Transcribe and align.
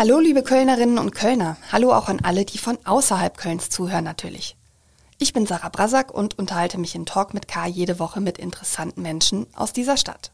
Hallo 0.00 0.18
liebe 0.18 0.42
Kölnerinnen 0.42 0.96
und 0.96 1.14
Kölner. 1.14 1.58
Hallo 1.70 1.92
auch 1.92 2.08
an 2.08 2.20
alle, 2.22 2.46
die 2.46 2.56
von 2.56 2.78
außerhalb 2.86 3.36
Kölns 3.36 3.68
zuhören 3.68 4.02
natürlich. 4.02 4.56
Ich 5.18 5.34
bin 5.34 5.44
Sarah 5.44 5.68
Brasak 5.68 6.10
und 6.10 6.38
unterhalte 6.38 6.78
mich 6.78 6.94
in 6.94 7.04
Talk 7.04 7.34
mit 7.34 7.48
K 7.48 7.66
jede 7.66 7.98
Woche 7.98 8.22
mit 8.22 8.38
interessanten 8.38 9.02
Menschen 9.02 9.46
aus 9.54 9.74
dieser 9.74 9.98
Stadt. 9.98 10.32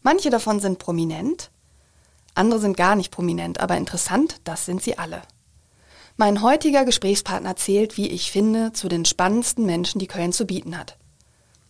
Manche 0.00 0.30
davon 0.30 0.60
sind 0.60 0.78
prominent, 0.78 1.50
andere 2.34 2.58
sind 2.58 2.78
gar 2.78 2.96
nicht 2.96 3.10
prominent, 3.10 3.60
aber 3.60 3.76
interessant, 3.76 4.36
das 4.44 4.64
sind 4.64 4.82
sie 4.82 4.96
alle. 4.96 5.20
Mein 6.16 6.40
heutiger 6.40 6.86
Gesprächspartner 6.86 7.54
zählt, 7.54 7.98
wie 7.98 8.08
ich 8.08 8.32
finde, 8.32 8.72
zu 8.72 8.88
den 8.88 9.04
spannendsten 9.04 9.66
Menschen, 9.66 9.98
die 9.98 10.06
Köln 10.06 10.32
zu 10.32 10.46
bieten 10.46 10.78
hat. 10.78 10.96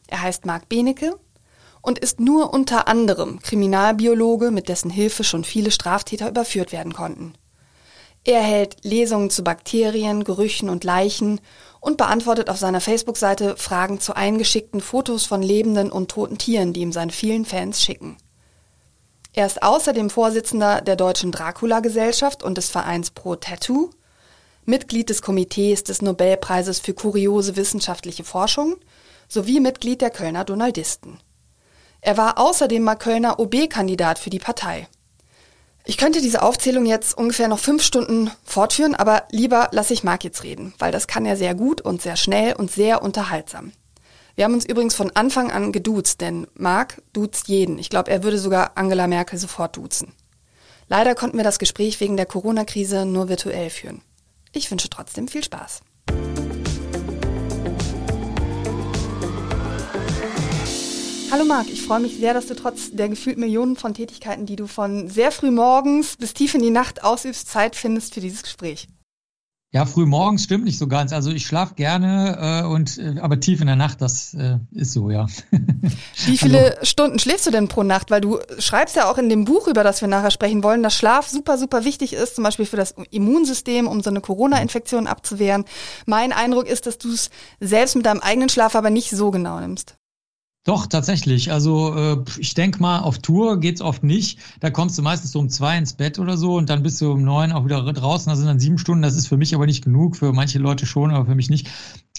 Er 0.07 0.23
heißt 0.23 0.47
Marc 0.47 0.69
Benecke 0.69 1.19
und 1.87 2.01
ist 2.01 2.19
nur 2.19 2.53
unter 2.53 2.89
anderem 2.89 3.39
Kriminalbiologe, 3.39 4.51
mit 4.51 4.69
dessen 4.69 4.91
Hilfe 4.91 5.23
schon 5.23 5.45
viele 5.45 5.71
Straftäter 5.71 6.29
überführt 6.29 6.73
werden 6.73 6.93
konnten. 6.93 7.35
Er 8.25 8.43
hält 8.43 8.79
Lesungen 8.83 9.31
zu 9.31 9.45
Bakterien, 9.45 10.25
Gerüchen 10.25 10.69
und 10.69 10.83
Leichen 10.83 11.41
und 11.79 11.97
beantwortet 11.97 12.51
auf 12.51 12.57
seiner 12.57 12.81
Facebook-Seite 12.81 13.57
Fragen 13.57 14.01
zu 14.01 14.17
eingeschickten 14.17 14.81
Fotos 14.81 15.27
von 15.27 15.45
lebenden 15.45 15.93
und 15.93 16.11
toten 16.11 16.39
Tieren, 16.39 16.73
die 16.73 16.81
ihm 16.81 16.91
seine 16.91 17.13
vielen 17.13 17.45
Fans 17.45 17.81
schicken. 17.81 18.17
Er 19.33 19.47
ist 19.47 19.63
außerdem 19.63 20.11
Vorsitzender 20.11 20.81
der 20.81 20.97
Deutschen 20.97 21.31
Dracula-Gesellschaft 21.31 22.43
und 22.43 22.59
des 22.59 22.69
Vereins 22.69 23.13
Pro 23.13 23.37
Tattoo, 23.37 23.91
Mitglied 24.65 25.09
des 25.09 25.23
Komitees 25.23 25.85
des 25.85 26.03
Nobelpreises 26.03 26.81
für 26.81 26.95
kuriose 26.95 27.55
wissenschaftliche 27.55 28.25
Forschung 28.25 28.75
sowie 29.29 29.61
Mitglied 29.61 30.01
der 30.01 30.11
Kölner 30.11 30.45
Donaldisten. 30.45 31.21
Er 32.07 32.17
war 32.17 32.39
außerdem 32.39 32.85
mal 32.85 32.95
Kölner 32.95 33.41
OB-Kandidat 33.41 34.21
für 34.21 34.31
die 34.31 34.39
Partei. 34.39 34.87
Ich 35.85 35.97
könnte 35.97 36.21
diese 36.21 36.41
Aufzählung 36.41 36.87
jetzt 36.87 37.19
ungefähr 37.19 37.49
noch 37.49 37.59
fünf 37.59 37.83
Stunden 37.83 38.31
fortführen, 38.45 38.95
aber 38.95 39.25
lieber 39.33 39.71
lasse 39.73 39.93
ich 39.93 40.05
Marc 40.05 40.23
jetzt 40.23 40.45
reden, 40.45 40.73
weil 40.79 40.93
das 40.93 41.09
kann 41.09 41.27
er 41.27 41.37
sehr 41.37 41.57
gut 41.57 41.81
und 41.81 42.01
sehr 42.01 42.15
schnell 42.15 42.53
und 42.53 42.71
sehr 42.71 43.03
unterhaltsam. 43.03 43.73
Wir 44.37 44.45
haben 44.45 44.55
uns 44.55 44.65
übrigens 44.65 44.95
von 44.95 45.11
Anfang 45.17 45.51
an 45.51 45.73
geduzt, 45.73 46.21
denn 46.21 46.47
Marc 46.55 47.03
duzt 47.13 47.49
jeden. 47.49 47.77
Ich 47.81 47.91
glaube, 47.91 48.13
er 48.13 48.23
würde 48.23 48.39
sogar 48.39 48.77
Angela 48.77 49.09
Merkel 49.09 49.37
sofort 49.37 49.77
duzen. 49.77 50.13
Leider 50.87 51.17
konnten 51.17 51.39
wir 51.39 51.45
das 51.45 51.59
Gespräch 51.59 51.99
wegen 51.99 52.17
der 52.17 52.27
Corona-Krise 52.27 53.05
nur 53.05 53.29
virtuell 53.29 53.69
führen. 53.69 54.01
Ich 54.53 54.71
wünsche 54.71 54.91
trotzdem 54.91 55.27
viel 55.27 55.43
Spaß. 55.43 55.81
Hallo 61.31 61.45
Marc, 61.45 61.69
ich 61.69 61.83
freue 61.83 62.01
mich 62.01 62.17
sehr, 62.19 62.35
dass 62.35 62.47
du 62.47 62.55
trotz 62.55 62.93
der 62.93 63.09
gefühlt 63.09 63.37
Millionen 63.37 63.77
von 63.77 63.95
Tätigkeiten, 63.95 64.47
die 64.47 64.55
du 64.55 64.69
von 64.69 65.09
sehr 65.09 65.33
früh 65.33 65.51
morgens 65.51 66.17
bis 66.17 66.35
tief 66.35 66.55
in 66.55 66.63
die 66.63 66.71
Nacht 66.71 67.03
ausübst, 67.03 67.49
Zeit 67.49 67.75
findest 67.75 68.15
für 68.15 68.21
dieses 68.21 68.45
Gespräch. 68.45 68.87
Ja, 69.73 69.85
früh 69.85 70.07
morgens 70.07 70.45
stimmt 70.45 70.65
nicht 70.65 70.79
so 70.79 70.87
ganz. 70.87 71.13
Also 71.13 71.31
ich 71.33 71.45
schlafe 71.45 71.75
gerne 71.75 72.63
äh, 72.63 72.67
und 72.67 72.97
äh, 72.99 73.17
aber 73.21 73.41
tief 73.41 73.61
in 73.61 73.67
der 73.67 73.77
Nacht, 73.77 74.01
das 74.01 74.33
äh, 74.35 74.59
ist 74.71 74.93
so, 74.93 75.11
ja. 75.11 75.27
Wie 76.27 76.39
viele 76.39 76.77
also, 76.77 76.85
Stunden 76.85 77.19
schläfst 77.19 77.47
du 77.47 77.51
denn 77.51 77.67
pro 77.67 77.83
Nacht? 77.83 78.11
Weil 78.13 78.21
du 78.21 78.39
schreibst 78.59 78.95
ja 78.95 79.11
auch 79.11 79.19
in 79.19 79.29
dem 79.29 79.45
Buch, 79.45 79.67
über 79.67 79.83
das 79.83 80.01
wir 80.01 80.09
nachher 80.09 80.31
sprechen 80.31 80.63
wollen, 80.63 80.85
dass 80.85 80.95
Schlaf 80.95 81.29
super, 81.29 81.59
super 81.59 81.85
wichtig 81.85 82.13
ist, 82.13 82.37
zum 82.37 82.45
Beispiel 82.45 82.67
für 82.67 82.77
das 82.77 82.95
Immunsystem, 83.11 83.89
um 83.89 84.01
so 84.01 84.11
eine 84.11 84.21
Corona-Infektion 84.21 85.09
abzuwehren. 85.09 85.65
Mein 86.07 86.33
Eindruck 86.33 86.69
ist, 86.69 86.87
dass 86.87 86.99
du 86.99 87.13
es 87.13 87.31
selbst 87.61 87.97
mit 87.97 88.07
deinem 88.07 88.21
eigenen 88.21 88.49
Schlaf 88.49 88.77
aber 88.77 88.91
nicht 88.91 89.11
so 89.11 89.33
genau 89.33 89.59
nimmst. 89.59 89.97
Doch, 90.67 90.89
tatsächlich. 90.89 91.53
Also 91.53 91.95
äh, 91.95 92.25
ich 92.39 92.55
denke 92.55 92.83
mal, 92.83 92.99
auf 92.99 93.19
Tour 93.19 93.61
geht's 93.61 93.81
oft 93.81 94.03
nicht. 94.03 94.41
Da 94.59 94.69
kommst 94.69 94.99
du 94.99 95.03
meistens 95.03 95.31
so 95.31 95.39
um 95.39 95.49
zwei 95.49 95.79
ins 95.79 95.93
Bett 95.93 96.19
oder 96.19 96.37
so 96.37 96.57
und 96.57 96.69
dann 96.69 96.83
bist 96.83 97.01
du 97.01 97.13
um 97.13 97.23
neun 97.23 97.53
auch 97.53 97.65
wieder 97.65 97.81
draußen. 97.85 98.29
Das 98.29 98.41
sind 98.41 98.49
dann 98.49 98.59
sieben 98.59 98.77
Stunden. 98.77 99.03
Das 99.03 99.17
ist 99.17 99.29
für 99.29 99.37
mich 99.37 99.55
aber 99.55 99.67
nicht 99.67 99.85
genug. 99.85 100.17
Für 100.17 100.33
manche 100.33 100.59
Leute 100.59 100.85
schon, 100.85 101.13
aber 101.13 101.27
für 101.27 101.37
mich 101.37 101.51
nicht. 101.51 101.69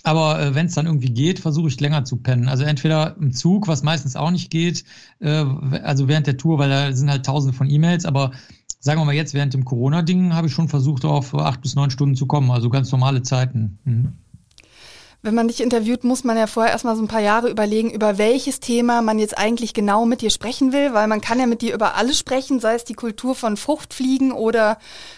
Aber 0.03 0.41
äh, 0.41 0.55
wenn 0.55 0.67
es 0.67 0.75
dann 0.75 0.85
irgendwie 0.85 1.09
geht, 1.09 1.39
versuche 1.39 1.67
ich 1.67 1.77
länger 1.81 2.05
zu 2.05 2.15
pennen. 2.15 2.47
Also 2.47 2.63
entweder 2.63 3.17
im 3.17 3.33
Zug, 3.33 3.67
was 3.67 3.83
meistens 3.83 4.15
auch 4.15 4.31
nicht 4.31 4.49
geht, 4.49 4.85
äh, 5.19 5.43
also 5.83 6.07
während 6.07 6.27
der 6.27 6.37
Tour, 6.37 6.57
weil 6.57 6.69
da 6.69 6.93
sind 6.93 7.09
halt 7.09 7.25
tausende 7.25 7.53
von 7.53 7.69
E-Mails, 7.69 8.05
aber 8.05 8.31
sagen 8.79 9.01
wir 9.01 9.05
mal 9.05 9.13
jetzt 9.13 9.33
während 9.33 9.55
dem 9.55 9.65
Corona-Ding 9.65 10.33
habe 10.33 10.47
ich 10.47 10.53
schon 10.53 10.69
versucht, 10.69 11.03
auf 11.03 11.35
acht 11.35 11.61
bis 11.61 11.75
neun 11.75 11.91
Stunden 11.91 12.15
zu 12.15 12.27
kommen. 12.27 12.49
Also 12.49 12.69
ganz 12.69 12.93
normale 12.93 13.23
Zeiten. 13.23 13.79
Mhm 13.83 14.13
wenn 15.23 15.33
man 15.33 15.47
dich 15.47 15.61
interviewt, 15.61 16.03
muss 16.03 16.23
man 16.23 16.37
ja 16.37 16.47
vorher 16.47 16.71
erstmal 16.71 16.95
so 16.95 17.01
ein 17.01 17.07
paar 17.07 17.21
Jahre 17.21 17.49
überlegen, 17.49 17.91
über 17.91 18.17
welches 18.17 18.59
Thema 18.59 19.01
man 19.01 19.17
jetzt 19.17 19.37
eigentlich 19.37 19.73
genau 19.73 20.05
mit 20.05 20.21
dir 20.21 20.29
sprechen 20.29 20.71
will, 20.73 20.93
weil 20.93 21.07
man 21.07 21.21
kann 21.21 21.39
ja 21.39 21.47
mit 21.47 21.61
dir 21.61 21.73
über 21.73 21.95
alles 21.95 22.19
sprechen, 22.19 22.59
sei 22.59 22.75
es 22.75 22.83
die 22.83 22.93
Kultur 22.93 23.33
von 23.33 23.57
Fruchtfliegen 23.57 24.31
oder 24.31 24.77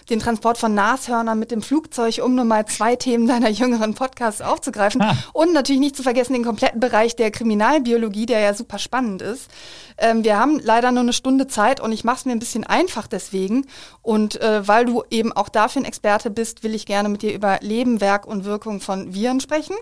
den 0.10 0.20
Transport 0.20 0.58
von 0.58 0.74
Nashörnern 0.74 1.38
mit 1.38 1.52
dem 1.52 1.62
Flugzeug, 1.62 2.22
um 2.24 2.34
nur 2.34 2.46
mal 2.46 2.66
zwei 2.66 2.96
Themen 2.96 3.28
deiner 3.28 3.50
jüngeren 3.50 3.94
Podcasts 3.94 4.42
aufzugreifen. 4.42 5.02
Ah. 5.02 5.18
Und 5.34 5.54
natürlich 5.54 5.82
nicht 5.82 5.98
zu 5.98 6.04
vergessen 6.04 6.34
den 6.34 6.46
kompletten 6.46 6.80
Bereich 6.80 7.16
der 7.16 7.30
Kriminalbiologie, 7.30 8.26
der 8.26 8.40
ja 8.40 8.54
super 8.54 8.80
spannend 8.80 9.22
ist. 9.22 9.50
Ähm, 9.98 10.24
wir 10.24 10.40
haben 10.40 10.60
leider 10.64 10.92
nur 10.92 11.04
eine 11.04 11.14
Stunde 11.14 11.48
Zeit 11.48 11.82
und 11.82 11.92
ich 11.92 12.04
mache 12.04 12.18
es 12.18 12.26
mir 12.26 12.32
ein 12.32 12.40
bisschen 12.40 12.64
einfach 12.64 13.08
deswegen. 13.08 13.66
Und 14.02 14.42
äh, 14.42 14.68
weil 14.68 14.86
du 14.86 15.04
eben 15.10 15.34
auch 15.34 15.50
dafür 15.50 15.82
ein 15.82 15.86
Experte 15.86 16.30
bist, 16.30 16.64
will 16.64 16.74
ich 16.74 16.86
gerne 16.86 17.10
mit 17.10 17.22
dir 17.22 17.34
über 17.34 17.60
Leben, 17.62 18.02
Werk 18.02 18.26
und 18.26 18.46
Wirkung 18.46 18.80
von 18.80 19.14
Viren 19.14 19.42
sprechen. 19.42 19.76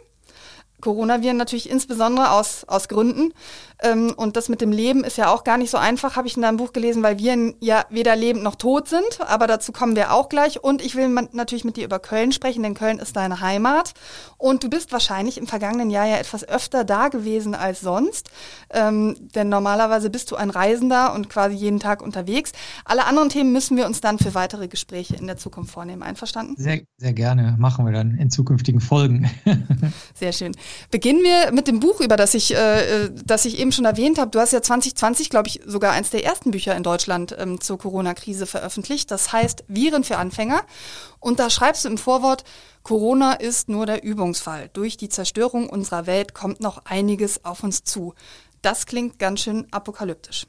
Coronaviren 0.81 1.37
natürlich 1.37 1.69
insbesondere 1.69 2.31
aus, 2.31 2.63
aus 2.65 2.87
Gründen. 2.87 3.33
Ähm, 3.81 4.13
und 4.15 4.35
das 4.35 4.49
mit 4.49 4.61
dem 4.61 4.71
Leben 4.71 5.03
ist 5.03 5.17
ja 5.17 5.31
auch 5.31 5.43
gar 5.43 5.57
nicht 5.57 5.69
so 5.69 5.77
einfach, 5.77 6.15
habe 6.15 6.27
ich 6.27 6.35
in 6.35 6.41
deinem 6.41 6.57
Buch 6.57 6.73
gelesen, 6.73 7.03
weil 7.03 7.19
wir 7.19 7.53
ja 7.59 7.85
weder 7.89 8.15
lebend 8.15 8.43
noch 8.43 8.55
tot 8.55 8.87
sind. 8.87 9.19
Aber 9.27 9.47
dazu 9.47 9.71
kommen 9.71 9.95
wir 9.95 10.13
auch 10.13 10.29
gleich. 10.29 10.63
Und 10.63 10.81
ich 10.81 10.95
will 10.95 11.09
natürlich 11.09 11.65
mit 11.65 11.77
dir 11.77 11.85
über 11.85 11.99
Köln 11.99 12.31
sprechen, 12.31 12.63
denn 12.63 12.73
Köln 12.73 12.99
ist 12.99 13.15
deine 13.15 13.41
Heimat. 13.41 13.93
Und 14.37 14.63
du 14.63 14.69
bist 14.69 14.91
wahrscheinlich 14.91 15.37
im 15.37 15.47
vergangenen 15.47 15.89
Jahr 15.89 16.07
ja 16.07 16.17
etwas 16.17 16.47
öfter 16.47 16.83
da 16.83 17.09
gewesen 17.09 17.55
als 17.55 17.81
sonst. 17.81 18.29
Ähm, 18.69 19.15
denn 19.35 19.49
normalerweise 19.49 20.09
bist 20.09 20.31
du 20.31 20.35
ein 20.35 20.49
Reisender 20.49 21.13
und 21.13 21.29
quasi 21.29 21.55
jeden 21.55 21.79
Tag 21.79 22.01
unterwegs. 22.01 22.51
Alle 22.85 23.05
anderen 23.05 23.29
Themen 23.29 23.51
müssen 23.51 23.77
wir 23.77 23.85
uns 23.85 24.01
dann 24.01 24.17
für 24.17 24.33
weitere 24.33 24.67
Gespräche 24.67 25.15
in 25.15 25.27
der 25.27 25.37
Zukunft 25.37 25.71
vornehmen. 25.71 26.03
Einverstanden? 26.03 26.55
Sehr, 26.57 26.81
sehr 26.97 27.13
gerne. 27.13 27.55
Machen 27.59 27.85
wir 27.85 27.93
dann 27.93 28.17
in 28.17 28.29
zukünftigen 28.29 28.81
Folgen. 28.81 29.29
sehr 30.13 30.31
schön. 30.31 30.55
Beginnen 30.91 31.23
wir 31.23 31.51
mit 31.51 31.67
dem 31.67 31.79
Buch, 31.79 32.01
über 32.01 32.15
das 32.17 32.33
ich, 32.33 32.55
äh, 32.55 33.05
äh 33.05 33.09
das 33.25 33.45
ich 33.45 33.59
eben 33.59 33.66
eben 33.67 33.73
schon 33.73 33.85
erwähnt 33.85 34.17
habe, 34.17 34.31
du 34.31 34.39
hast 34.39 34.53
ja 34.53 34.61
2020, 34.61 35.29
glaube 35.29 35.49
ich, 35.49 35.59
sogar 35.65 35.91
eins 35.91 36.09
der 36.09 36.23
ersten 36.23 36.51
Bücher 36.51 36.75
in 36.75 36.83
Deutschland 36.83 37.35
ähm, 37.37 37.59
zur 37.59 37.77
Corona-Krise 37.77 38.45
veröffentlicht. 38.45 39.11
Das 39.11 39.33
heißt 39.33 39.65
Viren 39.67 40.05
für 40.05 40.17
Anfänger. 40.17 40.61
Und 41.19 41.39
da 41.39 41.49
schreibst 41.49 41.83
du 41.83 41.89
im 41.89 41.97
Vorwort, 41.97 42.45
Corona 42.83 43.33
ist 43.33 43.67
nur 43.67 43.85
der 43.85 44.03
Übungsfall. 44.03 44.69
Durch 44.71 44.95
die 44.95 45.09
Zerstörung 45.09 45.69
unserer 45.69 46.05
Welt 46.05 46.33
kommt 46.33 46.61
noch 46.61 46.85
einiges 46.85 47.43
auf 47.43 47.61
uns 47.61 47.83
zu. 47.83 48.13
Das 48.61 48.85
klingt 48.85 49.19
ganz 49.19 49.41
schön 49.41 49.67
apokalyptisch. 49.71 50.47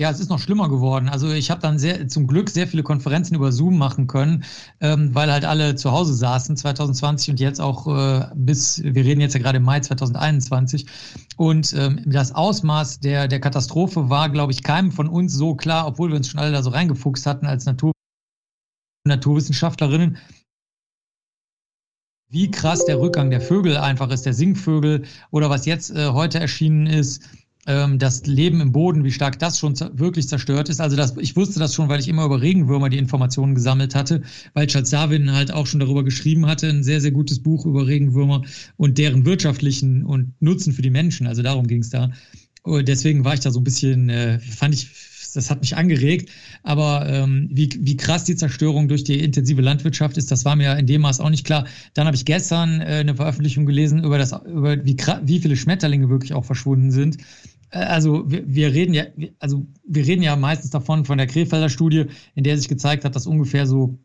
Ja, 0.00 0.08
es 0.08 0.18
ist 0.18 0.30
noch 0.30 0.38
schlimmer 0.38 0.70
geworden. 0.70 1.10
Also 1.10 1.30
ich 1.30 1.50
habe 1.50 1.60
dann 1.60 1.78
sehr, 1.78 2.08
zum 2.08 2.26
Glück 2.26 2.48
sehr 2.48 2.66
viele 2.66 2.82
Konferenzen 2.82 3.34
über 3.34 3.52
Zoom 3.52 3.76
machen 3.76 4.06
können, 4.06 4.44
ähm, 4.80 5.14
weil 5.14 5.30
halt 5.30 5.44
alle 5.44 5.74
zu 5.74 5.92
Hause 5.92 6.14
saßen 6.14 6.56
2020 6.56 7.32
und 7.32 7.38
jetzt 7.38 7.60
auch 7.60 7.86
äh, 7.86 8.26
bis, 8.34 8.82
wir 8.82 9.04
reden 9.04 9.20
jetzt 9.20 9.34
ja 9.34 9.40
gerade 9.40 9.58
im 9.58 9.64
Mai 9.64 9.80
2021. 9.80 10.86
Und 11.36 11.74
ähm, 11.74 12.00
das 12.06 12.34
Ausmaß 12.34 13.00
der, 13.00 13.28
der 13.28 13.40
Katastrophe 13.40 14.08
war, 14.08 14.30
glaube 14.30 14.52
ich, 14.52 14.62
keinem 14.62 14.90
von 14.90 15.06
uns 15.06 15.34
so 15.34 15.54
klar, 15.54 15.86
obwohl 15.86 16.08
wir 16.08 16.16
uns 16.16 16.28
schon 16.28 16.40
alle 16.40 16.52
da 16.52 16.62
so 16.62 16.70
reingefuchst 16.70 17.26
hatten 17.26 17.44
als 17.44 17.66
Natur 17.66 17.92
Naturwissenschaftlerinnen 19.06 20.16
wie 22.30 22.50
krass 22.50 22.84
der 22.84 23.00
Rückgang 23.00 23.30
der 23.30 23.40
Vögel 23.40 23.76
einfach 23.76 24.08
ist, 24.10 24.24
der 24.24 24.34
Singvögel 24.34 25.04
oder 25.32 25.50
was 25.50 25.66
jetzt 25.66 25.90
äh, 25.90 26.10
heute 26.10 26.38
erschienen 26.38 26.86
ist, 26.86 27.22
das 27.66 28.26
Leben 28.26 28.60
im 28.60 28.72
Boden, 28.72 29.04
wie 29.04 29.12
stark 29.12 29.38
das 29.38 29.58
schon 29.58 29.78
wirklich 29.92 30.26
zerstört 30.28 30.70
ist. 30.70 30.80
Also 30.80 30.96
das, 30.96 31.16
ich 31.18 31.36
wusste 31.36 31.58
das 31.58 31.74
schon, 31.74 31.88
weil 31.90 32.00
ich 32.00 32.08
immer 32.08 32.24
über 32.24 32.40
Regenwürmer 32.40 32.88
die 32.88 32.96
Informationen 32.96 33.54
gesammelt 33.54 33.94
hatte, 33.94 34.22
weil 34.54 34.66
Charles 34.66 34.90
Darwin 34.90 35.30
halt 35.32 35.52
auch 35.52 35.66
schon 35.66 35.78
darüber 35.78 36.02
geschrieben 36.02 36.46
hatte, 36.46 36.68
ein 36.68 36.82
sehr, 36.82 37.00
sehr 37.02 37.10
gutes 37.10 37.42
Buch 37.42 37.66
über 37.66 37.86
Regenwürmer 37.86 38.42
und 38.76 38.96
deren 38.96 39.26
wirtschaftlichen 39.26 40.04
und 40.04 40.32
Nutzen 40.40 40.72
für 40.72 40.82
die 40.82 40.90
Menschen. 40.90 41.26
Also 41.26 41.42
darum 41.42 41.66
ging 41.66 41.80
es 41.80 41.90
da. 41.90 42.10
Und 42.62 42.88
deswegen 42.88 43.24
war 43.24 43.34
ich 43.34 43.40
da 43.40 43.50
so 43.50 43.60
ein 43.60 43.64
bisschen, 43.64 44.08
äh, 44.08 44.38
fand 44.38 44.74
ich, 44.74 44.88
das 45.32 45.50
hat 45.50 45.60
mich 45.60 45.76
angeregt. 45.76 46.30
Aber 46.62 47.06
ähm, 47.08 47.48
wie, 47.52 47.70
wie 47.80 47.96
krass 47.96 48.24
die 48.24 48.36
Zerstörung 48.36 48.88
durch 48.88 49.04
die 49.04 49.20
intensive 49.20 49.62
Landwirtschaft 49.62 50.16
ist, 50.16 50.30
das 50.30 50.44
war 50.44 50.56
mir 50.56 50.76
in 50.78 50.86
dem 50.86 51.02
Maß 51.02 51.20
auch 51.20 51.30
nicht 51.30 51.44
klar. 51.44 51.66
Dann 51.94 52.06
habe 52.06 52.16
ich 52.16 52.24
gestern 52.24 52.80
äh, 52.80 52.84
eine 52.84 53.14
Veröffentlichung 53.14 53.66
gelesen 53.66 54.04
über 54.04 54.18
das, 54.18 54.32
über 54.32 54.84
wie, 54.84 54.96
wie 55.24 55.40
viele 55.40 55.56
Schmetterlinge 55.56 56.08
wirklich 56.08 56.34
auch 56.34 56.44
verschwunden 56.44 56.90
sind. 56.90 57.18
Äh, 57.70 57.78
also 57.78 58.30
wir, 58.30 58.42
wir 58.46 58.72
reden 58.72 58.94
ja, 58.94 59.04
also 59.38 59.66
wir 59.86 60.06
reden 60.06 60.22
ja 60.22 60.36
meistens 60.36 60.70
davon 60.70 61.04
von 61.04 61.18
der 61.18 61.26
Krefelder 61.26 61.68
Studie, 61.68 62.06
in 62.34 62.44
der 62.44 62.56
sich 62.56 62.68
gezeigt 62.68 63.04
hat, 63.04 63.16
dass 63.16 63.26
ungefähr 63.26 63.66
so 63.66 63.98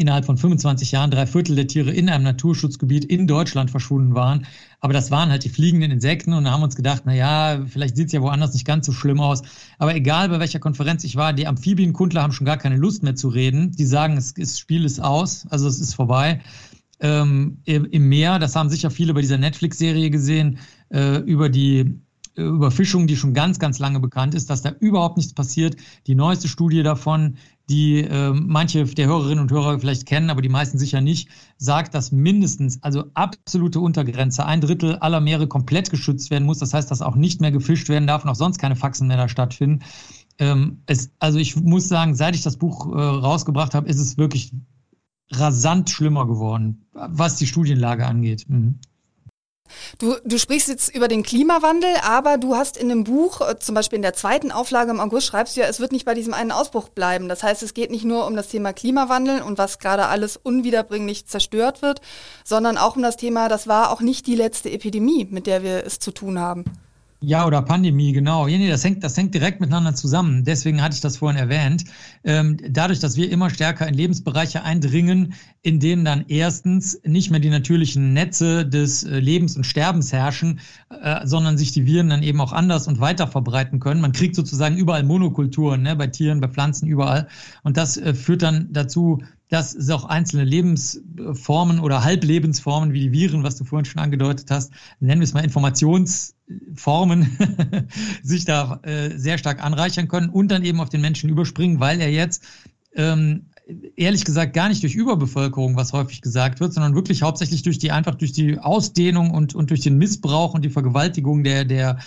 innerhalb 0.00 0.24
von 0.24 0.38
25 0.38 0.92
Jahren 0.92 1.10
drei 1.10 1.26
Viertel 1.26 1.54
der 1.54 1.66
Tiere 1.66 1.90
in 1.92 2.08
einem 2.08 2.24
Naturschutzgebiet 2.24 3.04
in 3.04 3.26
Deutschland 3.26 3.70
verschwunden 3.70 4.14
waren. 4.14 4.46
Aber 4.80 4.94
das 4.94 5.10
waren 5.10 5.30
halt 5.30 5.44
die 5.44 5.50
fliegenden 5.50 5.90
Insekten 5.90 6.32
und 6.32 6.44
da 6.44 6.52
haben 6.52 6.62
uns 6.62 6.74
gedacht, 6.74 7.02
na 7.04 7.14
ja, 7.14 7.60
vielleicht 7.66 7.96
sieht 7.96 8.06
es 8.06 8.12
ja 8.12 8.22
woanders 8.22 8.54
nicht 8.54 8.64
ganz 8.64 8.86
so 8.86 8.92
schlimm 8.92 9.20
aus. 9.20 9.42
Aber 9.78 9.94
egal 9.94 10.30
bei 10.30 10.40
welcher 10.40 10.58
Konferenz 10.58 11.04
ich 11.04 11.16
war, 11.16 11.34
die 11.34 11.46
Amphibienkundler 11.46 12.22
haben 12.22 12.32
schon 12.32 12.46
gar 12.46 12.56
keine 12.56 12.76
Lust 12.76 13.02
mehr 13.02 13.14
zu 13.14 13.28
reden. 13.28 13.72
Die 13.72 13.84
sagen, 13.84 14.16
es, 14.16 14.32
das 14.32 14.58
Spiel 14.58 14.84
ist 14.86 15.00
aus, 15.00 15.46
also 15.50 15.68
es 15.68 15.78
ist 15.78 15.94
vorbei. 15.94 16.40
Ähm, 17.00 17.58
im, 17.64 18.08
Meer, 18.08 18.38
das 18.38 18.56
haben 18.56 18.70
sicher 18.70 18.90
viele 18.90 19.14
bei 19.14 19.20
dieser 19.20 19.38
Netflix-Serie 19.38 20.10
gesehen, 20.10 20.58
äh, 20.90 21.18
über 21.18 21.48
die 21.48 22.00
Überfischung, 22.36 23.06
die 23.06 23.16
schon 23.16 23.34
ganz, 23.34 23.58
ganz 23.58 23.78
lange 23.78 24.00
bekannt 24.00 24.34
ist, 24.34 24.50
dass 24.50 24.62
da 24.62 24.70
überhaupt 24.80 25.16
nichts 25.16 25.34
passiert. 25.34 25.76
Die 26.06 26.14
neueste 26.14 26.48
Studie 26.48 26.82
davon, 26.82 27.36
die 27.70 28.00
äh, 28.00 28.32
manche 28.32 28.84
der 28.84 29.06
Hörerinnen 29.06 29.38
und 29.38 29.52
Hörer 29.52 29.78
vielleicht 29.78 30.04
kennen, 30.06 30.28
aber 30.28 30.42
die 30.42 30.48
meisten 30.48 30.78
sicher 30.78 31.00
nicht, 31.00 31.28
sagt, 31.56 31.94
dass 31.94 32.10
mindestens, 32.10 32.82
also 32.82 33.04
absolute 33.14 33.78
Untergrenze, 33.78 34.44
ein 34.44 34.60
Drittel 34.60 34.96
aller 34.96 35.20
Meere 35.20 35.46
komplett 35.46 35.88
geschützt 35.90 36.30
werden 36.30 36.44
muss. 36.44 36.58
Das 36.58 36.74
heißt, 36.74 36.90
dass 36.90 37.00
auch 37.00 37.14
nicht 37.14 37.40
mehr 37.40 37.52
gefischt 37.52 37.88
werden 37.88 38.08
darf 38.08 38.24
und 38.24 38.30
auch 38.30 38.34
sonst 38.34 38.58
keine 38.58 38.74
Faxen 38.74 39.06
mehr 39.06 39.16
da 39.16 39.28
stattfinden. 39.28 39.84
Ähm, 40.38 40.82
es, 40.86 41.12
also 41.20 41.38
ich 41.38 41.54
muss 41.56 41.88
sagen, 41.88 42.16
seit 42.16 42.34
ich 42.34 42.42
das 42.42 42.56
Buch 42.56 42.92
äh, 42.92 42.98
rausgebracht 42.98 43.74
habe, 43.74 43.88
ist 43.88 44.00
es 44.00 44.18
wirklich 44.18 44.52
rasant 45.30 45.90
schlimmer 45.90 46.26
geworden, 46.26 46.86
was 46.92 47.36
die 47.36 47.46
Studienlage 47.46 48.04
angeht. 48.04 48.46
Mhm. 48.48 48.80
Du, 49.98 50.16
du 50.24 50.38
sprichst 50.38 50.68
jetzt 50.68 50.94
über 50.94 51.08
den 51.08 51.22
Klimawandel, 51.22 51.90
aber 52.02 52.38
du 52.38 52.56
hast 52.56 52.76
in 52.76 52.88
dem 52.88 53.04
Buch, 53.04 53.40
äh, 53.40 53.58
zum 53.58 53.74
Beispiel 53.74 53.96
in 53.96 54.02
der 54.02 54.14
zweiten 54.14 54.50
Auflage 54.52 54.90
im 54.90 55.00
August, 55.00 55.26
schreibst 55.26 55.56
du 55.56 55.60
ja, 55.60 55.66
es 55.66 55.80
wird 55.80 55.92
nicht 55.92 56.04
bei 56.04 56.14
diesem 56.14 56.34
einen 56.34 56.52
Ausbruch 56.52 56.88
bleiben. 56.88 57.28
Das 57.28 57.42
heißt, 57.42 57.62
es 57.62 57.74
geht 57.74 57.90
nicht 57.90 58.04
nur 58.04 58.26
um 58.26 58.36
das 58.36 58.48
Thema 58.48 58.72
Klimawandel 58.72 59.42
und 59.42 59.58
was 59.58 59.78
gerade 59.78 60.06
alles 60.06 60.36
unwiederbringlich 60.36 61.26
zerstört 61.26 61.82
wird, 61.82 62.00
sondern 62.44 62.78
auch 62.78 62.96
um 62.96 63.02
das 63.02 63.16
Thema, 63.16 63.48
das 63.48 63.66
war 63.66 63.90
auch 63.90 64.00
nicht 64.00 64.26
die 64.26 64.36
letzte 64.36 64.70
Epidemie, 64.70 65.26
mit 65.30 65.46
der 65.46 65.62
wir 65.62 65.84
es 65.84 65.98
zu 65.98 66.10
tun 66.10 66.38
haben. 66.38 66.64
Ja, 67.22 67.46
oder 67.46 67.60
Pandemie, 67.60 68.12
genau. 68.12 68.46
Ja, 68.46 68.56
nee, 68.56 68.70
das 68.70 68.82
hängt, 68.82 69.04
das 69.04 69.14
hängt 69.14 69.34
direkt 69.34 69.60
miteinander 69.60 69.94
zusammen. 69.94 70.42
Deswegen 70.44 70.80
hatte 70.80 70.94
ich 70.94 71.02
das 71.02 71.18
vorhin 71.18 71.38
erwähnt. 71.38 71.84
Ähm, 72.24 72.56
dadurch, 72.70 72.98
dass 72.98 73.14
wir 73.18 73.30
immer 73.30 73.50
stärker 73.50 73.86
in 73.86 73.92
Lebensbereiche 73.92 74.62
eindringen, 74.62 75.34
in 75.60 75.80
denen 75.80 76.06
dann 76.06 76.24
erstens 76.28 76.98
nicht 77.04 77.30
mehr 77.30 77.40
die 77.40 77.50
natürlichen 77.50 78.14
Netze 78.14 78.64
des 78.64 79.04
äh, 79.04 79.18
Lebens 79.18 79.54
und 79.54 79.64
Sterbens 79.64 80.14
herrschen, 80.14 80.60
äh, 80.88 81.26
sondern 81.26 81.58
sich 81.58 81.72
die 81.72 81.84
Viren 81.84 82.08
dann 82.08 82.22
eben 82.22 82.40
auch 82.40 82.52
anders 82.54 82.88
und 82.88 83.00
weiter 83.00 83.26
verbreiten 83.26 83.80
können. 83.80 84.00
Man 84.00 84.12
kriegt 84.12 84.34
sozusagen 84.34 84.78
überall 84.78 85.02
Monokulturen, 85.02 85.82
ne, 85.82 85.96
bei 85.96 86.06
Tieren, 86.06 86.40
bei 86.40 86.48
Pflanzen, 86.48 86.88
überall. 86.88 87.28
Und 87.62 87.76
das 87.76 87.98
äh, 87.98 88.14
führt 88.14 88.40
dann 88.40 88.68
dazu, 88.72 89.18
dass 89.50 89.74
es 89.74 89.90
auch 89.90 90.04
einzelne 90.04 90.44
Lebensformen 90.44 91.80
oder 91.80 92.04
Halblebensformen 92.04 92.92
wie 92.92 93.00
die 93.00 93.12
Viren, 93.12 93.42
was 93.42 93.56
du 93.56 93.64
vorhin 93.64 93.84
schon 93.84 94.00
angedeutet 94.00 94.50
hast, 94.50 94.72
nennen 95.00 95.20
wir 95.20 95.24
es 95.24 95.34
mal 95.34 95.44
Informationsformen, 95.44 97.36
sich 98.22 98.44
da 98.44 98.78
äh, 98.82 99.18
sehr 99.18 99.38
stark 99.38 99.62
anreichern 99.62 100.06
können 100.08 100.30
und 100.30 100.48
dann 100.50 100.64
eben 100.64 100.80
auf 100.80 100.88
den 100.88 101.00
Menschen 101.00 101.28
überspringen, 101.28 101.80
weil 101.80 102.00
er 102.00 102.10
jetzt 102.10 102.44
ähm, 102.94 103.46
ehrlich 103.96 104.24
gesagt 104.24 104.54
gar 104.54 104.68
nicht 104.68 104.84
durch 104.84 104.94
Überbevölkerung, 104.94 105.76
was 105.76 105.92
häufig 105.92 106.22
gesagt 106.22 106.60
wird, 106.60 106.72
sondern 106.72 106.94
wirklich 106.94 107.22
hauptsächlich 107.22 107.62
durch 107.62 107.78
die 107.78 107.90
einfach 107.90 108.14
durch 108.14 108.32
die 108.32 108.58
Ausdehnung 108.58 109.32
und, 109.32 109.56
und 109.56 109.70
durch 109.70 109.80
den 109.80 109.98
Missbrauch 109.98 110.54
und 110.54 110.64
die 110.64 110.70
Vergewaltigung 110.70 111.42
der, 111.42 111.64
der 111.64 111.98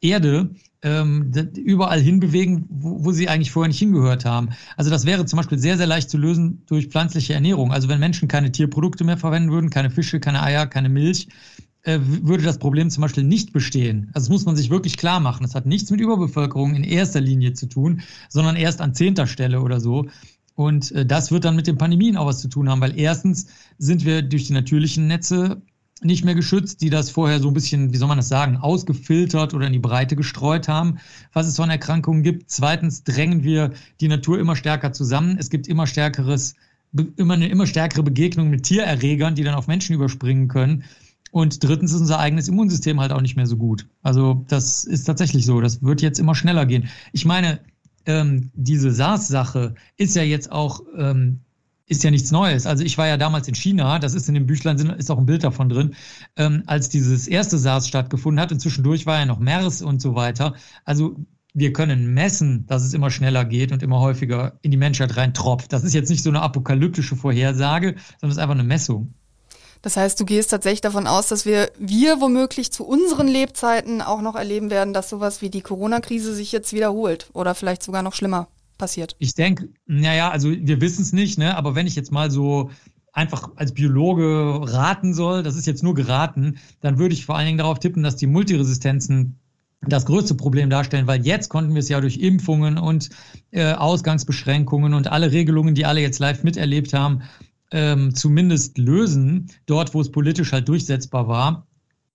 Erde 0.00 0.50
ähm, 0.82 1.32
überall 1.56 2.00
hinbewegen, 2.00 2.66
wo, 2.68 3.04
wo 3.04 3.12
sie 3.12 3.28
eigentlich 3.28 3.50
vorher 3.50 3.68
nicht 3.68 3.78
hingehört 3.78 4.24
haben. 4.24 4.50
Also 4.76 4.90
das 4.90 5.06
wäre 5.06 5.24
zum 5.26 5.38
Beispiel 5.38 5.58
sehr, 5.58 5.76
sehr 5.76 5.86
leicht 5.86 6.10
zu 6.10 6.18
lösen 6.18 6.62
durch 6.66 6.88
pflanzliche 6.88 7.34
Ernährung. 7.34 7.72
Also 7.72 7.88
wenn 7.88 7.98
Menschen 7.98 8.28
keine 8.28 8.52
Tierprodukte 8.52 9.04
mehr 9.04 9.16
verwenden 9.16 9.50
würden, 9.50 9.70
keine 9.70 9.90
Fische, 9.90 10.20
keine 10.20 10.42
Eier, 10.42 10.66
keine 10.66 10.88
Milch, 10.88 11.28
äh, 11.82 11.98
würde 12.02 12.42
das 12.42 12.58
Problem 12.58 12.90
zum 12.90 13.02
Beispiel 13.02 13.24
nicht 13.24 13.52
bestehen. 13.52 14.10
Also 14.12 14.26
das 14.26 14.28
muss 14.30 14.44
man 14.44 14.56
sich 14.56 14.70
wirklich 14.70 14.96
klar 14.96 15.20
machen. 15.20 15.44
Das 15.44 15.54
hat 15.54 15.66
nichts 15.66 15.90
mit 15.90 16.00
Überbevölkerung 16.00 16.74
in 16.74 16.84
erster 16.84 17.20
Linie 17.20 17.52
zu 17.52 17.66
tun, 17.66 18.02
sondern 18.28 18.56
erst 18.56 18.80
an 18.80 18.94
zehnter 18.94 19.26
Stelle 19.26 19.62
oder 19.62 19.80
so. 19.80 20.06
Und 20.54 20.90
äh, 20.92 21.06
das 21.06 21.30
wird 21.30 21.44
dann 21.44 21.56
mit 21.56 21.66
den 21.66 21.78
Pandemien 21.78 22.16
auch 22.16 22.26
was 22.26 22.40
zu 22.40 22.48
tun 22.48 22.68
haben, 22.68 22.80
weil 22.80 22.98
erstens 22.98 23.46
sind 23.78 24.04
wir 24.04 24.22
durch 24.22 24.46
die 24.46 24.52
natürlichen 24.52 25.06
Netze 25.06 25.62
nicht 26.02 26.24
mehr 26.24 26.34
geschützt, 26.34 26.82
die 26.82 26.90
das 26.90 27.10
vorher 27.10 27.40
so 27.40 27.48
ein 27.48 27.54
bisschen, 27.54 27.92
wie 27.92 27.96
soll 27.96 28.08
man 28.08 28.18
das 28.18 28.28
sagen, 28.28 28.58
ausgefiltert 28.58 29.54
oder 29.54 29.66
in 29.66 29.72
die 29.72 29.78
Breite 29.78 30.14
gestreut 30.14 30.68
haben, 30.68 30.98
was 31.32 31.46
es 31.46 31.56
von 31.56 31.70
Erkrankungen 31.70 32.22
gibt. 32.22 32.50
Zweitens 32.50 33.02
drängen 33.02 33.44
wir 33.44 33.72
die 34.00 34.08
Natur 34.08 34.38
immer 34.38 34.56
stärker 34.56 34.92
zusammen. 34.92 35.36
Es 35.38 35.48
gibt 35.48 35.66
immer 35.66 35.86
stärkeres, 35.86 36.54
immer 37.16 37.34
eine 37.34 37.48
immer 37.48 37.66
stärkere 37.66 38.02
Begegnung 38.02 38.50
mit 38.50 38.64
Tiererregern, 38.64 39.34
die 39.34 39.44
dann 39.44 39.54
auf 39.54 39.68
Menschen 39.68 39.94
überspringen 39.94 40.48
können. 40.48 40.84
Und 41.30 41.64
drittens 41.64 41.92
ist 41.92 42.00
unser 42.00 42.18
eigenes 42.18 42.48
Immunsystem 42.48 43.00
halt 43.00 43.12
auch 43.12 43.20
nicht 43.20 43.36
mehr 43.36 43.46
so 43.46 43.56
gut. 43.56 43.86
Also 44.02 44.44
das 44.48 44.84
ist 44.84 45.04
tatsächlich 45.04 45.46
so. 45.46 45.60
Das 45.60 45.82
wird 45.82 46.02
jetzt 46.02 46.18
immer 46.18 46.34
schneller 46.34 46.66
gehen. 46.66 46.88
Ich 47.12 47.24
meine, 47.24 47.60
ähm, 48.04 48.50
diese 48.54 48.92
SARS-Sache 48.92 49.74
ist 49.96 50.14
ja 50.14 50.22
jetzt 50.22 50.52
auch 50.52 50.80
ähm, 50.96 51.40
ist 51.86 52.02
ja 52.02 52.10
nichts 52.10 52.32
Neues. 52.32 52.66
Also 52.66 52.84
ich 52.84 52.98
war 52.98 53.06
ja 53.06 53.16
damals 53.16 53.46
in 53.48 53.54
China, 53.54 53.98
das 53.98 54.14
ist 54.14 54.28
in 54.28 54.34
dem 54.34 54.46
Büchlein, 54.46 54.76
ist 54.98 55.10
auch 55.10 55.18
ein 55.18 55.26
Bild 55.26 55.44
davon 55.44 55.68
drin, 55.68 55.94
ähm, 56.36 56.64
als 56.66 56.88
dieses 56.88 57.28
erste 57.28 57.58
SARS 57.58 57.86
stattgefunden 57.86 58.40
hat 58.40 58.52
und 58.52 58.60
zwischendurch 58.60 59.06
war 59.06 59.18
ja 59.18 59.26
noch 59.26 59.38
MERS 59.38 59.82
und 59.82 60.02
so 60.02 60.14
weiter. 60.14 60.54
Also 60.84 61.16
wir 61.54 61.72
können 61.72 62.12
messen, 62.12 62.66
dass 62.66 62.82
es 62.82 62.92
immer 62.92 63.10
schneller 63.10 63.44
geht 63.44 63.72
und 63.72 63.82
immer 63.82 64.00
häufiger 64.00 64.58
in 64.62 64.72
die 64.72 64.76
Menschheit 64.76 65.16
reintropft. 65.16 65.72
Das 65.72 65.84
ist 65.84 65.94
jetzt 65.94 66.10
nicht 66.10 66.22
so 66.22 66.30
eine 66.30 66.42
apokalyptische 66.42 67.16
Vorhersage, 67.16 67.94
sondern 68.20 68.30
es 68.30 68.36
ist 68.36 68.42
einfach 68.42 68.54
eine 68.54 68.64
Messung. 68.64 69.14
Das 69.80 69.96
heißt, 69.96 70.18
du 70.18 70.24
gehst 70.24 70.50
tatsächlich 70.50 70.80
davon 70.80 71.06
aus, 71.06 71.28
dass 71.28 71.46
wir, 71.46 71.70
wir 71.78 72.20
womöglich 72.20 72.72
zu 72.72 72.84
unseren 72.84 73.28
Lebzeiten 73.28 74.02
auch 74.02 74.20
noch 74.20 74.34
erleben 74.34 74.70
werden, 74.70 74.92
dass 74.92 75.08
sowas 75.08 75.40
wie 75.42 75.50
die 75.50 75.60
Corona-Krise 75.60 76.34
sich 76.34 76.50
jetzt 76.50 76.72
wiederholt 76.72 77.30
oder 77.32 77.54
vielleicht 77.54 77.84
sogar 77.84 78.02
noch 78.02 78.14
schlimmer 78.14 78.48
passiert? 78.76 79.16
Ich 79.18 79.34
denke, 79.34 79.68
naja, 79.86 80.30
also 80.30 80.50
wir 80.50 80.80
wissen 80.80 81.02
es 81.02 81.12
nicht, 81.12 81.38
ne? 81.38 81.56
aber 81.56 81.74
wenn 81.74 81.86
ich 81.86 81.96
jetzt 81.96 82.12
mal 82.12 82.30
so 82.30 82.70
einfach 83.12 83.50
als 83.56 83.72
Biologe 83.72 84.60
raten 84.62 85.14
soll, 85.14 85.42
das 85.42 85.56
ist 85.56 85.66
jetzt 85.66 85.82
nur 85.82 85.94
geraten, 85.94 86.58
dann 86.80 86.98
würde 86.98 87.14
ich 87.14 87.24
vor 87.24 87.36
allen 87.36 87.46
Dingen 87.46 87.58
darauf 87.58 87.78
tippen, 87.78 88.02
dass 88.02 88.16
die 88.16 88.26
Multiresistenzen 88.26 89.38
das 89.80 90.06
größte 90.06 90.34
Problem 90.34 90.68
darstellen, 90.70 91.06
weil 91.06 91.24
jetzt 91.24 91.48
konnten 91.48 91.74
wir 91.74 91.80
es 91.80 91.88
ja 91.88 92.00
durch 92.00 92.18
Impfungen 92.18 92.78
und 92.78 93.10
äh, 93.50 93.72
Ausgangsbeschränkungen 93.72 94.94
und 94.94 95.08
alle 95.08 95.32
Regelungen, 95.32 95.74
die 95.74 95.86
alle 95.86 96.00
jetzt 96.00 96.18
live 96.18 96.42
miterlebt 96.44 96.92
haben, 96.92 97.22
ähm, 97.70 98.14
zumindest 98.14 98.78
lösen, 98.78 99.50
dort 99.66 99.94
wo 99.94 100.00
es 100.00 100.10
politisch 100.10 100.52
halt 100.52 100.68
durchsetzbar 100.68 101.28
war 101.28 101.66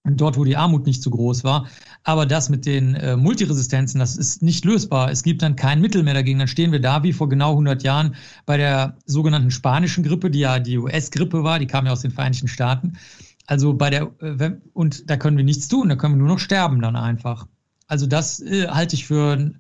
dort, 0.04 0.38
wo 0.38 0.44
die 0.44 0.58
Armut 0.58 0.86
nicht 0.86 1.04
so 1.04 1.10
groß 1.12 1.44
war. 1.44 1.68
Aber 2.04 2.26
das 2.26 2.50
mit 2.50 2.66
den 2.66 2.96
äh, 2.96 3.16
Multiresistenzen, 3.16 4.00
das 4.00 4.18
ist 4.18 4.42
nicht 4.42 4.66
lösbar. 4.66 5.12
Es 5.12 5.24
gibt 5.24 5.42
dann 5.42 5.56
kein 5.56 5.82
Mittel 5.82 6.04
mehr 6.04 6.14
dagegen. 6.14 6.40
Dann 6.40 6.48
stehen 6.48 6.72
wir 6.72 6.80
da 6.80 7.04
wie 7.04 7.14
vor 7.14 7.30
genau 7.30 7.52
100 7.52 7.84
Jahren 7.84 8.16
bei 8.46 8.58
der 8.58 8.98
sogenannten 9.06 9.52
spanischen 9.52 10.04
Grippe, 10.04 10.32
die 10.32 10.40
ja 10.40 10.60
die 10.60 10.78
US-Grippe 10.78 11.44
war, 11.44 11.60
die 11.60 11.68
kam 11.68 11.86
ja 11.86 11.92
aus 11.92 12.02
den 12.02 12.12
Vereinigten 12.12 12.48
Staaten. 12.48 12.98
Also 13.46 13.74
bei 13.74 13.90
der, 13.90 14.12
äh, 14.20 14.52
und 14.74 15.10
da 15.10 15.18
können 15.18 15.38
wir 15.38 15.44
nichts 15.44 15.68
tun, 15.68 15.90
da 15.90 15.96
können 15.96 16.16
wir 16.16 16.20
nur 16.20 16.30
noch 16.30 16.40
sterben 16.40 16.82
dann 16.82 16.96
einfach. 16.96 17.48
Also 17.88 18.08
das 18.08 18.40
äh, 18.40 18.68
halte 18.70 18.96
ich 18.96 19.06
für 19.06 19.52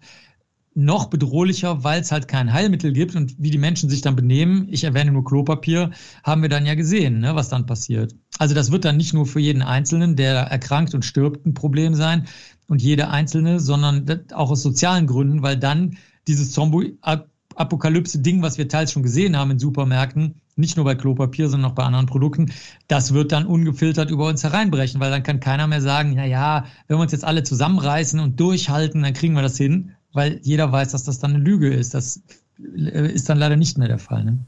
noch 0.74 1.08
bedrohlicher, 1.08 1.84
weil 1.84 2.02
es 2.02 2.12
halt 2.12 2.28
kein 2.28 2.54
Heilmittel 2.54 2.94
gibt 2.94 3.16
und 3.16 3.36
wie 3.38 3.50
die 3.50 3.58
Menschen 3.58 3.90
sich 3.90 4.02
dann 4.02 4.16
benehmen, 4.16 4.68
ich 4.70 4.86
erwähne 4.86 5.12
nur 5.12 5.26
Klopapier, 5.26 5.92
haben 6.24 6.42
wir 6.42 6.50
dann 6.50 6.66
ja 6.66 6.76
gesehen, 6.76 7.20
ne, 7.20 7.36
was 7.36 7.50
dann 7.50 7.66
passiert. 7.66 8.16
Also 8.40 8.56
das 8.56 8.72
wird 8.72 8.86
dann 8.86 8.98
nicht 8.98 9.14
nur 9.14 9.26
für 9.26 9.42
jeden 9.42 9.62
Einzelnen, 9.62 10.16
der 10.16 10.36
erkrankt 10.36 10.96
und 10.96 11.04
stirbt, 11.04 11.46
ein 11.46 11.54
Problem 11.54 11.94
sein 11.94 12.28
und 12.68 12.82
jede 12.82 13.10
Einzelne, 13.10 13.60
sondern 13.60 14.06
auch 14.34 14.50
aus 14.50 14.64
sozialen 14.64 15.08
Gründen, 15.08 15.44
weil 15.44 15.58
dann 15.58 15.98
dieses 16.28 16.52
Zombie-Apokalypse-Ding, 16.54 18.42
was 18.42 18.58
wir 18.58 18.70
teils 18.70 18.94
schon 18.94 19.04
gesehen 19.04 19.36
haben 19.36 19.52
in 19.52 19.60
Supermärkten, 19.60 20.36
nicht 20.56 20.78
nur 20.78 20.86
bei 20.86 20.96
Klopapier, 20.96 21.50
sondern 21.50 21.72
auch 21.72 21.76
bei 21.76 21.84
anderen 21.84 22.06
Produkten, 22.06 22.52
das 22.88 23.14
wird 23.14 23.34
dann 23.34 23.46
ungefiltert 23.46 24.10
über 24.10 24.28
uns 24.28 24.44
hereinbrechen, 24.44 25.02
weil 25.02 25.12
dann 25.12 25.24
kann 25.24 25.42
keiner 25.42 25.68
mehr 25.68 25.82
sagen, 25.82 26.14
ja, 26.14 26.24
ja, 26.24 26.66
wenn 26.88 26.98
wir 26.98 27.02
uns 27.02 27.12
jetzt 27.12 27.26
alle 27.26 27.44
zusammenreißen 27.44 28.22
und 28.22 28.40
durchhalten, 28.40 29.02
dann 29.02 29.14
kriegen 29.14 29.34
wir 29.34 29.42
das 29.42 29.58
hin, 29.58 29.92
weil 30.14 30.40
jeder 30.44 30.72
weiß, 30.72 30.92
dass 30.92 31.04
das 31.04 31.20
dann 31.20 31.36
eine 31.36 31.44
Lüge 31.44 31.74
ist. 31.74 31.94
Das 31.94 32.22
äh, 32.60 33.12
ist 33.12 33.30
dann 33.30 33.38
leider 33.38 33.56
nicht 33.56 33.78
mehr 33.78 33.88
der 33.88 34.00
Fall. 34.00 34.24
Ne? 34.24 34.40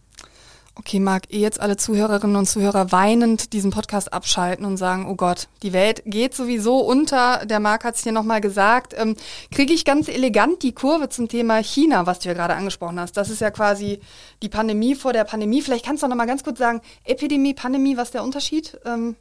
Okay, 0.76 1.00
Marc, 1.00 1.32
ihr 1.32 1.40
jetzt 1.40 1.62
alle 1.62 1.78
Zuhörerinnen 1.78 2.36
und 2.36 2.48
Zuhörer 2.48 2.92
weinend 2.92 3.54
diesen 3.54 3.70
Podcast 3.70 4.12
abschalten 4.12 4.66
und 4.66 4.78
sagen, 4.78 5.06
oh 5.08 5.14
Gott, 5.14 5.48
die 5.62 5.72
Welt 5.72 6.02
geht 6.08 6.34
sowieso 6.34 6.80
unter. 6.80 7.46
Der 7.46 7.60
Marc 7.60 7.84
hat 7.84 7.94
es 7.94 8.02
hier 8.02 8.12
nochmal 8.12 8.42
gesagt. 8.42 8.96
Ähm, 8.98 9.16
Kriege 9.52 9.72
ich 9.72 9.86
ganz 9.86 10.08
elegant 10.08 10.64
die 10.64 10.72
Kurve 10.72 11.10
zum 11.10 11.28
Thema 11.28 11.58
China, 11.62 12.08
was 12.08 12.20
du 12.20 12.30
ja 12.30 12.34
gerade 12.34 12.56
angesprochen 12.56 13.00
hast. 13.00 13.16
Das 13.18 13.30
ist 13.30 13.40
ja 13.40 13.52
quasi 13.52 14.00
die 14.42 14.50
Pandemie 14.50 14.96
vor 14.96 15.14
der 15.14 15.26
Pandemie. 15.26 15.62
Vielleicht 15.62 15.86
kannst 15.86 16.02
du 16.02 16.08
noch 16.08 16.16
mal 16.16 16.26
ganz 16.26 16.44
kurz 16.44 16.58
sagen, 16.58 16.82
Epidemie, 17.04 17.54
Pandemie, 17.54 17.96
was 17.96 18.08
ist 18.08 18.16
der 18.16 18.24
Unterschied? 18.24 18.80
Ähm 18.84 19.16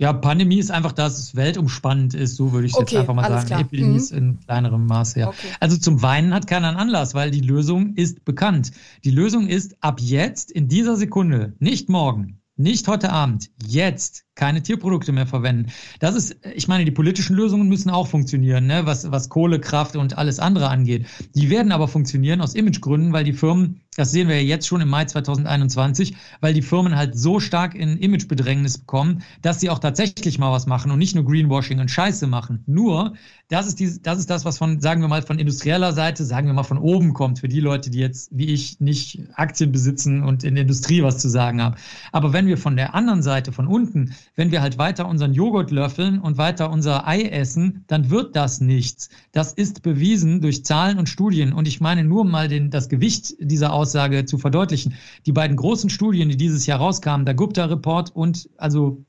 Ja, 0.00 0.12
Pandemie 0.12 0.58
ist 0.58 0.70
einfach, 0.70 0.92
dass 0.92 1.18
es 1.18 1.34
weltumspannend 1.34 2.14
ist, 2.14 2.36
so 2.36 2.52
würde 2.52 2.68
ich 2.68 2.72
es 2.72 2.78
okay, 2.78 2.94
jetzt 2.94 3.00
einfach 3.00 3.14
mal 3.14 3.28
sagen. 3.28 3.46
Klar. 3.46 3.60
Epidemie 3.60 3.90
mhm. 3.90 3.96
ist 3.96 4.12
in 4.12 4.38
kleinerem 4.38 4.86
Maße, 4.86 5.18
ja. 5.18 5.28
Okay. 5.28 5.48
Also 5.58 5.76
zum 5.76 6.02
Weinen 6.02 6.32
hat 6.32 6.46
keiner 6.46 6.68
einen 6.68 6.76
Anlass, 6.76 7.14
weil 7.14 7.32
die 7.32 7.40
Lösung 7.40 7.94
ist 7.94 8.24
bekannt. 8.24 8.70
Die 9.02 9.10
Lösung 9.10 9.48
ist 9.48 9.76
ab 9.80 10.00
jetzt, 10.00 10.52
in 10.52 10.68
dieser 10.68 10.96
Sekunde, 10.96 11.54
nicht 11.58 11.88
morgen, 11.88 12.40
nicht 12.56 12.86
heute 12.86 13.10
Abend, 13.10 13.50
jetzt 13.66 14.24
keine 14.38 14.62
Tierprodukte 14.62 15.12
mehr 15.12 15.26
verwenden. 15.26 15.70
Das 15.98 16.14
ist, 16.14 16.36
ich 16.54 16.68
meine, 16.68 16.84
die 16.84 16.92
politischen 16.92 17.34
Lösungen 17.34 17.68
müssen 17.68 17.90
auch 17.90 18.06
funktionieren, 18.06 18.66
ne? 18.66 18.86
was, 18.86 19.10
was 19.10 19.28
Kohlekraft 19.28 19.96
und 19.96 20.16
alles 20.16 20.38
andere 20.38 20.70
angeht. 20.70 21.06
Die 21.34 21.50
werden 21.50 21.72
aber 21.72 21.88
funktionieren 21.88 22.40
aus 22.40 22.54
Imagegründen, 22.54 23.12
weil 23.12 23.24
die 23.24 23.32
Firmen, 23.32 23.80
das 23.96 24.12
sehen 24.12 24.28
wir 24.28 24.36
ja 24.36 24.42
jetzt 24.42 24.68
schon 24.68 24.80
im 24.80 24.88
Mai 24.88 25.04
2021, 25.04 26.14
weil 26.40 26.54
die 26.54 26.62
Firmen 26.62 26.96
halt 26.96 27.18
so 27.18 27.40
stark 27.40 27.74
in 27.74 27.98
Imagebedrängnis 27.98 28.78
bekommen, 28.78 29.22
dass 29.42 29.58
sie 29.58 29.70
auch 29.70 29.80
tatsächlich 29.80 30.38
mal 30.38 30.52
was 30.52 30.66
machen 30.66 30.92
und 30.92 31.00
nicht 31.00 31.16
nur 31.16 31.24
Greenwashing 31.24 31.80
und 31.80 31.90
Scheiße 31.90 32.28
machen. 32.28 32.62
Nur, 32.66 33.14
das 33.48 33.66
ist, 33.66 33.80
die, 33.80 34.00
das 34.00 34.18
ist 34.18 34.30
das, 34.30 34.44
was 34.44 34.58
von, 34.58 34.80
sagen 34.80 35.00
wir 35.00 35.08
mal, 35.08 35.22
von 35.22 35.40
industrieller 35.40 35.92
Seite, 35.92 36.24
sagen 36.24 36.46
wir 36.46 36.54
mal, 36.54 36.62
von 36.62 36.78
oben 36.78 37.12
kommt, 37.12 37.40
für 37.40 37.48
die 37.48 37.60
Leute, 37.60 37.90
die 37.90 37.98
jetzt, 37.98 38.30
wie 38.30 38.52
ich, 38.52 38.78
nicht 38.78 39.20
Aktien 39.34 39.72
besitzen 39.72 40.22
und 40.22 40.44
in 40.44 40.54
der 40.54 40.62
Industrie 40.62 41.02
was 41.02 41.18
zu 41.18 41.28
sagen 41.28 41.60
haben. 41.60 41.74
Aber 42.12 42.32
wenn 42.32 42.46
wir 42.46 42.56
von 42.56 42.76
der 42.76 42.94
anderen 42.94 43.22
Seite, 43.22 43.50
von 43.50 43.66
unten, 43.66 44.14
wenn 44.34 44.50
wir 44.50 44.62
halt 44.62 44.78
weiter 44.78 45.08
unseren 45.08 45.34
Joghurt 45.34 45.70
löffeln 45.70 46.18
und 46.18 46.38
weiter 46.38 46.70
unser 46.70 47.06
Ei 47.06 47.22
essen, 47.22 47.84
dann 47.86 48.10
wird 48.10 48.36
das 48.36 48.60
nichts. 48.60 49.08
Das 49.32 49.52
ist 49.52 49.82
bewiesen 49.82 50.40
durch 50.40 50.64
Zahlen 50.64 50.98
und 50.98 51.08
Studien. 51.08 51.52
Und 51.52 51.68
ich 51.68 51.80
meine 51.80 52.04
nur 52.04 52.24
mal 52.24 52.48
den, 52.48 52.70
das 52.70 52.88
Gewicht 52.88 53.34
dieser 53.40 53.72
Aussage 53.72 54.24
zu 54.24 54.38
verdeutlichen. 54.38 54.94
Die 55.26 55.32
beiden 55.32 55.56
großen 55.56 55.90
Studien, 55.90 56.28
die 56.28 56.36
dieses 56.36 56.66
Jahr 56.66 56.78
rauskamen, 56.78 57.26
der 57.26 57.34
Gupta-Report 57.34 58.14
und 58.14 58.48
also 58.56 59.04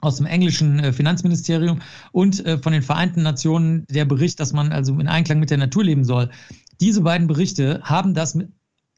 aus 0.00 0.16
dem 0.16 0.26
englischen 0.26 0.80
äh, 0.80 0.92
Finanzministerium 0.92 1.80
und 2.10 2.44
äh, 2.44 2.58
von 2.58 2.72
den 2.72 2.82
Vereinten 2.82 3.22
Nationen 3.22 3.86
der 3.88 4.04
Bericht, 4.04 4.40
dass 4.40 4.52
man 4.52 4.72
also 4.72 4.98
in 4.98 5.08
Einklang 5.08 5.38
mit 5.38 5.50
der 5.50 5.58
Natur 5.58 5.84
leben 5.84 6.04
soll. 6.04 6.28
Diese 6.80 7.02
beiden 7.02 7.28
Berichte 7.28 7.80
haben 7.84 8.12
das 8.12 8.36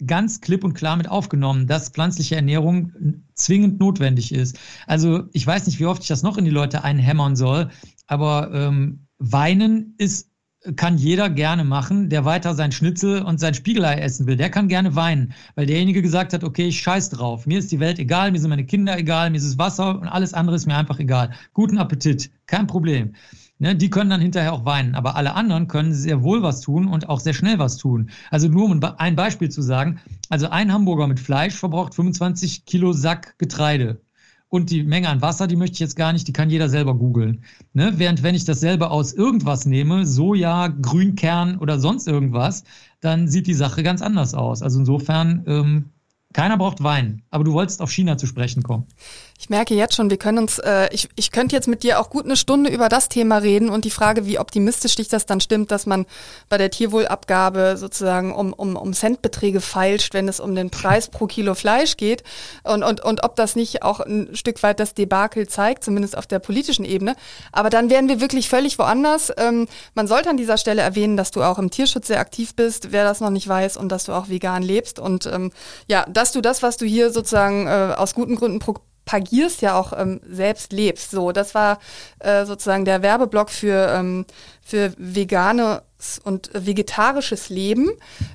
ganz 0.07 0.41
klipp 0.41 0.65
und 0.65 0.75
klar 0.75 0.97
mit 0.97 1.09
aufgenommen, 1.09 1.67
dass 1.67 1.91
pflanzliche 1.91 2.37
Ernährung 2.37 2.93
zwingend 3.35 3.81
notwendig 3.81 4.33
ist. 4.33 4.59
Also 4.87 5.25
ich 5.33 5.47
weiß 5.47 5.67
nicht, 5.67 5.81
wie 5.81 5.87
oft 5.87 6.03
ich 6.03 6.09
das 6.09 6.23
noch 6.23 6.37
in 6.37 6.45
die 6.45 6.51
Leute 6.51 6.85
einhämmern 6.85 7.37
soll, 7.37 7.71
aber 8.07 8.51
ähm, 8.53 9.07
weinen 9.19 9.95
ist 9.99 10.31
kann 10.77 10.97
jeder 10.97 11.29
gerne 11.29 11.65
machen, 11.65 12.09
der 12.09 12.25
weiter 12.25 12.55
sein 12.55 12.73
Schnitzel 12.73 13.23
und 13.23 13.39
sein 13.39 13.55
Spiegelei 13.55 13.97
essen 13.97 14.27
will. 14.27 14.37
Der 14.37 14.51
kann 14.51 14.69
gerne 14.69 14.97
weinen, 14.97 15.35
weil 15.55 15.67
derjenige 15.67 16.01
gesagt 16.01 16.33
hat, 16.33 16.43
okay, 16.43 16.69
ich 16.69 16.81
scheiß 16.81 17.11
drauf. 17.11 17.47
Mir 17.47 17.59
ist 17.59 17.71
die 17.71 17.81
Welt 17.81 17.99
egal, 17.99 18.33
mir 18.33 18.41
sind 18.41 18.51
meine 18.51 18.65
Kinder 18.65 18.99
egal, 18.99 19.31
mir 19.31 19.37
ist 19.37 19.47
das 19.47 19.59
Wasser 19.59 20.01
und 20.01 20.09
alles 20.09 20.33
andere 20.33 20.57
ist 20.57 20.67
mir 20.67 20.77
einfach 20.77 20.99
egal. 20.99 21.31
Guten 21.53 21.79
Appetit, 21.79 22.31
kein 22.47 22.67
Problem. 22.67 23.15
Ne, 23.59 23.77
die 23.77 23.89
können 23.89 24.11
dann 24.11 24.21
hinterher 24.21 24.53
auch 24.53 24.65
weinen. 24.65 24.95
Aber 24.95 25.17
alle 25.17 25.35
anderen 25.35 25.69
können 25.69 25.93
sehr 25.93 26.23
wohl 26.23 26.43
was 26.43 26.61
tun 26.61 26.89
und 26.89 27.09
auch 27.09 27.21
sehr 27.21 27.35
schnell 27.35 27.59
was 27.59 27.77
tun. 27.77 28.11
Also 28.31 28.49
nur 28.49 28.65
um 28.65 28.83
ein 28.99 29.17
Beispiel 29.17 29.49
zu 29.49 29.63
sagen. 29.63 30.01
Also 30.29 30.49
ein 30.49 30.73
Hamburger 30.73 31.07
mit 31.07 31.21
Fleisch 31.21 31.55
verbraucht 31.55 31.95
25 31.95 32.65
Kilo 32.65 32.93
Sack 32.93 33.39
Getreide. 33.39 34.01
Und 34.49 34.71
die 34.71 34.85
Menge 34.85 35.09
an 35.09 35.21
Wasser, 35.21 35.47
die 35.47 35.57
möchte 35.57 35.75
ich 35.75 35.81
jetzt 35.81 35.97
gar 35.97 36.13
nicht, 36.13 36.29
die 36.29 36.33
kann 36.33 36.51
jeder 36.51 36.69
selber 36.69 36.95
googeln. 36.95 37.43
Ne? 37.73 37.95
Während 37.97 38.23
wenn 38.23 38.35
ich 38.35 38.45
dasselbe 38.45 38.91
aus 38.91 39.13
irgendwas 39.13 39.67
nehme, 39.67 40.07
Soja, 40.07 40.69
Grünkern 40.69 41.59
oder 41.59 41.81
sonst 41.81 42.07
irgendwas, 42.07 42.65
dann 43.01 43.27
sieht 43.27 43.47
die 43.47 43.55
Sache 43.55 43.83
ganz 43.83 44.01
anders 44.01 44.35
aus. 44.35 44.63
Also 44.63 44.79
insofern, 44.79 45.43
ähm, 45.47 45.85
keiner 46.33 46.57
braucht 46.57 46.83
Wein. 46.83 47.23
Aber 47.31 47.45
du 47.45 47.53
wolltest 47.53 47.81
auf 47.81 47.91
China 47.91 48.19
zu 48.19 48.27
sprechen 48.27 48.63
kommen. 48.63 48.87
Ich 49.45 49.51
merke 49.51 49.75
jetzt 49.75 49.95
schon, 49.95 50.09
wir 50.09 50.17
können 50.17 50.39
uns, 50.39 50.59
äh, 50.59 50.89
ich, 50.91 51.11
ich 51.17 51.31
könnte 51.31 51.55
jetzt 51.55 51.69
mit 51.69 51.83
dir 51.83 52.01
auch 52.01 52.09
gut 52.09 52.25
eine 52.25 52.35
Stunde 52.35 52.71
über 52.71 52.89
das 52.89 53.11
Thema 53.11 53.37
reden 53.37 53.69
und 53.69 53.85
die 53.85 53.91
Frage, 53.91 54.25
wie 54.25 54.39
optimistisch 54.39 54.95
dich 54.95 55.09
das 55.09 55.27
dann 55.27 55.39
stimmt, 55.43 55.71
dass 55.71 55.85
man 55.85 56.07
bei 56.49 56.57
der 56.57 56.71
Tierwohlabgabe 56.71 57.77
sozusagen 57.77 58.35
um, 58.35 58.55
um, 58.55 58.75
um 58.75 58.95
Centbeträge 58.95 59.61
feilscht, 59.61 60.15
wenn 60.15 60.29
es 60.29 60.41
um 60.41 60.55
den 60.55 60.71
Preis 60.71 61.09
pro 61.09 61.27
Kilo 61.27 61.55
Fleisch 61.55 61.99
geht 61.99 62.23
und, 62.63 62.83
und, 62.83 63.05
und 63.05 63.23
ob 63.23 63.37
das 63.37 63.55
nicht 63.55 63.83
auch 63.83 64.01
ein 64.01 64.31
Stück 64.33 64.63
weit 64.63 64.81
das 64.81 64.95
Debakel 64.95 65.47
zeigt, 65.47 65.85
zumindest 65.85 66.17
auf 66.17 66.27
der 66.27 66.39
politischen 66.39 66.87
Ebene. 66.87 67.15
Aber 67.53 67.69
dann 67.69 67.91
wären 67.91 68.09
wir 68.09 68.23
wirklich 68.23 68.49
völlig 68.49 68.79
woanders. 68.79 69.31
Ähm, 69.37 69.69
man 69.93 70.07
sollte 70.07 70.31
an 70.31 70.39
dieser 70.39 70.57
Stelle 70.57 70.81
erwähnen, 70.81 71.19
dass 71.19 71.33
du 71.33 71.43
auch 71.43 71.59
im 71.59 71.71
Tierschutz 71.71 72.07
sehr 72.07 72.21
aktiv 72.21 72.55
bist, 72.55 72.93
wer 72.93 73.05
das 73.05 73.21
noch 73.21 73.29
nicht 73.29 73.47
weiß, 73.47 73.77
und 73.77 73.91
dass 73.91 74.05
du 74.05 74.13
auch 74.13 74.31
vegan 74.31 74.63
lebst 74.63 74.99
und 74.99 75.27
ähm, 75.27 75.53
ja, 75.87 76.07
dass 76.09 76.33
du 76.33 76.41
das, 76.41 76.63
was 76.63 76.79
du 76.79 76.87
hier 76.87 77.13
sozusagen 77.13 77.67
äh, 77.67 77.93
aus 77.95 78.15
guten 78.15 78.37
Gründen 78.37 78.59
propagierst, 79.05 79.63
ja 79.63 79.79
auch 79.79 79.93
ähm, 79.97 80.21
selbst 80.29 80.73
lebst. 80.73 81.11
So, 81.11 81.33
das 81.33 81.55
war 81.55 81.79
äh, 82.21 82.45
sozusagen 82.45 82.85
der 82.85 83.03
Werbeblock 83.03 83.51
für, 83.51 83.93
ähm, 83.95 84.25
für 84.63 84.93
veganes 84.97 85.83
und 86.23 86.51
vegetarisches 86.55 87.51
Leben. 87.51 87.91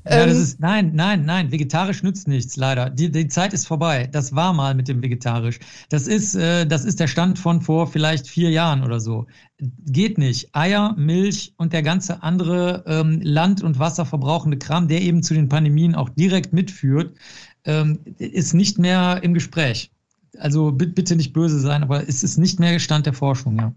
Ja, 0.06 0.26
das 0.26 0.36
ähm, 0.36 0.42
ist, 0.44 0.60
nein, 0.60 0.92
nein, 0.94 1.26
nein, 1.26 1.52
vegetarisch 1.52 2.04
nützt 2.04 2.28
nichts, 2.28 2.56
leider. 2.56 2.90
Die, 2.90 3.12
die 3.12 3.28
Zeit 3.28 3.54
ist 3.54 3.68
vorbei. 3.68 4.08
Das 4.12 4.36
war 4.36 4.54
mal 4.54 4.76
mit 4.76 4.88
dem 4.88 5.02
vegetarisch. 5.02 5.60
Das 5.90 6.08
ist, 6.08 6.36
äh, 6.36 6.66
das 6.66 6.86
ist 6.86 7.00
der 7.00 7.08
Stand 7.08 7.40
von 7.40 7.62
vor 7.62 7.88
vielleicht 7.88 8.28
vier 8.28 8.52
Jahren 8.52 8.84
oder 8.84 9.00
so. 9.00 9.26
Geht 9.60 10.18
nicht. 10.18 10.56
Eier, 10.56 10.96
Milch 10.98 11.54
und 11.58 11.74
der 11.74 11.84
ganze 11.84 12.24
andere 12.24 12.84
ähm, 12.88 13.20
Land- 13.22 13.64
und 13.64 13.80
Wasser 13.80 14.06
verbrauchende 14.06 14.58
Kram, 14.58 14.88
der 14.88 15.02
eben 15.02 15.24
zu 15.24 15.34
den 15.34 15.50
Pandemien 15.50 15.96
auch 15.96 16.10
direkt 16.10 16.54
mitführt, 16.54 17.18
ähm, 17.66 18.00
ist 18.20 18.54
nicht 18.54 18.80
mehr 18.80 19.20
im 19.22 19.34
Gespräch. 19.34 19.92
Also 20.38 20.72
bitte 20.72 21.16
nicht 21.16 21.34
böse 21.34 21.60
sein, 21.60 21.84
aber 21.84 22.08
es 22.08 22.24
ist 22.24 22.38
nicht 22.38 22.60
mehr 22.60 22.80
Stand 22.80 23.06
der 23.06 23.14
Forschung, 23.14 23.58
ja. 23.58 23.74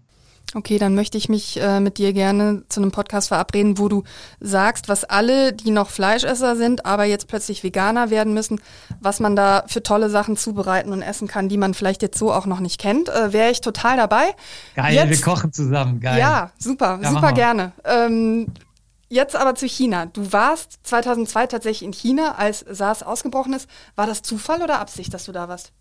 Okay, 0.55 0.77
dann 0.77 0.93
möchte 0.93 1.17
ich 1.17 1.29
mich 1.29 1.59
äh, 1.59 1.79
mit 1.79 1.97
dir 1.97 2.13
gerne 2.13 2.63
zu 2.69 2.79
einem 2.79 2.91
Podcast 2.91 3.29
verabreden, 3.29 3.79
wo 3.79 3.87
du 3.87 4.03
sagst, 4.39 4.87
was 4.87 5.03
alle, 5.03 5.51
die 5.51 5.71
noch 5.71 5.89
Fleischesser 5.89 6.55
sind, 6.55 6.85
aber 6.85 7.05
jetzt 7.05 7.27
plötzlich 7.27 7.63
Veganer 7.63 8.11
werden 8.11 8.35
müssen, 8.35 8.61
was 8.99 9.19
man 9.19 9.35
da 9.35 9.63
für 9.67 9.81
tolle 9.81 10.11
Sachen 10.11 10.37
zubereiten 10.37 10.91
und 10.91 11.01
essen 11.01 11.27
kann, 11.27 11.49
die 11.49 11.57
man 11.57 11.73
vielleicht 11.73 12.03
jetzt 12.03 12.19
so 12.19 12.31
auch 12.31 12.45
noch 12.45 12.59
nicht 12.59 12.79
kennt. 12.79 13.09
Äh, 13.09 13.33
Wäre 13.33 13.49
ich 13.49 13.61
total 13.61 13.97
dabei. 13.97 14.35
Geil, 14.75 14.93
jetzt, 14.93 15.09
wir 15.09 15.21
kochen 15.21 15.51
zusammen, 15.51 15.99
geil. 15.99 16.19
Ja, 16.19 16.51
super, 16.59 16.99
ja, 17.01 17.09
super 17.09 17.31
gerne. 17.31 17.71
Ähm, 17.83 18.47
Jetzt 19.09 19.35
aber 19.35 19.53
zu 19.53 19.67
China. 19.67 20.07
Du 20.07 20.33
warst 20.33 20.79
2002 20.87 21.45
tatsächlich 21.45 21.83
in 21.83 21.93
China, 21.93 22.33
als 22.35 22.65
SARS 22.67 23.03
ausgebrochen 23.03 23.53
ist. 23.53 23.69
War 23.95 24.07
das 24.07 24.23
Zufall 24.23 24.63
oder 24.63 24.79
Absicht, 24.79 25.13
dass 25.13 25.25
du 25.25 25.31
da 25.31 25.47
warst? 25.47 25.71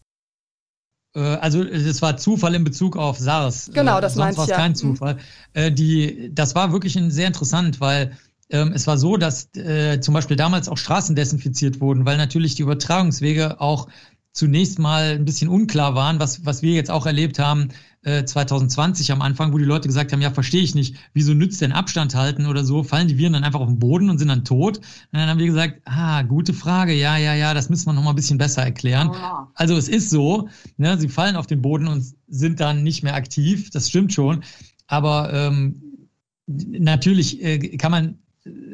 Äh, 1.15 1.21
also 1.21 1.63
es 1.63 2.03
war 2.03 2.17
Zufall 2.17 2.55
in 2.55 2.65
Bezug 2.65 2.97
auf 2.97 3.19
SARS. 3.19 3.71
Genau, 3.73 4.01
das 4.01 4.15
äh, 4.15 4.17
Sonst 4.17 4.37
war 4.37 4.45
es 4.45 4.51
ja. 4.51 4.57
kein 4.57 4.73
mhm. 4.73 4.77
Zufall. 4.77 5.19
Mhm. 5.55 5.75
Die, 5.75 6.31
das 6.35 6.55
war 6.55 6.73
wirklich 6.73 6.99
sehr 7.09 7.27
interessant, 7.27 7.81
weil 7.81 8.17
ähm, 8.51 8.73
es 8.75 8.87
war 8.87 8.99
so, 8.99 9.17
dass 9.17 9.49
äh, 9.57 10.01
zum 10.01 10.15
Beispiel 10.15 10.37
damals 10.37 10.69
auch 10.69 10.77
Straßen 10.77 11.17
desinfiziert 11.17 11.81
wurden, 11.81 12.05
weil 12.05 12.19
natürlich 12.19 12.55
die 12.55 12.63
Übertragungswege 12.63 13.61
auch 13.61 13.89
zunächst 14.33 14.79
mal 14.79 15.13
ein 15.13 15.25
bisschen 15.25 15.49
unklar 15.49 15.95
waren, 15.95 16.19
was, 16.19 16.45
was 16.47 16.63
wir 16.63 16.73
jetzt 16.73 16.91
auch 16.91 17.07
erlebt 17.07 17.39
haben 17.39 17.69
äh, 18.03 18.25
2020 18.25 19.13
am 19.13 19.23
Anfang, 19.23 19.53
wo 19.53 19.59
die 19.59 19.65
Leute 19.65 19.89
gesagt 19.89 20.13
haben, 20.13 20.23
ja, 20.23 20.31
verstehe 20.31 20.63
ich 20.63 20.75
nicht, 20.75 20.97
wieso 21.13 21.35
nützt 21.35 21.61
denn 21.61 21.73
Abstand 21.73 22.15
halten 22.15 22.47
oder 22.47 22.65
so, 22.65 22.83
fallen 22.83 23.09
die 23.09 23.19
Viren 23.19 23.35
dann 23.35 23.45
einfach 23.45 23.61
auf 23.61 23.69
den 23.69 23.79
Boden 23.79 24.11
und 24.11 24.19
sind 24.19 24.29
dann 24.29 24.45
tot? 24.45 24.79
Und 24.79 24.87
dann 25.13 25.29
haben 25.29 25.39
wir 25.39 25.47
gesagt, 25.47 25.83
ah, 25.85 26.23
gute 26.23 26.55
Frage, 26.55 26.95
ja, 26.95 27.17
ja, 27.17 27.35
ja, 27.35 27.55
das 27.55 27.69
müssen 27.69 27.87
wir 27.87 27.93
noch 27.93 28.03
mal 28.03 28.11
ein 28.11 28.17
bisschen 28.17 28.39
besser 28.39 28.63
erklären. 28.63 29.11
Ja. 29.13 29.51
Also 29.55 29.77
es 29.77 29.89
ist 29.89 30.11
so, 30.11 30.49
ne, 30.79 30.99
sie 30.99 31.09
fallen 31.09 31.37
auf 31.37 31.47
den 31.47 31.63
Boden 31.63 31.87
und 31.87 32.05
sind 32.27 32.61
dann 32.61 32.83
nicht 32.83 33.03
mehr 33.03 33.15
aktiv, 33.15 33.71
das 33.71 33.89
stimmt 33.89 34.13
schon, 34.13 34.43
aber 34.87 35.33
ähm, 35.33 36.09
natürlich 36.47 37.43
äh, 37.43 37.77
kann 37.77 37.93
man 37.93 38.19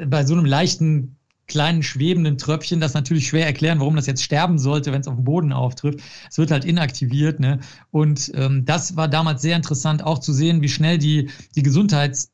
bei 0.07 0.25
so 0.25 0.35
einem 0.35 0.47
leichten 0.47 1.17
kleinen 1.49 1.83
schwebenden 1.83 2.38
Tröpfchen 2.38 2.81
das 2.81 2.95
natürlich 2.95 3.28
schwer 3.28 3.47
erklären, 3.47 3.81
warum 3.81 3.97
das 3.97 4.07
jetzt 4.07 4.23
sterben 4.23 4.59
sollte, 4.59 4.93
wenn 4.93 5.00
es 5.00 5.09
auf 5.09 5.17
dem 5.17 5.25
Boden 5.25 5.52
auftrifft. 5.52 6.00
Es 6.31 6.38
wird 6.38 6.50
halt 6.50 6.64
inaktiviert. 6.64 7.40
Ne? 7.40 7.61
Und 7.90 8.31
ähm, 8.35 8.64
das 8.64 8.97
war 8.97 9.09
damals 9.09 9.43
sehr 9.43 9.57
interessant, 9.57 10.05
auch 10.05 10.19
zu 10.19 10.33
sehen, 10.33 10.62
wie 10.62 10.69
schnell 10.69 10.99
die, 10.99 11.31
die 11.57 11.62
Gesundheits 11.62 12.31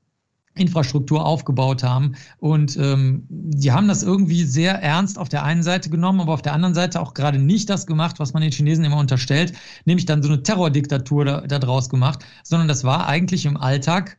Infrastruktur 0.57 1.25
aufgebaut 1.25 1.83
haben. 1.83 2.15
Und 2.39 2.77
ähm, 2.77 3.27
die 3.29 3.73
haben 3.73 3.89
das 3.89 4.03
irgendwie 4.03 4.45
sehr 4.45 4.75
ernst 4.75 5.19
auf 5.19 5.29
der 5.29 5.43
einen 5.45 5.63
Seite 5.63 5.91
genommen, 5.91 6.21
aber 6.21 6.33
auf 6.33 6.43
der 6.43 6.53
anderen 6.53 6.75
Seite 6.75 7.01
auch 7.01 7.15
gerade 7.15 7.39
nicht 7.39 7.69
das 7.71 7.87
gemacht, 7.87 8.19
was 8.19 8.33
man 8.33 8.43
den 8.43 8.53
Chinesen 8.53 8.85
immer 8.85 8.99
unterstellt, 8.99 9.53
nämlich 9.85 10.07
dann 10.07 10.23
so 10.23 10.29
eine 10.29 10.43
Terrordiktatur 10.43 11.25
da, 11.25 11.41
da 11.41 11.59
draus 11.59 11.89
gemacht, 11.89 12.25
sondern 12.45 12.69
das 12.69 12.85
war 12.85 13.07
eigentlich 13.07 13.47
im 13.47 13.57
Alltag 13.57 14.17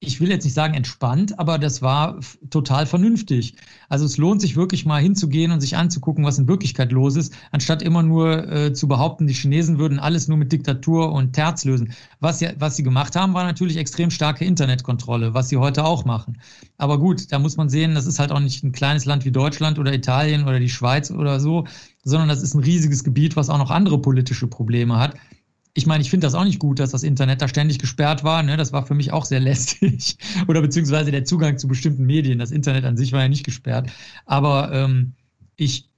ich 0.00 0.20
will 0.20 0.30
jetzt 0.30 0.44
nicht 0.44 0.54
sagen 0.54 0.74
entspannt, 0.74 1.40
aber 1.40 1.58
das 1.58 1.82
war 1.82 2.20
total 2.50 2.86
vernünftig. 2.86 3.54
Also 3.88 4.04
es 4.04 4.16
lohnt 4.16 4.40
sich 4.40 4.54
wirklich 4.54 4.86
mal 4.86 5.02
hinzugehen 5.02 5.50
und 5.50 5.60
sich 5.60 5.76
anzugucken, 5.76 6.24
was 6.24 6.38
in 6.38 6.46
Wirklichkeit 6.46 6.92
los 6.92 7.16
ist, 7.16 7.34
anstatt 7.50 7.82
immer 7.82 8.04
nur 8.04 8.48
äh, 8.48 8.72
zu 8.72 8.86
behaupten, 8.86 9.26
die 9.26 9.34
Chinesen 9.34 9.78
würden 9.78 9.98
alles 9.98 10.28
nur 10.28 10.38
mit 10.38 10.52
Diktatur 10.52 11.12
und 11.12 11.32
Terz 11.32 11.64
lösen. 11.64 11.92
Was, 12.20 12.40
ja, 12.40 12.52
was 12.58 12.76
sie 12.76 12.84
gemacht 12.84 13.16
haben, 13.16 13.34
war 13.34 13.42
natürlich 13.44 13.76
extrem 13.76 14.10
starke 14.10 14.44
Internetkontrolle, 14.44 15.34
was 15.34 15.48
sie 15.48 15.56
heute 15.56 15.84
auch 15.84 16.04
machen. 16.04 16.38
Aber 16.76 16.98
gut, 16.98 17.32
da 17.32 17.40
muss 17.40 17.56
man 17.56 17.68
sehen, 17.68 17.96
das 17.96 18.06
ist 18.06 18.20
halt 18.20 18.30
auch 18.30 18.40
nicht 18.40 18.62
ein 18.62 18.70
kleines 18.70 19.04
Land 19.04 19.24
wie 19.24 19.32
Deutschland 19.32 19.80
oder 19.80 19.92
Italien 19.92 20.44
oder 20.44 20.60
die 20.60 20.68
Schweiz 20.68 21.10
oder 21.10 21.40
so, 21.40 21.66
sondern 22.04 22.28
das 22.28 22.42
ist 22.42 22.54
ein 22.54 22.62
riesiges 22.62 23.02
Gebiet, 23.02 23.34
was 23.34 23.50
auch 23.50 23.58
noch 23.58 23.72
andere 23.72 24.00
politische 24.00 24.46
Probleme 24.46 24.96
hat 24.96 25.16
ich 25.78 25.86
meine, 25.86 26.02
ich 26.02 26.10
finde 26.10 26.26
das 26.26 26.34
auch 26.34 26.42
nicht 26.42 26.58
gut, 26.58 26.80
dass 26.80 26.90
das 26.90 27.04
Internet 27.04 27.40
da 27.40 27.46
ständig 27.46 27.78
gesperrt 27.78 28.24
war. 28.24 28.42
Ne? 28.42 28.56
Das 28.56 28.72
war 28.72 28.84
für 28.84 28.94
mich 28.94 29.12
auch 29.12 29.24
sehr 29.24 29.38
lästig. 29.48 30.18
Oder 30.48 30.60
beziehungsweise 30.60 31.12
der 31.12 31.24
Zugang 31.24 31.56
zu 31.56 31.68
bestimmten 31.68 32.04
Medien. 32.04 32.40
Das 32.40 32.50
Internet 32.50 32.84
an 32.84 32.96
sich 32.96 33.12
war 33.12 33.22
ja 33.22 33.28
nicht 33.28 33.44
gesperrt. 33.44 33.88
Aber 34.26 34.72
ähm, 34.72 35.12
ich, 35.54 35.88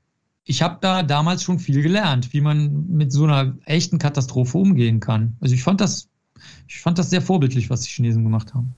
ich 0.44 0.60
habe 0.60 0.76
da 0.82 1.02
damals 1.02 1.42
schon 1.42 1.58
viel 1.58 1.80
gelernt, 1.80 2.34
wie 2.34 2.42
man 2.42 2.88
mit 2.88 3.10
so 3.10 3.24
einer 3.24 3.56
echten 3.64 3.96
Katastrophe 3.96 4.58
umgehen 4.58 5.00
kann. 5.00 5.38
Also 5.40 5.54
ich 5.54 5.62
fand 5.62 5.80
das, 5.80 6.10
ich 6.68 6.78
fand 6.80 6.98
das 6.98 7.08
sehr 7.08 7.22
vorbildlich, 7.22 7.70
was 7.70 7.80
die 7.80 7.88
Chinesen 7.88 8.22
gemacht 8.22 8.52
haben. 8.52 8.74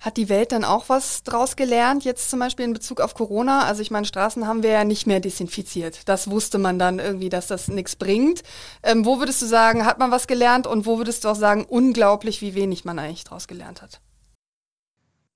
Hat 0.00 0.16
die 0.16 0.28
Welt 0.30 0.52
dann 0.52 0.64
auch 0.64 0.88
was 0.88 1.22
draus 1.22 1.56
gelernt, 1.56 2.04
jetzt 2.04 2.30
zum 2.30 2.40
Beispiel 2.40 2.64
in 2.64 2.72
Bezug 2.72 3.00
auf 3.00 3.14
Corona? 3.14 3.66
Also 3.66 3.82
ich 3.82 3.90
meine, 3.90 4.06
Straßen 4.06 4.46
haben 4.46 4.62
wir 4.62 4.70
ja 4.70 4.84
nicht 4.84 5.06
mehr 5.06 5.20
desinfiziert. 5.20 6.08
Das 6.08 6.30
wusste 6.30 6.58
man 6.58 6.78
dann 6.78 6.98
irgendwie, 6.98 7.28
dass 7.28 7.46
das 7.46 7.68
nichts 7.68 7.96
bringt. 7.96 8.42
Ähm, 8.82 9.04
wo 9.04 9.18
würdest 9.18 9.42
du 9.42 9.46
sagen, 9.46 9.84
hat 9.84 9.98
man 9.98 10.10
was 10.10 10.26
gelernt 10.26 10.66
und 10.66 10.86
wo 10.86 10.96
würdest 10.96 11.24
du 11.24 11.28
auch 11.28 11.36
sagen, 11.36 11.66
unglaublich, 11.68 12.40
wie 12.40 12.54
wenig 12.54 12.84
man 12.86 12.98
eigentlich 12.98 13.24
draus 13.24 13.46
gelernt 13.46 13.82
hat? 13.82 14.00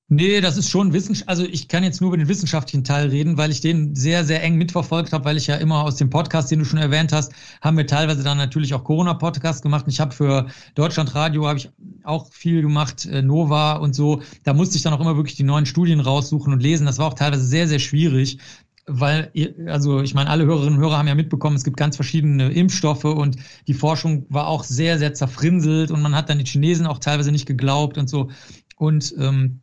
Nee, 0.09 0.43
das 0.43 0.59
ist 0.59 0.69
schon 0.69 0.93
Wissenschaft. 0.93 1.29
Also 1.31 1.45
ich 1.45 1.67
kann 1.67 1.83
jetzt 1.83 2.01
nur 2.03 2.09
über 2.09 2.19
den 2.19 2.29
wissenschaftlichen 2.29 2.85
Teil 2.85 3.09
reden, 3.09 3.39
weil 3.39 3.51
ich 3.51 3.63
den 3.63 3.95
sehr, 3.95 4.25
sehr 4.25 4.43
eng 4.43 4.57
mitverfolgt 4.57 5.15
habe, 5.15 5.25
weil 5.25 5.39
ich 5.39 5.47
ja 5.47 5.57
immer 5.57 5.83
aus 5.83 5.97
dem 5.97 6.11
Podcast, 6.11 6.51
den 6.51 6.59
du 6.59 6.67
schon 6.67 6.79
erwähnt 6.79 7.11
hast, 7.11 7.33
haben 7.63 7.79
wir 7.79 7.87
teilweise 7.87 8.23
dann 8.23 8.37
natürlich 8.37 8.75
auch 8.75 8.85
Corona-Podcasts 8.85 9.63
gemacht. 9.63 9.87
Und 9.87 9.93
ich 9.93 10.01
habe 10.01 10.15
für 10.15 10.47
Deutschlandradio 10.75 11.49
habe 11.49 11.59
ich 11.59 11.71
auch 12.03 12.31
viel 12.31 12.61
gemacht, 12.61 13.07
äh, 13.07 13.23
Nova 13.23 13.77
und 13.77 13.95
so. 13.95 14.21
Da 14.43 14.53
musste 14.53 14.77
ich 14.77 14.83
dann 14.83 14.93
auch 14.93 15.01
immer 15.01 15.17
wirklich 15.17 15.37
die 15.37 15.43
neuen 15.43 15.65
Studien 15.65 16.01
raussuchen 16.01 16.53
und 16.53 16.63
lesen. 16.63 16.85
Das 16.85 16.99
war 16.99 17.07
auch 17.07 17.15
teilweise 17.15 17.47
sehr, 17.47 17.67
sehr 17.67 17.79
schwierig, 17.79 18.39
weil, 18.87 19.33
also 19.67 20.03
ich 20.03 20.13
meine, 20.13 20.29
alle 20.29 20.45
Hörerinnen 20.45 20.75
und 20.75 20.81
Hörer 20.85 20.99
haben 20.99 21.09
ja 21.09 21.15
mitbekommen, 21.15 21.57
es 21.57 21.65
gibt 21.65 21.79
ganz 21.79 21.97
verschiedene 21.97 22.53
Impfstoffe 22.53 23.05
und 23.05 23.39
die 23.67 23.75
Forschung 23.75 24.27
war 24.29 24.49
auch 24.49 24.65
sehr, 24.65 24.99
sehr 24.99 25.15
zerfrinselt 25.15 25.91
und 25.91 26.03
man 26.03 26.15
hat 26.15 26.29
dann 26.29 26.39
die 26.39 26.45
Chinesen 26.45 26.87
auch 26.87 26.99
teilweise 26.99 27.33
nicht 27.33 27.47
geglaubt 27.47 27.97
und 27.97 28.11
so. 28.11 28.29
Und 28.77 29.15
ähm, 29.19 29.61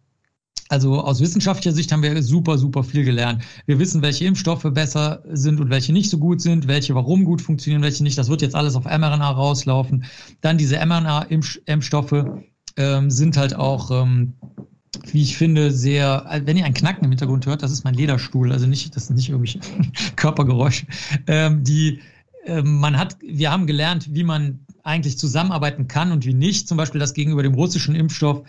also 0.70 1.02
aus 1.02 1.20
wissenschaftlicher 1.20 1.74
Sicht 1.74 1.92
haben 1.92 2.04
wir 2.04 2.22
super, 2.24 2.58
super 2.58 2.84
viel 2.84 3.04
gelernt. 3.04 3.44
Wir 3.66 3.80
wissen, 3.80 4.02
welche 4.02 4.26
Impfstoffe 4.26 4.66
besser 4.72 5.24
sind 5.32 5.60
und 5.60 5.70
welche 5.70 5.94
nicht 5.94 6.10
so 6.10 6.18
gut 6.18 6.42
sind, 6.42 6.68
welche 6.68 6.96
warum 6.96 7.26
gut 7.26 7.42
funktionieren, 7.42 7.82
welche 7.82 8.04
nicht. 8.04 8.18
Das 8.18 8.30
wird 8.30 8.42
jetzt 8.42 8.56
alles 8.56 8.76
auf 8.76 8.86
mRNA 8.86 9.32
rauslaufen. 9.32 10.06
Dann 10.42 10.58
diese 10.58 10.78
mRNA-Impfstoffe 10.78 12.26
ähm, 12.78 13.10
sind 13.10 13.38
halt 13.38 13.56
auch, 13.56 13.92
ähm, 13.92 14.34
wie 15.12 15.22
ich 15.22 15.38
finde, 15.38 15.72
sehr, 15.72 16.26
wenn 16.46 16.58
ihr 16.58 16.66
ein 16.66 16.74
Knacken 16.74 17.04
im 17.04 17.12
Hintergrund 17.12 17.46
hört, 17.46 17.64
das 17.64 17.72
ist 17.72 17.84
mein 17.84 17.94
Lederstuhl, 17.94 18.52
also 18.52 18.68
nicht, 18.68 18.96
das 18.96 19.08
sind 19.08 19.16
nicht 19.16 19.30
irgendwie 19.30 19.60
Körpergeräusche. 20.16 20.86
Ähm, 21.28 21.64
die, 21.64 22.00
äh, 22.46 22.62
man 22.62 22.98
hat, 22.98 23.18
wir 23.22 23.52
haben 23.52 23.68
gelernt, 23.68 24.14
wie 24.14 24.24
man 24.24 24.60
eigentlich 24.84 25.18
zusammenarbeiten 25.18 25.88
kann 25.88 26.12
und 26.12 26.26
wie 26.26 26.34
nicht. 26.34 26.68
Zum 26.68 26.78
Beispiel 26.78 27.00
das 27.00 27.14
gegenüber 27.14 27.44
dem 27.44 27.54
russischen 27.54 27.96
Impfstoff 27.96 28.44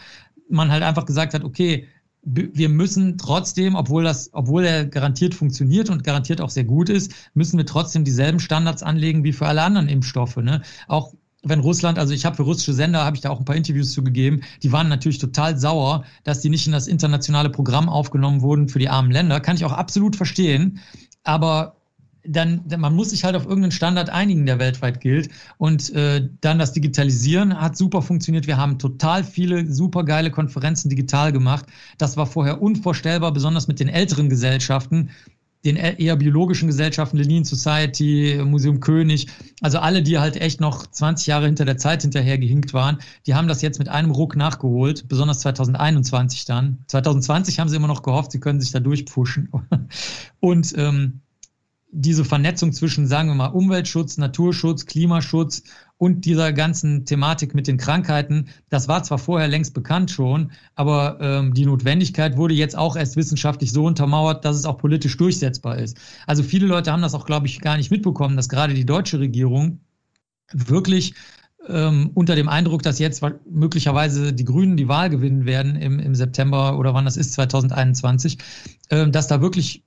man 0.48 0.70
halt 0.70 0.82
einfach 0.82 1.06
gesagt 1.06 1.34
hat, 1.34 1.44
okay, 1.44 1.88
wir 2.24 2.68
müssen 2.68 3.18
trotzdem, 3.18 3.74
obwohl 3.74 4.04
das, 4.04 4.30
obwohl 4.32 4.64
er 4.64 4.86
garantiert 4.86 5.34
funktioniert 5.34 5.90
und 5.90 6.04
garantiert 6.04 6.40
auch 6.40 6.50
sehr 6.50 6.64
gut 6.64 6.88
ist, 6.88 7.12
müssen 7.34 7.58
wir 7.58 7.66
trotzdem 7.66 8.04
dieselben 8.04 8.38
Standards 8.38 8.82
anlegen 8.82 9.24
wie 9.24 9.32
für 9.32 9.46
alle 9.46 9.62
anderen 9.62 9.88
Impfstoffe. 9.88 10.36
Ne? 10.36 10.62
Auch 10.86 11.14
wenn 11.42 11.58
Russland, 11.58 11.98
also 11.98 12.14
ich 12.14 12.24
habe 12.24 12.36
für 12.36 12.44
russische 12.44 12.74
Sender, 12.74 13.04
habe 13.04 13.16
ich 13.16 13.22
da 13.22 13.30
auch 13.30 13.40
ein 13.40 13.44
paar 13.44 13.56
Interviews 13.56 13.92
zugegeben, 13.92 14.42
die 14.62 14.70
waren 14.70 14.88
natürlich 14.88 15.18
total 15.18 15.58
sauer, 15.58 16.04
dass 16.22 16.40
die 16.40 16.50
nicht 16.50 16.66
in 16.66 16.72
das 16.72 16.86
internationale 16.86 17.50
Programm 17.50 17.88
aufgenommen 17.88 18.42
wurden 18.42 18.68
für 18.68 18.78
die 18.78 18.88
armen 18.88 19.10
Länder. 19.10 19.40
Kann 19.40 19.56
ich 19.56 19.64
auch 19.64 19.72
absolut 19.72 20.14
verstehen. 20.14 20.78
Aber 21.24 21.81
dann, 22.24 22.62
man 22.78 22.94
muss 22.94 23.10
sich 23.10 23.24
halt 23.24 23.34
auf 23.34 23.44
irgendeinen 23.44 23.72
Standard 23.72 24.10
einigen, 24.10 24.46
der 24.46 24.58
weltweit 24.58 25.00
gilt. 25.00 25.30
Und 25.58 25.92
äh, 25.94 26.28
dann 26.40 26.58
das 26.58 26.72
Digitalisieren 26.72 27.60
hat 27.60 27.76
super 27.76 28.02
funktioniert. 28.02 28.46
Wir 28.46 28.56
haben 28.56 28.78
total 28.78 29.24
viele 29.24 29.70
super 29.70 30.04
geile 30.04 30.30
Konferenzen 30.30 30.88
digital 30.88 31.32
gemacht. 31.32 31.66
Das 31.98 32.16
war 32.16 32.26
vorher 32.26 32.62
unvorstellbar, 32.62 33.32
besonders 33.32 33.68
mit 33.68 33.80
den 33.80 33.88
älteren 33.88 34.28
Gesellschaften, 34.28 35.10
den 35.64 35.76
e-, 35.76 35.96
eher 35.98 36.16
biologischen 36.16 36.68
Gesellschaften, 36.68 37.16
Lenin 37.16 37.44
Society, 37.44 38.40
Museum 38.44 38.80
König, 38.80 39.28
also 39.60 39.78
alle, 39.78 40.02
die 40.02 40.18
halt 40.18 40.36
echt 40.36 40.60
noch 40.60 40.86
20 40.86 41.26
Jahre 41.26 41.46
hinter 41.46 41.64
der 41.64 41.76
Zeit 41.76 42.02
hinterher 42.02 42.38
gehinkt 42.38 42.72
waren, 42.72 42.98
die 43.26 43.34
haben 43.34 43.48
das 43.48 43.62
jetzt 43.62 43.78
mit 43.78 43.88
einem 43.88 44.10
Ruck 44.10 44.36
nachgeholt, 44.36 45.08
besonders 45.08 45.40
2021 45.40 46.44
dann. 46.44 46.78
2020 46.86 47.58
haben 47.58 47.68
sie 47.68 47.76
immer 47.76 47.88
noch 47.88 48.02
gehofft, 48.02 48.32
sie 48.32 48.40
können 48.40 48.60
sich 48.60 48.72
da 48.72 48.80
durchpfuschen. 48.80 49.50
Und 50.40 50.74
ähm, 50.76 51.20
diese 51.92 52.24
Vernetzung 52.24 52.72
zwischen, 52.72 53.06
sagen 53.06 53.28
wir 53.28 53.34
mal, 53.34 53.48
Umweltschutz, 53.48 54.16
Naturschutz, 54.16 54.86
Klimaschutz 54.86 55.62
und 55.98 56.24
dieser 56.24 56.52
ganzen 56.52 57.04
Thematik 57.04 57.54
mit 57.54 57.66
den 57.66 57.76
Krankheiten, 57.76 58.48
das 58.70 58.88
war 58.88 59.02
zwar 59.04 59.18
vorher 59.18 59.46
längst 59.46 59.74
bekannt 59.74 60.10
schon, 60.10 60.52
aber 60.74 61.18
ähm, 61.20 61.52
die 61.52 61.66
Notwendigkeit 61.66 62.38
wurde 62.38 62.54
jetzt 62.54 62.76
auch 62.76 62.96
erst 62.96 63.16
wissenschaftlich 63.16 63.72
so 63.72 63.84
untermauert, 63.84 64.44
dass 64.44 64.56
es 64.56 64.64
auch 64.64 64.78
politisch 64.78 65.16
durchsetzbar 65.18 65.78
ist. 65.78 65.98
Also 66.26 66.42
viele 66.42 66.66
Leute 66.66 66.90
haben 66.90 67.02
das 67.02 67.14
auch, 67.14 67.26
glaube 67.26 67.46
ich, 67.46 67.60
gar 67.60 67.76
nicht 67.76 67.90
mitbekommen, 67.90 68.36
dass 68.36 68.48
gerade 68.48 68.72
die 68.72 68.86
deutsche 68.86 69.20
Regierung 69.20 69.80
wirklich 70.50 71.14
ähm, 71.68 72.10
unter 72.14 72.34
dem 72.34 72.48
Eindruck, 72.48 72.82
dass 72.82 72.98
jetzt 72.98 73.22
möglicherweise 73.48 74.32
die 74.32 74.44
Grünen 74.44 74.78
die 74.78 74.88
Wahl 74.88 75.10
gewinnen 75.10 75.44
werden 75.44 75.76
im, 75.76 76.00
im 76.00 76.14
September 76.14 76.78
oder 76.78 76.94
wann 76.94 77.04
das 77.04 77.18
ist, 77.18 77.34
2021, 77.34 78.38
äh, 78.88 79.08
dass 79.10 79.28
da 79.28 79.42
wirklich 79.42 79.84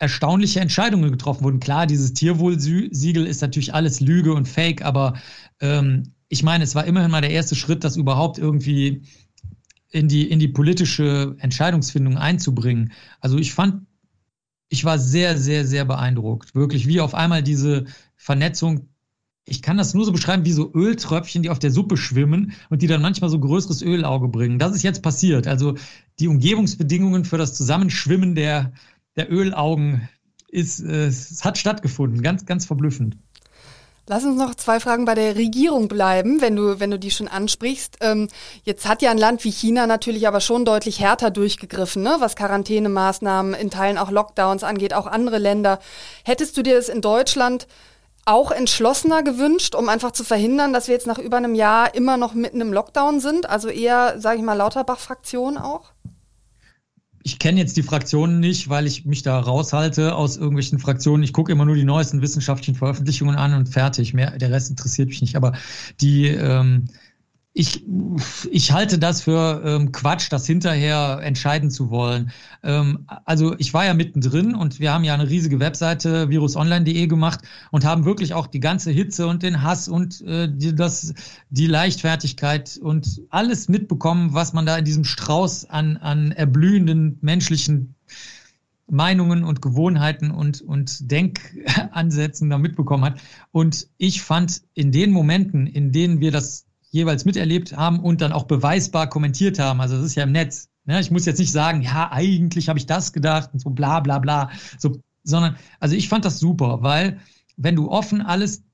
erstaunliche 0.00 0.60
Entscheidungen 0.60 1.12
getroffen 1.12 1.44
wurden. 1.44 1.60
Klar, 1.60 1.86
dieses 1.86 2.14
Tierwohlsiegel 2.14 3.26
ist 3.26 3.42
natürlich 3.42 3.74
alles 3.74 4.00
Lüge 4.00 4.34
und 4.34 4.48
Fake, 4.48 4.82
aber 4.82 5.14
ähm, 5.60 6.14
ich 6.28 6.42
meine, 6.42 6.64
es 6.64 6.74
war 6.74 6.86
immerhin 6.86 7.10
mal 7.10 7.20
der 7.20 7.30
erste 7.30 7.54
Schritt, 7.54 7.84
das 7.84 7.96
überhaupt 7.96 8.38
irgendwie 8.38 9.02
in 9.90 10.08
die, 10.08 10.28
in 10.30 10.38
die 10.38 10.48
politische 10.48 11.36
Entscheidungsfindung 11.38 12.16
einzubringen. 12.16 12.92
Also 13.20 13.36
ich 13.36 13.52
fand, 13.52 13.86
ich 14.68 14.84
war 14.84 14.98
sehr, 14.98 15.36
sehr, 15.36 15.66
sehr 15.66 15.84
beeindruckt. 15.84 16.54
Wirklich, 16.54 16.86
wie 16.86 17.00
auf 17.00 17.14
einmal 17.14 17.42
diese 17.42 17.84
Vernetzung 18.16 18.88
ich 19.46 19.62
kann 19.62 19.78
das 19.78 19.94
nur 19.94 20.04
so 20.04 20.12
beschreiben 20.12 20.44
wie 20.44 20.52
so 20.52 20.72
Öltröpfchen, 20.72 21.42
die 21.42 21.50
auf 21.50 21.58
der 21.58 21.72
Suppe 21.72 21.96
schwimmen 21.96 22.52
und 22.68 22.82
die 22.82 22.86
dann 22.86 23.02
manchmal 23.02 23.30
so 23.30 23.40
größeres 23.40 23.82
Ölauge 23.82 24.28
bringen. 24.28 24.60
Das 24.60 24.74
ist 24.74 24.82
jetzt 24.82 25.02
passiert. 25.02 25.48
Also 25.48 25.74
die 26.20 26.28
Umgebungsbedingungen 26.28 27.24
für 27.24 27.38
das 27.38 27.54
Zusammenschwimmen 27.54 28.36
der, 28.36 28.72
der 29.20 29.30
Ölaugen 29.30 30.08
ist, 30.48 30.80
äh, 30.80 31.06
es 31.06 31.44
hat 31.44 31.58
stattgefunden. 31.58 32.22
Ganz, 32.22 32.46
ganz 32.46 32.64
verblüffend. 32.64 33.16
Lass 34.06 34.24
uns 34.24 34.36
noch 34.38 34.54
zwei 34.56 34.80
Fragen 34.80 35.04
bei 35.04 35.14
der 35.14 35.36
Regierung 35.36 35.86
bleiben, 35.86 36.40
wenn 36.40 36.56
du, 36.56 36.80
wenn 36.80 36.90
du 36.90 36.98
die 36.98 37.12
schon 37.12 37.28
ansprichst. 37.28 37.98
Ähm, 38.00 38.28
jetzt 38.64 38.88
hat 38.88 39.02
ja 39.02 39.10
ein 39.10 39.18
Land 39.18 39.44
wie 39.44 39.52
China 39.52 39.86
natürlich 39.86 40.26
aber 40.26 40.40
schon 40.40 40.64
deutlich 40.64 41.00
härter 41.00 41.30
durchgegriffen, 41.30 42.02
ne? 42.02 42.16
was 42.18 42.34
Quarantänemaßnahmen, 42.34 43.54
in 43.54 43.70
Teilen 43.70 43.98
auch 43.98 44.10
Lockdowns 44.10 44.64
angeht, 44.64 44.94
auch 44.94 45.06
andere 45.06 45.38
Länder. 45.38 45.78
Hättest 46.24 46.56
du 46.56 46.62
dir 46.62 46.74
das 46.74 46.88
in 46.88 47.02
Deutschland 47.02 47.68
auch 48.24 48.50
entschlossener 48.50 49.22
gewünscht, 49.22 49.74
um 49.74 49.88
einfach 49.88 50.12
zu 50.12 50.24
verhindern, 50.24 50.72
dass 50.72 50.88
wir 50.88 50.94
jetzt 50.94 51.06
nach 51.06 51.18
über 51.18 51.36
einem 51.36 51.54
Jahr 51.54 51.94
immer 51.94 52.16
noch 52.16 52.34
mitten 52.34 52.60
im 52.60 52.72
Lockdown 52.72 53.20
sind? 53.20 53.48
Also 53.48 53.68
eher, 53.68 54.18
sage 54.18 54.38
ich 54.38 54.44
mal, 54.44 54.54
Lauterbach-Fraktion 54.54 55.56
auch? 55.56 55.92
Ich 57.22 57.38
kenne 57.38 57.60
jetzt 57.60 57.76
die 57.76 57.82
Fraktionen 57.82 58.40
nicht, 58.40 58.68
weil 58.70 58.86
ich 58.86 59.04
mich 59.04 59.22
da 59.22 59.38
raushalte 59.38 60.14
aus 60.14 60.36
irgendwelchen 60.36 60.78
Fraktionen. 60.78 61.22
Ich 61.22 61.32
gucke 61.32 61.52
immer 61.52 61.66
nur 61.66 61.74
die 61.74 61.84
neuesten 61.84 62.22
wissenschaftlichen 62.22 62.76
Veröffentlichungen 62.76 63.36
an 63.36 63.52
und 63.54 63.68
fertig. 63.68 64.14
Mehr, 64.14 64.38
der 64.38 64.50
Rest 64.50 64.70
interessiert 64.70 65.08
mich 65.08 65.20
nicht. 65.20 65.36
Aber 65.36 65.52
die, 66.00 66.28
ähm, 66.28 66.86
ich, 67.52 67.84
ich 68.50 68.70
halte 68.70 68.98
das 68.98 69.22
für 69.22 69.62
ähm, 69.64 69.90
Quatsch, 69.90 70.30
das 70.30 70.46
hinterher 70.46 71.20
entscheiden 71.22 71.70
zu 71.70 71.90
wollen. 71.90 72.30
Ähm, 72.62 73.06
also 73.24 73.56
ich 73.58 73.74
war 73.74 73.84
ja 73.84 73.92
mittendrin 73.92 74.54
und 74.54 74.78
wir 74.78 74.92
haben 74.92 75.02
ja 75.02 75.14
eine 75.14 75.28
riesige 75.28 75.58
Webseite 75.58 76.30
virusonline.de 76.30 77.06
gemacht 77.08 77.40
und 77.72 77.84
haben 77.84 78.04
wirklich 78.04 78.34
auch 78.34 78.46
die 78.46 78.60
ganze 78.60 78.92
Hitze 78.92 79.26
und 79.26 79.42
den 79.42 79.62
Hass 79.62 79.88
und 79.88 80.20
äh, 80.22 80.48
die, 80.48 80.76
das, 80.76 81.12
die 81.50 81.66
Leichtfertigkeit 81.66 82.78
und 82.80 83.22
alles 83.30 83.68
mitbekommen, 83.68 84.32
was 84.32 84.52
man 84.52 84.64
da 84.64 84.78
in 84.78 84.84
diesem 84.84 85.04
Strauß 85.04 85.70
an, 85.70 85.96
an 85.96 86.30
erblühenden 86.30 87.18
menschlichen 87.20 87.96
Meinungen 88.86 89.42
und 89.42 89.60
Gewohnheiten 89.60 90.30
und, 90.30 90.62
und 90.62 91.10
Denkansätzen 91.10 92.48
da 92.48 92.58
mitbekommen 92.58 93.04
hat. 93.04 93.20
Und 93.50 93.88
ich 93.98 94.22
fand 94.22 94.62
in 94.74 94.92
den 94.92 95.10
Momenten, 95.10 95.66
in 95.66 95.90
denen 95.92 96.20
wir 96.20 96.30
das 96.30 96.66
jeweils 96.90 97.24
miterlebt 97.24 97.76
haben 97.76 98.00
und 98.00 98.20
dann 98.20 98.32
auch 98.32 98.44
beweisbar 98.44 99.08
kommentiert 99.08 99.58
haben. 99.58 99.80
Also 99.80 99.96
das 99.96 100.06
ist 100.06 100.14
ja 100.16 100.24
im 100.24 100.32
Netz. 100.32 100.68
Ne? 100.84 101.00
Ich 101.00 101.10
muss 101.10 101.26
jetzt 101.26 101.38
nicht 101.38 101.52
sagen, 101.52 101.82
ja, 101.82 102.10
eigentlich 102.12 102.68
habe 102.68 102.78
ich 102.78 102.86
das 102.86 103.12
gedacht 103.12 103.50
und 103.52 103.60
so 103.60 103.70
bla 103.70 104.00
bla 104.00 104.18
bla. 104.18 104.50
So, 104.78 105.00
sondern, 105.22 105.56
also 105.78 105.94
ich 105.94 106.08
fand 106.08 106.24
das 106.24 106.38
super, 106.38 106.82
weil 106.82 107.20
wenn 107.56 107.76
du 107.76 107.90
offen 107.90 108.22
alles 108.22 108.64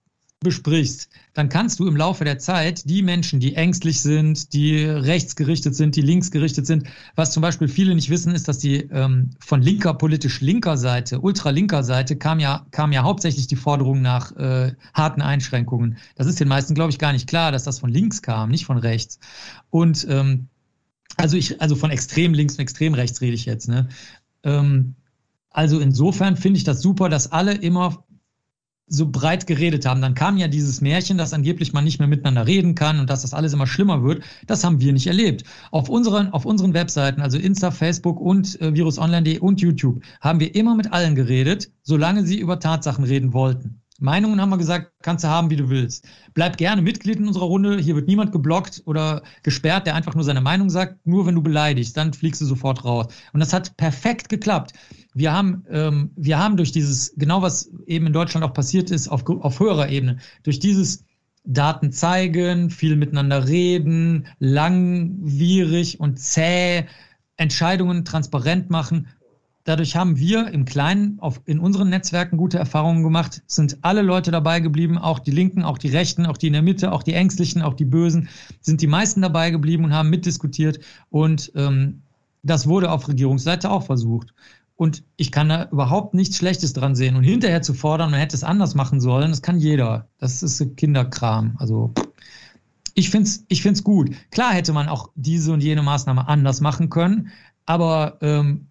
besprichst, 0.46 1.08
dann 1.34 1.48
kannst 1.48 1.80
du 1.80 1.88
im 1.88 1.96
Laufe 1.96 2.24
der 2.24 2.38
Zeit 2.38 2.88
die 2.88 3.02
Menschen, 3.02 3.40
die 3.40 3.56
ängstlich 3.56 4.00
sind, 4.00 4.52
die 4.52 4.84
rechtsgerichtet 4.84 5.74
sind, 5.74 5.96
die 5.96 6.02
linksgerichtet 6.02 6.66
sind, 6.68 6.84
was 7.16 7.32
zum 7.32 7.40
Beispiel 7.40 7.66
viele 7.66 7.96
nicht 7.96 8.10
wissen, 8.10 8.32
ist, 8.32 8.46
dass 8.46 8.58
die 8.58 8.76
ähm, 8.76 9.30
von 9.40 9.60
linker, 9.60 9.92
politisch 9.94 10.40
linker 10.40 10.76
Seite, 10.76 11.20
ultralinker 11.20 11.82
Seite 11.82 12.14
kam 12.14 12.38
ja, 12.38 12.64
kam 12.70 12.92
ja 12.92 13.02
hauptsächlich 13.02 13.48
die 13.48 13.56
Forderung 13.56 14.02
nach 14.02 14.36
äh, 14.36 14.72
harten 14.94 15.20
Einschränkungen. 15.20 15.98
Das 16.14 16.28
ist 16.28 16.38
den 16.38 16.48
meisten, 16.48 16.74
glaube 16.74 16.92
ich, 16.92 17.00
gar 17.00 17.12
nicht 17.12 17.28
klar, 17.28 17.50
dass 17.50 17.64
das 17.64 17.80
von 17.80 17.90
links 17.90 18.22
kam, 18.22 18.50
nicht 18.50 18.66
von 18.66 18.78
rechts. 18.78 19.18
Und 19.70 20.06
ähm, 20.08 20.46
also 21.16 21.36
ich, 21.36 21.60
also 21.60 21.74
von 21.74 21.90
extrem 21.90 22.34
links 22.34 22.54
und 22.54 22.60
extrem 22.60 22.94
rechts 22.94 23.20
rede 23.20 23.34
ich 23.34 23.46
jetzt, 23.46 23.68
ne? 23.68 23.88
Ähm, 24.44 24.94
also 25.50 25.80
insofern 25.80 26.36
finde 26.36 26.58
ich 26.58 26.64
das 26.64 26.82
super, 26.82 27.08
dass 27.08 27.32
alle 27.32 27.54
immer 27.54 28.04
so 28.88 29.08
breit 29.08 29.46
geredet 29.46 29.84
haben. 29.86 30.00
Dann 30.00 30.14
kam 30.14 30.36
ja 30.36 30.48
dieses 30.48 30.80
Märchen, 30.80 31.18
dass 31.18 31.32
angeblich 31.32 31.72
man 31.72 31.84
nicht 31.84 31.98
mehr 31.98 32.08
miteinander 32.08 32.46
reden 32.46 32.74
kann 32.74 33.00
und 33.00 33.10
dass 33.10 33.22
das 33.22 33.34
alles 33.34 33.52
immer 33.52 33.66
schlimmer 33.66 34.04
wird. 34.04 34.22
Das 34.46 34.64
haben 34.64 34.80
wir 34.80 34.92
nicht 34.92 35.06
erlebt. 35.06 35.44
Auf 35.70 35.88
unseren, 35.88 36.30
auf 36.30 36.44
unseren 36.44 36.74
Webseiten, 36.74 37.20
also 37.20 37.38
Insta, 37.38 37.70
Facebook 37.70 38.20
und 38.20 38.60
äh, 38.60 38.74
virusonline.de 38.74 39.38
und 39.40 39.60
YouTube, 39.60 40.02
haben 40.20 40.40
wir 40.40 40.54
immer 40.54 40.74
mit 40.74 40.92
allen 40.92 41.14
geredet, 41.14 41.70
solange 41.82 42.24
sie 42.24 42.38
über 42.38 42.60
Tatsachen 42.60 43.04
reden 43.04 43.32
wollten. 43.32 43.80
Meinungen 43.98 44.40
haben 44.40 44.50
wir 44.50 44.58
gesagt, 44.58 44.92
kannst 45.02 45.24
du 45.24 45.28
haben, 45.28 45.48
wie 45.50 45.56
du 45.56 45.70
willst. 45.70 46.06
Bleib 46.34 46.58
gerne 46.58 46.82
Mitglied 46.82 47.16
in 47.16 47.28
unserer 47.28 47.46
Runde. 47.46 47.78
Hier 47.78 47.94
wird 47.94 48.08
niemand 48.08 48.30
geblockt 48.30 48.82
oder 48.84 49.22
gesperrt, 49.42 49.86
der 49.86 49.94
einfach 49.94 50.14
nur 50.14 50.24
seine 50.24 50.42
Meinung 50.42 50.68
sagt. 50.68 51.06
Nur 51.06 51.26
wenn 51.26 51.34
du 51.34 51.42
beleidigst, 51.42 51.96
dann 51.96 52.12
fliegst 52.12 52.40
du 52.42 52.44
sofort 52.44 52.84
raus. 52.84 53.06
Und 53.32 53.40
das 53.40 53.52
hat 53.52 53.76
perfekt 53.76 54.28
geklappt. 54.28 54.72
Wir 55.16 55.32
haben, 55.32 55.64
ähm, 55.70 56.10
wir 56.14 56.38
haben 56.38 56.56
durch 56.56 56.72
dieses, 56.72 57.14
genau 57.16 57.42
was 57.42 57.70
eben 57.86 58.06
in 58.06 58.12
Deutschland 58.12 58.44
auch 58.44 58.52
passiert 58.52 58.90
ist, 58.90 59.08
auf, 59.08 59.26
auf 59.26 59.58
höherer 59.58 59.88
Ebene, 59.88 60.18
durch 60.42 60.58
dieses 60.58 61.04
Daten 61.44 61.90
zeigen, 61.90 62.70
viel 62.70 62.96
miteinander 62.96 63.48
reden, 63.48 64.26
langwierig 64.38 66.00
und 66.00 66.18
zäh, 66.20 66.84
Entscheidungen 67.36 68.04
transparent 68.04 68.70
machen, 68.70 69.08
Dadurch 69.66 69.96
haben 69.96 70.16
wir 70.16 70.46
im 70.52 70.64
Kleinen 70.64 71.18
auf, 71.18 71.40
in 71.44 71.58
unseren 71.58 71.88
Netzwerken 71.88 72.36
gute 72.36 72.56
Erfahrungen 72.56 73.02
gemacht, 73.02 73.42
sind 73.48 73.78
alle 73.82 74.02
Leute 74.02 74.30
dabei 74.30 74.60
geblieben, 74.60 74.96
auch 74.96 75.18
die 75.18 75.32
Linken, 75.32 75.64
auch 75.64 75.76
die 75.76 75.88
Rechten, 75.88 76.24
auch 76.24 76.36
die 76.36 76.46
in 76.46 76.52
der 76.52 76.62
Mitte, 76.62 76.92
auch 76.92 77.02
die 77.02 77.14
Ängstlichen, 77.14 77.62
auch 77.62 77.74
die 77.74 77.84
Bösen, 77.84 78.28
sind 78.60 78.80
die 78.80 78.86
meisten 78.86 79.22
dabei 79.22 79.50
geblieben 79.50 79.84
und 79.84 79.92
haben 79.92 80.08
mitdiskutiert. 80.08 80.78
Und 81.10 81.50
ähm, 81.56 82.02
das 82.44 82.68
wurde 82.68 82.92
auf 82.92 83.08
Regierungsseite 83.08 83.68
auch 83.68 83.82
versucht. 83.82 84.32
Und 84.76 85.04
ich 85.16 85.32
kann 85.32 85.48
da 85.48 85.68
überhaupt 85.70 86.14
nichts 86.14 86.36
Schlechtes 86.36 86.74
dran 86.74 86.94
sehen. 86.94 87.16
Und 87.16 87.24
hinterher 87.24 87.62
zu 87.62 87.72
fordern, 87.72 88.10
man 88.10 88.20
hätte 88.20 88.36
es 88.36 88.44
anders 88.44 88.74
machen 88.74 89.00
sollen, 89.00 89.30
das 89.30 89.42
kann 89.42 89.58
jeder. 89.58 90.08
Das 90.18 90.42
ist 90.42 90.76
Kinderkram. 90.76 91.56
Also 91.58 91.94
ich 92.94 93.10
finde 93.10 93.28
es 93.28 93.44
ich 93.48 93.62
find's 93.62 93.82
gut. 93.82 94.10
Klar 94.30 94.52
hätte 94.52 94.72
man 94.72 94.88
auch 94.88 95.10
diese 95.14 95.52
und 95.52 95.62
jene 95.62 95.82
Maßnahme 95.82 96.28
anders 96.28 96.60
machen 96.60 96.90
können, 96.90 97.30
aber 97.64 98.18
ähm, 98.20 98.68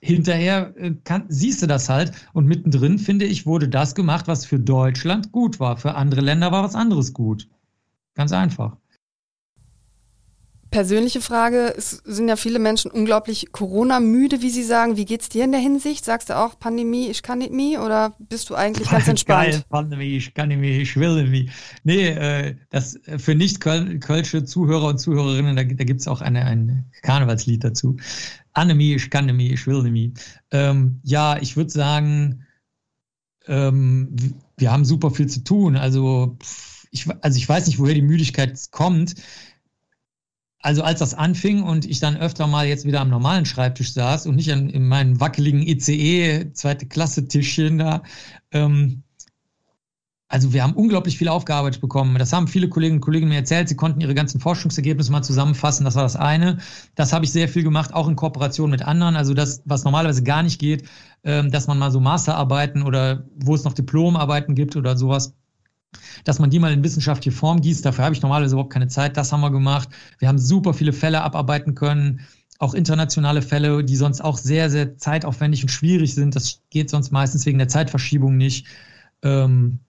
hinterher 0.00 0.74
äh, 0.76 0.92
kann, 1.04 1.24
siehst 1.28 1.62
du 1.62 1.66
das 1.66 1.88
halt. 1.88 2.12
Und 2.32 2.46
mittendrin, 2.46 2.98
finde 2.98 3.24
ich, 3.24 3.46
wurde 3.46 3.68
das 3.68 3.94
gemacht, 3.94 4.28
was 4.28 4.44
für 4.44 4.58
Deutschland 4.58 5.32
gut 5.32 5.60
war. 5.60 5.76
Für 5.76 5.94
andere 5.94 6.20
Länder 6.20 6.52
war 6.52 6.64
was 6.64 6.74
anderes 6.74 7.12
gut. 7.12 7.48
Ganz 8.14 8.32
einfach. 8.32 8.76
Persönliche 10.72 11.20
Frage, 11.20 11.74
es 11.76 12.02
sind 12.04 12.28
ja 12.28 12.36
viele 12.36 12.58
Menschen 12.58 12.90
unglaublich 12.90 13.52
Corona-müde, 13.52 14.42
wie 14.42 14.50
sie 14.50 14.64
sagen. 14.64 14.96
Wie 14.96 15.04
geht's 15.04 15.28
dir 15.28 15.44
in 15.44 15.52
der 15.52 15.60
Hinsicht? 15.60 16.04
Sagst 16.04 16.30
du 16.30 16.36
auch 16.36 16.58
Pandemie, 16.58 17.08
ich 17.08 17.22
kann 17.22 17.38
nicht 17.38 17.52
mehr 17.52 17.84
oder 17.84 18.14
bist 18.18 18.50
du 18.50 18.54
eigentlich 18.54 18.88
ganz 18.90 19.06
entspannt? 19.08 19.50
Geil, 19.50 19.62
Pandemie, 19.68 20.16
ich 20.16 20.34
kann 20.34 20.48
nicht 20.48 20.60
mehr, 20.60 20.80
ich 20.80 20.96
will 20.96 21.22
nicht 21.22 21.30
mehr. 21.30 21.54
Nee, 21.84 22.08
äh, 22.08 22.56
das 22.70 22.96
äh, 23.06 23.18
für 23.18 23.34
nicht 23.34 23.60
kölsche 23.60 24.44
Zuhörer 24.44 24.88
und 24.88 24.98
Zuhörerinnen, 24.98 25.54
da, 25.54 25.62
da 25.62 25.84
gibt's 25.84 26.08
auch 26.08 26.20
eine, 26.20 26.44
ein 26.44 26.86
Karnevalslied 27.02 27.62
dazu. 27.62 27.96
Annemie, 28.54 28.94
ich 28.94 29.10
kann 29.10 29.26
nicht 29.26 29.52
ich 29.52 29.66
will 29.66 29.82
nicht 29.82 30.18
ähm, 30.50 31.00
ja, 31.04 31.38
ich 31.40 31.56
würde 31.56 31.70
sagen, 31.70 32.46
ähm, 33.46 34.16
wir 34.56 34.72
haben 34.72 34.84
super 34.84 35.10
viel 35.10 35.26
zu 35.26 35.44
tun. 35.44 35.76
Also 35.76 36.36
ich, 36.90 37.06
also 37.20 37.36
ich 37.36 37.48
weiß 37.48 37.66
nicht, 37.66 37.78
woher 37.78 37.94
die 37.94 38.02
Müdigkeit 38.02 38.58
kommt. 38.70 39.14
Also 40.62 40.82
als 40.82 41.00
das 41.00 41.14
anfing 41.14 41.62
und 41.62 41.84
ich 41.84 41.98
dann 42.00 42.16
öfter 42.16 42.46
mal 42.46 42.66
jetzt 42.66 42.86
wieder 42.86 43.00
am 43.00 43.10
normalen 43.10 43.46
Schreibtisch 43.46 43.92
saß 43.92 44.26
und 44.26 44.36
nicht 44.36 44.52
an, 44.52 44.70
in 44.70 44.86
meinem 44.86 45.20
wackeligen 45.20 45.60
ICE 45.60 46.52
zweite 46.52 46.86
Klasse 46.86 47.26
Tischchen 47.26 47.78
da, 47.78 48.02
ähm, 48.52 49.02
also 50.32 50.54
wir 50.54 50.62
haben 50.62 50.72
unglaublich 50.72 51.18
viel 51.18 51.28
aufgearbeitet 51.28 51.82
bekommen. 51.82 52.16
Das 52.16 52.32
haben 52.32 52.48
viele 52.48 52.70
Kolleginnen 52.70 53.00
und 53.00 53.04
Kollegen 53.04 53.28
mir 53.28 53.34
erzählt. 53.36 53.68
Sie 53.68 53.76
konnten 53.76 54.00
ihre 54.00 54.14
ganzen 54.14 54.40
Forschungsergebnisse 54.40 55.12
mal 55.12 55.22
zusammenfassen. 55.22 55.84
Das 55.84 55.94
war 55.94 56.04
das 56.04 56.16
eine. 56.16 56.56
Das 56.94 57.12
habe 57.12 57.26
ich 57.26 57.32
sehr 57.32 57.48
viel 57.48 57.62
gemacht, 57.62 57.92
auch 57.92 58.08
in 58.08 58.16
Kooperation 58.16 58.70
mit 58.70 58.80
anderen. 58.80 59.14
Also 59.14 59.34
das, 59.34 59.60
was 59.66 59.84
normalerweise 59.84 60.22
gar 60.22 60.42
nicht 60.42 60.58
geht, 60.58 60.88
ähm, 61.22 61.50
dass 61.50 61.66
man 61.66 61.78
mal 61.78 61.90
so 61.90 62.00
Masterarbeiten 62.00 62.82
oder 62.82 63.26
wo 63.36 63.54
es 63.54 63.64
noch 63.64 63.74
Diplomarbeiten 63.74 64.54
gibt 64.54 64.74
oder 64.74 64.96
sowas, 64.96 65.34
dass 66.24 66.38
man 66.38 66.50
die 66.50 66.58
mal 66.58 66.72
in 66.72 66.84
wissenschaftliche 66.84 67.36
Form 67.36 67.60
gießt. 67.60 67.84
Dafür 67.84 68.04
habe 68.04 68.14
ich 68.14 68.22
normalerweise 68.22 68.54
überhaupt 68.54 68.72
keine 68.72 68.88
Zeit. 68.88 69.16
Das 69.16 69.32
haben 69.32 69.40
wir 69.40 69.50
gemacht. 69.50 69.88
Wir 70.18 70.28
haben 70.28 70.38
super 70.38 70.74
viele 70.74 70.92
Fälle 70.92 71.22
abarbeiten 71.22 71.74
können. 71.74 72.20
Auch 72.58 72.74
internationale 72.74 73.42
Fälle, 73.42 73.84
die 73.84 73.96
sonst 73.96 74.20
auch 74.20 74.38
sehr, 74.38 74.70
sehr 74.70 74.96
zeitaufwendig 74.96 75.62
und 75.62 75.68
schwierig 75.70 76.14
sind. 76.14 76.36
Das 76.36 76.60
geht 76.70 76.90
sonst 76.90 77.10
meistens 77.10 77.44
wegen 77.46 77.58
der 77.58 77.68
Zeitverschiebung 77.68 78.36
nicht. 78.36 78.66
Ähm, 79.22 79.80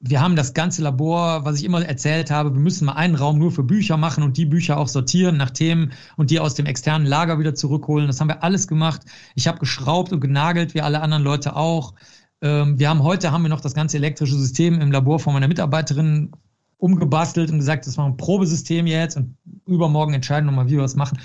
wir 0.00 0.20
haben 0.20 0.36
das 0.36 0.54
ganze 0.54 0.82
Labor, 0.82 1.44
was 1.44 1.58
ich 1.58 1.64
immer 1.64 1.84
erzählt 1.84 2.30
habe, 2.30 2.52
wir 2.52 2.60
müssen 2.60 2.84
mal 2.84 2.92
einen 2.92 3.14
Raum 3.14 3.38
nur 3.38 3.50
für 3.50 3.62
Bücher 3.62 3.96
machen 3.96 4.22
und 4.22 4.36
die 4.36 4.44
Bücher 4.44 4.76
auch 4.76 4.88
sortieren 4.88 5.36
nach 5.36 5.50
Themen 5.50 5.92
und 6.16 6.30
die 6.30 6.38
aus 6.38 6.54
dem 6.54 6.66
externen 6.66 7.06
Lager 7.06 7.38
wieder 7.38 7.54
zurückholen. 7.54 8.06
Das 8.06 8.20
haben 8.20 8.28
wir 8.28 8.42
alles 8.42 8.68
gemacht. 8.68 9.02
Ich 9.34 9.48
habe 9.48 9.58
geschraubt 9.58 10.12
und 10.12 10.20
genagelt, 10.20 10.74
wie 10.74 10.82
alle 10.82 11.00
anderen 11.00 11.24
Leute 11.24 11.56
auch. 11.56 11.94
Ähm, 12.42 12.78
wir 12.78 12.88
haben 12.88 13.02
heute 13.02 13.32
haben 13.32 13.42
wir 13.42 13.48
noch 13.48 13.60
das 13.60 13.74
ganze 13.74 13.96
elektrische 13.96 14.36
System 14.36 14.80
im 14.80 14.92
Labor 14.92 15.18
von 15.18 15.32
meiner 15.32 15.48
Mitarbeiterin 15.48 16.32
umgebastelt 16.78 17.50
und 17.50 17.58
gesagt, 17.58 17.86
das 17.86 17.96
war 17.96 18.06
ein 18.06 18.16
Probesystem 18.16 18.86
jetzt 18.86 19.16
und 19.16 19.36
übermorgen 19.66 20.14
entscheiden 20.14 20.46
nochmal, 20.46 20.66
wie 20.66 20.72
wir 20.72 20.82
das 20.82 20.96
machen. 20.96 21.18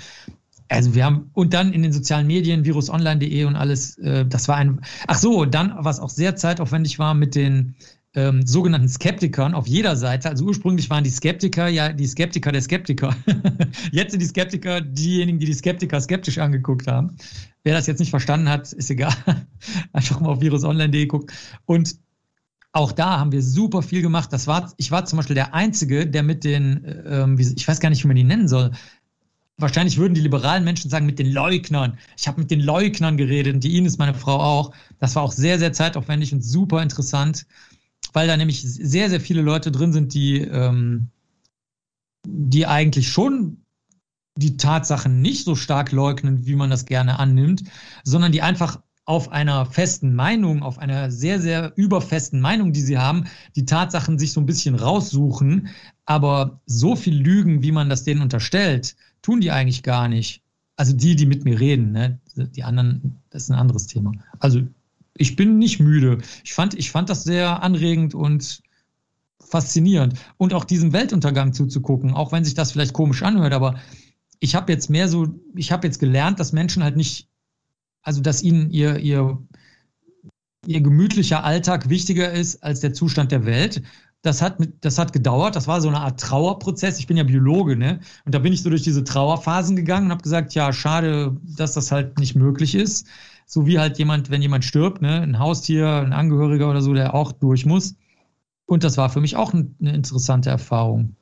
Also 0.68 0.94
wir 0.94 1.04
haben, 1.04 1.30
und 1.34 1.52
dann 1.52 1.72
in 1.72 1.82
den 1.82 1.92
sozialen 1.92 2.26
Medien, 2.26 2.64
virusonline.de 2.64 3.44
und 3.44 3.56
alles, 3.56 3.98
äh, 3.98 4.24
das 4.24 4.48
war 4.48 4.56
ein, 4.56 4.80
ach 5.06 5.18
so, 5.18 5.44
dann, 5.44 5.74
was 5.76 6.00
auch 6.00 6.08
sehr 6.08 6.34
zeitaufwendig 6.36 6.98
war 6.98 7.12
mit 7.12 7.34
den 7.34 7.74
ähm, 8.14 8.46
sogenannten 8.46 8.88
Skeptikern 8.88 9.54
auf 9.54 9.66
jeder 9.66 9.96
Seite. 9.96 10.30
Also 10.30 10.44
ursprünglich 10.44 10.88
waren 10.90 11.04
die 11.04 11.10
Skeptiker 11.10 11.68
ja 11.68 11.92
die 11.92 12.06
Skeptiker 12.06 12.52
der 12.52 12.62
Skeptiker. 12.62 13.14
jetzt 13.92 14.12
sind 14.12 14.20
die 14.20 14.26
Skeptiker 14.26 14.80
diejenigen, 14.80 15.38
die 15.38 15.46
die 15.46 15.54
Skeptiker 15.54 16.00
skeptisch 16.00 16.38
angeguckt 16.38 16.86
haben. 16.86 17.16
Wer 17.64 17.74
das 17.74 17.86
jetzt 17.86 18.00
nicht 18.00 18.10
verstanden 18.10 18.48
hat, 18.48 18.72
ist 18.72 18.90
egal. 18.90 19.14
Einfach 19.92 20.20
mal 20.20 20.30
auf 20.30 20.40
virusonline.de 20.40 21.06
gucken. 21.06 21.34
Und 21.64 21.96
auch 22.72 22.92
da 22.92 23.18
haben 23.18 23.32
wir 23.32 23.42
super 23.42 23.82
viel 23.82 24.02
gemacht. 24.02 24.32
Das 24.32 24.46
war, 24.46 24.72
ich 24.78 24.90
war 24.90 25.04
zum 25.04 25.18
Beispiel 25.18 25.34
der 25.34 25.54
Einzige, 25.54 26.06
der 26.06 26.22
mit 26.22 26.44
den, 26.44 26.84
ähm, 27.06 27.38
ich 27.38 27.68
weiß 27.68 27.80
gar 27.80 27.90
nicht, 27.90 28.02
wie 28.02 28.08
man 28.08 28.16
die 28.16 28.24
nennen 28.24 28.48
soll. 28.48 28.72
Wahrscheinlich 29.58 29.98
würden 29.98 30.14
die 30.14 30.22
liberalen 30.22 30.64
Menschen 30.64 30.90
sagen, 30.90 31.06
mit 31.06 31.18
den 31.18 31.30
Leugnern. 31.30 31.98
Ich 32.16 32.26
habe 32.26 32.40
mit 32.40 32.50
den 32.50 32.60
Leugnern 32.60 33.16
geredet 33.16 33.54
und 33.54 33.64
die 33.64 33.72
Ihnen 33.72 33.86
ist 33.86 33.98
meine 33.98 34.14
Frau 34.14 34.40
auch. 34.40 34.72
Das 34.98 35.14
war 35.14 35.22
auch 35.22 35.32
sehr, 35.32 35.58
sehr 35.58 35.72
zeitaufwendig 35.72 36.32
und 36.32 36.42
super 36.42 36.82
interessant 36.82 37.46
weil 38.12 38.26
da 38.26 38.36
nämlich 38.36 38.62
sehr, 38.62 39.10
sehr 39.10 39.20
viele 39.20 39.42
Leute 39.42 39.72
drin 39.72 39.92
sind, 39.92 40.14
die, 40.14 40.40
ähm, 40.40 41.08
die 42.26 42.66
eigentlich 42.66 43.08
schon 43.08 43.61
die 44.36 44.56
Tatsachen 44.56 45.20
nicht 45.20 45.44
so 45.44 45.54
stark 45.54 45.92
leugnen, 45.92 46.46
wie 46.46 46.56
man 46.56 46.70
das 46.70 46.86
gerne 46.86 47.18
annimmt, 47.18 47.64
sondern 48.04 48.32
die 48.32 48.42
einfach 48.42 48.80
auf 49.04 49.32
einer 49.32 49.66
festen 49.66 50.14
Meinung, 50.14 50.62
auf 50.62 50.78
einer 50.78 51.10
sehr, 51.10 51.40
sehr 51.40 51.72
überfesten 51.76 52.40
Meinung, 52.40 52.72
die 52.72 52.80
sie 52.80 52.98
haben, 52.98 53.24
die 53.56 53.66
Tatsachen 53.66 54.18
sich 54.18 54.32
so 54.32 54.40
ein 54.40 54.46
bisschen 54.46 54.74
raussuchen, 54.74 55.68
aber 56.06 56.60
so 56.66 56.94
viel 56.94 57.16
lügen, 57.16 57.62
wie 57.62 57.72
man 57.72 57.88
das 57.88 58.04
denen 58.04 58.22
unterstellt, 58.22 58.96
tun 59.20 59.40
die 59.40 59.50
eigentlich 59.50 59.82
gar 59.82 60.08
nicht. 60.08 60.42
Also 60.76 60.92
die, 60.92 61.16
die 61.16 61.26
mit 61.26 61.44
mir 61.44 61.58
reden, 61.58 61.92
ne? 61.92 62.18
die 62.36 62.62
anderen, 62.62 63.18
das 63.30 63.44
ist 63.44 63.50
ein 63.50 63.58
anderes 63.58 63.86
Thema. 63.86 64.12
Also 64.38 64.62
ich 65.14 65.36
bin 65.36 65.58
nicht 65.58 65.80
müde. 65.80 66.18
Ich 66.44 66.54
fand, 66.54 66.74
ich 66.74 66.90
fand 66.90 67.10
das 67.10 67.24
sehr 67.24 67.62
anregend 67.62 68.14
und 68.14 68.62
faszinierend. 69.40 70.14
Und 70.38 70.54
auch 70.54 70.64
diesem 70.64 70.92
Weltuntergang 70.92 71.52
zuzugucken, 71.52 72.14
auch 72.14 72.32
wenn 72.32 72.44
sich 72.44 72.54
das 72.54 72.72
vielleicht 72.72 72.94
komisch 72.94 73.22
anhört, 73.22 73.52
aber 73.52 73.76
ich 74.42 74.54
habe 74.54 74.72
jetzt 74.72 74.90
mehr 74.90 75.08
so, 75.08 75.28
ich 75.54 75.70
habe 75.70 75.86
jetzt 75.86 76.00
gelernt, 76.00 76.40
dass 76.40 76.52
Menschen 76.52 76.82
halt 76.82 76.96
nicht, 76.96 77.28
also 78.02 78.20
dass 78.20 78.42
ihnen 78.42 78.70
ihr, 78.70 78.98
ihr, 78.98 79.38
ihr 80.66 80.80
gemütlicher 80.80 81.44
Alltag 81.44 81.88
wichtiger 81.88 82.32
ist 82.32 82.62
als 82.62 82.80
der 82.80 82.92
Zustand 82.92 83.30
der 83.30 83.46
Welt. 83.46 83.82
Das 84.22 84.42
hat, 84.42 84.58
das 84.80 84.98
hat 84.98 85.12
gedauert, 85.12 85.56
das 85.56 85.68
war 85.68 85.80
so 85.80 85.88
eine 85.88 86.00
Art 86.00 86.20
Trauerprozess. 86.20 86.98
Ich 86.98 87.06
bin 87.06 87.16
ja 87.16 87.24
Biologe, 87.24 87.76
ne? 87.76 88.00
Und 88.24 88.34
da 88.34 88.40
bin 88.40 88.52
ich 88.52 88.62
so 88.62 88.70
durch 88.70 88.82
diese 88.82 89.04
Trauerphasen 89.04 89.76
gegangen 89.76 90.06
und 90.06 90.12
habe 90.12 90.22
gesagt, 90.22 90.54
ja, 90.54 90.72
schade, 90.72 91.36
dass 91.56 91.74
das 91.74 91.92
halt 91.92 92.18
nicht 92.18 92.34
möglich 92.34 92.74
ist 92.74 93.06
so 93.46 93.66
wie 93.66 93.78
halt 93.78 93.98
jemand, 93.98 94.30
wenn 94.30 94.40
jemand 94.40 94.64
stirbt, 94.64 95.02
ne, 95.02 95.20
ein 95.20 95.38
Haustier, 95.38 95.86
ein 95.86 96.14
Angehöriger 96.14 96.70
oder 96.70 96.80
so, 96.80 96.94
der 96.94 97.14
auch 97.14 97.32
durch 97.32 97.66
muss. 97.66 97.96
Und 98.64 98.82
das 98.82 98.96
war 98.96 99.10
für 99.10 99.20
mich 99.20 99.36
auch 99.36 99.52
eine 99.52 99.92
interessante 99.92 100.48
Erfahrung. 100.48 101.16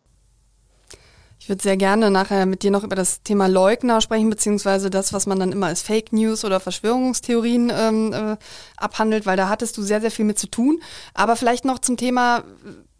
Ich 1.40 1.48
würde 1.48 1.62
sehr 1.62 1.78
gerne 1.78 2.10
nachher 2.10 2.44
mit 2.44 2.62
dir 2.62 2.70
noch 2.70 2.84
über 2.84 2.94
das 2.94 3.22
Thema 3.22 3.46
Leugner 3.46 4.02
sprechen, 4.02 4.28
beziehungsweise 4.28 4.90
das, 4.90 5.14
was 5.14 5.26
man 5.26 5.40
dann 5.40 5.52
immer 5.52 5.68
als 5.68 5.80
Fake 5.80 6.12
News 6.12 6.44
oder 6.44 6.60
Verschwörungstheorien 6.60 7.72
ähm, 7.74 8.12
äh, 8.12 8.36
abhandelt, 8.76 9.24
weil 9.24 9.38
da 9.38 9.48
hattest 9.48 9.78
du 9.78 9.82
sehr, 9.82 10.02
sehr 10.02 10.10
viel 10.10 10.26
mit 10.26 10.38
zu 10.38 10.48
tun. 10.48 10.82
Aber 11.14 11.36
vielleicht 11.36 11.64
noch 11.64 11.78
zum 11.78 11.96
Thema, 11.96 12.44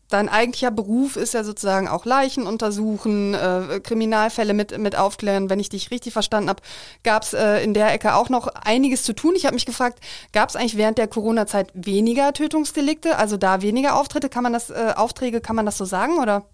dein 0.09 0.31
eigentlicher 0.31 0.71
Beruf 0.71 1.17
ist 1.17 1.35
ja 1.35 1.45
sozusagen 1.45 1.87
auch 1.87 2.07
Leichen 2.07 2.47
untersuchen, 2.47 3.35
äh, 3.35 3.79
Kriminalfälle 3.85 4.55
mit, 4.55 4.77
mit 4.79 4.97
aufklären. 4.97 5.51
Wenn 5.51 5.61
ich 5.61 5.69
dich 5.69 5.91
richtig 5.91 6.15
verstanden 6.15 6.49
habe, 6.49 6.63
gab 7.05 7.25
es 7.25 7.35
äh, 7.35 7.63
in 7.63 7.75
der 7.75 7.93
Ecke 7.93 8.15
auch 8.15 8.31
noch 8.31 8.47
einiges 8.47 9.03
zu 9.03 9.13
tun. 9.13 9.35
Ich 9.37 9.45
habe 9.45 9.55
mich 9.55 9.67
gefragt, 9.67 10.01
gab 10.33 10.49
es 10.49 10.57
eigentlich 10.57 10.79
während 10.79 10.97
der 10.97 11.09
Corona-Zeit 11.09 11.73
weniger 11.75 12.33
Tötungsdelikte, 12.33 13.19
also 13.19 13.37
da 13.37 13.61
weniger 13.61 13.97
Auftritte, 13.97 14.31
kann 14.31 14.45
man 14.45 14.55
das, 14.55 14.71
äh, 14.71 14.95
Aufträge, 14.97 15.43
kann 15.43 15.57
man 15.57 15.67
das 15.67 15.77
so 15.77 15.85
sagen, 15.85 16.19
oder? 16.19 16.47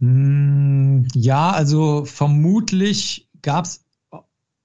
Hm, 0.00 1.06
ja, 1.14 1.50
also 1.50 2.04
vermutlich 2.04 3.28
gab 3.42 3.66
es 3.66 3.84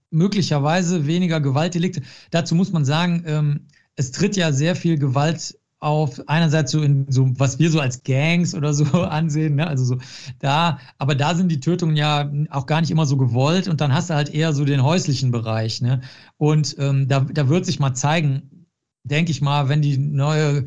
möglicherweise 0.10 1.08
weniger 1.08 1.42
Gewaltdelikte. 1.42 2.02
Dazu 2.32 2.56
muss 2.56 2.72
man 2.72 2.86
sagen, 2.86 3.24
ähm, 3.28 3.68
es 3.96 4.12
tritt 4.12 4.38
ja 4.38 4.52
sehr 4.54 4.76
viel 4.76 4.98
Gewalt 4.98 5.58
auf 5.80 6.22
einerseits 6.28 6.72
so 6.72 6.82
in 6.82 7.06
so 7.12 7.30
was 7.38 7.60
wir 7.60 7.70
so 7.70 7.80
als 7.80 8.04
Gangs 8.04 8.56
oder 8.56 8.74
so 8.74 8.86
ansehen, 9.04 9.56
ne? 9.56 9.68
also 9.68 9.84
so 9.86 9.98
da, 10.40 10.80
aber 10.98 11.16
da 11.16 11.36
sind 11.36 11.50
die 11.52 11.60
Tötungen 11.60 11.98
ja 11.98 12.32
auch 12.50 12.66
gar 12.66 12.82
nicht 12.82 12.92
immer 12.92 13.06
so 13.06 13.18
gewollt 13.18 13.68
und 13.68 13.82
dann 13.82 13.94
hast 13.94 14.10
du 14.10 14.16
halt 14.16 14.34
eher 14.34 14.54
so 14.54 14.64
den 14.66 14.84
häuslichen 14.84 15.32
Bereich, 15.32 15.82
ne? 15.82 16.02
Und 16.38 16.76
ähm, 16.80 17.08
da, 17.08 17.20
da 17.22 17.50
wird 17.50 17.66
sich 17.66 17.80
mal 17.80 17.94
zeigen, 17.94 18.68
denke 19.04 19.32
ich 19.32 19.42
mal, 19.42 19.70
wenn 19.70 19.82
die 19.82 19.98
neue 19.98 20.66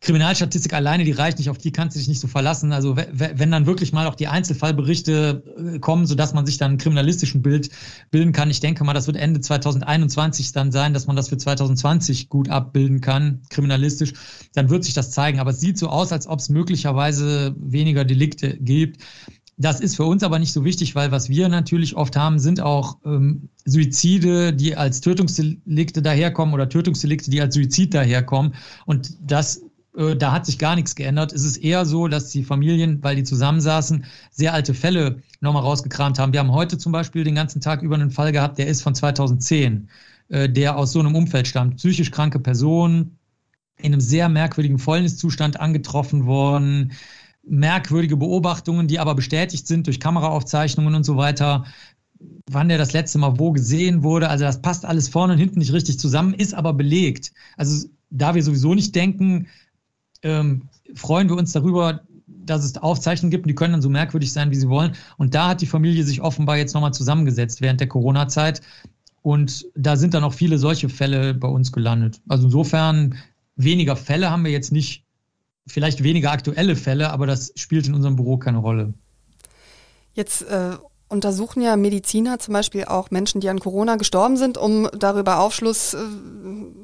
Kriminalstatistik 0.00 0.72
alleine, 0.72 1.04
die 1.04 1.12
reicht 1.12 1.38
nicht, 1.38 1.50
auf 1.50 1.58
die 1.58 1.72
kannst 1.72 1.94
du 1.94 1.98
dich 1.98 2.08
nicht 2.08 2.20
so 2.20 2.26
verlassen. 2.26 2.72
Also 2.72 2.96
wenn 2.96 3.50
dann 3.50 3.66
wirklich 3.66 3.92
mal 3.92 4.06
auch 4.06 4.14
die 4.14 4.28
Einzelfallberichte 4.28 5.74
äh, 5.74 5.78
kommen, 5.78 6.06
sodass 6.06 6.32
man 6.32 6.46
sich 6.46 6.56
dann 6.56 6.72
ein 6.72 6.78
kriminalistischen 6.78 7.42
Bild 7.42 7.68
bilden 8.10 8.32
kann. 8.32 8.48
Ich 8.48 8.60
denke 8.60 8.82
mal, 8.82 8.94
das 8.94 9.06
wird 9.06 9.18
Ende 9.18 9.40
2021 9.40 10.52
dann 10.52 10.72
sein, 10.72 10.94
dass 10.94 11.06
man 11.06 11.16
das 11.16 11.28
für 11.28 11.36
2020 11.36 12.30
gut 12.30 12.48
abbilden 12.48 13.02
kann, 13.02 13.42
kriminalistisch. 13.50 14.14
Dann 14.54 14.70
wird 14.70 14.84
sich 14.84 14.94
das 14.94 15.10
zeigen. 15.10 15.38
Aber 15.38 15.50
es 15.50 15.60
sieht 15.60 15.76
so 15.76 15.88
aus, 15.88 16.12
als 16.12 16.26
ob 16.26 16.38
es 16.38 16.48
möglicherweise 16.48 17.54
weniger 17.58 18.06
Delikte 18.06 18.56
gibt. 18.56 19.02
Das 19.58 19.80
ist 19.80 19.96
für 19.96 20.04
uns 20.04 20.22
aber 20.22 20.38
nicht 20.38 20.54
so 20.54 20.64
wichtig, 20.64 20.94
weil 20.94 21.12
was 21.12 21.28
wir 21.28 21.50
natürlich 21.50 21.94
oft 21.94 22.16
haben, 22.16 22.38
sind 22.38 22.62
auch 22.62 22.96
ähm, 23.04 23.50
Suizide, 23.66 24.54
die 24.54 24.74
als 24.74 25.02
Tötungsdelikte 25.02 26.00
daherkommen 26.00 26.54
oder 26.54 26.70
Tötungsdelikte, 26.70 27.30
die 27.30 27.42
als 27.42 27.54
Suizid 27.54 27.92
daherkommen. 27.92 28.54
Und 28.86 29.18
das 29.20 29.60
da 29.92 30.32
hat 30.32 30.46
sich 30.46 30.58
gar 30.58 30.76
nichts 30.76 30.94
geändert. 30.94 31.32
Es 31.32 31.44
ist 31.44 31.56
eher 31.56 31.84
so, 31.84 32.06
dass 32.08 32.30
die 32.30 32.44
Familien, 32.44 33.02
weil 33.02 33.16
die 33.16 33.24
zusammensaßen, 33.24 34.04
sehr 34.30 34.54
alte 34.54 34.74
Fälle 34.74 35.22
nochmal 35.40 35.62
rausgekramt 35.62 36.18
haben. 36.18 36.32
Wir 36.32 36.40
haben 36.40 36.52
heute 36.52 36.78
zum 36.78 36.92
Beispiel 36.92 37.24
den 37.24 37.34
ganzen 37.34 37.60
Tag 37.60 37.82
über 37.82 37.96
einen 37.96 38.10
Fall 38.10 38.32
gehabt, 38.32 38.58
der 38.58 38.68
ist 38.68 38.82
von 38.82 38.94
2010, 38.94 39.88
äh, 40.28 40.48
der 40.48 40.76
aus 40.76 40.92
so 40.92 41.00
einem 41.00 41.14
Umfeld 41.16 41.48
stammt. 41.48 41.76
Psychisch 41.76 42.10
kranke 42.10 42.38
Person, 42.38 43.16
in 43.78 43.92
einem 43.92 44.00
sehr 44.00 44.28
merkwürdigen 44.28 44.78
Fäulniszustand 44.78 45.58
angetroffen 45.58 46.26
worden, 46.26 46.92
merkwürdige 47.42 48.16
Beobachtungen, 48.16 48.86
die 48.86 48.98
aber 48.98 49.14
bestätigt 49.14 49.66
sind 49.66 49.86
durch 49.86 49.98
Kameraaufzeichnungen 49.98 50.94
und 50.94 51.04
so 51.04 51.16
weiter 51.16 51.64
wann 52.50 52.68
der 52.68 52.78
das 52.78 52.92
letzte 52.92 53.18
Mal 53.18 53.38
wo 53.38 53.52
gesehen 53.52 54.02
wurde. 54.02 54.28
Also 54.28 54.44
das 54.44 54.60
passt 54.60 54.84
alles 54.84 55.08
vorne 55.08 55.34
und 55.34 55.38
hinten 55.38 55.58
nicht 55.58 55.72
richtig 55.72 55.98
zusammen, 55.98 56.34
ist 56.34 56.54
aber 56.54 56.72
belegt. 56.72 57.32
Also 57.56 57.88
da 58.10 58.34
wir 58.34 58.42
sowieso 58.42 58.74
nicht 58.74 58.94
denken, 58.94 59.46
ähm, 60.22 60.68
freuen 60.94 61.28
wir 61.28 61.36
uns 61.36 61.52
darüber, 61.52 62.00
dass 62.26 62.64
es 62.64 62.76
Aufzeichnungen 62.76 63.30
gibt 63.30 63.44
und 63.44 63.48
die 63.48 63.54
können 63.54 63.72
dann 63.72 63.82
so 63.82 63.88
merkwürdig 63.88 64.32
sein, 64.32 64.50
wie 64.50 64.56
sie 64.56 64.68
wollen. 64.68 64.92
Und 65.18 65.34
da 65.34 65.48
hat 65.48 65.60
die 65.60 65.66
Familie 65.66 66.04
sich 66.04 66.20
offenbar 66.20 66.56
jetzt 66.56 66.74
nochmal 66.74 66.92
zusammengesetzt 66.92 67.60
während 67.60 67.80
der 67.80 67.88
Corona-Zeit. 67.88 68.60
Und 69.22 69.66
da 69.74 69.96
sind 69.96 70.14
dann 70.14 70.24
auch 70.24 70.32
viele 70.32 70.58
solche 70.58 70.88
Fälle 70.88 71.34
bei 71.34 71.48
uns 71.48 71.72
gelandet. 71.72 72.20
Also 72.28 72.46
insofern 72.46 73.16
weniger 73.56 73.96
Fälle 73.96 74.30
haben 74.30 74.44
wir 74.44 74.50
jetzt 74.50 74.72
nicht, 74.72 75.04
vielleicht 75.66 76.02
weniger 76.02 76.32
aktuelle 76.32 76.74
Fälle, 76.76 77.10
aber 77.10 77.26
das 77.26 77.52
spielt 77.56 77.86
in 77.86 77.94
unserem 77.94 78.16
Büro 78.16 78.38
keine 78.38 78.58
Rolle. 78.58 78.94
Jetzt 80.14 80.42
äh, 80.42 80.76
untersuchen 81.10 81.60
ja 81.60 81.76
Mediziner 81.76 82.38
zum 82.38 82.54
Beispiel 82.54 82.84
auch 82.84 83.10
Menschen, 83.10 83.40
die 83.40 83.48
an 83.48 83.58
Corona 83.58 83.96
gestorben 83.96 84.36
sind, 84.36 84.56
um 84.56 84.88
darüber 84.96 85.40
Aufschluss 85.40 85.94
äh, 85.94 85.98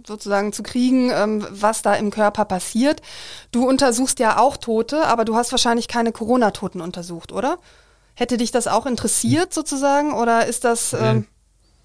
sozusagen 0.07 0.53
zu 0.53 0.63
kriegen, 0.63 1.11
ähm, 1.11 1.47
was 1.51 1.83
da 1.83 1.95
im 1.95 2.11
Körper 2.11 2.45
passiert. 2.45 3.01
Du 3.53 3.67
untersuchst 3.67 4.19
ja 4.19 4.39
auch 4.39 4.57
Tote, 4.57 5.07
aber 5.07 5.25
du 5.25 5.37
hast 5.37 5.53
wahrscheinlich 5.53 5.89
keine 5.89 6.13
Corona-Toten 6.13 6.81
untersucht, 6.81 7.33
oder? 7.33 7.59
Hätte 8.15 8.37
dich 8.37 8.51
das 8.51 8.67
auch 8.67 8.87
interessiert 8.87 9.55
sozusagen 9.55 10.13
oder 10.13 10.47
ist 10.47 10.65
das... 10.65 10.93
Ähm 10.93 11.27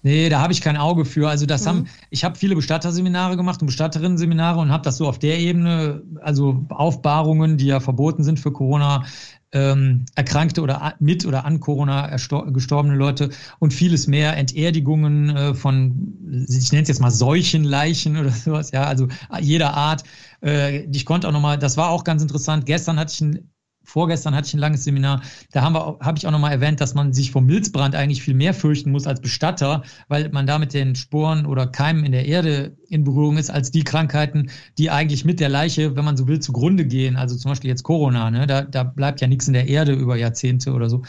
Nee, 0.02 0.28
da 0.28 0.40
habe 0.40 0.52
ich 0.52 0.60
kein 0.60 0.76
Auge 0.76 1.04
für. 1.04 1.28
Also 1.28 1.46
das 1.46 1.64
mhm. 1.64 1.68
haben, 1.68 1.88
ich 2.10 2.24
habe 2.24 2.36
viele 2.36 2.56
Bestatterseminare 2.56 3.36
gemacht 3.36 3.60
und 3.60 3.66
Bestatterinnen-Seminare 3.66 4.58
und 4.60 4.72
habe 4.72 4.82
das 4.82 4.96
so 4.96 5.08
auf 5.08 5.18
der 5.18 5.38
Ebene, 5.38 6.02
also 6.20 6.64
Aufbahrungen, 6.70 7.56
die 7.56 7.66
ja 7.66 7.78
verboten 7.78 8.24
sind 8.24 8.40
für 8.40 8.52
Corona, 8.52 9.04
ähm, 9.52 10.06
Erkrankte 10.14 10.62
oder 10.62 10.94
mit 10.98 11.24
oder 11.26 11.44
an 11.44 11.60
Corona 11.60 12.16
gestorbene 12.16 12.96
Leute 12.96 13.30
und 13.58 13.72
vieles 13.72 14.06
mehr, 14.06 14.36
Enterdigungen 14.36 15.36
äh, 15.36 15.54
von, 15.54 16.46
ich 16.48 16.72
nenne 16.72 16.82
es 16.82 16.88
jetzt 16.88 17.00
mal 17.00 17.10
Seuchenleichen 17.10 18.16
oder 18.16 18.30
sowas, 18.30 18.70
ja, 18.72 18.84
also 18.84 19.08
jeder 19.40 19.74
Art. 19.74 20.04
Äh, 20.42 20.86
ich 20.90 21.04
konnte 21.04 21.28
auch 21.28 21.32
nochmal, 21.32 21.58
das 21.58 21.76
war 21.76 21.90
auch 21.90 22.02
ganz 22.02 22.22
interessant. 22.22 22.66
Gestern 22.66 22.98
hatte 22.98 23.12
ich 23.12 23.20
ein 23.20 23.52
vorgestern 23.84 24.34
hatte 24.34 24.48
ich 24.48 24.54
ein 24.54 24.60
langes 24.60 24.84
Seminar, 24.84 25.22
da 25.52 25.62
habe 25.62 26.18
ich 26.18 26.26
auch 26.26 26.30
nochmal 26.30 26.52
erwähnt, 26.52 26.80
dass 26.80 26.94
man 26.94 27.12
sich 27.12 27.30
vom 27.30 27.46
Milzbrand 27.46 27.94
eigentlich 27.94 28.22
viel 28.22 28.34
mehr 28.34 28.54
fürchten 28.54 28.90
muss 28.90 29.06
als 29.06 29.20
Bestatter, 29.20 29.82
weil 30.08 30.28
man 30.30 30.46
da 30.46 30.58
mit 30.58 30.74
den 30.74 30.94
Sporen 30.94 31.46
oder 31.46 31.66
Keimen 31.66 32.04
in 32.04 32.12
der 32.12 32.26
Erde 32.26 32.76
in 32.88 33.04
Berührung 33.04 33.36
ist, 33.36 33.50
als 33.50 33.70
die 33.70 33.84
Krankheiten, 33.84 34.50
die 34.78 34.90
eigentlich 34.90 35.24
mit 35.24 35.40
der 35.40 35.48
Leiche, 35.48 35.96
wenn 35.96 36.04
man 36.04 36.16
so 36.16 36.28
will, 36.28 36.40
zugrunde 36.40 36.84
gehen. 36.84 37.16
Also 37.16 37.36
zum 37.36 37.50
Beispiel 37.50 37.70
jetzt 37.70 37.82
Corona, 37.82 38.30
ne? 38.30 38.46
da, 38.46 38.62
da 38.62 38.84
bleibt 38.84 39.20
ja 39.20 39.26
nichts 39.26 39.46
in 39.46 39.54
der 39.54 39.68
Erde 39.68 39.92
über 39.92 40.16
Jahrzehnte 40.16 40.72
oder 40.72 40.88
so. 40.88 41.02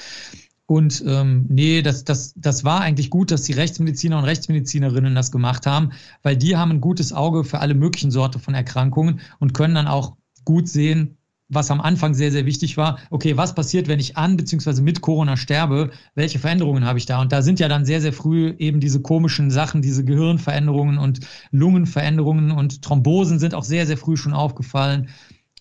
Und 0.65 1.03
ähm, 1.05 1.45
nee, 1.49 1.81
das, 1.81 2.05
das, 2.05 2.33
das 2.35 2.63
war 2.63 2.81
eigentlich 2.81 3.09
gut, 3.09 3.31
dass 3.31 3.43
die 3.43 3.53
Rechtsmediziner 3.53 4.17
und 4.17 4.23
Rechtsmedizinerinnen 4.23 5.13
das 5.13 5.31
gemacht 5.31 5.65
haben, 5.65 5.91
weil 6.21 6.37
die 6.37 6.55
haben 6.55 6.71
ein 6.71 6.81
gutes 6.81 7.11
Auge 7.11 7.43
für 7.43 7.59
alle 7.59 7.73
möglichen 7.73 8.11
Sorte 8.11 8.39
von 8.39 8.53
Erkrankungen 8.53 9.19
und 9.39 9.53
können 9.53 9.75
dann 9.75 9.87
auch 9.87 10.15
gut 10.45 10.69
sehen, 10.69 11.17
was 11.53 11.71
am 11.71 11.81
Anfang 11.81 12.13
sehr, 12.13 12.31
sehr 12.31 12.45
wichtig 12.45 12.77
war, 12.77 12.99
okay, 13.09 13.37
was 13.37 13.55
passiert, 13.55 13.87
wenn 13.87 13.99
ich 13.99 14.17
an 14.17 14.37
bzw. 14.37 14.81
mit 14.81 15.01
Corona 15.01 15.37
sterbe? 15.37 15.91
Welche 16.15 16.39
Veränderungen 16.39 16.85
habe 16.85 16.99
ich 16.99 17.05
da? 17.05 17.21
Und 17.21 17.31
da 17.31 17.41
sind 17.41 17.59
ja 17.59 17.67
dann 17.67 17.85
sehr, 17.85 18.01
sehr 18.01 18.13
früh 18.13 18.53
eben 18.57 18.79
diese 18.79 19.01
komischen 19.01 19.51
Sachen, 19.51 19.81
diese 19.81 20.03
Gehirnveränderungen 20.03 20.97
und 20.97 21.21
Lungenveränderungen 21.51 22.51
und 22.51 22.81
Thrombosen 22.81 23.39
sind 23.39 23.55
auch 23.55 23.63
sehr, 23.63 23.85
sehr 23.85 23.97
früh 23.97 24.17
schon 24.17 24.33
aufgefallen. 24.33 25.09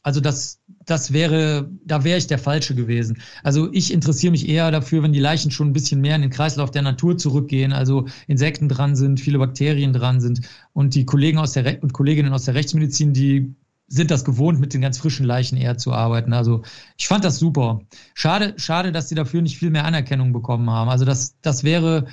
Also 0.04 0.20
das, 0.20 0.60
das 0.84 1.12
wäre, 1.12 1.70
da 1.84 2.02
wäre 2.02 2.18
ich 2.18 2.26
der 2.26 2.38
Falsche 2.38 2.74
gewesen. 2.74 3.18
Also 3.44 3.72
ich 3.72 3.92
interessiere 3.92 4.32
mich 4.32 4.48
eher 4.48 4.70
dafür, 4.72 5.02
wenn 5.02 5.12
die 5.12 5.20
Leichen 5.20 5.52
schon 5.52 5.68
ein 5.68 5.72
bisschen 5.72 6.00
mehr 6.00 6.16
in 6.16 6.22
den 6.22 6.30
Kreislauf 6.30 6.72
der 6.72 6.82
Natur 6.82 7.16
zurückgehen, 7.18 7.72
also 7.72 8.06
Insekten 8.26 8.68
dran 8.68 8.96
sind, 8.96 9.20
viele 9.20 9.38
Bakterien 9.38 9.92
dran 9.92 10.20
sind 10.20 10.40
und 10.72 10.96
die 10.96 11.06
Kollegen 11.06 11.38
aus 11.38 11.52
der 11.52 11.64
Re 11.64 11.78
und 11.80 11.92
Kolleginnen 11.92 12.32
aus 12.32 12.46
der 12.46 12.54
Rechtsmedizin, 12.54 13.12
die 13.12 13.54
sind 13.92 14.10
das 14.10 14.24
gewohnt, 14.24 14.58
mit 14.58 14.72
den 14.72 14.80
ganz 14.80 14.96
frischen 14.96 15.26
Leichen 15.26 15.58
eher 15.58 15.76
zu 15.76 15.92
arbeiten. 15.92 16.32
Also 16.32 16.62
ich 16.96 17.08
fand 17.08 17.24
das 17.24 17.38
super. 17.38 17.82
Schade, 18.14 18.54
schade, 18.56 18.90
dass 18.90 19.10
sie 19.10 19.14
dafür 19.14 19.42
nicht 19.42 19.58
viel 19.58 19.68
mehr 19.70 19.84
Anerkennung 19.84 20.32
bekommen 20.32 20.70
haben. 20.70 20.88
Also 20.88 21.04
das, 21.04 21.36
das 21.42 21.62
wäre 21.62 22.06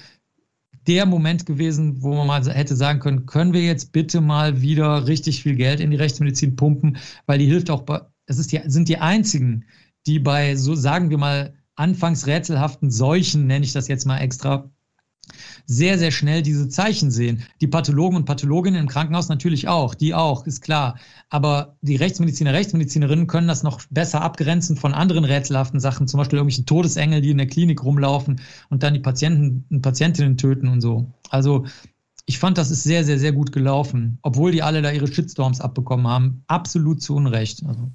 der 0.87 1.05
Moment 1.05 1.45
gewesen, 1.45 2.01
wo 2.03 2.13
man 2.15 2.27
mal 2.27 2.43
hätte 2.53 2.75
sagen 2.75 2.99
können, 2.99 3.25
können 3.27 3.53
wir 3.53 3.61
jetzt 3.61 3.93
bitte 3.93 4.19
mal 4.19 4.61
wieder 4.61 5.07
richtig 5.07 5.41
viel 5.41 5.55
Geld 5.55 5.79
in 5.79 5.91
die 5.91 5.97
Rechtsmedizin 5.97 6.57
pumpen, 6.57 6.97
weil 7.27 7.39
die 7.39 7.45
hilft 7.45 7.69
auch 7.69 7.83
bei, 7.83 8.01
das 8.25 8.39
ist 8.39 8.51
die, 8.51 8.61
sind 8.65 8.89
die 8.89 8.97
einzigen, 8.97 9.63
die 10.05 10.19
bei 10.19 10.57
so, 10.57 10.75
sagen 10.75 11.09
wir 11.09 11.17
mal, 11.17 11.53
anfangs 11.75 12.27
rätselhaften 12.27 12.91
Seuchen, 12.91 13.47
nenne 13.47 13.63
ich 13.63 13.71
das 13.71 13.87
jetzt 13.87 14.05
mal 14.05 14.17
extra, 14.17 14.69
sehr, 15.65 15.97
sehr 15.97 16.11
schnell 16.11 16.41
diese 16.41 16.69
Zeichen 16.69 17.11
sehen. 17.11 17.43
Die 17.61 17.67
Pathologen 17.67 18.17
und 18.17 18.25
Pathologinnen 18.25 18.79
im 18.79 18.87
Krankenhaus 18.87 19.29
natürlich 19.29 19.67
auch, 19.67 19.95
die 19.95 20.13
auch, 20.13 20.45
ist 20.45 20.61
klar. 20.61 20.97
Aber 21.29 21.75
die 21.81 21.95
Rechtsmediziner, 21.95 22.53
Rechtsmedizinerinnen 22.53 23.27
können 23.27 23.47
das 23.47 23.63
noch 23.63 23.81
besser 23.89 24.21
abgrenzen 24.21 24.77
von 24.77 24.93
anderen 24.93 25.25
rätselhaften 25.25 25.79
Sachen, 25.79 26.07
zum 26.07 26.17
Beispiel 26.17 26.37
irgendwelchen 26.37 26.65
Todesengel, 26.65 27.21
die 27.21 27.31
in 27.31 27.37
der 27.37 27.47
Klinik 27.47 27.83
rumlaufen 27.83 28.41
und 28.69 28.83
dann 28.83 28.93
die 28.93 28.99
Patienten 28.99 29.65
und 29.69 29.81
Patientinnen 29.81 30.37
töten 30.37 30.67
und 30.67 30.81
so. 30.81 31.11
Also 31.29 31.65
ich 32.29 32.37
fand, 32.37 32.59
das 32.59 32.69
ist 32.69 32.83
sehr, 32.83 33.03
sehr, 33.03 33.17
sehr 33.17 33.31
gut 33.31 33.51
gelaufen, 33.51 34.19
obwohl 34.21 34.51
die 34.51 34.61
alle 34.61 34.83
da 34.83 34.91
ihre 34.91 35.07
Shitstorms 35.07 35.61
abbekommen 35.61 36.07
haben. 36.07 36.43
Absolut 36.45 37.01
zu 37.01 37.15
Unrecht. 37.15 37.63
Also. 37.67 37.89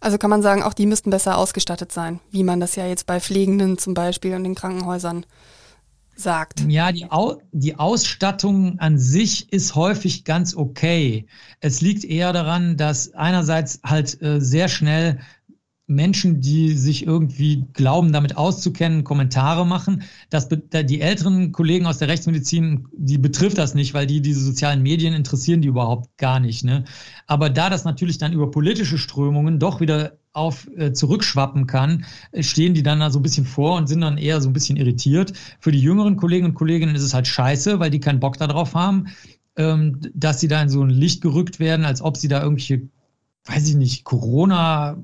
Also 0.00 0.16
kann 0.16 0.30
man 0.30 0.40
sagen, 0.40 0.62
auch 0.62 0.72
die 0.72 0.86
müssten 0.86 1.10
besser 1.10 1.36
ausgestattet 1.36 1.92
sein, 1.92 2.20
wie 2.30 2.42
man 2.42 2.58
das 2.58 2.76
ja 2.76 2.86
jetzt 2.86 3.06
bei 3.06 3.20
Pflegenden 3.20 3.76
zum 3.76 3.92
Beispiel 3.92 4.34
und 4.34 4.44
den 4.44 4.54
Krankenhäusern 4.54 5.26
sagt. 6.16 6.60
Ja, 6.68 6.92
die, 6.92 7.10
Au 7.10 7.40
die 7.52 7.78
Ausstattung 7.78 8.78
an 8.78 8.98
sich 8.98 9.52
ist 9.52 9.74
häufig 9.74 10.24
ganz 10.24 10.54
okay. 10.54 11.26
Es 11.60 11.80
liegt 11.80 12.04
eher 12.04 12.32
daran, 12.32 12.76
dass 12.76 13.14
einerseits 13.14 13.80
halt 13.84 14.20
äh, 14.22 14.40
sehr 14.40 14.68
schnell 14.68 15.20
Menschen, 15.88 16.40
die 16.40 16.72
sich 16.72 17.06
irgendwie 17.06 17.64
glauben, 17.72 18.12
damit 18.12 18.36
auszukennen, 18.36 19.04
Kommentare 19.04 19.64
machen. 19.64 20.02
Das, 20.30 20.48
die 20.48 21.00
älteren 21.00 21.52
Kollegen 21.52 21.86
aus 21.86 21.98
der 21.98 22.08
Rechtsmedizin, 22.08 22.88
die 22.92 23.18
betrifft 23.18 23.58
das 23.58 23.74
nicht, 23.74 23.94
weil 23.94 24.06
die 24.06 24.20
diese 24.20 24.40
sozialen 24.40 24.82
Medien 24.82 25.14
interessieren 25.14 25.60
die 25.60 25.68
überhaupt 25.68 26.18
gar 26.18 26.40
nicht. 26.40 26.64
Ne? 26.64 26.84
Aber 27.28 27.50
da 27.50 27.70
das 27.70 27.84
natürlich 27.84 28.18
dann 28.18 28.32
über 28.32 28.50
politische 28.50 28.98
Strömungen 28.98 29.60
doch 29.60 29.80
wieder 29.80 30.18
auf 30.32 30.68
äh, 30.76 30.92
zurückschwappen 30.92 31.66
kann, 31.66 32.04
äh, 32.32 32.42
stehen 32.42 32.74
die 32.74 32.82
dann 32.82 33.00
da 33.00 33.10
so 33.10 33.20
ein 33.20 33.22
bisschen 33.22 33.46
vor 33.46 33.76
und 33.76 33.86
sind 33.86 34.00
dann 34.00 34.18
eher 34.18 34.40
so 34.40 34.50
ein 34.50 34.52
bisschen 34.52 34.76
irritiert. 34.76 35.32
Für 35.60 35.70
die 35.70 35.80
jüngeren 35.80 36.16
Kollegen 36.16 36.46
und 36.46 36.54
Kolleginnen 36.54 36.96
ist 36.96 37.02
es 37.02 37.14
halt 37.14 37.28
scheiße, 37.28 37.78
weil 37.78 37.90
die 37.90 38.00
keinen 38.00 38.20
Bock 38.20 38.38
darauf 38.38 38.74
haben, 38.74 39.06
ähm, 39.56 40.00
dass 40.14 40.40
sie 40.40 40.48
da 40.48 40.60
in 40.60 40.68
so 40.68 40.82
ein 40.82 40.90
Licht 40.90 41.22
gerückt 41.22 41.60
werden, 41.60 41.86
als 41.86 42.02
ob 42.02 42.16
sie 42.16 42.28
da 42.28 42.42
irgendwelche, 42.42 42.82
weiß 43.44 43.68
ich 43.68 43.76
nicht, 43.76 44.04
Corona 44.04 44.98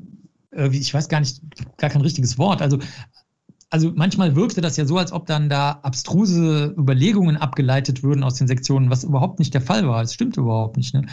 ich 0.53 0.93
weiß 0.93 1.09
gar 1.09 1.21
nicht, 1.21 1.41
gar 1.79 1.91
kein 1.91 2.03
richtiges 2.03 2.39
Wort. 2.39 2.63
Also, 2.63 2.79
also 3.71 3.91
manchmal 3.95 4.37
wirkte 4.37 4.61
das 4.61 4.77
ja 4.77 4.85
so, 4.85 4.99
als 4.99 5.13
ob 5.13 5.27
dann 5.27 5.49
da 5.49 5.81
abstruse 5.83 6.75
Überlegungen 6.77 7.39
abgeleitet 7.39 8.03
würden 8.03 8.23
aus 8.23 8.35
den 8.35 8.47
Sektionen, 8.47 8.91
was 8.91 9.05
überhaupt 9.05 9.39
nicht 9.39 9.55
der 9.55 9.63
Fall 9.63 9.89
war. 9.89 10.03
Es 10.03 10.13
stimmt 10.13 10.37
überhaupt 10.37 10.77
nicht. 10.77 10.93
Ne? 10.93 11.07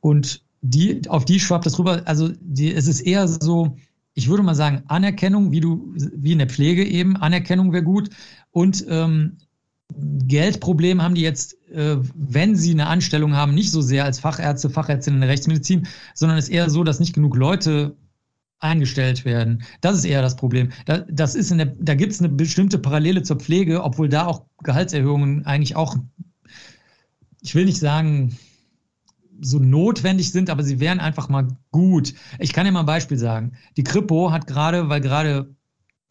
Und 0.00 0.42
die, 0.60 1.08
auf 1.08 1.24
die 1.24 1.40
schwappt 1.40 1.66
das 1.66 1.78
rüber. 1.78 2.02
Also 2.04 2.30
die, 2.40 2.72
es 2.72 2.86
ist 2.86 3.00
eher 3.00 3.26
so, 3.26 3.76
ich 4.14 4.28
würde 4.28 4.44
mal 4.44 4.54
sagen, 4.54 4.82
Anerkennung, 4.86 5.50
wie 5.50 5.60
du, 5.60 5.92
wie 5.94 6.32
in 6.32 6.38
der 6.38 6.48
Pflege 6.48 6.84
eben, 6.84 7.16
Anerkennung 7.16 7.72
wäre 7.72 7.82
gut. 7.82 8.10
Und 8.52 8.86
ähm, 8.88 9.38
Geldproblem 9.92 11.02
haben 11.02 11.14
die 11.16 11.20
jetzt, 11.20 11.56
äh, 11.70 11.96
wenn 12.14 12.56
sie 12.56 12.70
eine 12.70 12.86
Anstellung 12.86 13.34
haben, 13.34 13.54
nicht 13.54 13.70
so 13.70 13.82
sehr 13.82 14.04
als 14.04 14.20
Fachärzte, 14.20 14.70
Fachärztinnen 14.70 15.18
in 15.18 15.22
der 15.22 15.30
Rechtsmedizin, 15.30 15.86
sondern 16.14 16.38
es 16.38 16.44
ist 16.44 16.54
eher 16.54 16.70
so, 16.70 16.84
dass 16.84 17.00
nicht 17.00 17.12
genug 17.12 17.36
Leute 17.36 17.96
eingestellt 18.64 19.24
werden. 19.24 19.62
Das 19.80 19.96
ist 19.96 20.04
eher 20.04 20.22
das 20.22 20.36
Problem. 20.36 20.72
Da, 20.86 20.98
das 21.08 21.34
ist 21.34 21.50
der, 21.52 21.66
da 21.66 21.94
gibt 21.94 22.12
es 22.12 22.20
eine 22.20 22.30
bestimmte 22.30 22.78
Parallele 22.78 23.22
zur 23.22 23.36
Pflege, 23.36 23.84
obwohl 23.84 24.08
da 24.08 24.26
auch 24.26 24.46
Gehaltserhöhungen 24.64 25.44
eigentlich 25.46 25.76
auch, 25.76 25.96
ich 27.42 27.54
will 27.54 27.66
nicht 27.66 27.78
sagen, 27.78 28.36
so 29.40 29.58
notwendig 29.58 30.32
sind, 30.32 30.48
aber 30.48 30.62
sie 30.62 30.80
wären 30.80 31.00
einfach 31.00 31.28
mal 31.28 31.48
gut. 31.70 32.14
Ich 32.38 32.52
kann 32.52 32.64
dir 32.64 32.72
mal 32.72 32.80
ein 32.80 32.86
Beispiel 32.86 33.18
sagen. 33.18 33.52
Die 33.76 33.84
Kripo 33.84 34.32
hat 34.32 34.46
gerade, 34.46 34.88
weil 34.88 35.00
gerade 35.00 35.54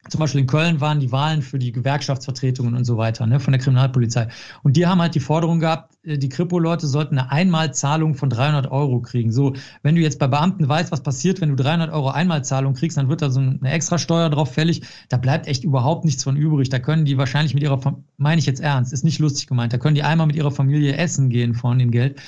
zum 0.09 0.19
Beispiel 0.19 0.41
in 0.41 0.47
Köln 0.47 0.81
waren 0.81 0.99
die 0.99 1.11
Wahlen 1.11 1.41
für 1.41 1.59
die 1.59 1.71
Gewerkschaftsvertretungen 1.71 2.75
und 2.75 2.83
so 2.83 2.97
weiter, 2.97 3.25
ne, 3.25 3.39
von 3.39 3.53
der 3.53 3.61
Kriminalpolizei. 3.61 4.27
Und 4.61 4.75
die 4.75 4.85
haben 4.85 5.01
halt 5.01 5.15
die 5.15 5.19
Forderung 5.19 5.59
gehabt, 5.59 5.95
äh, 6.03 6.17
die 6.17 6.29
Kripo-Leute 6.29 6.87
sollten 6.87 7.17
eine 7.17 7.31
Einmalzahlung 7.31 8.15
von 8.15 8.29
300 8.29 8.69
Euro 8.69 8.99
kriegen. 9.01 9.31
So, 9.31 9.53
wenn 9.81 9.95
du 9.95 10.01
jetzt 10.01 10.19
bei 10.19 10.27
Beamten 10.27 10.67
weißt, 10.67 10.91
was 10.91 11.01
passiert, 11.01 11.39
wenn 11.41 11.49
du 11.49 11.55
300 11.55 11.91
Euro 11.91 12.09
Einmalzahlung 12.09 12.73
kriegst, 12.73 12.97
dann 12.97 13.09
wird 13.09 13.21
da 13.21 13.29
so 13.29 13.39
eine 13.39 13.71
Extrasteuer 13.71 14.29
drauf 14.29 14.53
fällig. 14.53 14.81
Da 15.09 15.17
bleibt 15.17 15.47
echt 15.47 15.63
überhaupt 15.63 16.03
nichts 16.05 16.23
von 16.23 16.35
übrig. 16.35 16.69
Da 16.69 16.79
können 16.79 17.05
die 17.05 17.17
wahrscheinlich 17.17 17.53
mit 17.53 17.63
ihrer, 17.63 17.79
meine 18.17 18.39
ich 18.39 18.45
jetzt 18.45 18.61
ernst, 18.61 18.91
ist 18.91 19.03
nicht 19.03 19.19
lustig 19.19 19.47
gemeint, 19.47 19.73
da 19.73 19.77
können 19.77 19.95
die 19.95 20.03
einmal 20.03 20.27
mit 20.27 20.35
ihrer 20.35 20.51
Familie 20.51 20.97
essen 20.97 21.29
gehen 21.29 21.53
von 21.53 21.79
dem 21.79 21.91
Geld. 21.91 22.19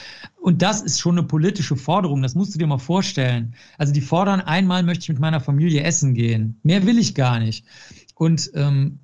Und 0.45 0.61
das 0.61 0.83
ist 0.83 0.99
schon 0.99 1.17
eine 1.17 1.25
politische 1.25 1.75
Forderung, 1.75 2.21
das 2.21 2.35
musst 2.35 2.53
du 2.53 2.59
dir 2.59 2.67
mal 2.67 2.77
vorstellen. 2.77 3.55
Also 3.79 3.91
die 3.91 4.01
fordern, 4.01 4.41
einmal 4.41 4.83
möchte 4.83 5.01
ich 5.01 5.09
mit 5.09 5.17
meiner 5.17 5.39
Familie 5.39 5.81
essen 5.81 6.13
gehen. 6.13 6.59
Mehr 6.61 6.85
will 6.85 6.99
ich 6.99 7.15
gar 7.15 7.39
nicht. 7.39 7.65
Und 8.13 8.51
ähm, 8.53 8.99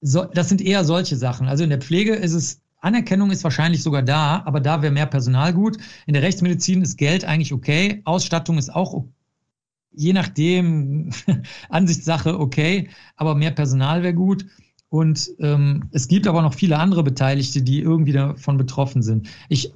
so, 0.00 0.24
das 0.24 0.48
sind 0.48 0.62
eher 0.62 0.82
solche 0.86 1.16
Sachen. 1.16 1.46
Also 1.46 1.62
in 1.62 1.68
der 1.68 1.82
Pflege 1.82 2.14
ist 2.14 2.32
es, 2.32 2.62
Anerkennung 2.80 3.30
ist 3.30 3.44
wahrscheinlich 3.44 3.82
sogar 3.82 4.00
da, 4.00 4.42
aber 4.46 4.60
da 4.60 4.80
wäre 4.80 4.94
mehr 4.94 5.04
Personal 5.04 5.52
gut. 5.52 5.76
In 6.06 6.14
der 6.14 6.22
Rechtsmedizin 6.22 6.80
ist 6.80 6.96
Geld 6.96 7.26
eigentlich 7.26 7.52
okay, 7.52 8.00
Ausstattung 8.06 8.56
ist 8.56 8.74
auch 8.74 9.04
je 9.92 10.14
nachdem 10.14 11.10
Ansichtssache 11.68 12.40
okay, 12.40 12.88
aber 13.16 13.34
mehr 13.34 13.50
Personal 13.50 14.02
wäre 14.02 14.14
gut. 14.14 14.46
Und 14.88 15.30
ähm, 15.38 15.90
es 15.92 16.08
gibt 16.08 16.26
aber 16.26 16.40
noch 16.40 16.54
viele 16.54 16.78
andere 16.78 17.02
Beteiligte, 17.02 17.60
die 17.60 17.80
irgendwie 17.80 18.12
davon 18.12 18.56
betroffen 18.56 19.02
sind. 19.02 19.28
Ich 19.50 19.74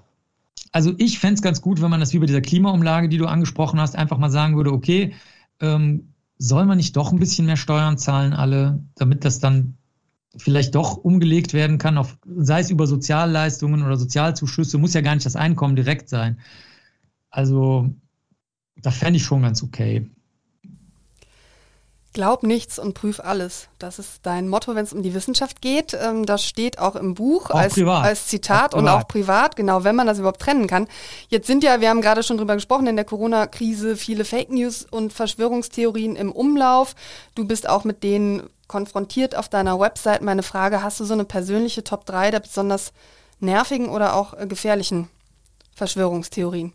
also 0.72 0.94
ich 0.98 1.18
fände 1.18 1.34
es 1.34 1.42
ganz 1.42 1.60
gut, 1.60 1.80
wenn 1.80 1.90
man 1.90 2.00
das 2.00 2.12
wie 2.12 2.18
bei 2.18 2.26
dieser 2.26 2.40
Klimaumlage, 2.40 3.08
die 3.08 3.18
du 3.18 3.26
angesprochen 3.26 3.80
hast, 3.80 3.96
einfach 3.96 4.18
mal 4.18 4.30
sagen 4.30 4.56
würde, 4.56 4.72
okay, 4.72 5.14
ähm, 5.60 6.14
soll 6.38 6.66
man 6.66 6.76
nicht 6.76 6.96
doch 6.96 7.12
ein 7.12 7.18
bisschen 7.18 7.46
mehr 7.46 7.56
Steuern 7.56 7.98
zahlen 7.98 8.32
alle, 8.32 8.82
damit 8.96 9.24
das 9.24 9.38
dann 9.38 9.76
vielleicht 10.36 10.74
doch 10.74 10.96
umgelegt 10.96 11.52
werden 11.52 11.78
kann, 11.78 11.96
auf, 11.96 12.18
sei 12.26 12.60
es 12.60 12.70
über 12.70 12.86
Sozialleistungen 12.86 13.84
oder 13.84 13.96
Sozialzuschüsse, 13.96 14.78
muss 14.78 14.94
ja 14.94 15.00
gar 15.00 15.14
nicht 15.14 15.26
das 15.26 15.36
Einkommen 15.36 15.76
direkt 15.76 16.08
sein. 16.08 16.40
Also 17.30 17.94
da 18.76 18.90
fände 18.90 19.18
ich 19.18 19.24
schon 19.24 19.42
ganz 19.42 19.62
okay. 19.62 20.10
Glaub 22.14 22.44
nichts 22.44 22.78
und 22.78 22.94
prüf 22.94 23.18
alles. 23.18 23.68
Das 23.80 23.98
ist 23.98 24.20
dein 24.22 24.48
Motto, 24.48 24.76
wenn 24.76 24.84
es 24.84 24.92
um 24.92 25.02
die 25.02 25.14
Wissenschaft 25.14 25.60
geht. 25.60 25.94
Ähm, 26.00 26.24
das 26.24 26.44
steht 26.44 26.78
auch 26.78 26.94
im 26.94 27.14
Buch 27.14 27.50
auch 27.50 27.56
als, 27.56 27.76
als, 27.76 28.28
Zitat 28.28 28.72
auch 28.72 28.78
und 28.78 28.88
auch 28.88 29.08
privat, 29.08 29.56
genau, 29.56 29.82
wenn 29.82 29.96
man 29.96 30.06
das 30.06 30.20
überhaupt 30.20 30.40
trennen 30.40 30.68
kann. 30.68 30.86
Jetzt 31.28 31.48
sind 31.48 31.64
ja, 31.64 31.80
wir 31.80 31.90
haben 31.90 32.00
gerade 32.00 32.22
schon 32.22 32.38
drüber 32.38 32.54
gesprochen, 32.54 32.86
in 32.86 32.94
der 32.94 33.04
Corona-Krise 33.04 33.96
viele 33.96 34.24
Fake 34.24 34.50
News 34.50 34.86
und 34.88 35.12
Verschwörungstheorien 35.12 36.14
im 36.14 36.30
Umlauf. 36.30 36.94
Du 37.34 37.44
bist 37.46 37.68
auch 37.68 37.82
mit 37.82 38.04
denen 38.04 38.48
konfrontiert 38.68 39.34
auf 39.34 39.48
deiner 39.48 39.80
Website. 39.80 40.22
Meine 40.22 40.44
Frage, 40.44 40.84
hast 40.84 41.00
du 41.00 41.04
so 41.04 41.14
eine 41.14 41.24
persönliche 41.24 41.82
Top 41.82 42.06
3 42.06 42.30
der 42.30 42.40
besonders 42.40 42.92
nervigen 43.40 43.88
oder 43.88 44.14
auch 44.14 44.34
äh, 44.34 44.46
gefährlichen 44.46 45.08
Verschwörungstheorien? 45.74 46.72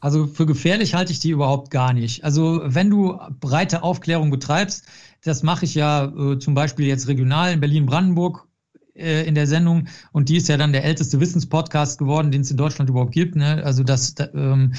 Also 0.00 0.26
für 0.26 0.46
gefährlich 0.46 0.94
halte 0.94 1.12
ich 1.12 1.20
die 1.20 1.30
überhaupt 1.30 1.70
gar 1.70 1.92
nicht. 1.92 2.24
Also 2.24 2.60
wenn 2.64 2.90
du 2.90 3.18
breite 3.40 3.82
Aufklärung 3.82 4.30
betreibst, 4.30 4.86
das 5.24 5.42
mache 5.42 5.64
ich 5.64 5.74
ja 5.74 6.04
äh, 6.04 6.38
zum 6.38 6.54
Beispiel 6.54 6.86
jetzt 6.86 7.08
regional 7.08 7.52
in 7.52 7.60
Berlin-Brandenburg 7.60 8.46
äh, 8.94 9.26
in 9.26 9.34
der 9.34 9.46
Sendung 9.46 9.88
und 10.12 10.28
die 10.28 10.36
ist 10.36 10.48
ja 10.48 10.56
dann 10.56 10.72
der 10.72 10.84
älteste 10.84 11.20
Wissenspodcast 11.20 11.98
geworden, 11.98 12.30
den 12.30 12.42
es 12.42 12.50
in 12.50 12.56
Deutschland 12.56 12.90
überhaupt 12.90 13.12
gibt. 13.12 13.36
Ne? 13.36 13.62
Also 13.64 13.82
das, 13.82 14.14
da, 14.14 14.28
ähm, 14.34 14.74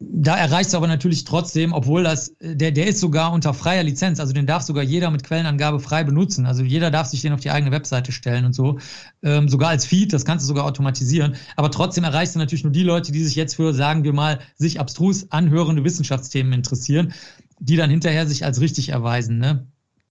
da 0.00 0.36
erreicht 0.36 0.68
es 0.68 0.74
aber 0.76 0.86
natürlich 0.86 1.24
trotzdem, 1.24 1.72
obwohl 1.72 2.04
das, 2.04 2.32
der, 2.40 2.70
der 2.70 2.86
ist 2.86 3.00
sogar 3.00 3.32
unter 3.32 3.52
freier 3.52 3.82
Lizenz, 3.82 4.20
also 4.20 4.32
den 4.32 4.46
darf 4.46 4.62
sogar 4.62 4.84
jeder 4.84 5.10
mit 5.10 5.24
Quellenangabe 5.24 5.80
frei 5.80 6.04
benutzen. 6.04 6.46
Also 6.46 6.62
jeder 6.62 6.92
darf 6.92 7.08
sich 7.08 7.22
den 7.22 7.32
auf 7.32 7.40
die 7.40 7.50
eigene 7.50 7.72
Webseite 7.72 8.12
stellen 8.12 8.44
und 8.44 8.52
so. 8.52 8.78
Ähm, 9.24 9.48
sogar 9.48 9.70
als 9.70 9.86
Feed, 9.86 10.12
das 10.12 10.24
kannst 10.24 10.44
du 10.44 10.46
sogar 10.46 10.66
automatisieren. 10.66 11.34
Aber 11.56 11.72
trotzdem 11.72 12.04
erreichst 12.04 12.36
du 12.36 12.38
natürlich 12.38 12.62
nur 12.62 12.72
die 12.72 12.84
Leute, 12.84 13.10
die 13.10 13.24
sich 13.24 13.34
jetzt 13.34 13.56
für, 13.56 13.74
sagen 13.74 14.04
wir 14.04 14.12
mal, 14.12 14.38
sich 14.56 14.78
abstrus 14.78 15.32
anhörende 15.32 15.82
Wissenschaftsthemen 15.82 16.52
interessieren, 16.52 17.12
die 17.58 17.76
dann 17.76 17.90
hinterher 17.90 18.28
sich 18.28 18.44
als 18.44 18.60
richtig 18.60 18.90
erweisen. 18.90 19.38
Ne? 19.38 19.66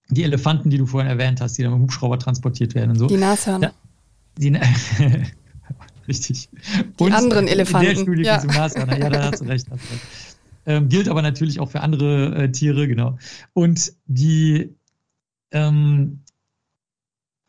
Die 0.09 0.23
Elefanten, 0.23 0.69
die 0.69 0.77
du 0.77 0.85
vorhin 0.85 1.09
erwähnt 1.09 1.39
hast, 1.39 1.57
die 1.57 1.63
dann 1.63 1.71
mit 1.71 1.81
Hubschrauber 1.83 2.19
transportiert 2.19 2.75
werden 2.75 2.91
und 2.91 2.99
so. 2.99 3.07
Die 3.07 3.15
Nashörner. 3.15 3.71
die, 4.37 4.51
Richtig. 6.07 6.49
Die 6.99 7.03
und 7.03 7.13
anderen 7.13 7.47
Elefanten. 7.47 7.89
In 7.89 7.95
der 7.95 8.01
Studie 8.01 8.23
ja. 8.23 8.39
zum 8.39 8.49
Nashörner. 8.49 8.97
Ja, 8.97 9.09
da 9.09 9.31
hast 9.31 9.41
du 9.41 9.45
recht. 9.45 9.67
Hast 9.69 9.81
recht. 9.91 10.01
Ähm, 10.65 10.89
gilt 10.89 11.07
aber 11.07 11.21
natürlich 11.21 11.59
auch 11.59 11.71
für 11.71 11.81
andere 11.81 12.35
äh, 12.35 12.51
Tiere, 12.51 12.87
genau. 12.87 13.17
Und 13.53 13.93
die, 14.05 14.75
ähm, 15.51 16.19